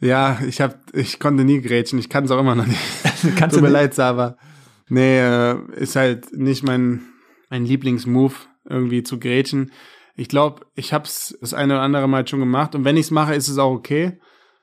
Ja, 0.00 0.40
ich 0.48 0.62
hab, 0.62 0.78
ich 0.94 1.20
konnte 1.20 1.44
nie 1.44 1.60
grätschen, 1.60 1.98
ich 1.98 2.08
kann 2.08 2.24
es 2.24 2.30
auch 2.30 2.40
immer 2.40 2.54
noch 2.54 2.66
nicht. 2.66 2.80
Kannst 3.36 3.54
Tut 3.54 3.58
du 3.58 3.60
mir 3.60 3.68
nicht? 3.68 3.72
leid, 3.72 3.94
Sava. 3.94 4.38
Nee, 4.88 5.20
äh, 5.20 5.58
ist 5.76 5.94
halt 5.94 6.36
nicht 6.36 6.64
mein, 6.64 7.02
mein 7.50 7.66
Lieblingsmove, 7.66 8.48
irgendwie 8.64 9.02
zu 9.02 9.20
grätschen. 9.20 9.72
Ich 10.16 10.28
glaube, 10.28 10.66
ich 10.74 10.94
hab's 10.94 11.36
das 11.42 11.52
eine 11.52 11.74
oder 11.74 11.82
andere 11.82 12.08
Mal 12.08 12.26
schon 12.26 12.40
gemacht 12.40 12.74
und 12.74 12.86
wenn 12.86 12.96
ich's 12.96 13.10
mache, 13.10 13.34
ist 13.34 13.48
es 13.48 13.58
auch 13.58 13.72
okay. 13.72 14.18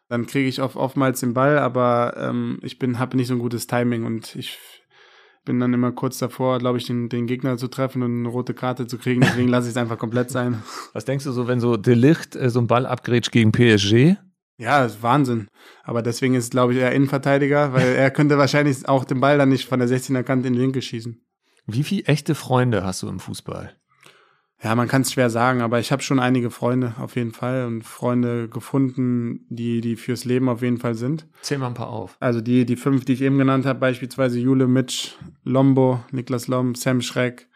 Dann 0.09 0.25
kriege 0.25 0.49
ich 0.49 0.61
oft, 0.61 0.75
oftmals 0.75 1.19
den 1.21 1.35
Ball, 1.35 1.59
aber 1.59 2.17
ähm, 2.17 2.59
ich 2.63 2.79
bin 2.79 2.97
habe 2.97 3.15
nicht 3.15 3.27
so 3.27 3.35
ein 3.35 3.39
gutes 3.39 3.67
Timing 3.67 4.05
und 4.05 4.35
ich 4.35 4.57
bin 5.47 5.59
dann 5.61 5.73
immer 5.73 5.93
kurz 5.93 6.17
davor, 6.19 6.59
glaube 6.59 6.77
ich, 6.77 6.85
den, 6.85 7.09
den 7.09 7.25
Gegner 7.25 7.57
zu 7.57 7.69
treffen 7.69 8.03
und 8.03 8.19
eine 8.19 8.27
rote 8.27 8.53
Karte 8.53 8.85
zu 8.85 8.97
kriegen. 8.97 9.21
Deswegen 9.21 9.47
lasse 9.47 9.67
ich 9.67 9.71
es 9.71 9.77
einfach 9.77 9.97
komplett 9.97 10.29
sein. 10.29 10.61
Was 10.93 11.05
denkst 11.05 11.23
du 11.23 11.31
so, 11.31 11.47
wenn 11.47 11.59
so 11.59 11.77
De 11.77 11.95
Licht 11.95 12.35
äh, 12.35 12.49
so 12.49 12.59
einen 12.59 12.67
Ball 12.67 12.85
abgrätscht 12.85 13.31
gegen 13.31 13.51
PSG? 13.51 14.17
Ja, 14.57 14.85
ist 14.85 15.01
Wahnsinn. 15.01 15.47
Aber 15.83 16.01
deswegen 16.01 16.35
ist, 16.35 16.51
glaube 16.51 16.73
ich, 16.73 16.79
er 16.79 16.91
Innenverteidiger, 16.91 17.73
weil 17.73 17.95
er 17.95 18.11
könnte 18.11 18.37
wahrscheinlich 18.37 18.87
auch 18.89 19.05
den 19.05 19.21
Ball 19.21 19.37
dann 19.37 19.49
nicht 19.49 19.67
von 19.67 19.79
der 19.79 19.87
16er 19.87 20.23
Kante 20.23 20.47
in 20.47 20.53
den 20.53 20.61
Winkel 20.61 20.81
schießen. 20.81 21.21
Wie 21.65 21.83
viele 21.83 22.03
echte 22.03 22.35
Freunde 22.35 22.83
hast 22.83 23.03
du 23.03 23.07
im 23.07 23.19
Fußball? 23.19 23.73
Ja, 24.63 24.73
man 24.73 24.87
kann 24.87 25.03
es 25.03 25.11
schwer 25.11 25.29
sagen, 25.29 25.61
aber 25.61 25.79
ich 25.79 25.91
habe 25.91 26.01
schon 26.01 26.19
einige 26.19 26.49
Freunde 26.49 26.95
auf 26.99 27.15
jeden 27.15 27.31
Fall 27.31 27.65
und 27.67 27.83
Freunde 27.83 28.49
gefunden, 28.49 29.45
die 29.49 29.81
die 29.81 29.95
fürs 29.95 30.25
Leben 30.25 30.49
auf 30.49 30.63
jeden 30.63 30.79
Fall 30.79 30.95
sind. 30.95 31.27
Zähl 31.41 31.59
mal 31.59 31.67
ein 31.67 31.73
paar 31.75 31.89
auf. 31.89 32.17
Also 32.19 32.41
die 32.41 32.65
die 32.65 32.75
fünf, 32.75 33.05
die 33.05 33.13
ich 33.13 33.21
eben 33.21 33.37
genannt 33.37 33.67
habe, 33.67 33.79
beispielsweise 33.79 34.39
Jule 34.39 34.67
Mitsch, 34.67 35.11
Lombo, 35.43 35.99
Niklas 36.11 36.47
Lom, 36.47 36.73
Sam 36.73 37.01
Schreck, 37.01 37.47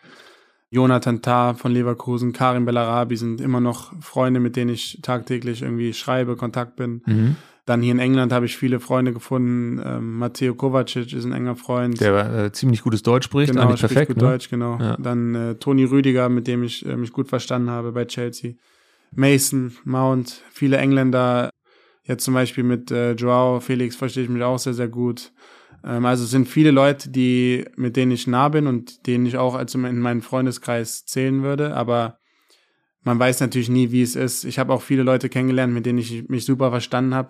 Jonathan 0.70 1.24
Tah 1.24 1.56
von 1.56 1.72
Leverkusen, 1.72 2.34
Karim 2.34 2.66
Bellarabi 2.66 3.18
sind 3.18 3.41
immer 3.41 3.60
noch 3.60 3.91
Freunde, 4.02 4.39
mit 4.39 4.56
denen 4.56 4.72
ich 4.72 4.99
tagtäglich 5.02 5.64
irgendwie 5.64 5.93
schreibe, 5.93 6.36
Kontakt 6.36 6.76
bin. 6.76 7.02
Mhm. 7.08 7.36
Dann 7.66 7.82
hier 7.82 7.91
in 7.91 7.99
England 7.99 8.34
habe 8.34 8.45
ich 8.47 8.57
viele 8.57 8.80
Freunde 8.80 9.14
gefunden. 9.14 9.80
Ähm, 9.86 10.18
Matteo 10.18 10.55
Kovacic 10.55 11.14
ist 11.14 11.26
ein 11.26 11.32
enger 11.32 11.55
Freund. 11.55 12.01
Der 12.01 12.45
äh, 12.45 12.51
ziemlich 12.51 12.82
gutes 12.82 13.03
Deutsch 13.03 13.26
spricht, 13.26 13.51
genau, 13.51 13.64
eigentlich 13.68 13.80
spricht 13.80 13.93
perfekt. 13.93 14.14
gut 14.14 14.24
ne? 14.24 14.30
Deutsch, 14.30 14.49
genau. 14.49 14.80
Ja. 14.80 14.97
Dann 14.97 15.36
äh, 15.36 15.55
Toni 15.55 15.84
Rüdiger, 15.84 16.30
mit 16.30 16.47
dem 16.47 16.64
ich 16.64 16.86
äh, 16.86 16.95
mich 16.97 17.12
gut 17.12 17.28
verstanden 17.28 17.70
habe 17.70 17.91
bei 17.91 18.05
Chelsea. 18.05 18.53
Mason, 19.14 19.74
Mount, 19.84 20.41
viele 20.51 20.78
Engländer. 20.78 21.49
Jetzt 22.03 22.24
zum 22.24 22.34
Beispiel 22.34 22.64
mit 22.64 22.89
äh, 22.89 23.14
Joao 23.14 23.59
Felix 23.59 23.95
verstehe 23.95 24.24
ich 24.24 24.30
mich 24.30 24.41
auch 24.41 24.57
sehr, 24.57 24.74
sehr 24.74 24.88
gut. 24.88 25.32
Ähm, 25.84 26.05
also 26.05 26.24
es 26.24 26.32
sind 26.32 26.47
viele 26.47 26.72
Leute, 26.72 27.09
die, 27.09 27.66
mit 27.76 27.95
denen 27.95 28.12
ich 28.12 28.26
nah 28.26 28.49
bin 28.49 28.68
und 28.68 29.05
denen 29.05 29.26
ich 29.26 29.38
auch 29.38 29.55
als 29.55 29.76
in 29.76 29.99
meinen 29.99 30.22
Freundeskreis 30.22 31.05
zählen 31.05 31.43
würde. 31.43 31.76
Aber 31.76 32.18
man 33.04 33.18
weiß 33.20 33.39
natürlich 33.41 33.70
nie, 33.70 33.91
wie 33.91 34.02
es 34.02 34.16
ist. 34.16 34.43
Ich 34.45 34.60
habe 34.60 34.74
auch 34.74 34.82
viele 34.82 35.04
Leute 35.04 35.30
kennengelernt, 35.30 35.74
mit 35.74 35.86
denen 35.86 35.99
ich 35.99 36.28
mich 36.30 36.45
super 36.45 36.70
verstanden 36.70 37.16
habe 37.16 37.30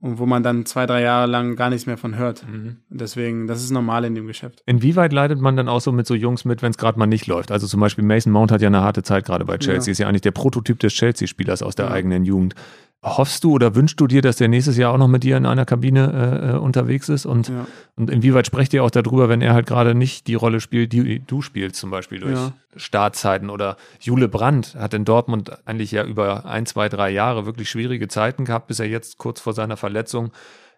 und 0.00 0.18
wo 0.18 0.24
man 0.24 0.42
dann 0.42 0.64
zwei, 0.64 0.86
drei 0.86 1.02
Jahre 1.02 1.26
lang 1.30 1.56
gar 1.56 1.68
nichts 1.68 1.84
mehr 1.86 1.98
von 1.98 2.16
hört. 2.16 2.46
Mhm. 2.50 2.76
Deswegen, 2.88 3.46
das 3.46 3.62
ist 3.62 3.70
normal 3.70 4.04
in 4.06 4.14
dem 4.14 4.26
Geschäft. 4.26 4.62
Inwieweit 4.64 5.12
leidet 5.12 5.40
man 5.40 5.56
dann 5.56 5.68
auch 5.68 5.80
so 5.82 5.92
mit 5.92 6.06
so 6.06 6.14
Jungs 6.14 6.46
mit, 6.46 6.62
wenn 6.62 6.70
es 6.70 6.78
gerade 6.78 6.98
mal 6.98 7.06
nicht 7.06 7.26
läuft? 7.26 7.50
Also 7.52 7.66
zum 7.66 7.80
Beispiel 7.80 8.02
Mason 8.04 8.32
Mount 8.32 8.50
hat 8.50 8.62
ja 8.62 8.68
eine 8.68 8.80
harte 8.80 9.02
Zeit 9.02 9.26
gerade 9.26 9.44
bei 9.44 9.58
Chelsea, 9.58 9.88
Ja. 9.88 9.92
ist 9.92 9.98
ja 9.98 10.08
eigentlich 10.08 10.22
der 10.22 10.30
Prototyp 10.30 10.78
des 10.78 10.94
Chelsea-Spielers 10.94 11.62
aus 11.62 11.74
der 11.74 11.86
Ja. 11.86 11.92
eigenen 11.92 12.24
Jugend. 12.24 12.54
Hoffst 13.02 13.44
du 13.44 13.52
oder 13.52 13.74
wünschst 13.74 13.98
du 13.98 14.06
dir, 14.06 14.20
dass 14.20 14.36
der 14.36 14.48
nächstes 14.48 14.76
Jahr 14.76 14.92
auch 14.92 14.98
noch 14.98 15.08
mit 15.08 15.22
dir 15.24 15.38
in 15.38 15.46
einer 15.46 15.64
Kabine 15.64 16.12
äh, 16.12 16.50
äh, 16.50 16.58
unterwegs 16.58 17.08
ist? 17.08 17.24
Und, 17.24 17.48
Ja. 17.48 17.66
und 17.96 18.10
inwieweit 18.10 18.46
sprecht 18.46 18.74
ihr 18.74 18.84
auch 18.84 18.90
darüber, 18.90 19.30
wenn 19.30 19.40
er 19.40 19.54
halt 19.54 19.66
gerade 19.66 19.94
nicht 19.94 20.26
die 20.26 20.34
Rolle 20.34 20.60
spielt, 20.60 20.92
die 20.92 21.20
du 21.26 21.40
spielst, 21.40 21.76
zum 21.76 21.90
Beispiel 21.90 22.20
durch 22.20 22.34
Ja. 22.34 22.52
Startzeiten? 22.76 23.48
Oder 23.48 23.78
Jule 24.00 24.28
Brandt 24.28 24.74
hat 24.74 24.92
in 24.92 25.06
Dortmund 25.06 25.50
eigentlich 25.66 25.92
ja 25.92 26.04
über 26.04 26.44
ein, 26.44 26.66
zwei, 26.66 26.90
drei 26.90 27.08
Jahre 27.10 27.46
wirklich 27.46 27.70
schwierige 27.70 28.08
Zeiten 28.08 28.44
gehabt, 28.44 28.66
bis 28.66 28.80
er 28.80 28.86
jetzt 28.86 29.16
kurz 29.16 29.40
vor 29.40 29.54
seiner 29.54 29.78
Verletzung 29.78 30.30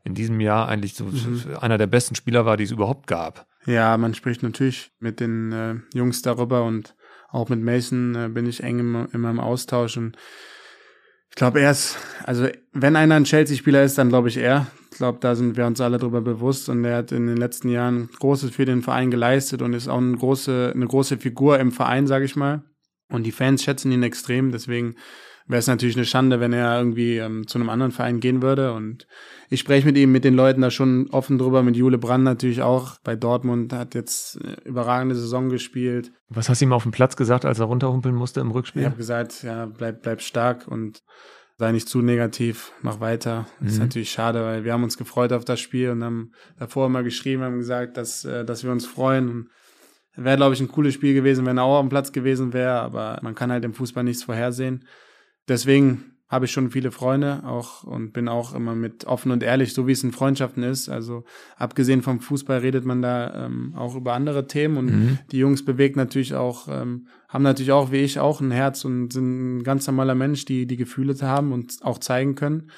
in 0.05 0.15
diesem 0.15 0.39
Jahr 0.41 0.69
eigentlich 0.69 0.95
so 0.95 1.05
Mhm. 1.07 1.43
einer 1.61 1.77
der 1.79 1.87
besten 1.89 2.15
Spieler 2.15 2.47
war, 2.47 2.57
die 2.57 2.65
es 2.65 2.71
überhaupt 2.71 3.09
gab. 3.09 3.47
Ja, 3.67 3.97
man 3.97 4.15
spricht 4.15 4.45
natürlich 4.45 4.93
mit 5.01 5.19
den 5.19 5.51
äh, 5.53 5.75
Jungs 5.93 6.23
darüber 6.23 6.63
und 6.65 6.95
auch 7.31 7.49
mit 7.49 7.61
Mason 7.63 8.15
äh, 8.15 8.29
bin 8.29 8.47
ich 8.47 8.63
eng 8.63 8.79
im, 8.79 9.09
immer 9.13 9.31
im 9.31 9.41
Austausch 9.41 9.97
und 9.97 10.17
ich 11.33 11.37
glaube, 11.37 11.63
er 11.63 11.71
ist, 11.71 11.97
also 12.25 12.47
wenn 12.75 12.95
einer 12.95 13.15
ein 13.15 13.25
Chelsea-Spieler 13.25 13.83
ist, 13.83 13.97
dann 13.97 14.11
glaube 14.11 14.29
ich 14.29 14.37
er. 14.37 14.67
Ich 14.91 14.99
glaube, 14.99 15.17
da 15.19 15.35
sind 15.35 15.57
wir 15.57 15.67
uns 15.67 15.81
alle 15.81 15.97
drüber 15.97 16.21
bewusst 16.21 16.69
und 16.69 16.85
er 16.85 16.99
hat 16.99 17.11
in 17.11 17.27
den 17.27 17.39
letzten 17.39 17.71
Jahren 17.71 18.11
Großes 18.21 18.51
für 18.51 18.67
den 18.67 18.83
Verein 18.83 19.11
geleistet 19.11 19.63
und 19.63 19.73
ist 19.73 19.89
auch 19.89 19.97
eine 19.97 20.15
große, 20.15 20.73
eine 20.75 20.87
große 20.87 21.17
Figur 21.17 21.59
im 21.59 21.73
Verein, 21.73 22.07
sage 22.07 22.27
ich 22.27 22.37
mal. 22.37 22.65
Und 23.09 23.23
die 23.23 23.33
Fans 23.33 23.65
schätzen 23.65 23.91
ihn 23.93 24.03
extrem, 24.03 24.53
deswegen 24.53 24.97
wäre 25.47 25.59
es 25.59 25.67
natürlich 25.67 25.97
eine 25.97 26.05
Schande, 26.05 26.41
wenn 26.41 26.53
er 26.53 26.79
irgendwie 26.79 27.17
ähm, 27.19 27.47
zu 27.47 27.59
einem 27.59 27.69
anderen 27.69 27.93
Verein 27.93 28.21
gehen 28.21 28.43
würde. 28.43 28.73
Und 28.73 29.07
ich 29.51 29.61
spreche 29.61 29.87
mit 29.87 29.97
ihm, 29.99 30.13
mit 30.13 30.25
den 30.25 30.35
Leuten 30.35 30.61
da 30.63 30.71
schon 30.71 31.09
offen 31.11 31.39
drüber, 31.39 31.63
mit 31.63 31.77
Jule 31.77 31.99
Brand 31.99 32.25
natürlich 32.25 32.63
auch. 32.63 32.99
Bei 33.05 33.17
Dortmund 33.17 33.73
hat 33.73 33.95
jetzt 33.95 34.41
eine 34.43 34.57
überragende 34.65 35.15
Saison 35.15 35.49
gespielt. 35.49 36.13
Was 36.29 36.49
hast 36.49 36.61
du 36.61 36.65
ihm 36.67 36.73
auf 36.73 36.85
dem 36.85 36.93
Platz 36.93 37.17
gesagt, 37.17 37.45
als 37.45 37.59
er 37.59 37.67
runterhumpeln 37.67 38.15
musste 38.15 38.41
im 38.41 38.49
Ich 38.49 38.55
Rückspiel? 38.55 38.85
habe 38.87 38.97
gesagt, 38.97 39.43
ja, 39.43 39.67
bleib, 39.67 40.03
bleib 40.03 40.21
stark 40.23 40.69
und 40.69 41.03
sei 41.59 41.71
nicht 41.73 41.89
zu 41.89 42.01
negativ, 42.03 42.73
mach 42.81 42.99
weiter. 43.01 43.47
Das 43.61 43.73
ist 43.73 43.79
Mhm. 43.79 43.85
natürlich 43.85 44.11
schade, 44.11 44.43
weil 44.43 44.65
wir 44.65 44.73
haben 44.73 44.83
uns 44.85 44.97
gefreut 44.99 45.33
auf 45.33 45.45
das 45.45 45.61
Spiel 45.61 45.91
und 45.91 46.03
haben 46.03 46.33
davor 46.59 46.87
immer 46.87 47.03
geschrieben, 47.03 47.43
haben 47.43 47.59
gesagt, 47.59 47.97
dass, 47.97 48.25
äh, 48.25 48.45
dass 48.45 48.65
wir 48.65 48.73
uns 48.73 48.87
freuen. 48.87 49.29
Und 49.29 49.49
Wäre, 50.15 50.37
glaube 50.37 50.53
ich, 50.55 50.61
ein 50.61 50.69
cooles 50.69 50.93
Spiel 50.93 51.15
gewesen, 51.15 51.47
wenn 51.47 51.57
er 51.57 51.65
auch 51.65 51.79
am 51.79 51.89
Platz 51.89 52.13
gewesen 52.13 52.53
wäre, 52.53 52.81
aber 52.81 53.19
man 53.23 53.35
kann 53.35 53.51
halt 53.51 53.65
im 53.65 53.73
Fußball 53.73 54.05
nichts 54.05 54.23
vorhersehen. 54.25 54.85
Deswegen 55.49 56.05
habe 56.29 56.47
ich 56.47 56.53
schon 56.53 56.71
viele 56.71 56.91
Freunde 56.91 57.43
auch 57.45 57.85
und 57.85 58.15
bin 58.15 58.27
auch 58.27 58.55
immer 58.55 58.75
mit 58.75 59.05
offen 59.05 59.31
und 59.33 59.43
ehrlich, 59.43 59.75
so 59.75 59.87
wie 59.87 59.93
es 59.93 60.03
in 60.03 60.13
Freundschaften 60.13 60.63
ist. 60.63 60.89
Also 60.89 61.25
abgesehen 61.59 62.01
vom 62.01 62.21
Fußball 62.21 62.61
redet 62.61 62.87
man 62.87 63.03
da 63.03 63.47
ähm, 63.47 63.75
auch 63.77 63.95
über 63.95 64.15
andere 64.15 64.47
Themen 64.47 64.79
und 64.79 64.87
Mhm. 64.87 65.19
die 65.31 65.37
Jungs 65.37 65.63
bewegt 65.63 65.97
natürlich 65.97 66.35
auch, 66.35 66.69
ähm, 66.69 67.07
haben 67.29 67.43
natürlich 67.43 67.73
auch 67.73 67.93
wie 67.93 67.99
ich 67.99 68.19
auch 68.19 68.41
ein 68.41 68.51
Herz 68.51 68.87
und 68.87 69.13
sind 69.13 69.59
ein 69.59 69.63
ganz 69.63 69.87
normaler 69.87 70.15
Mensch, 70.15 70.47
die 70.47 70.67
die 70.67 70.79
Gefühle 70.79 71.15
haben 71.21 71.53
und 71.53 71.75
auch 71.83 71.99
zeigen 71.99 72.35
können. 72.35 72.71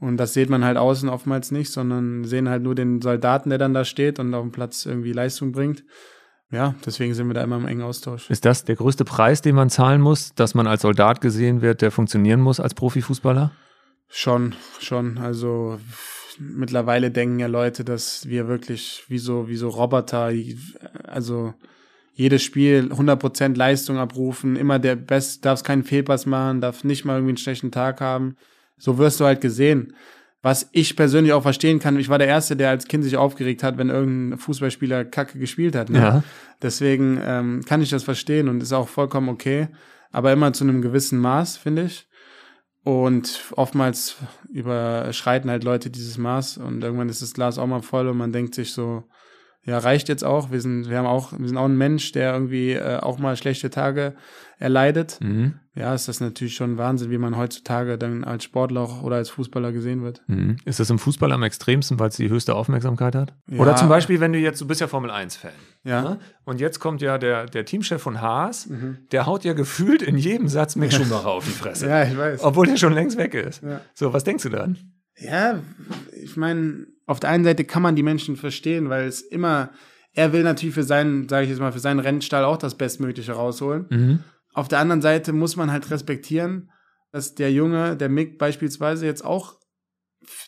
Und 0.00 0.16
das 0.16 0.32
sieht 0.34 0.50
man 0.50 0.64
halt 0.64 0.76
außen 0.76 1.08
oftmals 1.08 1.52
nicht, 1.52 1.70
sondern 1.70 2.24
sehen 2.24 2.48
halt 2.48 2.64
nur 2.64 2.74
den 2.74 3.00
Soldaten, 3.00 3.50
der 3.50 3.58
dann 3.58 3.74
da 3.74 3.84
steht 3.84 4.18
und 4.18 4.34
auf 4.34 4.42
dem 4.42 4.52
Platz 4.52 4.86
irgendwie 4.86 5.12
Leistung 5.12 5.52
bringt. 5.52 5.84
Ja, 6.50 6.74
deswegen 6.86 7.12
sind 7.12 7.26
wir 7.26 7.34
da 7.34 7.44
immer 7.44 7.56
im 7.56 7.66
engen 7.66 7.82
Austausch. 7.82 8.30
Ist 8.30 8.44
das 8.44 8.64
der 8.64 8.76
größte 8.76 9.04
Preis, 9.04 9.42
den 9.42 9.54
man 9.54 9.68
zahlen 9.68 10.00
muss, 10.00 10.34
dass 10.34 10.54
man 10.54 10.66
als 10.66 10.82
Soldat 10.82 11.20
gesehen 11.20 11.60
wird, 11.60 11.82
der 11.82 11.90
funktionieren 11.90 12.40
muss 12.40 12.58
als 12.58 12.74
Profifußballer? 12.74 13.52
Schon, 14.08 14.54
schon. 14.80 15.18
Also 15.18 15.78
mittlerweile 16.38 17.10
denken 17.10 17.38
ja 17.38 17.48
Leute, 17.48 17.84
dass 17.84 18.26
wir 18.26 18.48
wirklich 18.48 19.04
wie 19.08 19.18
so, 19.18 19.48
wie 19.48 19.56
so 19.56 19.68
Roboter, 19.68 20.32
also 21.04 21.52
jedes 22.14 22.42
Spiel 22.42 22.90
100% 22.92 23.56
Leistung 23.56 23.98
abrufen, 23.98 24.56
immer 24.56 24.78
der 24.78 24.96
Best, 24.96 25.44
darfst 25.44 25.64
keinen 25.64 25.84
Fehlpass 25.84 26.26
machen, 26.26 26.60
darf 26.60 26.82
nicht 26.82 27.04
mal 27.04 27.14
irgendwie 27.14 27.30
einen 27.30 27.36
schlechten 27.36 27.70
Tag 27.70 28.00
haben. 28.00 28.36
So 28.78 28.96
wirst 28.96 29.20
du 29.20 29.24
halt 29.24 29.40
gesehen. 29.40 29.94
Was 30.40 30.68
ich 30.72 30.94
persönlich 30.94 31.32
auch 31.32 31.42
verstehen 31.42 31.80
kann, 31.80 31.98
ich 31.98 32.08
war 32.08 32.18
der 32.18 32.28
Erste, 32.28 32.54
der 32.54 32.70
als 32.70 32.86
Kind 32.86 33.02
sich 33.02 33.16
aufgeregt 33.16 33.64
hat, 33.64 33.76
wenn 33.76 33.90
irgendein 33.90 34.38
Fußballspieler 34.38 35.04
Kacke 35.04 35.38
gespielt 35.38 35.74
hat. 35.74 35.90
Ne? 35.90 35.98
Ja. 35.98 36.22
Deswegen 36.62 37.20
ähm, 37.24 37.64
kann 37.66 37.82
ich 37.82 37.90
das 37.90 38.04
verstehen 38.04 38.48
und 38.48 38.62
ist 38.62 38.72
auch 38.72 38.88
vollkommen 38.88 39.28
okay, 39.28 39.68
aber 40.12 40.32
immer 40.32 40.52
zu 40.52 40.62
einem 40.62 40.80
gewissen 40.80 41.18
Maß, 41.18 41.56
finde 41.56 41.82
ich. 41.82 42.08
Und 42.84 43.52
oftmals 43.56 44.16
überschreiten 44.48 45.50
halt 45.50 45.64
Leute 45.64 45.90
dieses 45.90 46.16
Maß 46.18 46.58
und 46.58 46.84
irgendwann 46.84 47.08
ist 47.08 47.20
das 47.20 47.34
Glas 47.34 47.58
auch 47.58 47.66
mal 47.66 47.82
voll 47.82 48.08
und 48.08 48.16
man 48.16 48.32
denkt 48.32 48.54
sich 48.54 48.72
so, 48.72 49.04
ja, 49.64 49.76
reicht 49.78 50.08
jetzt 50.08 50.24
auch. 50.24 50.50
Wir 50.50 50.62
sind, 50.62 50.88
wir 50.88 50.96
haben 50.96 51.06
auch, 51.06 51.32
wir 51.38 51.46
sind 51.46 51.58
auch 51.58 51.66
ein 51.66 51.76
Mensch, 51.76 52.12
der 52.12 52.32
irgendwie 52.32 52.72
äh, 52.72 52.96
auch 52.98 53.18
mal 53.18 53.36
schlechte 53.36 53.68
Tage 53.68 54.14
erleidet. 54.58 55.18
Mhm. 55.20 55.54
Ja, 55.74 55.94
ist 55.94 56.08
das 56.08 56.20
natürlich 56.20 56.54
schon 56.56 56.76
Wahnsinn, 56.76 57.10
wie 57.12 57.18
man 57.18 57.36
heutzutage 57.36 57.96
dann 57.98 58.24
als 58.24 58.42
Sportler 58.42 58.80
auch 58.80 59.02
oder 59.04 59.16
als 59.16 59.30
Fußballer 59.30 59.70
gesehen 59.70 60.02
wird. 60.02 60.22
Mhm. 60.26 60.56
Ist 60.64 60.80
das 60.80 60.90
im 60.90 60.98
Fußball 60.98 61.30
am 61.30 61.44
extremsten, 61.44 62.00
weil 62.00 62.08
es 62.08 62.16
die 62.16 62.28
höchste 62.28 62.56
Aufmerksamkeit 62.56 63.14
hat? 63.14 63.32
Ja. 63.48 63.60
Oder 63.60 63.76
zum 63.76 63.88
Beispiel, 63.88 64.18
wenn 64.18 64.32
du 64.32 64.38
jetzt, 64.40 64.60
du 64.60 64.66
bist 64.66 64.80
ja 64.80 64.88
Formel 64.88 65.10
1-Fan. 65.12 65.52
Ja. 65.84 66.02
Ne? 66.02 66.18
Und 66.44 66.60
jetzt 66.60 66.80
kommt 66.80 67.00
ja 67.00 67.16
der, 67.18 67.46
der 67.46 67.64
Teamchef 67.64 68.02
von 68.02 68.20
Haas, 68.20 68.66
Mhm. 68.66 68.98
der 69.12 69.26
haut 69.26 69.44
ja 69.44 69.52
gefühlt 69.52 70.02
in 70.02 70.16
jedem 70.18 70.48
Satz 70.48 70.74
Mick 70.74 70.92
Schumacher 70.94 71.28
auf 71.28 71.44
die 71.44 71.50
Fresse. 71.52 71.88
Ja, 71.88 72.02
ich 72.02 72.16
weiß. 72.18 72.42
Obwohl 72.42 72.66
der 72.66 72.76
schon 72.76 72.92
längst 72.92 73.16
weg 73.16 73.34
ist. 73.34 73.62
Ja. 73.62 73.80
So, 73.94 74.12
was 74.12 74.24
denkst 74.24 74.42
du 74.42 74.48
dann? 74.48 74.76
Ja, 75.16 75.60
ich 76.20 76.36
meine, 76.36 76.86
auf 77.06 77.20
der 77.20 77.30
einen 77.30 77.44
Seite 77.44 77.64
kann 77.64 77.82
man 77.82 77.94
die 77.96 78.02
Menschen 78.02 78.36
verstehen, 78.36 78.88
weil 78.88 79.06
es 79.06 79.20
immer, 79.20 79.70
er 80.12 80.32
will 80.32 80.42
natürlich 80.42 80.74
für 80.74 80.82
seinen, 80.82 81.28
sage 81.28 81.44
ich 81.44 81.50
jetzt 81.50 81.60
mal, 81.60 81.72
für 81.72 81.78
seinen 81.78 82.00
Rennstall 82.00 82.44
auch 82.44 82.56
das 82.56 82.76
Bestmögliche 82.76 83.32
rausholen. 83.32 83.86
Mhm. 83.90 84.18
Auf 84.58 84.66
der 84.66 84.80
anderen 84.80 85.02
Seite 85.02 85.32
muss 85.32 85.54
man 85.54 85.70
halt 85.70 85.88
respektieren, 85.92 86.72
dass 87.12 87.36
der 87.36 87.52
Junge, 87.52 87.96
der 87.96 88.08
Mick 88.08 88.38
beispielsweise 88.38 89.06
jetzt 89.06 89.24
auch, 89.24 89.60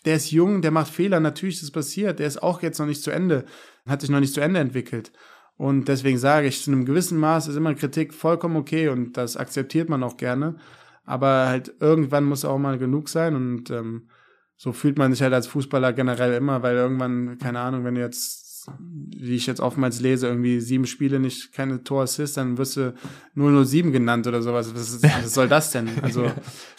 der 0.04 0.16
ist 0.16 0.32
jung, 0.32 0.62
der 0.62 0.72
macht 0.72 0.92
Fehler, 0.92 1.20
natürlich 1.20 1.54
ist 1.54 1.62
das 1.62 1.70
passiert, 1.70 2.18
der 2.18 2.26
ist 2.26 2.42
auch 2.42 2.60
jetzt 2.60 2.80
noch 2.80 2.86
nicht 2.86 3.04
zu 3.04 3.12
Ende, 3.12 3.44
hat 3.86 4.00
sich 4.00 4.10
noch 4.10 4.18
nicht 4.18 4.34
zu 4.34 4.40
Ende 4.40 4.58
entwickelt. 4.58 5.12
Und 5.56 5.86
deswegen 5.86 6.18
sage 6.18 6.48
ich, 6.48 6.60
zu 6.60 6.72
einem 6.72 6.86
gewissen 6.86 7.20
Maß 7.20 7.46
ist 7.46 7.54
immer 7.54 7.72
Kritik 7.76 8.12
vollkommen 8.12 8.56
okay 8.56 8.88
und 8.88 9.16
das 9.16 9.36
akzeptiert 9.36 9.88
man 9.88 10.02
auch 10.02 10.16
gerne. 10.16 10.56
Aber 11.04 11.46
halt 11.46 11.76
irgendwann 11.78 12.24
muss 12.24 12.44
auch 12.44 12.58
mal 12.58 12.78
genug 12.78 13.10
sein 13.10 13.36
und 13.36 13.70
ähm, 13.70 14.08
so 14.56 14.72
fühlt 14.72 14.98
man 14.98 15.12
sich 15.12 15.22
halt 15.22 15.34
als 15.34 15.46
Fußballer 15.46 15.92
generell 15.92 16.34
immer, 16.34 16.64
weil 16.64 16.74
irgendwann, 16.74 17.38
keine 17.38 17.60
Ahnung, 17.60 17.84
wenn 17.84 17.94
du 17.94 18.00
jetzt, 18.00 18.39
wie 18.88 19.36
ich 19.36 19.46
jetzt 19.46 19.60
oftmals 19.60 20.00
lese, 20.00 20.26
irgendwie 20.26 20.60
sieben 20.60 20.86
Spiele 20.86 21.20
nicht 21.20 21.52
keine 21.52 21.82
Tor-Assist, 21.84 22.36
dann 22.36 22.58
wirst 22.58 22.76
du 22.76 22.94
007 23.36 23.92
genannt 23.92 24.26
oder 24.26 24.42
sowas. 24.42 24.74
Was, 24.74 24.92
ist, 24.94 25.02
was 25.22 25.34
soll 25.34 25.48
das 25.48 25.70
denn? 25.70 25.88
Also, 26.02 26.30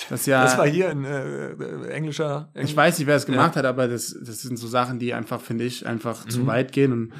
das 0.10 0.22
ist 0.22 0.26
ja. 0.28 0.44
Das 0.44 0.58
war 0.58 0.68
hier 0.68 0.90
ein 0.90 1.06
äh, 1.06 1.88
englischer. 1.90 2.50
Ich 2.56 2.76
weiß 2.76 3.00
nicht, 3.00 3.08
wer 3.08 3.16
es 3.16 3.26
gemacht 3.26 3.56
hat, 3.56 3.66
aber 3.66 3.88
das, 3.88 4.16
das 4.24 4.42
sind 4.42 4.58
so 4.58 4.68
Sachen, 4.68 5.00
die 5.00 5.14
einfach, 5.14 5.42
finde 5.42 5.64
ich, 5.66 5.86
einfach 5.88 6.26
Mhm. 6.26 6.30
zu 6.30 6.48
weit 6.48 6.72
gehen 6.72 6.92
und 6.92 7.14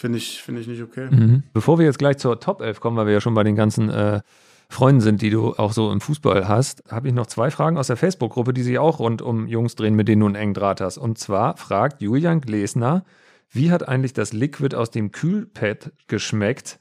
Finde 0.00 0.18
ich, 0.18 0.40
finde 0.44 0.60
ich 0.60 0.68
nicht 0.68 0.80
okay. 0.80 1.08
Mhm. 1.10 1.42
Bevor 1.52 1.80
wir 1.80 1.84
jetzt 1.84 1.98
gleich 1.98 2.18
zur 2.18 2.38
Top 2.38 2.60
11 2.60 2.78
kommen, 2.78 2.96
weil 2.96 3.06
wir 3.06 3.14
ja 3.14 3.20
schon 3.20 3.34
bei 3.34 3.42
den 3.42 3.56
ganzen 3.56 3.90
äh, 3.90 4.20
Freunden 4.68 5.00
sind, 5.00 5.22
die 5.22 5.30
du 5.30 5.54
auch 5.54 5.72
so 5.72 5.90
im 5.90 6.00
Fußball 6.00 6.46
hast, 6.46 6.84
habe 6.88 7.08
ich 7.08 7.14
noch 7.14 7.26
zwei 7.26 7.50
Fragen 7.50 7.76
aus 7.76 7.88
der 7.88 7.96
Facebook-Gruppe, 7.96 8.52
die 8.54 8.62
sich 8.62 8.78
auch 8.78 9.00
rund 9.00 9.22
um 9.22 9.48
Jungs 9.48 9.74
drehen, 9.74 9.94
mit 9.96 10.06
denen 10.06 10.20
du 10.20 10.26
einen 10.26 10.36
engen 10.36 10.54
Draht 10.54 10.80
hast. 10.80 10.98
Und 10.98 11.18
zwar 11.18 11.56
fragt 11.56 12.00
Julian 12.00 12.40
Glesner, 12.40 13.02
wie 13.50 13.70
hat 13.70 13.88
eigentlich 13.88 14.12
das 14.12 14.32
Liquid 14.32 14.76
aus 14.76 14.90
dem 14.90 15.12
Kühlpad 15.12 15.92
geschmeckt, 16.06 16.78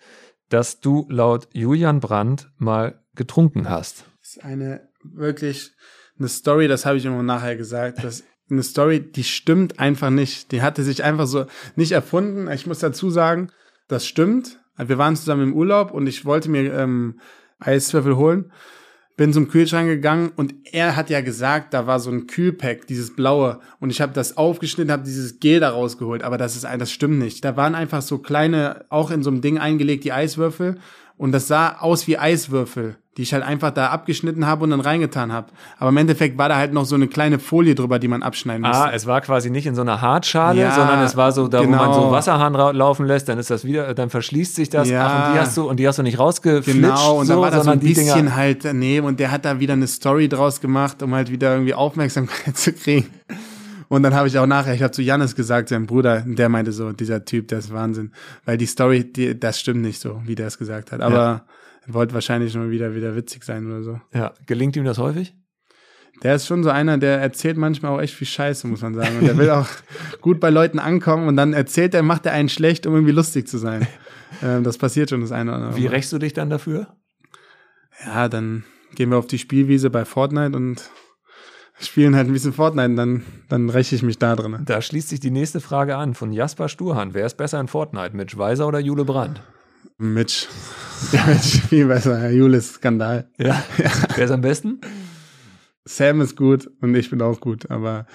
das 0.49 0.80
du 0.80 1.05
laut 1.09 1.47
Julian 1.53 1.99
Brandt 1.99 2.49
mal 2.57 3.01
getrunken 3.15 3.70
hast? 3.70 4.05
Das 4.22 4.38
ist 4.38 4.43
eine 4.43 4.89
wirklich 5.03 5.72
eine 6.20 6.28
Story, 6.28 6.68
das 6.68 6.86
habe 6.86 6.97
ich 6.97 7.05
immer 7.05 7.24
nachher 7.24 7.55
gesagt, 7.55 8.03
dass 8.03 8.24
eine 8.49 8.63
Story, 8.63 8.99
die 8.99 9.24
stimmt 9.24 9.80
einfach 9.80 10.09
nicht. 10.09 10.51
Die 10.51 10.61
hatte 10.61 10.84
sich 10.84 11.03
einfach 11.03 11.28
so 11.28 11.45
nicht 11.76 11.91
erfunden. 11.91 12.49
Ich 12.49 12.65
muss 12.65 12.80
dazu 12.80 13.09
sagen, 13.09 13.49
das 13.88 14.05
stimmt. 14.05 14.59
Wir 14.78 14.97
waren 14.97 15.15
zusammen 15.15 15.43
im 15.49 15.53
Urlaub 15.53 15.91
und 15.91 16.07
ich 16.07 16.24
wollte 16.26 16.49
mir 16.49 16.74
ähm, 16.74 17.20
Eiswürfel 17.59 18.15
holen. 18.15 18.51
Bin 19.18 19.34
zum 19.34 19.47
Kühlschrank 19.47 19.88
gegangen 19.88 20.32
und 20.36 20.53
er 20.72 20.95
hat 20.95 21.09
ja 21.09 21.22
gesagt, 21.22 21.74
da 21.74 21.88
war 21.88 21.99
so 21.99 22.11
ein 22.11 22.28
Kühlpack, 22.28 22.86
dieses 22.86 23.15
blaue. 23.15 23.59
Und 23.80 23.89
ich 23.89 23.99
habe 23.99 24.13
das 24.13 24.38
aufgeschnitten, 24.38 24.91
habe 24.91 25.03
dieses 25.03 25.39
Gel 25.39 25.59
da 25.59 25.72
rausgeholt. 25.72 26.22
Aber 26.22 26.38
das 26.38 26.55
ist 26.55 26.68
das 26.78 26.91
stimmt 26.91 27.18
nicht. 27.18 27.43
Da 27.43 27.57
waren 27.57 27.74
einfach 27.74 28.03
so 28.03 28.20
kleine, 28.20 28.86
auch 28.89 29.09
in 29.09 29.24
so 29.24 29.32
einem 29.32 29.41
Ding 29.41 29.57
eingelegt, 29.57 30.03
die 30.03 30.13
Eiswürfel. 30.13 30.78
Und 31.18 31.32
das 31.32 31.47
sah 31.47 31.78
aus 31.80 32.07
wie 32.07 32.18
Eiswürfel 32.18 32.97
die 33.18 33.24
ich 33.24 33.34
halt 33.34 33.43
einfach 33.43 33.72
da 33.72 33.88
abgeschnitten 33.88 34.45
habe 34.45 34.63
und 34.63 34.70
dann 34.70 34.80
reingetan 34.80 35.34
habe. 35.34 35.47
Aber 35.80 35.89
im 35.89 35.97
Endeffekt 35.97 36.38
war 36.38 36.49
da 36.49 36.55
halt 36.55 36.72
noch 36.72 36.86
so 36.86 36.93
eine 36.93 37.07
kleine 37.07 37.39
Folie 37.39 37.74
drüber, 37.74 37.97
die 37.97 38.07
man 38.07 38.22
abschneiden 38.22 38.61
musste. 38.61 38.78
Ah, 38.78 38.91
es 38.93 39.07
war 39.07 39.22
quasi 39.22 39.49
nicht 39.49 39.65
in 39.65 39.74
so 39.74 39.82
einer 39.82 40.01
Hartschale, 40.01 40.61
ja, 40.61 40.72
sondern 40.72 41.03
es 41.03 41.18
war 41.18 41.32
so, 41.32 41.47
da 41.47 41.61
genau. 41.61 41.80
wo 41.80 41.84
man 41.84 41.93
so 41.93 41.99
genau. 42.01 42.11
Wasserhahn 42.11 42.53
laufen 42.53 43.07
lässt, 43.07 43.28
dann 43.28 43.39
ist 43.39 43.49
das 43.49 43.65
wieder, 43.65 43.95
dann 43.95 44.11
verschließt 44.11 44.55
sich 44.55 44.70
das. 44.70 44.88
Ja. 44.88 45.07
Ach, 45.07 45.28
und 45.28 45.34
die 45.34 45.39
hast 45.39 45.57
du 45.57 45.68
und 45.68 45.80
die 45.80 45.88
hast 45.88 45.97
du 45.97 46.03
nicht 46.03 46.20
rausgeflitscht. 46.20 46.80
Genau, 46.80 47.20
und 47.20 47.26
so, 47.26 47.34
dann 47.34 47.41
war 47.41 47.51
das 47.51 47.65
so 47.65 47.72
ein 47.72 47.80
bisschen 47.80 48.36
halt 48.36 48.63
daneben 48.63 49.07
und 49.07 49.20
der 49.20 49.32
hat 49.32 49.45
da 49.45 49.59
wieder 49.59 49.74
eine 49.74 49.88
Story 49.88 50.30
draus 50.30 50.61
gemacht, 50.61 51.01
um 51.01 51.15
halt 51.15 51.32
wieder 51.32 51.53
irgendwie 51.53 51.74
Aufmerksamkeit 51.74 52.55
zu 52.55 52.72
kriegen. 52.72 53.07
Und 53.89 54.03
dann 54.03 54.13
habe 54.13 54.27
ich 54.27 54.38
auch 54.38 54.47
nachher, 54.47 54.73
ich 54.73 54.83
habe 54.83 54.91
zu 54.91 55.01
Jannis 55.01 55.35
gesagt, 55.35 55.69
sein 55.69 55.85
Bruder, 55.85 56.23
der 56.25 56.49
meinte 56.49 56.71
so, 56.71 56.91
dieser 56.91 57.23
Typ, 57.25 57.47
der 57.47 57.59
ist 57.59 57.71
Wahnsinn. 57.71 58.11
Weil 58.45 58.57
die 58.57 58.65
Story, 58.65 59.11
die, 59.11 59.39
das 59.39 59.59
stimmt 59.59 59.81
nicht 59.81 60.01
so, 60.01 60.21
wie 60.25 60.35
der 60.35 60.47
es 60.47 60.57
gesagt 60.57 60.91
hat. 60.91 61.01
Aber 61.01 61.15
ja 61.15 61.45
wollte 61.88 62.13
wahrscheinlich 62.13 62.53
nur 62.53 62.69
wieder 62.69 62.93
wieder 62.95 63.15
witzig 63.15 63.43
sein 63.43 63.65
oder 63.67 63.81
so. 63.81 63.99
Ja, 64.13 64.33
gelingt 64.45 64.75
ihm 64.75 64.85
das 64.85 64.97
häufig? 64.97 65.35
Der 66.23 66.35
ist 66.35 66.47
schon 66.47 66.63
so 66.63 66.69
einer, 66.69 66.97
der 66.97 67.19
erzählt 67.19 67.57
manchmal 67.57 67.91
auch 67.91 68.01
echt 68.01 68.15
viel 68.15 68.27
Scheiße, 68.27 68.67
muss 68.67 68.81
man 68.81 68.95
sagen. 68.95 69.19
Und 69.19 69.27
der 69.27 69.38
will 69.38 69.51
auch 69.51 69.67
gut 70.21 70.39
bei 70.39 70.49
Leuten 70.49 70.79
ankommen 70.79 71.27
und 71.27 71.38
dann 71.38 71.53
erzählt 71.53 71.93
er, 71.93 72.01
macht 72.01 72.25
er 72.25 72.33
einen 72.33 72.49
schlecht, 72.49 72.88
um 72.88 72.93
irgendwie 72.93 73.13
lustig 73.13 73.47
zu 73.47 73.57
sein. 73.57 73.88
Ähm, 74.43 74.65
das 74.65 74.77
passiert 74.77 75.09
schon 75.09 75.21
das 75.21 75.31
eine 75.31 75.51
oder 75.51 75.61
andere. 75.61 75.77
Wie 75.77 75.85
rächst 75.85 76.11
du 76.11 76.17
dich 76.17 76.33
dann 76.33 76.49
dafür? 76.49 76.97
Ja, 78.05 78.27
dann 78.27 78.65
gehen 78.93 79.09
wir 79.09 79.17
auf 79.17 79.25
die 79.25 79.39
Spielwiese 79.39 79.89
bei 79.89 80.03
Fortnite 80.03 80.55
und 80.55 80.91
spielen 81.80 82.15
halt 82.15 82.28
ein 82.28 82.34
bisschen 82.34 82.53
Fortnite 82.53 82.89
und 82.89 82.95
dann, 82.95 83.23
dann 83.49 83.69
räche 83.69 83.95
ich 83.95 84.03
mich 84.03 84.17
da 84.17 84.36
drin. 84.36 84.57
Da 84.65 84.82
schließt 84.82 85.09
sich 85.09 85.19
die 85.19 85.32
nächste 85.32 85.59
Frage 85.61 85.95
an 85.95 86.13
von 86.13 86.32
Jasper 86.32 86.69
Sturhan. 86.69 87.13
Wer 87.13 87.25
ist 87.25 87.38
besser 87.38 87.59
in 87.59 87.67
Fortnite, 87.67 88.15
Mitch 88.15 88.38
Weiser 88.38 88.67
oder 88.67 88.80
Jule 88.80 89.05
Brandt? 89.05 89.41
Mitch. 89.97 90.47
Mitch, 91.11 91.61
viel 91.67 91.88
besser. 91.88 92.19
Herr 92.19 92.32
Julis 92.32 92.73
Skandal. 92.73 93.30
Ja. 93.38 93.63
ja. 93.78 93.91
Wer 94.15 94.25
ist 94.25 94.32
am 94.32 94.41
besten? 94.41 94.82
Sam 95.86 96.21
ist 96.21 96.36
gut 96.36 96.69
und 96.82 96.95
ich 96.95 97.09
bin 97.09 97.21
auch 97.21 97.39
gut, 97.39 97.71
aber 97.71 98.05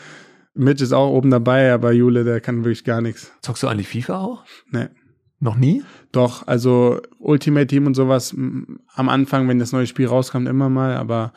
Mitch 0.55 0.85
ist 0.85 0.93
auch 0.93 1.11
oben 1.11 1.31
dabei, 1.31 1.73
aber 1.73 1.93
Jule, 1.93 2.25
der 2.25 2.41
kann 2.41 2.65
wirklich 2.65 2.85
gar 2.85 3.01
nichts. 3.01 3.33
Zockst 3.41 3.63
du 3.63 3.69
eigentlich 3.69 3.89
FIFA 3.89 4.19
auch? 4.19 4.45
Nee. 4.71 4.89
Noch 5.41 5.57
nie? 5.57 5.83
Doch, 6.13 6.47
also 6.47 7.01
Ultimate 7.19 7.67
Team 7.67 7.87
und 7.87 7.95
sowas 7.95 8.33
am 8.33 9.09
Anfang, 9.09 9.49
wenn 9.49 9.59
das 9.59 9.73
neue 9.73 9.87
Spiel 9.89 10.07
rauskommt, 10.07 10.47
immer 10.47 10.69
mal, 10.69 10.95
aber 10.95 11.33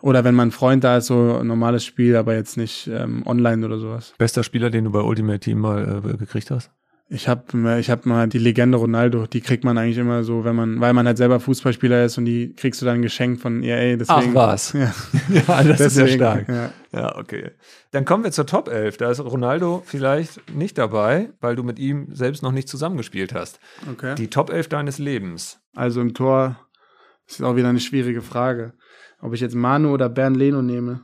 oder 0.00 0.24
wenn 0.24 0.34
mein 0.34 0.50
Freund 0.50 0.84
da 0.84 0.98
ist, 0.98 1.06
so 1.06 1.38
ein 1.40 1.46
normales 1.46 1.84
Spiel, 1.84 2.16
aber 2.16 2.34
jetzt 2.34 2.56
nicht 2.56 2.88
ähm, 2.88 3.26
online 3.26 3.64
oder 3.64 3.78
sowas. 3.78 4.14
Bester 4.18 4.44
Spieler, 4.44 4.70
den 4.70 4.84
du 4.84 4.90
bei 4.90 5.00
Ultimate 5.00 5.40
Team 5.40 5.58
mal 5.58 6.02
äh, 6.04 6.16
gekriegt 6.16 6.50
hast? 6.50 6.70
Ich 7.10 7.26
habe 7.26 7.78
ich 7.80 7.88
hab 7.88 8.04
mal 8.04 8.28
die 8.28 8.38
Legende 8.38 8.76
Ronaldo, 8.76 9.26
die 9.26 9.40
kriegt 9.40 9.64
man 9.64 9.78
eigentlich 9.78 9.96
immer 9.96 10.24
so, 10.24 10.44
wenn 10.44 10.54
man, 10.54 10.78
weil 10.78 10.92
man 10.92 11.06
halt 11.06 11.16
selber 11.16 11.40
Fußballspieler 11.40 12.04
ist 12.04 12.18
und 12.18 12.26
die 12.26 12.52
kriegst 12.54 12.82
du 12.82 12.86
dann 12.86 13.00
geschenkt 13.00 13.40
von 13.40 13.62
EA. 13.62 13.96
Deswegen, 13.96 14.30
Ach 14.30 14.34
was. 14.34 14.72
Ja, 14.74 14.92
ja 15.30 15.64
das 15.64 15.78
deswegen, 15.78 15.86
ist 15.86 15.96
ja 15.96 16.08
stark. 16.08 16.48
Ja. 16.48 16.72
ja, 16.92 17.16
okay. 17.16 17.52
Dann 17.92 18.04
kommen 18.04 18.24
wir 18.24 18.30
zur 18.30 18.44
Top 18.44 18.68
11. 18.68 18.98
Da 18.98 19.10
ist 19.10 19.20
Ronaldo 19.20 19.82
vielleicht 19.86 20.54
nicht 20.54 20.76
dabei, 20.76 21.30
weil 21.40 21.56
du 21.56 21.62
mit 21.62 21.78
ihm 21.78 22.08
selbst 22.12 22.42
noch 22.42 22.52
nicht 22.52 22.68
zusammengespielt 22.68 23.32
hast. 23.32 23.58
Okay. 23.90 24.14
Die 24.16 24.28
Top 24.28 24.50
11 24.50 24.68
deines 24.68 24.98
Lebens. 24.98 25.60
Also 25.74 26.02
im 26.02 26.12
Tor 26.12 26.58
ist 27.26 27.42
auch 27.42 27.56
wieder 27.56 27.70
eine 27.70 27.80
schwierige 27.80 28.20
Frage. 28.20 28.74
Ob 29.20 29.34
ich 29.34 29.40
jetzt 29.40 29.54
Manu 29.54 29.92
oder 29.92 30.08
Bernd 30.08 30.36
Leno 30.36 30.62
nehme. 30.62 31.00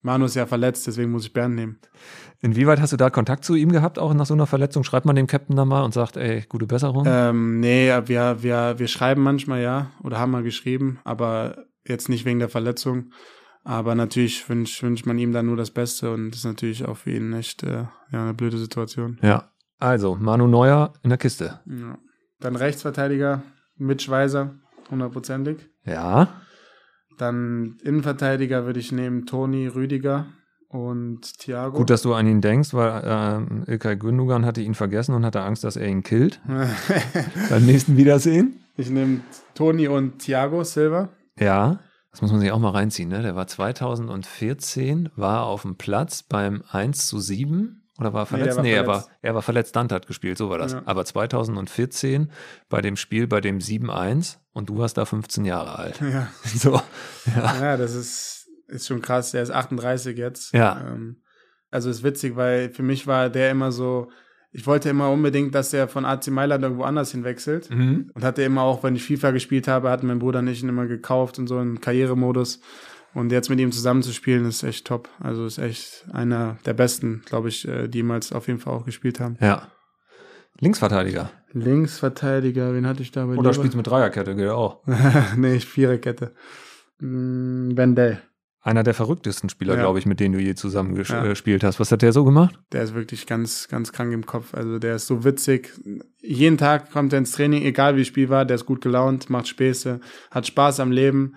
Manu 0.00 0.26
ist 0.26 0.36
ja 0.36 0.46
verletzt, 0.46 0.86
deswegen 0.86 1.10
muss 1.10 1.26
ich 1.26 1.32
Bernd 1.32 1.56
nehmen. 1.56 1.78
Inwieweit 2.40 2.80
hast 2.80 2.92
du 2.92 2.96
da 2.96 3.10
Kontakt 3.10 3.44
zu 3.44 3.56
ihm 3.56 3.72
gehabt, 3.72 3.98
auch 3.98 4.14
nach 4.14 4.26
so 4.26 4.34
einer 4.34 4.46
Verletzung? 4.46 4.84
Schreibt 4.84 5.06
man 5.06 5.16
dem 5.16 5.26
Captain 5.26 5.56
da 5.56 5.64
mal 5.64 5.82
und 5.82 5.92
sagt, 5.92 6.16
ey, 6.16 6.44
gute 6.48 6.66
Besserung? 6.66 7.04
Ähm, 7.06 7.58
nee, 7.58 7.90
wir, 8.06 8.42
wir, 8.42 8.78
wir 8.78 8.88
schreiben 8.88 9.22
manchmal 9.22 9.60
ja 9.60 9.90
oder 10.02 10.18
haben 10.18 10.30
mal 10.30 10.44
geschrieben, 10.44 11.00
aber 11.02 11.64
jetzt 11.84 12.08
nicht 12.08 12.24
wegen 12.24 12.38
der 12.38 12.48
Verletzung. 12.48 13.10
Aber 13.64 13.94
natürlich 13.94 14.48
wünscht 14.48 14.82
wünsch 14.82 15.04
man 15.04 15.18
ihm 15.18 15.32
dann 15.32 15.46
nur 15.46 15.56
das 15.56 15.72
Beste 15.72 16.12
und 16.12 16.30
das 16.30 16.38
ist 16.38 16.44
natürlich 16.44 16.86
auch 16.86 16.96
für 16.96 17.10
ihn 17.10 17.32
echt 17.32 17.64
äh, 17.64 17.86
ja, 18.12 18.22
eine 18.22 18.34
blöde 18.34 18.56
Situation. 18.56 19.18
Ja, 19.20 19.50
also 19.78 20.14
Manu 20.14 20.46
Neuer 20.46 20.92
in 21.02 21.10
der 21.10 21.18
Kiste. 21.18 21.60
Ja. 21.66 21.98
Dann 22.40 22.56
Rechtsverteidiger 22.56 23.42
Mitch 23.76 24.08
Weiser, 24.08 24.54
hundertprozentig. 24.90 25.68
Ja. 25.84 26.28
Dann 27.18 27.76
Innenverteidiger 27.82 28.64
würde 28.64 28.80
ich 28.80 28.92
nehmen 28.92 29.26
Toni 29.26 29.66
Rüdiger 29.66 30.26
und 30.68 31.38
Thiago. 31.38 31.78
Gut, 31.78 31.90
dass 31.90 32.02
du 32.02 32.14
an 32.14 32.26
ihn 32.26 32.40
denkst, 32.40 32.74
weil 32.74 33.02
äh, 33.66 33.72
Ilkay 33.72 33.96
Gündogan 33.96 34.44
hatte 34.44 34.60
ihn 34.60 34.74
vergessen 34.74 35.14
und 35.14 35.24
hatte 35.24 35.42
Angst, 35.42 35.64
dass 35.64 35.76
er 35.76 35.88
ihn 35.88 36.02
killt. 36.02 36.40
Beim 37.50 37.66
nächsten 37.66 37.96
Wiedersehen. 37.96 38.60
Ich 38.76 38.90
nehme 38.90 39.20
Toni 39.54 39.88
und 39.88 40.20
Thiago 40.20 40.62
Silva. 40.62 41.08
Ja, 41.38 41.80
das 42.10 42.22
muss 42.22 42.30
man 42.30 42.40
sich 42.40 42.52
auch 42.52 42.58
mal 42.58 42.70
reinziehen. 42.70 43.08
Ne? 43.08 43.22
Der 43.22 43.34
war 43.34 43.46
2014, 43.46 45.10
war 45.16 45.46
auf 45.46 45.62
dem 45.62 45.76
Platz 45.76 46.22
beim 46.22 46.62
1 46.70 47.08
zu 47.08 47.18
7 47.18 47.82
oder 47.98 48.12
war 48.12 48.22
er 48.22 48.26
verletzt? 48.26 48.50
Nee, 48.50 48.56
war, 48.56 48.62
nee 48.62 48.74
verletzt. 48.74 48.86
Er, 48.86 48.86
war, 48.86 49.18
er 49.22 49.34
war 49.34 49.42
verletzt, 49.42 49.76
Dante 49.76 49.94
hat 49.94 50.06
gespielt, 50.06 50.38
so 50.38 50.50
war 50.50 50.58
das. 50.58 50.72
Ja. 50.72 50.82
Aber 50.84 51.04
2014 51.04 52.30
bei 52.68 52.80
dem 52.80 52.96
Spiel, 52.96 53.26
bei 53.26 53.40
dem 53.40 53.58
7-1 53.58 54.38
und 54.52 54.68
du 54.68 54.78
warst 54.78 54.96
da 54.96 55.04
15 55.04 55.44
Jahre 55.44 55.78
alt. 55.78 56.00
Ja. 56.12 56.28
So, 56.44 56.80
ja. 57.36 57.60
ja, 57.60 57.76
das 57.76 57.94
ist, 57.94 58.48
ist 58.68 58.86
schon 58.86 59.02
krass. 59.02 59.32
Der 59.32 59.42
ist 59.42 59.50
38 59.50 60.16
jetzt. 60.16 60.54
Ja. 60.54 60.80
Ähm, 60.80 61.22
also 61.70 61.90
ist 61.90 62.02
witzig, 62.02 62.36
weil 62.36 62.70
für 62.70 62.82
mich 62.82 63.06
war 63.06 63.28
der 63.28 63.50
immer 63.50 63.72
so, 63.72 64.10
ich 64.50 64.66
wollte 64.66 64.88
immer 64.88 65.10
unbedingt, 65.10 65.54
dass 65.54 65.72
er 65.74 65.88
von 65.88 66.04
AC 66.04 66.28
Mailand 66.28 66.64
irgendwo 66.64 66.84
anders 66.84 67.12
hinwechselt. 67.12 67.68
Mhm. 67.70 68.10
Und 68.14 68.24
hatte 68.24 68.42
immer 68.42 68.62
auch, 68.62 68.82
wenn 68.82 68.96
ich 68.96 69.04
FIFA 69.04 69.32
gespielt 69.32 69.68
habe, 69.68 69.90
hat 69.90 70.02
mein 70.02 70.18
Bruder 70.18 70.40
nicht 70.40 70.62
immer 70.62 70.86
gekauft 70.86 71.38
und 71.38 71.46
so 71.46 71.58
einen 71.58 71.80
Karrieremodus. 71.80 72.60
Und 73.14 73.32
jetzt 73.32 73.48
mit 73.48 73.58
ihm 73.58 73.72
zusammenzuspielen, 73.72 74.44
ist 74.46 74.62
echt 74.62 74.86
top. 74.86 75.08
Also 75.20 75.46
ist 75.46 75.58
echt 75.58 76.04
einer 76.12 76.58
der 76.66 76.74
besten, 76.74 77.22
glaube 77.24 77.48
ich, 77.48 77.66
äh, 77.66 77.88
die 77.88 77.98
jemals 77.98 78.32
auf 78.32 78.46
jeden 78.48 78.60
Fall 78.60 78.74
auch 78.74 78.84
gespielt 78.84 79.18
haben. 79.20 79.36
Ja. 79.40 79.68
Linksverteidiger. 80.60 81.30
Linksverteidiger, 81.52 82.74
wen 82.74 82.86
hatte 82.86 83.02
ich 83.02 83.12
da 83.12 83.24
bei 83.26 83.36
Oder 83.36 83.54
spielst 83.54 83.74
du 83.74 83.78
mit 83.78 83.86
Dreierkette, 83.86 84.34
geht 84.34 84.48
auch. 84.48 84.82
nee, 85.36 85.58
Viererkette. 85.60 86.34
Mm, 86.98 87.76
Wendell. 87.76 88.20
Einer 88.60 88.82
der 88.82 88.92
verrücktesten 88.92 89.48
Spieler, 89.48 89.74
ja. 89.74 89.80
glaube 89.80 89.98
ich, 89.98 90.04
mit 90.04 90.20
denen 90.20 90.34
du 90.34 90.40
je 90.40 90.54
zusammen 90.54 90.94
gespielt 90.94 91.62
ja. 91.62 91.68
hast. 91.68 91.80
Was 91.80 91.92
hat 91.92 92.02
der 92.02 92.12
so 92.12 92.24
gemacht? 92.24 92.58
Der 92.72 92.82
ist 92.82 92.94
wirklich 92.94 93.26
ganz, 93.26 93.68
ganz 93.68 93.92
krank 93.92 94.12
im 94.12 94.26
Kopf. 94.26 94.52
Also 94.52 94.78
der 94.78 94.96
ist 94.96 95.06
so 95.06 95.24
witzig. 95.24 95.72
Jeden 96.20 96.58
Tag 96.58 96.90
kommt 96.90 97.12
er 97.12 97.20
ins 97.20 97.32
Training, 97.32 97.62
egal 97.62 97.94
wie 97.94 98.00
das 98.00 98.08
Spiel 98.08 98.28
war, 98.28 98.44
der 98.44 98.56
ist 98.56 98.66
gut 98.66 98.80
gelaunt, 98.80 99.30
macht 99.30 99.48
Späße, 99.48 100.00
hat 100.30 100.46
Spaß 100.46 100.80
am 100.80 100.90
Leben 100.90 101.36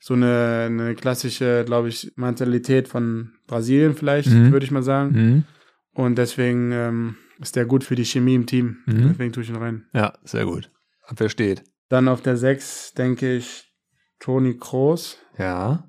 so 0.00 0.14
eine, 0.14 0.66
eine 0.66 0.94
klassische, 0.94 1.64
glaube 1.64 1.88
ich, 1.88 2.12
Mentalität 2.16 2.88
von 2.88 3.32
Brasilien 3.46 3.94
vielleicht, 3.94 4.30
mhm. 4.30 4.50
würde 4.50 4.64
ich 4.64 4.72
mal 4.72 4.82
sagen. 4.82 5.12
Mhm. 5.12 5.44
Und 5.92 6.16
deswegen 6.16 6.72
ähm, 6.72 7.16
ist 7.38 7.54
der 7.54 7.66
gut 7.66 7.84
für 7.84 7.94
die 7.94 8.04
Chemie 8.04 8.34
im 8.34 8.46
Team. 8.46 8.78
Mhm. 8.86 9.08
Deswegen 9.10 9.32
tue 9.32 9.42
ich 9.42 9.50
ihn 9.50 9.56
rein. 9.56 9.86
Ja, 9.92 10.14
sehr 10.24 10.46
gut. 10.46 10.70
Abwehr 11.06 11.28
steht. 11.28 11.64
Dann 11.90 12.08
auf 12.08 12.22
der 12.22 12.36
6 12.36 12.94
denke 12.94 13.36
ich 13.36 13.70
Toni 14.18 14.56
Kroos. 14.56 15.18
Ja. 15.36 15.84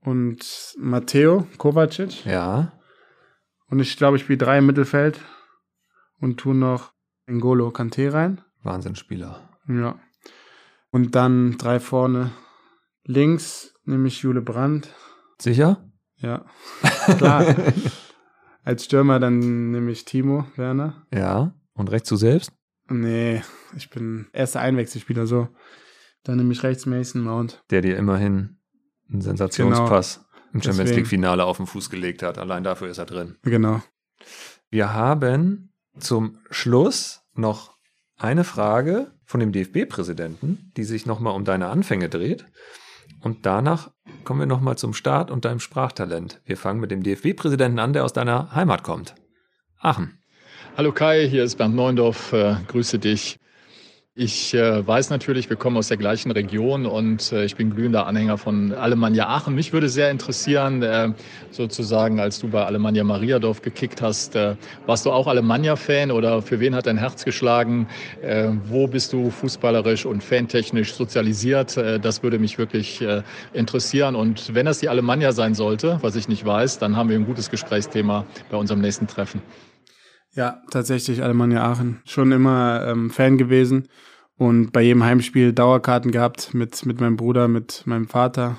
Und 0.00 0.74
Matteo 0.78 1.46
Kovacic. 1.56 2.26
Ja. 2.26 2.78
Und 3.68 3.80
ich 3.80 3.96
glaube, 3.96 4.16
ich 4.16 4.22
spiele 4.22 4.38
drei 4.38 4.58
im 4.58 4.66
Mittelfeld 4.66 5.20
und 6.20 6.38
tue 6.38 6.54
noch 6.54 6.92
Ngolo 7.28 7.70
Kante 7.70 8.12
rein. 8.12 8.42
Wahnsinnsspieler. 8.62 9.48
Ja. 9.68 9.98
Und 10.90 11.14
dann 11.14 11.56
drei 11.58 11.80
vorne 11.80 12.32
Links 13.06 13.74
nehme 13.84 14.08
ich 14.08 14.22
Jule 14.22 14.42
Brandt. 14.42 14.94
Sicher? 15.40 15.88
Ja, 16.16 16.44
klar. 17.18 17.54
Als 18.64 18.84
Stürmer 18.84 19.20
dann 19.20 19.70
nehme 19.70 19.92
ich 19.92 20.04
Timo 20.04 20.46
Werner. 20.56 21.06
Ja. 21.12 21.54
Und 21.74 21.90
rechts 21.90 22.08
du 22.08 22.16
selbst? 22.16 22.52
Nee, 22.88 23.42
ich 23.76 23.90
bin 23.90 24.26
erster 24.32 24.60
Einwechselspieler, 24.60 25.26
so. 25.26 25.48
Dann 26.24 26.38
nehme 26.38 26.52
ich 26.52 26.62
rechts 26.62 26.86
Mason 26.86 27.22
Mount. 27.22 27.62
Der 27.70 27.80
dir 27.80 27.96
immerhin 27.96 28.58
einen 29.08 29.20
Sensationspass 29.20 30.26
im 30.52 30.62
Champions 30.62 30.76
Deswegen. 30.78 30.96
League 30.96 31.06
Finale 31.06 31.44
auf 31.44 31.58
den 31.58 31.66
Fuß 31.66 31.90
gelegt 31.90 32.22
hat. 32.22 32.38
Allein 32.38 32.64
dafür 32.64 32.88
ist 32.88 32.98
er 32.98 33.06
drin. 33.06 33.36
Genau. 33.42 33.82
Wir 34.70 34.92
haben 34.92 35.72
zum 35.98 36.38
Schluss 36.50 37.22
noch 37.34 37.76
eine 38.16 38.42
Frage 38.44 39.12
von 39.24 39.38
dem 39.40 39.52
DFB-Präsidenten, 39.52 40.72
die 40.76 40.84
sich 40.84 41.06
nochmal 41.06 41.34
um 41.34 41.44
deine 41.44 41.68
Anfänge 41.68 42.08
dreht. 42.08 42.46
Und 43.20 43.46
danach 43.46 43.90
kommen 44.24 44.40
wir 44.40 44.46
nochmal 44.46 44.76
zum 44.76 44.94
Start 44.94 45.30
und 45.30 45.44
deinem 45.44 45.60
Sprachtalent. 45.60 46.40
Wir 46.44 46.56
fangen 46.56 46.80
mit 46.80 46.90
dem 46.90 47.02
DFB-Präsidenten 47.02 47.78
an, 47.78 47.92
der 47.92 48.04
aus 48.04 48.12
deiner 48.12 48.54
Heimat 48.54 48.82
kommt. 48.82 49.14
Aachen. 49.80 50.18
Hallo 50.76 50.92
Kai, 50.92 51.28
hier 51.28 51.44
ist 51.44 51.56
Bernd 51.56 51.74
Neuendorf. 51.74 52.32
Äh, 52.32 52.56
grüße 52.68 52.98
dich. 52.98 53.38
Ich 54.18 54.54
äh, 54.54 54.86
weiß 54.86 55.10
natürlich, 55.10 55.50
wir 55.50 55.58
kommen 55.58 55.76
aus 55.76 55.88
der 55.88 55.98
gleichen 55.98 56.30
Region 56.30 56.86
und 56.86 57.32
äh, 57.32 57.44
ich 57.44 57.54
bin 57.54 57.74
glühender 57.74 58.06
Anhänger 58.06 58.38
von 58.38 58.72
Alemannia 58.72 59.28
Aachen. 59.28 59.54
Mich 59.54 59.74
würde 59.74 59.90
sehr 59.90 60.10
interessieren, 60.10 60.82
äh, 60.82 61.12
sozusagen, 61.50 62.18
als 62.18 62.38
du 62.38 62.48
bei 62.48 62.64
Alemannia 62.64 63.04
Mariadorf 63.04 63.60
gekickt 63.60 64.00
hast, 64.00 64.34
äh, 64.34 64.56
warst 64.86 65.04
du 65.04 65.10
auch 65.10 65.26
Alemannia-Fan 65.26 66.10
oder 66.10 66.40
für 66.40 66.60
wen 66.60 66.74
hat 66.74 66.86
dein 66.86 66.96
Herz 66.96 67.26
geschlagen? 67.26 67.88
Äh, 68.22 68.52
wo 68.64 68.86
bist 68.86 69.12
du 69.12 69.28
fußballerisch 69.28 70.06
und 70.06 70.24
fantechnisch 70.24 70.94
sozialisiert? 70.94 71.76
Äh, 71.76 72.00
das 72.00 72.22
würde 72.22 72.38
mich 72.38 72.56
wirklich 72.56 73.04
interessieren. 73.52 74.14
Und 74.16 74.54
wenn 74.54 74.64
das 74.64 74.78
die 74.78 74.88
Alemannia 74.88 75.32
sein 75.32 75.54
sollte, 75.54 75.98
was 76.00 76.16
ich 76.16 76.26
nicht 76.26 76.46
weiß, 76.46 76.78
dann 76.78 76.96
haben 76.96 77.10
wir 77.10 77.16
ein 77.16 77.26
gutes 77.26 77.50
Gesprächsthema 77.50 78.24
bei 78.50 78.56
unserem 78.56 78.80
nächsten 78.80 79.08
Treffen. 79.08 79.42
Ja, 80.34 80.62
tatsächlich 80.70 81.22
Alemannia 81.22 81.62
Aachen. 81.62 82.00
Schon 82.06 82.32
immer 82.32 82.86
ähm, 82.86 83.10
Fan 83.10 83.36
gewesen 83.36 83.88
und 84.36 84.72
bei 84.72 84.82
jedem 84.82 85.02
Heimspiel 85.04 85.52
Dauerkarten 85.52 86.10
gehabt 86.10 86.54
mit, 86.54 86.84
mit 86.84 87.00
meinem 87.00 87.16
Bruder, 87.16 87.48
mit 87.48 87.82
meinem 87.86 88.06
Vater. 88.08 88.56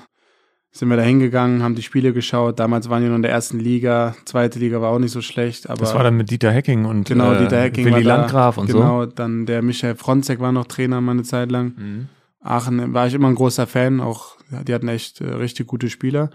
Sind 0.70 0.90
wir 0.90 0.96
da 0.96 1.02
hingegangen, 1.02 1.62
haben 1.62 1.74
die 1.74 1.82
Spiele 1.82 2.12
geschaut. 2.12 2.60
Damals 2.60 2.90
waren 2.90 3.02
wir 3.02 3.08
noch 3.08 3.16
in 3.16 3.22
der 3.22 3.30
ersten 3.30 3.58
Liga. 3.58 4.14
Zweite 4.26 4.58
Liga 4.58 4.80
war 4.82 4.90
auch 4.90 4.98
nicht 4.98 5.12
so 5.12 5.22
schlecht. 5.22 5.68
Aber 5.68 5.80
Das 5.80 5.94
war 5.94 6.02
dann 6.04 6.16
mit 6.16 6.30
Dieter 6.30 6.52
Hecking 6.52 6.84
und 6.84 7.08
genau, 7.08 7.32
äh, 7.32 7.38
Dieter 7.38 7.60
Hecking 7.60 7.86
Willi 7.86 7.94
war 7.96 8.02
da. 8.02 8.16
Landgraf 8.16 8.58
und 8.58 8.66
Genau, 8.66 9.06
dann 9.06 9.46
der 9.46 9.62
Michael 9.62 9.94
Fronzek 9.94 10.40
war 10.40 10.52
noch 10.52 10.66
Trainer 10.66 11.00
mal 11.00 11.12
eine 11.12 11.22
Zeit 11.22 11.50
lang. 11.50 11.72
so. 11.76 11.82
Mhm. 11.82 12.08
Aachen 12.40 12.94
war 12.94 13.06
ich 13.06 13.14
immer 13.14 13.28
ein 13.28 13.34
großer 13.34 13.66
Fan, 13.66 14.00
auch 14.00 14.36
die 14.66 14.72
hatten 14.74 14.88
echt 14.88 15.20
äh, 15.20 15.24
richtig 15.24 15.66
gute 15.66 15.90
Spieler. 15.90 16.30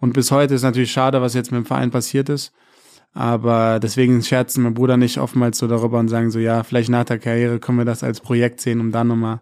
Und 0.00 0.12
bis 0.12 0.30
heute 0.30 0.54
ist 0.54 0.62
natürlich 0.62 0.92
schade, 0.92 1.20
was 1.20 1.34
jetzt 1.34 1.50
mit 1.50 1.58
dem 1.62 1.66
Verein 1.66 1.90
passiert 1.90 2.28
ist. 2.28 2.52
Aber 3.14 3.80
deswegen 3.80 4.22
scherzen 4.22 4.62
mein 4.62 4.74
Bruder 4.74 4.96
nicht 4.96 5.18
oftmals 5.18 5.58
so 5.58 5.66
darüber 5.66 5.98
und 5.98 6.08
sagen 6.08 6.30
so, 6.30 6.38
ja, 6.38 6.62
vielleicht 6.62 6.90
nach 6.90 7.04
der 7.04 7.18
Karriere 7.18 7.58
können 7.58 7.78
wir 7.78 7.84
das 7.84 8.04
als 8.04 8.20
Projekt 8.20 8.60
sehen, 8.60 8.80
um 8.80 8.92
dann 8.92 9.08
nochmal 9.08 9.40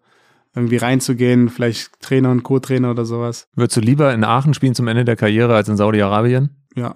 irgendwie 0.54 0.78
reinzugehen, 0.78 1.50
vielleicht 1.50 2.00
Trainer 2.00 2.30
und 2.30 2.42
Co-Trainer 2.42 2.90
oder 2.90 3.04
sowas. 3.04 3.48
Würdest 3.54 3.76
du 3.76 3.80
lieber 3.82 4.12
in 4.14 4.24
Aachen 4.24 4.54
spielen 4.54 4.74
zum 4.74 4.88
Ende 4.88 5.04
der 5.04 5.16
Karriere 5.16 5.54
als 5.54 5.68
in 5.68 5.76
Saudi-Arabien? 5.76 6.50
Ja. 6.76 6.94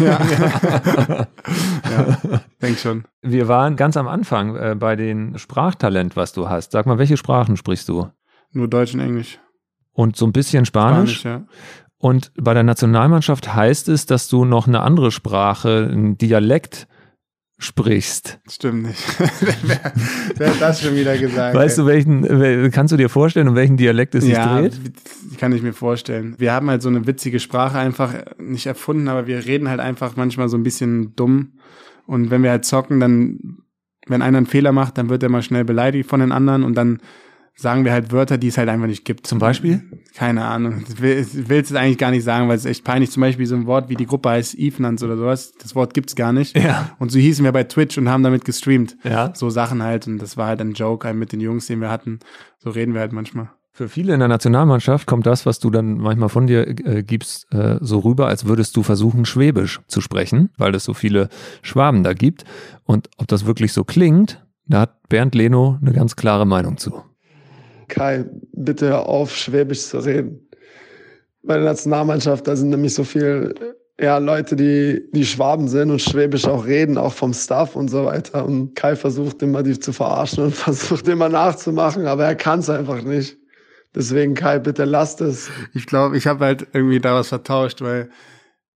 ja, 0.00 0.18
ja. 1.90 2.40
denk 2.62 2.78
schon. 2.78 3.04
Wir 3.22 3.48
waren 3.48 3.74
ganz 3.76 3.96
am 3.96 4.06
Anfang 4.06 4.56
äh, 4.56 4.76
bei 4.78 4.94
den 4.94 5.38
Sprachtalent, 5.38 6.16
was 6.16 6.32
du 6.32 6.48
hast. 6.48 6.72
Sag 6.72 6.86
mal, 6.86 6.98
welche 6.98 7.16
Sprachen 7.16 7.56
sprichst 7.56 7.88
du? 7.88 8.08
Nur 8.52 8.68
Deutsch 8.68 8.94
und 8.94 9.00
Englisch. 9.00 9.40
Und 9.92 10.16
so 10.16 10.26
ein 10.26 10.32
bisschen 10.32 10.64
Spanisch. 10.64 11.20
Spanisch, 11.20 11.46
ja. 11.48 11.54
Und 12.04 12.32
bei 12.36 12.52
der 12.52 12.64
Nationalmannschaft 12.64 13.54
heißt 13.54 13.88
es, 13.88 14.04
dass 14.04 14.28
du 14.28 14.44
noch 14.44 14.68
eine 14.68 14.82
andere 14.82 15.10
Sprache, 15.10 15.88
einen 15.90 16.18
Dialekt 16.18 16.86
sprichst. 17.56 18.40
Stimmt 18.46 18.82
nicht. 18.88 19.02
wer, 19.62 19.92
wer 20.36 20.50
hat 20.50 20.60
das 20.60 20.82
schon 20.82 20.96
wieder 20.96 21.16
gesagt? 21.16 21.56
Weißt 21.56 21.78
du, 21.78 21.86
welchen, 21.86 22.26
wel- 22.26 22.70
kannst 22.70 22.92
du 22.92 22.98
dir 22.98 23.08
vorstellen, 23.08 23.48
um 23.48 23.54
welchen 23.54 23.78
Dialekt 23.78 24.14
es 24.16 24.24
sich 24.24 24.34
ja, 24.34 24.60
dreht? 24.60 24.78
kann 25.38 25.52
ich 25.52 25.62
mir 25.62 25.72
vorstellen. 25.72 26.34
Wir 26.36 26.52
haben 26.52 26.68
halt 26.68 26.82
so 26.82 26.90
eine 26.90 27.06
witzige 27.06 27.40
Sprache 27.40 27.78
einfach 27.78 28.12
nicht 28.36 28.66
erfunden, 28.66 29.08
aber 29.08 29.26
wir 29.26 29.46
reden 29.46 29.70
halt 29.70 29.80
einfach 29.80 30.14
manchmal 30.14 30.50
so 30.50 30.58
ein 30.58 30.62
bisschen 30.62 31.16
dumm. 31.16 31.54
Und 32.06 32.30
wenn 32.30 32.42
wir 32.42 32.50
halt 32.50 32.66
zocken, 32.66 33.00
dann, 33.00 33.62
wenn 34.08 34.20
einer 34.20 34.36
einen 34.36 34.46
Fehler 34.46 34.72
macht, 34.72 34.98
dann 34.98 35.08
wird 35.08 35.22
er 35.22 35.30
mal 35.30 35.40
schnell 35.40 35.64
beleidigt 35.64 36.06
von 36.10 36.20
den 36.20 36.32
anderen 36.32 36.64
und 36.64 36.74
dann 36.74 37.00
sagen 37.56 37.84
wir 37.84 37.92
halt 37.92 38.12
Wörter, 38.12 38.38
die 38.38 38.48
es 38.48 38.58
halt 38.58 38.68
einfach 38.68 38.86
nicht 38.86 39.04
gibt. 39.04 39.26
Zum 39.26 39.38
Beispiel? 39.38 39.82
Keine 40.14 40.44
Ahnung. 40.44 40.84
Ich 40.88 41.00
will 41.00 41.18
ich 41.18 41.48
will 41.48 41.60
es 41.60 41.72
eigentlich 41.74 41.98
gar 41.98 42.10
nicht 42.10 42.24
sagen, 42.24 42.48
weil 42.48 42.56
es 42.56 42.64
echt 42.64 42.84
peinlich. 42.84 43.10
Zum 43.10 43.20
Beispiel 43.20 43.46
so 43.46 43.54
ein 43.54 43.66
Wort 43.66 43.88
wie 43.88 43.96
die 43.96 44.06
Gruppe 44.06 44.30
heißt 44.30 44.58
Evenans 44.58 45.02
oder 45.02 45.16
sowas. 45.16 45.52
Das 45.60 45.74
Wort 45.74 45.94
gibt's 45.94 46.16
gar 46.16 46.32
nicht. 46.32 46.56
Ja. 46.58 46.96
Und 46.98 47.10
so 47.10 47.18
hießen 47.18 47.44
wir 47.44 47.52
bei 47.52 47.64
Twitch 47.64 47.96
und 47.98 48.08
haben 48.08 48.22
damit 48.22 48.44
gestreamt. 48.44 48.96
Ja. 49.04 49.32
So 49.34 49.50
Sachen 49.50 49.82
halt. 49.82 50.06
Und 50.06 50.18
das 50.18 50.36
war 50.36 50.48
halt 50.48 50.60
ein 50.60 50.72
Joke 50.72 51.06
halt 51.06 51.16
mit 51.16 51.32
den 51.32 51.40
Jungs, 51.40 51.66
den 51.66 51.80
wir 51.80 51.90
hatten. 51.90 52.18
So 52.58 52.70
reden 52.70 52.94
wir 52.94 53.00
halt 53.00 53.12
manchmal. 53.12 53.50
Für 53.76 53.88
viele 53.88 54.14
in 54.14 54.20
der 54.20 54.28
Nationalmannschaft 54.28 55.08
kommt 55.08 55.26
das, 55.26 55.46
was 55.46 55.58
du 55.58 55.68
dann 55.68 55.98
manchmal 55.98 56.28
von 56.28 56.46
dir 56.46 56.68
äh, 56.68 57.02
gibst, 57.02 57.52
äh, 57.52 57.78
so 57.80 57.98
rüber, 57.98 58.28
als 58.28 58.44
würdest 58.44 58.76
du 58.76 58.84
versuchen, 58.84 59.24
Schwäbisch 59.24 59.80
zu 59.88 60.00
sprechen, 60.00 60.50
weil 60.56 60.76
es 60.76 60.84
so 60.84 60.94
viele 60.94 61.28
Schwaben 61.60 62.04
da 62.04 62.12
gibt. 62.12 62.44
Und 62.84 63.10
ob 63.16 63.26
das 63.26 63.46
wirklich 63.46 63.72
so 63.72 63.82
klingt, 63.82 64.44
da 64.66 64.82
hat 64.82 65.08
Bernd 65.08 65.34
Leno 65.34 65.78
eine 65.80 65.92
ganz 65.92 66.14
klare 66.14 66.46
Meinung 66.46 66.76
zu. 66.76 67.02
Kai, 67.94 68.24
bitte 68.52 68.88
hör 68.88 69.08
auf, 69.08 69.34
Schwäbisch 69.34 69.82
zu 69.82 69.98
reden. 69.98 70.48
Bei 71.42 71.54
der 71.54 71.64
Nationalmannschaft, 71.64 72.46
da 72.48 72.56
sind 72.56 72.70
nämlich 72.70 72.94
so 72.94 73.04
viel 73.04 73.54
ja, 74.00 74.18
Leute, 74.18 74.56
die, 74.56 75.08
die 75.12 75.24
Schwaben 75.24 75.68
sind 75.68 75.90
und 75.90 76.02
Schwäbisch 76.02 76.46
auch 76.46 76.66
reden, 76.66 76.98
auch 76.98 77.12
vom 77.12 77.32
Staff 77.32 77.76
und 77.76 77.88
so 77.88 78.04
weiter. 78.04 78.44
Und 78.44 78.74
Kai 78.74 78.96
versucht 78.96 79.40
immer, 79.42 79.62
die 79.62 79.78
zu 79.78 79.92
verarschen 79.92 80.44
und 80.44 80.54
versucht 80.54 81.06
immer 81.06 81.28
nachzumachen, 81.28 82.06
aber 82.06 82.24
er 82.24 82.34
kann 82.34 82.58
es 82.58 82.68
einfach 82.68 83.02
nicht. 83.02 83.38
Deswegen, 83.94 84.34
Kai, 84.34 84.58
bitte 84.58 84.84
lasst 84.84 85.20
es. 85.20 85.48
Ich 85.72 85.86
glaube, 85.86 86.16
ich 86.16 86.26
habe 86.26 86.44
halt 86.44 86.66
irgendwie 86.72 86.98
da 86.98 87.14
was 87.14 87.28
vertauscht, 87.28 87.80
weil 87.80 88.10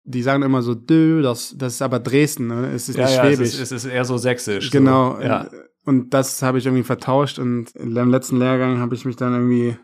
die 0.03 0.22
sagen 0.22 0.43
immer 0.43 0.61
so, 0.61 0.76
dö, 0.76 1.24
das, 1.24 1.55
das 1.57 1.74
ist 1.74 1.82
aber 1.82 1.99
Dresden, 1.99 2.47
ne? 2.47 2.72
es 2.74 2.88
ist 2.88 2.97
nicht 2.97 3.09
Schwäbisch. 3.09 3.59
ist, 3.59 3.86
eher 3.86 4.05
so 4.05 4.18
sächsisch. 4.18 4.70
genau. 4.70 5.20
Ja. 5.20 5.49
Und 5.88 6.14
das 6.14 6.42
habe 6.44 6.58
ich 6.58 6.66
irgendwie 6.66 6.84
vertauscht 6.84 7.40
und 7.40 7.74
im 7.78 8.10
letzten 8.12 8.38
Lehrgang 8.38 8.80
habe 8.80 8.94
ich 8.94 9.06
mich 9.06 9.16
dann 9.16 9.32
irgendwie 9.32 9.78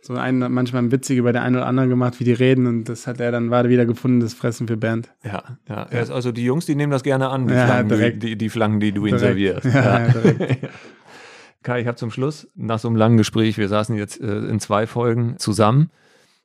so 0.00 0.14
ein, 0.14 0.38
manchmal 0.38 0.82
ein 0.82 0.90
Witzige 0.90 1.22
bei 1.22 1.32
der 1.32 1.42
einen 1.42 1.56
oder 1.56 1.66
anderen 1.66 1.90
gemacht, 1.90 2.18
wie 2.18 2.24
die 2.24 2.32
reden 2.32 2.66
und 2.66 2.84
das 2.84 3.06
hat 3.06 3.20
er 3.20 3.30
dann 3.30 3.50
war 3.50 3.68
wieder 3.68 3.84
gefundenes 3.84 4.32
Fressen 4.32 4.68
für 4.68 4.78
Bernd. 4.78 5.12
Ja, 5.22 5.58
ja. 5.68 5.82
Ist 5.82 6.10
also 6.10 6.32
die 6.32 6.44
Jungs, 6.44 6.64
die 6.64 6.74
nehmen 6.74 6.90
das 6.90 7.02
gerne 7.02 7.28
an, 7.28 7.46
die, 7.46 7.52
Ja, 7.52 7.66
Flanken, 7.66 7.88
die, 7.90 7.94
direkt. 7.94 8.22
die, 8.22 8.36
die 8.36 8.48
Flanken, 8.48 8.80
die 8.80 8.92
du 8.92 9.04
ihnen 9.04 9.18
servierst. 9.18 9.66
Ja, 9.66 10.06
ja, 10.06 10.08
direkt. 10.08 10.68
Kai, 11.62 11.82
ich 11.82 11.86
habe 11.86 11.98
zum 11.98 12.10
Schluss, 12.10 12.48
nach 12.54 12.78
so 12.78 12.88
einem 12.88 12.96
langen 12.96 13.18
Gespräch, 13.18 13.58
wir 13.58 13.68
saßen 13.68 13.94
jetzt 13.96 14.18
äh, 14.18 14.38
in 14.38 14.60
zwei 14.60 14.86
Folgen 14.86 15.36
zusammen. 15.36 15.90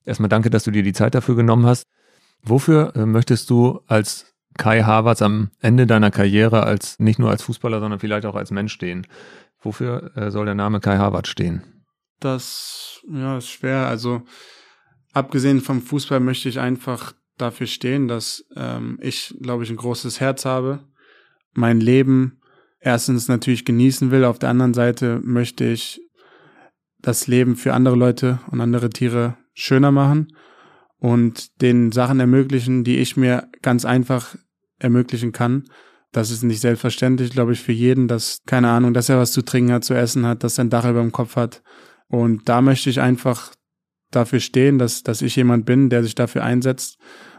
Erstmal 0.04 0.28
danke, 0.28 0.50
dass 0.50 0.66
du 0.66 0.72
dir 0.72 0.84
die 0.84 0.92
Zeit 0.92 1.16
dafür 1.16 1.38
genommen 1.38 1.66
hast. 1.66 1.88
Wofür 2.44 2.94
äh, 2.98 3.06
möchtest 3.06 3.50
du 3.50 3.80
als 3.88 4.35
Kai 4.58 4.84
Havertz 4.84 5.22
am 5.22 5.52
Ende 5.60 5.86
deiner 5.86 6.12
Karriere 6.12 6.64
als 6.64 7.00
nicht 7.00 7.20
nur 7.20 7.30
als 7.30 7.44
Fußballer, 7.44 7.80
sondern 7.80 8.00
vielleicht 8.00 8.26
auch 8.26 8.36
als 8.36 8.52
Mensch 8.52 8.74
stehen? 8.74 9.08
Wofür 9.62 10.16
äh, 10.16 10.32
soll 10.32 10.46
der 10.46 10.56
Name 10.56 10.80
Kai 10.80 10.98
Havertz 10.98 11.28
stehen? 11.28 11.64
Das 12.20 13.02
ja, 13.12 13.38
ist 13.38 13.50
schwer. 13.50 13.88
Also 13.88 14.24
abgesehen 15.14 15.62
vom 15.62 15.82
Fußball 15.82 16.20
möchte 16.20 16.50
ich 16.50 16.60
einfach 16.60 17.14
dafür 17.38 17.68
stehen, 17.68 18.08
dass 18.08 18.46
ähm, 18.56 18.98
ich, 19.02 19.36
glaube 19.42 19.64
ich, 19.64 19.70
ein 19.70 19.76
großes 19.76 20.20
Herz 20.20 20.46
habe, 20.46 20.80
mein 21.54 21.80
Leben 21.80 22.40
erstens 22.80 23.28
natürlich 23.28 23.66
genießen 23.66 24.12
will. 24.12 24.24
Auf 24.24 24.40
der 24.40 24.50
anderen 24.50 24.74
Seite 24.74 25.20
möchte 25.24 25.66
ich 25.66 26.02
das 27.00 27.28
Leben 27.28 27.56
für 27.56 27.74
andere 27.74 27.96
Leute 27.96 28.40
und 28.52 28.62
andere 28.62 28.90
Tiere 28.90 29.38
schöner 29.54 29.92
machen 29.92 30.36
und 31.00 31.62
den 31.62 31.92
Sachen 31.92 32.20
ermöglichen, 32.20 32.84
die 32.84 32.98
ich 32.98 33.18
mir 33.18 33.50
ganz 33.62 33.86
einfach 33.86 34.36
ermöglichen 34.86 35.34
kann. 35.34 35.66
Das 36.12 36.32
ist 36.32 36.44
nicht 36.44 36.62
selbstverständlich, 36.62 37.32
glaube 37.32 37.52
ich, 37.52 37.62
für 37.62 37.74
jeden, 37.74 38.08
dass, 38.08 38.40
keine 38.46 38.70
Ahnung, 38.70 38.94
dass 38.94 39.10
er 39.10 39.18
was 39.18 39.34
zu 39.34 39.42
trinken 39.42 39.74
hat, 39.74 39.84
zu 39.84 39.94
essen 39.94 40.26
hat, 40.26 40.44
dass 40.44 40.58
er 40.58 40.64
ein 40.64 40.70
Dach 40.70 40.90
über 40.90 41.02
dem 41.02 41.12
Kopf 41.12 41.36
hat. 41.36 41.62
Und 42.08 42.48
da 42.48 42.62
möchte 42.62 42.90
ich 42.90 43.02
einfach 43.02 43.54
dafür 44.12 44.40
stehen, 44.40 44.78
dass, 44.78 45.04
dass 45.04 45.22
ich 45.22 45.36
jemand 45.36 45.66
bin, 45.66 45.90
der 45.90 46.04
sich 46.04 46.16
dafür 46.16 46.44
einsetzt. 46.44 46.98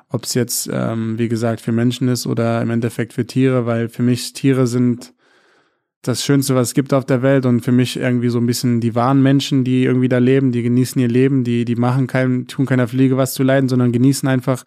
Ob 0.08 0.24
es 0.24 0.34
jetzt, 0.34 0.68
ähm, 0.70 1.18
wie 1.18 1.28
gesagt, 1.28 1.60
für 1.62 1.72
Menschen 1.72 2.08
ist 2.08 2.26
oder 2.26 2.60
im 2.60 2.70
Endeffekt 2.70 3.14
für 3.14 3.26
Tiere, 3.26 3.64
weil 3.64 3.88
für 3.88 4.02
mich 4.02 4.34
Tiere 4.34 4.66
sind 4.66 5.14
das 6.02 6.24
Schönste, 6.24 6.54
was 6.54 6.68
es 6.68 6.74
gibt 6.74 6.92
auf 6.92 7.04
der 7.04 7.22
Welt 7.22 7.46
und 7.46 7.62
für 7.62 7.72
mich 7.72 7.96
irgendwie 7.96 8.28
so 8.28 8.38
ein 8.38 8.46
bisschen 8.46 8.80
die 8.80 8.94
wahren 8.94 9.22
Menschen, 9.22 9.64
die 9.64 9.84
irgendwie 9.84 10.08
da 10.08 10.18
leben, 10.18 10.52
die 10.52 10.62
genießen 10.62 11.00
ihr 11.00 11.08
Leben, 11.08 11.42
die, 11.42 11.64
die 11.64 11.76
machen 11.76 12.06
kein, 12.06 12.46
tun 12.46 12.66
keiner 12.66 12.86
Fliege 12.86 13.16
was 13.16 13.34
zu 13.34 13.42
leiden, 13.42 13.68
sondern 13.68 13.90
genießen 13.90 14.28
einfach 14.28 14.64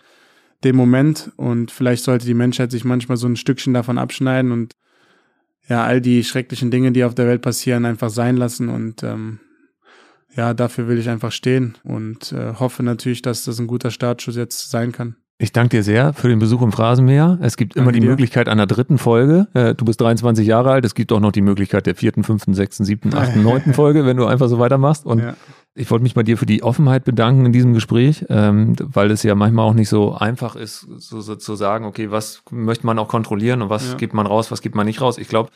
den 0.63 0.75
Moment 0.75 1.31
und 1.37 1.71
vielleicht 1.71 2.03
sollte 2.03 2.25
die 2.25 2.33
Menschheit 2.33 2.71
sich 2.71 2.83
manchmal 2.83 3.17
so 3.17 3.27
ein 3.27 3.35
Stückchen 3.35 3.73
davon 3.73 3.97
abschneiden 3.97 4.51
und 4.51 4.73
ja, 5.67 5.83
all 5.85 6.01
die 6.01 6.23
schrecklichen 6.23 6.71
Dinge, 6.71 6.91
die 6.91 7.03
auf 7.03 7.15
der 7.15 7.27
Welt 7.27 7.41
passieren, 7.41 7.85
einfach 7.85 8.09
sein 8.09 8.37
lassen 8.37 8.69
und 8.69 9.03
ähm, 9.03 9.39
ja, 10.35 10.53
dafür 10.53 10.87
will 10.87 10.97
ich 10.99 11.09
einfach 11.09 11.31
stehen 11.31 11.77
und 11.83 12.31
äh, 12.31 12.53
hoffe 12.59 12.83
natürlich, 12.83 13.21
dass 13.21 13.45
das 13.45 13.59
ein 13.59 13.67
guter 13.67 13.91
Startschuss 13.91 14.35
jetzt 14.35 14.69
sein 14.69 14.91
kann. 14.91 15.15
Ich 15.41 15.53
danke 15.53 15.77
dir 15.77 15.83
sehr 15.83 16.11
für 16.13 16.27
den 16.27 16.39
Besuch 16.39 16.61
im 16.61 16.73
Phrasenmäher. 16.73 17.39
Es 17.41 17.55
gibt 17.55 17.77
immer 17.77 17.93
die 17.93 18.01
dir. 18.01 18.09
Möglichkeit 18.09 18.49
einer 18.49 18.67
dritten 18.67 18.97
Folge. 18.97 19.47
Äh, 19.53 19.73
Du 19.73 19.85
bist 19.85 20.01
23 20.01 20.45
Jahre 20.45 20.71
alt. 20.71 20.83
Es 20.83 20.95
gibt 20.95 21.13
auch 21.13 21.21
noch 21.21 21.31
die 21.31 21.41
Möglichkeit 21.41 21.85
der 21.85 21.95
vierten, 21.95 22.25
fünften, 22.25 22.53
sechsten, 22.53 22.83
siebten, 22.83 23.13
achten, 23.15 23.41
neunten 23.43 23.73
Folge, 23.73 24.05
wenn 24.05 24.17
du 24.17 24.25
einfach 24.25 24.49
so 24.49 24.59
weitermachst. 24.59 25.05
Und 25.05 25.19
Ja. 25.19 25.35
Ich 25.75 25.89
wollte 25.91 26.03
mich 26.03 26.13
bei 26.15 26.23
dir 26.23 26.37
für 26.37 26.45
die 26.45 26.63
Offenheit 26.63 27.05
bedanken 27.05 27.45
in 27.45 27.51
diesem 27.53 27.73
Gespräch, 27.73 28.25
ähm, 28.29 28.75
weil 28.79 29.11
es 29.11 29.23
ja 29.23 29.35
manchmal 29.35 29.65
auch 29.65 29.73
nicht 29.73 29.89
so 29.89 30.13
einfach 30.13 30.55
ist, 30.55 30.81
so, 30.97 31.21
so 31.21 31.35
zu 31.35 31.55
sagen, 31.55 31.85
okay, 31.85 32.11
was 32.11 32.41
möchte 32.51 32.85
man 32.85 32.99
auch 32.99 33.07
kontrollieren 33.07 33.61
und 33.61 33.69
was 33.69 33.91
Ja. 33.91 33.97
gibt 33.97 34.13
man 34.13 34.25
raus, 34.25 34.51
was 34.51 34.61
gibt 34.61 34.75
man 34.75 34.85
nicht 34.85 34.99
raus. 35.01 35.17
Ich 35.17 35.27
glaube, 35.29 35.49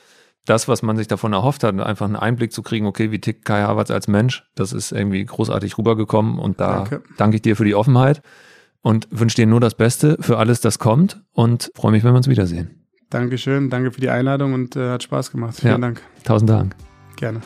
das, 0.46 0.68
was 0.68 0.82
man 0.82 0.98
sich 0.98 1.08
davon 1.08 1.34
erhofft 1.34 1.64
hat, 1.64 1.80
einfach 1.80 2.06
einen 2.06 2.16
Einblick 2.18 2.52
zu 2.52 2.62
kriegen, 2.64 2.86
okay, 2.86 3.12
wie 3.12 3.20
tickt 3.20 3.46
Kai 3.46 3.62
Havertz 3.64 3.92
als 3.92 4.08
Mensch, 4.08 4.44
das 4.56 4.74
ist 4.74 4.92
irgendwie 4.92 5.24
großartig 5.26 5.78
rübergekommen 5.78 6.38
und 6.38 6.60
da 6.60 6.80
Danke. 6.84 7.02
danke 7.18 7.36
ich 7.38 7.42
dir 7.42 7.56
für 7.56 7.66
die 7.66 7.76
Offenheit 7.76 8.22
und 8.82 9.08
wünsche 9.10 9.36
dir 9.38 9.46
nur 9.48 9.62
das 9.62 9.76
Beste 9.76 10.18
für 10.20 10.38
alles, 10.38 10.60
das 10.62 10.80
kommt 10.80 11.22
und 11.32 11.72
freue 11.76 11.92
mich, 11.94 12.04
wenn 12.04 12.12
wir 12.14 12.18
uns 12.18 12.28
wiedersehen. 12.28 12.84
Dankeschön, 13.10 13.70
danke 13.70 13.92
für 13.92 14.02
die 14.02 14.10
Einladung 14.10 14.54
und 14.54 14.76
äh, 14.76 14.90
hat 14.90 15.04
Spaß 15.04 15.32
gemacht. 15.32 15.56
Vielen 15.60 15.72
Ja. 15.74 15.78
Dank. 15.78 16.02
Tausend 16.24 16.50
Dank. 16.50 16.76
Gerne. 17.16 17.42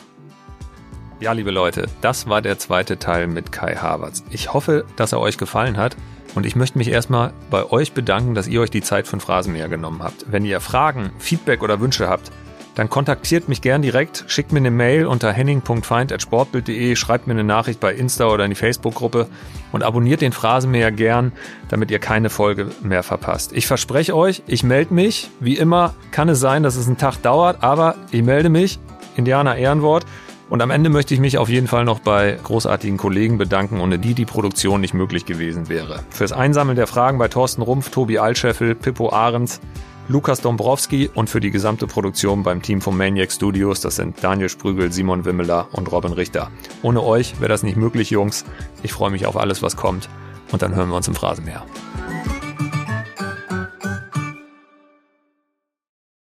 Ja, 1.20 1.32
liebe 1.32 1.50
Leute, 1.50 1.86
das 2.00 2.28
war 2.28 2.42
der 2.42 2.60
zweite 2.60 3.00
Teil 3.00 3.26
mit 3.26 3.50
Kai 3.50 3.74
Havertz. 3.74 4.22
Ich 4.30 4.52
hoffe, 4.52 4.84
dass 4.94 5.10
er 5.10 5.18
euch 5.18 5.36
gefallen 5.36 5.76
hat. 5.76 5.96
Und 6.36 6.46
ich 6.46 6.54
möchte 6.54 6.78
mich 6.78 6.88
erstmal 6.88 7.32
bei 7.50 7.68
euch 7.72 7.92
bedanken, 7.92 8.36
dass 8.36 8.46
ihr 8.46 8.60
euch 8.60 8.70
die 8.70 8.82
Zeit 8.82 9.12
ein 9.12 9.18
Phrasenmäher 9.18 9.68
genommen 9.68 10.00
habt. 10.00 10.26
Wenn 10.30 10.44
ihr 10.44 10.60
Fragen, 10.60 11.10
Feedback 11.18 11.64
oder 11.64 11.80
Wünsche 11.80 12.08
habt, 12.08 12.30
dann 12.76 12.88
kontaktiert 12.88 13.48
mich 13.48 13.62
gern 13.62 13.82
direkt, 13.82 14.26
schickt 14.28 14.52
mir 14.52 14.60
eine 14.60 14.70
Mail 14.70 15.06
unter 15.06 15.32
henning.feind.sportbild.de, 15.32 16.94
schreibt 16.94 17.26
mir 17.26 17.32
eine 17.32 17.42
Nachricht 17.42 17.80
bei 17.80 17.92
Insta 17.92 18.28
oder 18.28 18.44
in 18.44 18.50
die 18.50 18.54
Facebook-Gruppe 18.54 19.26
und 19.72 19.82
abonniert 19.82 20.20
den 20.20 20.30
Phrasenmäher 20.30 20.92
gern, 20.92 21.32
damit 21.68 21.90
ihr 21.90 21.98
keine 21.98 22.30
Folge 22.30 22.70
mehr 22.80 23.02
verpasst. 23.02 23.52
Ich 23.52 23.66
verspreche 23.66 24.14
euch, 24.14 24.44
ich 24.46 24.62
melde 24.62 24.94
mich. 24.94 25.30
Wie 25.40 25.56
immer 25.56 25.94
kann 26.12 26.28
es 26.28 26.38
sein, 26.38 26.62
dass 26.62 26.76
es 26.76 26.86
einen 26.86 26.98
Tag 26.98 27.16
dauert, 27.22 27.64
aber 27.64 27.96
ich 28.12 28.22
melde 28.22 28.50
mich. 28.50 28.78
Indianer 29.16 29.56
Ehrenwort. 29.56 30.06
Und 30.48 30.62
am 30.62 30.70
Ende 30.70 30.88
möchte 30.88 31.12
ich 31.12 31.20
mich 31.20 31.36
auf 31.36 31.50
jeden 31.50 31.66
Fall 31.66 31.84
noch 31.84 31.98
bei 32.00 32.38
großartigen 32.42 32.96
Kollegen 32.96 33.36
bedanken, 33.36 33.80
ohne 33.80 33.98
die 33.98 34.14
die 34.14 34.24
Produktion 34.24 34.80
nicht 34.80 34.94
möglich 34.94 35.26
gewesen 35.26 35.68
wäre. 35.68 36.00
Fürs 36.10 36.32
Einsammeln 36.32 36.76
der 36.76 36.86
Fragen 36.86 37.18
bei 37.18 37.28
Thorsten 37.28 37.60
Rumpf, 37.60 37.90
Tobi 37.90 38.18
Altscheffel, 38.18 38.74
Pippo 38.74 39.10
Ahrens, 39.10 39.60
Lukas 40.08 40.40
Dombrowski 40.40 41.10
und 41.12 41.28
für 41.28 41.40
die 41.40 41.50
gesamte 41.50 41.86
Produktion 41.86 42.42
beim 42.42 42.62
Team 42.62 42.80
von 42.80 42.96
Maniac 42.96 43.30
Studios, 43.30 43.82
das 43.82 43.96
sind 43.96 44.16
Daniel 44.22 44.48
Sprügel, 44.48 44.90
Simon 44.90 45.26
Wimmeler 45.26 45.68
und 45.72 45.92
Robin 45.92 46.14
Richter. 46.14 46.50
Ohne 46.80 47.02
euch 47.02 47.38
wäre 47.40 47.50
das 47.50 47.62
nicht 47.62 47.76
möglich, 47.76 48.08
Jungs. 48.08 48.46
Ich 48.82 48.94
freue 48.94 49.10
mich 49.10 49.26
auf 49.26 49.36
alles, 49.36 49.62
was 49.62 49.76
kommt 49.76 50.08
und 50.50 50.62
dann 50.62 50.74
hören 50.74 50.88
wir 50.88 50.96
uns 50.96 51.08
im 51.08 51.14
Phrasenmeer. 51.14 51.66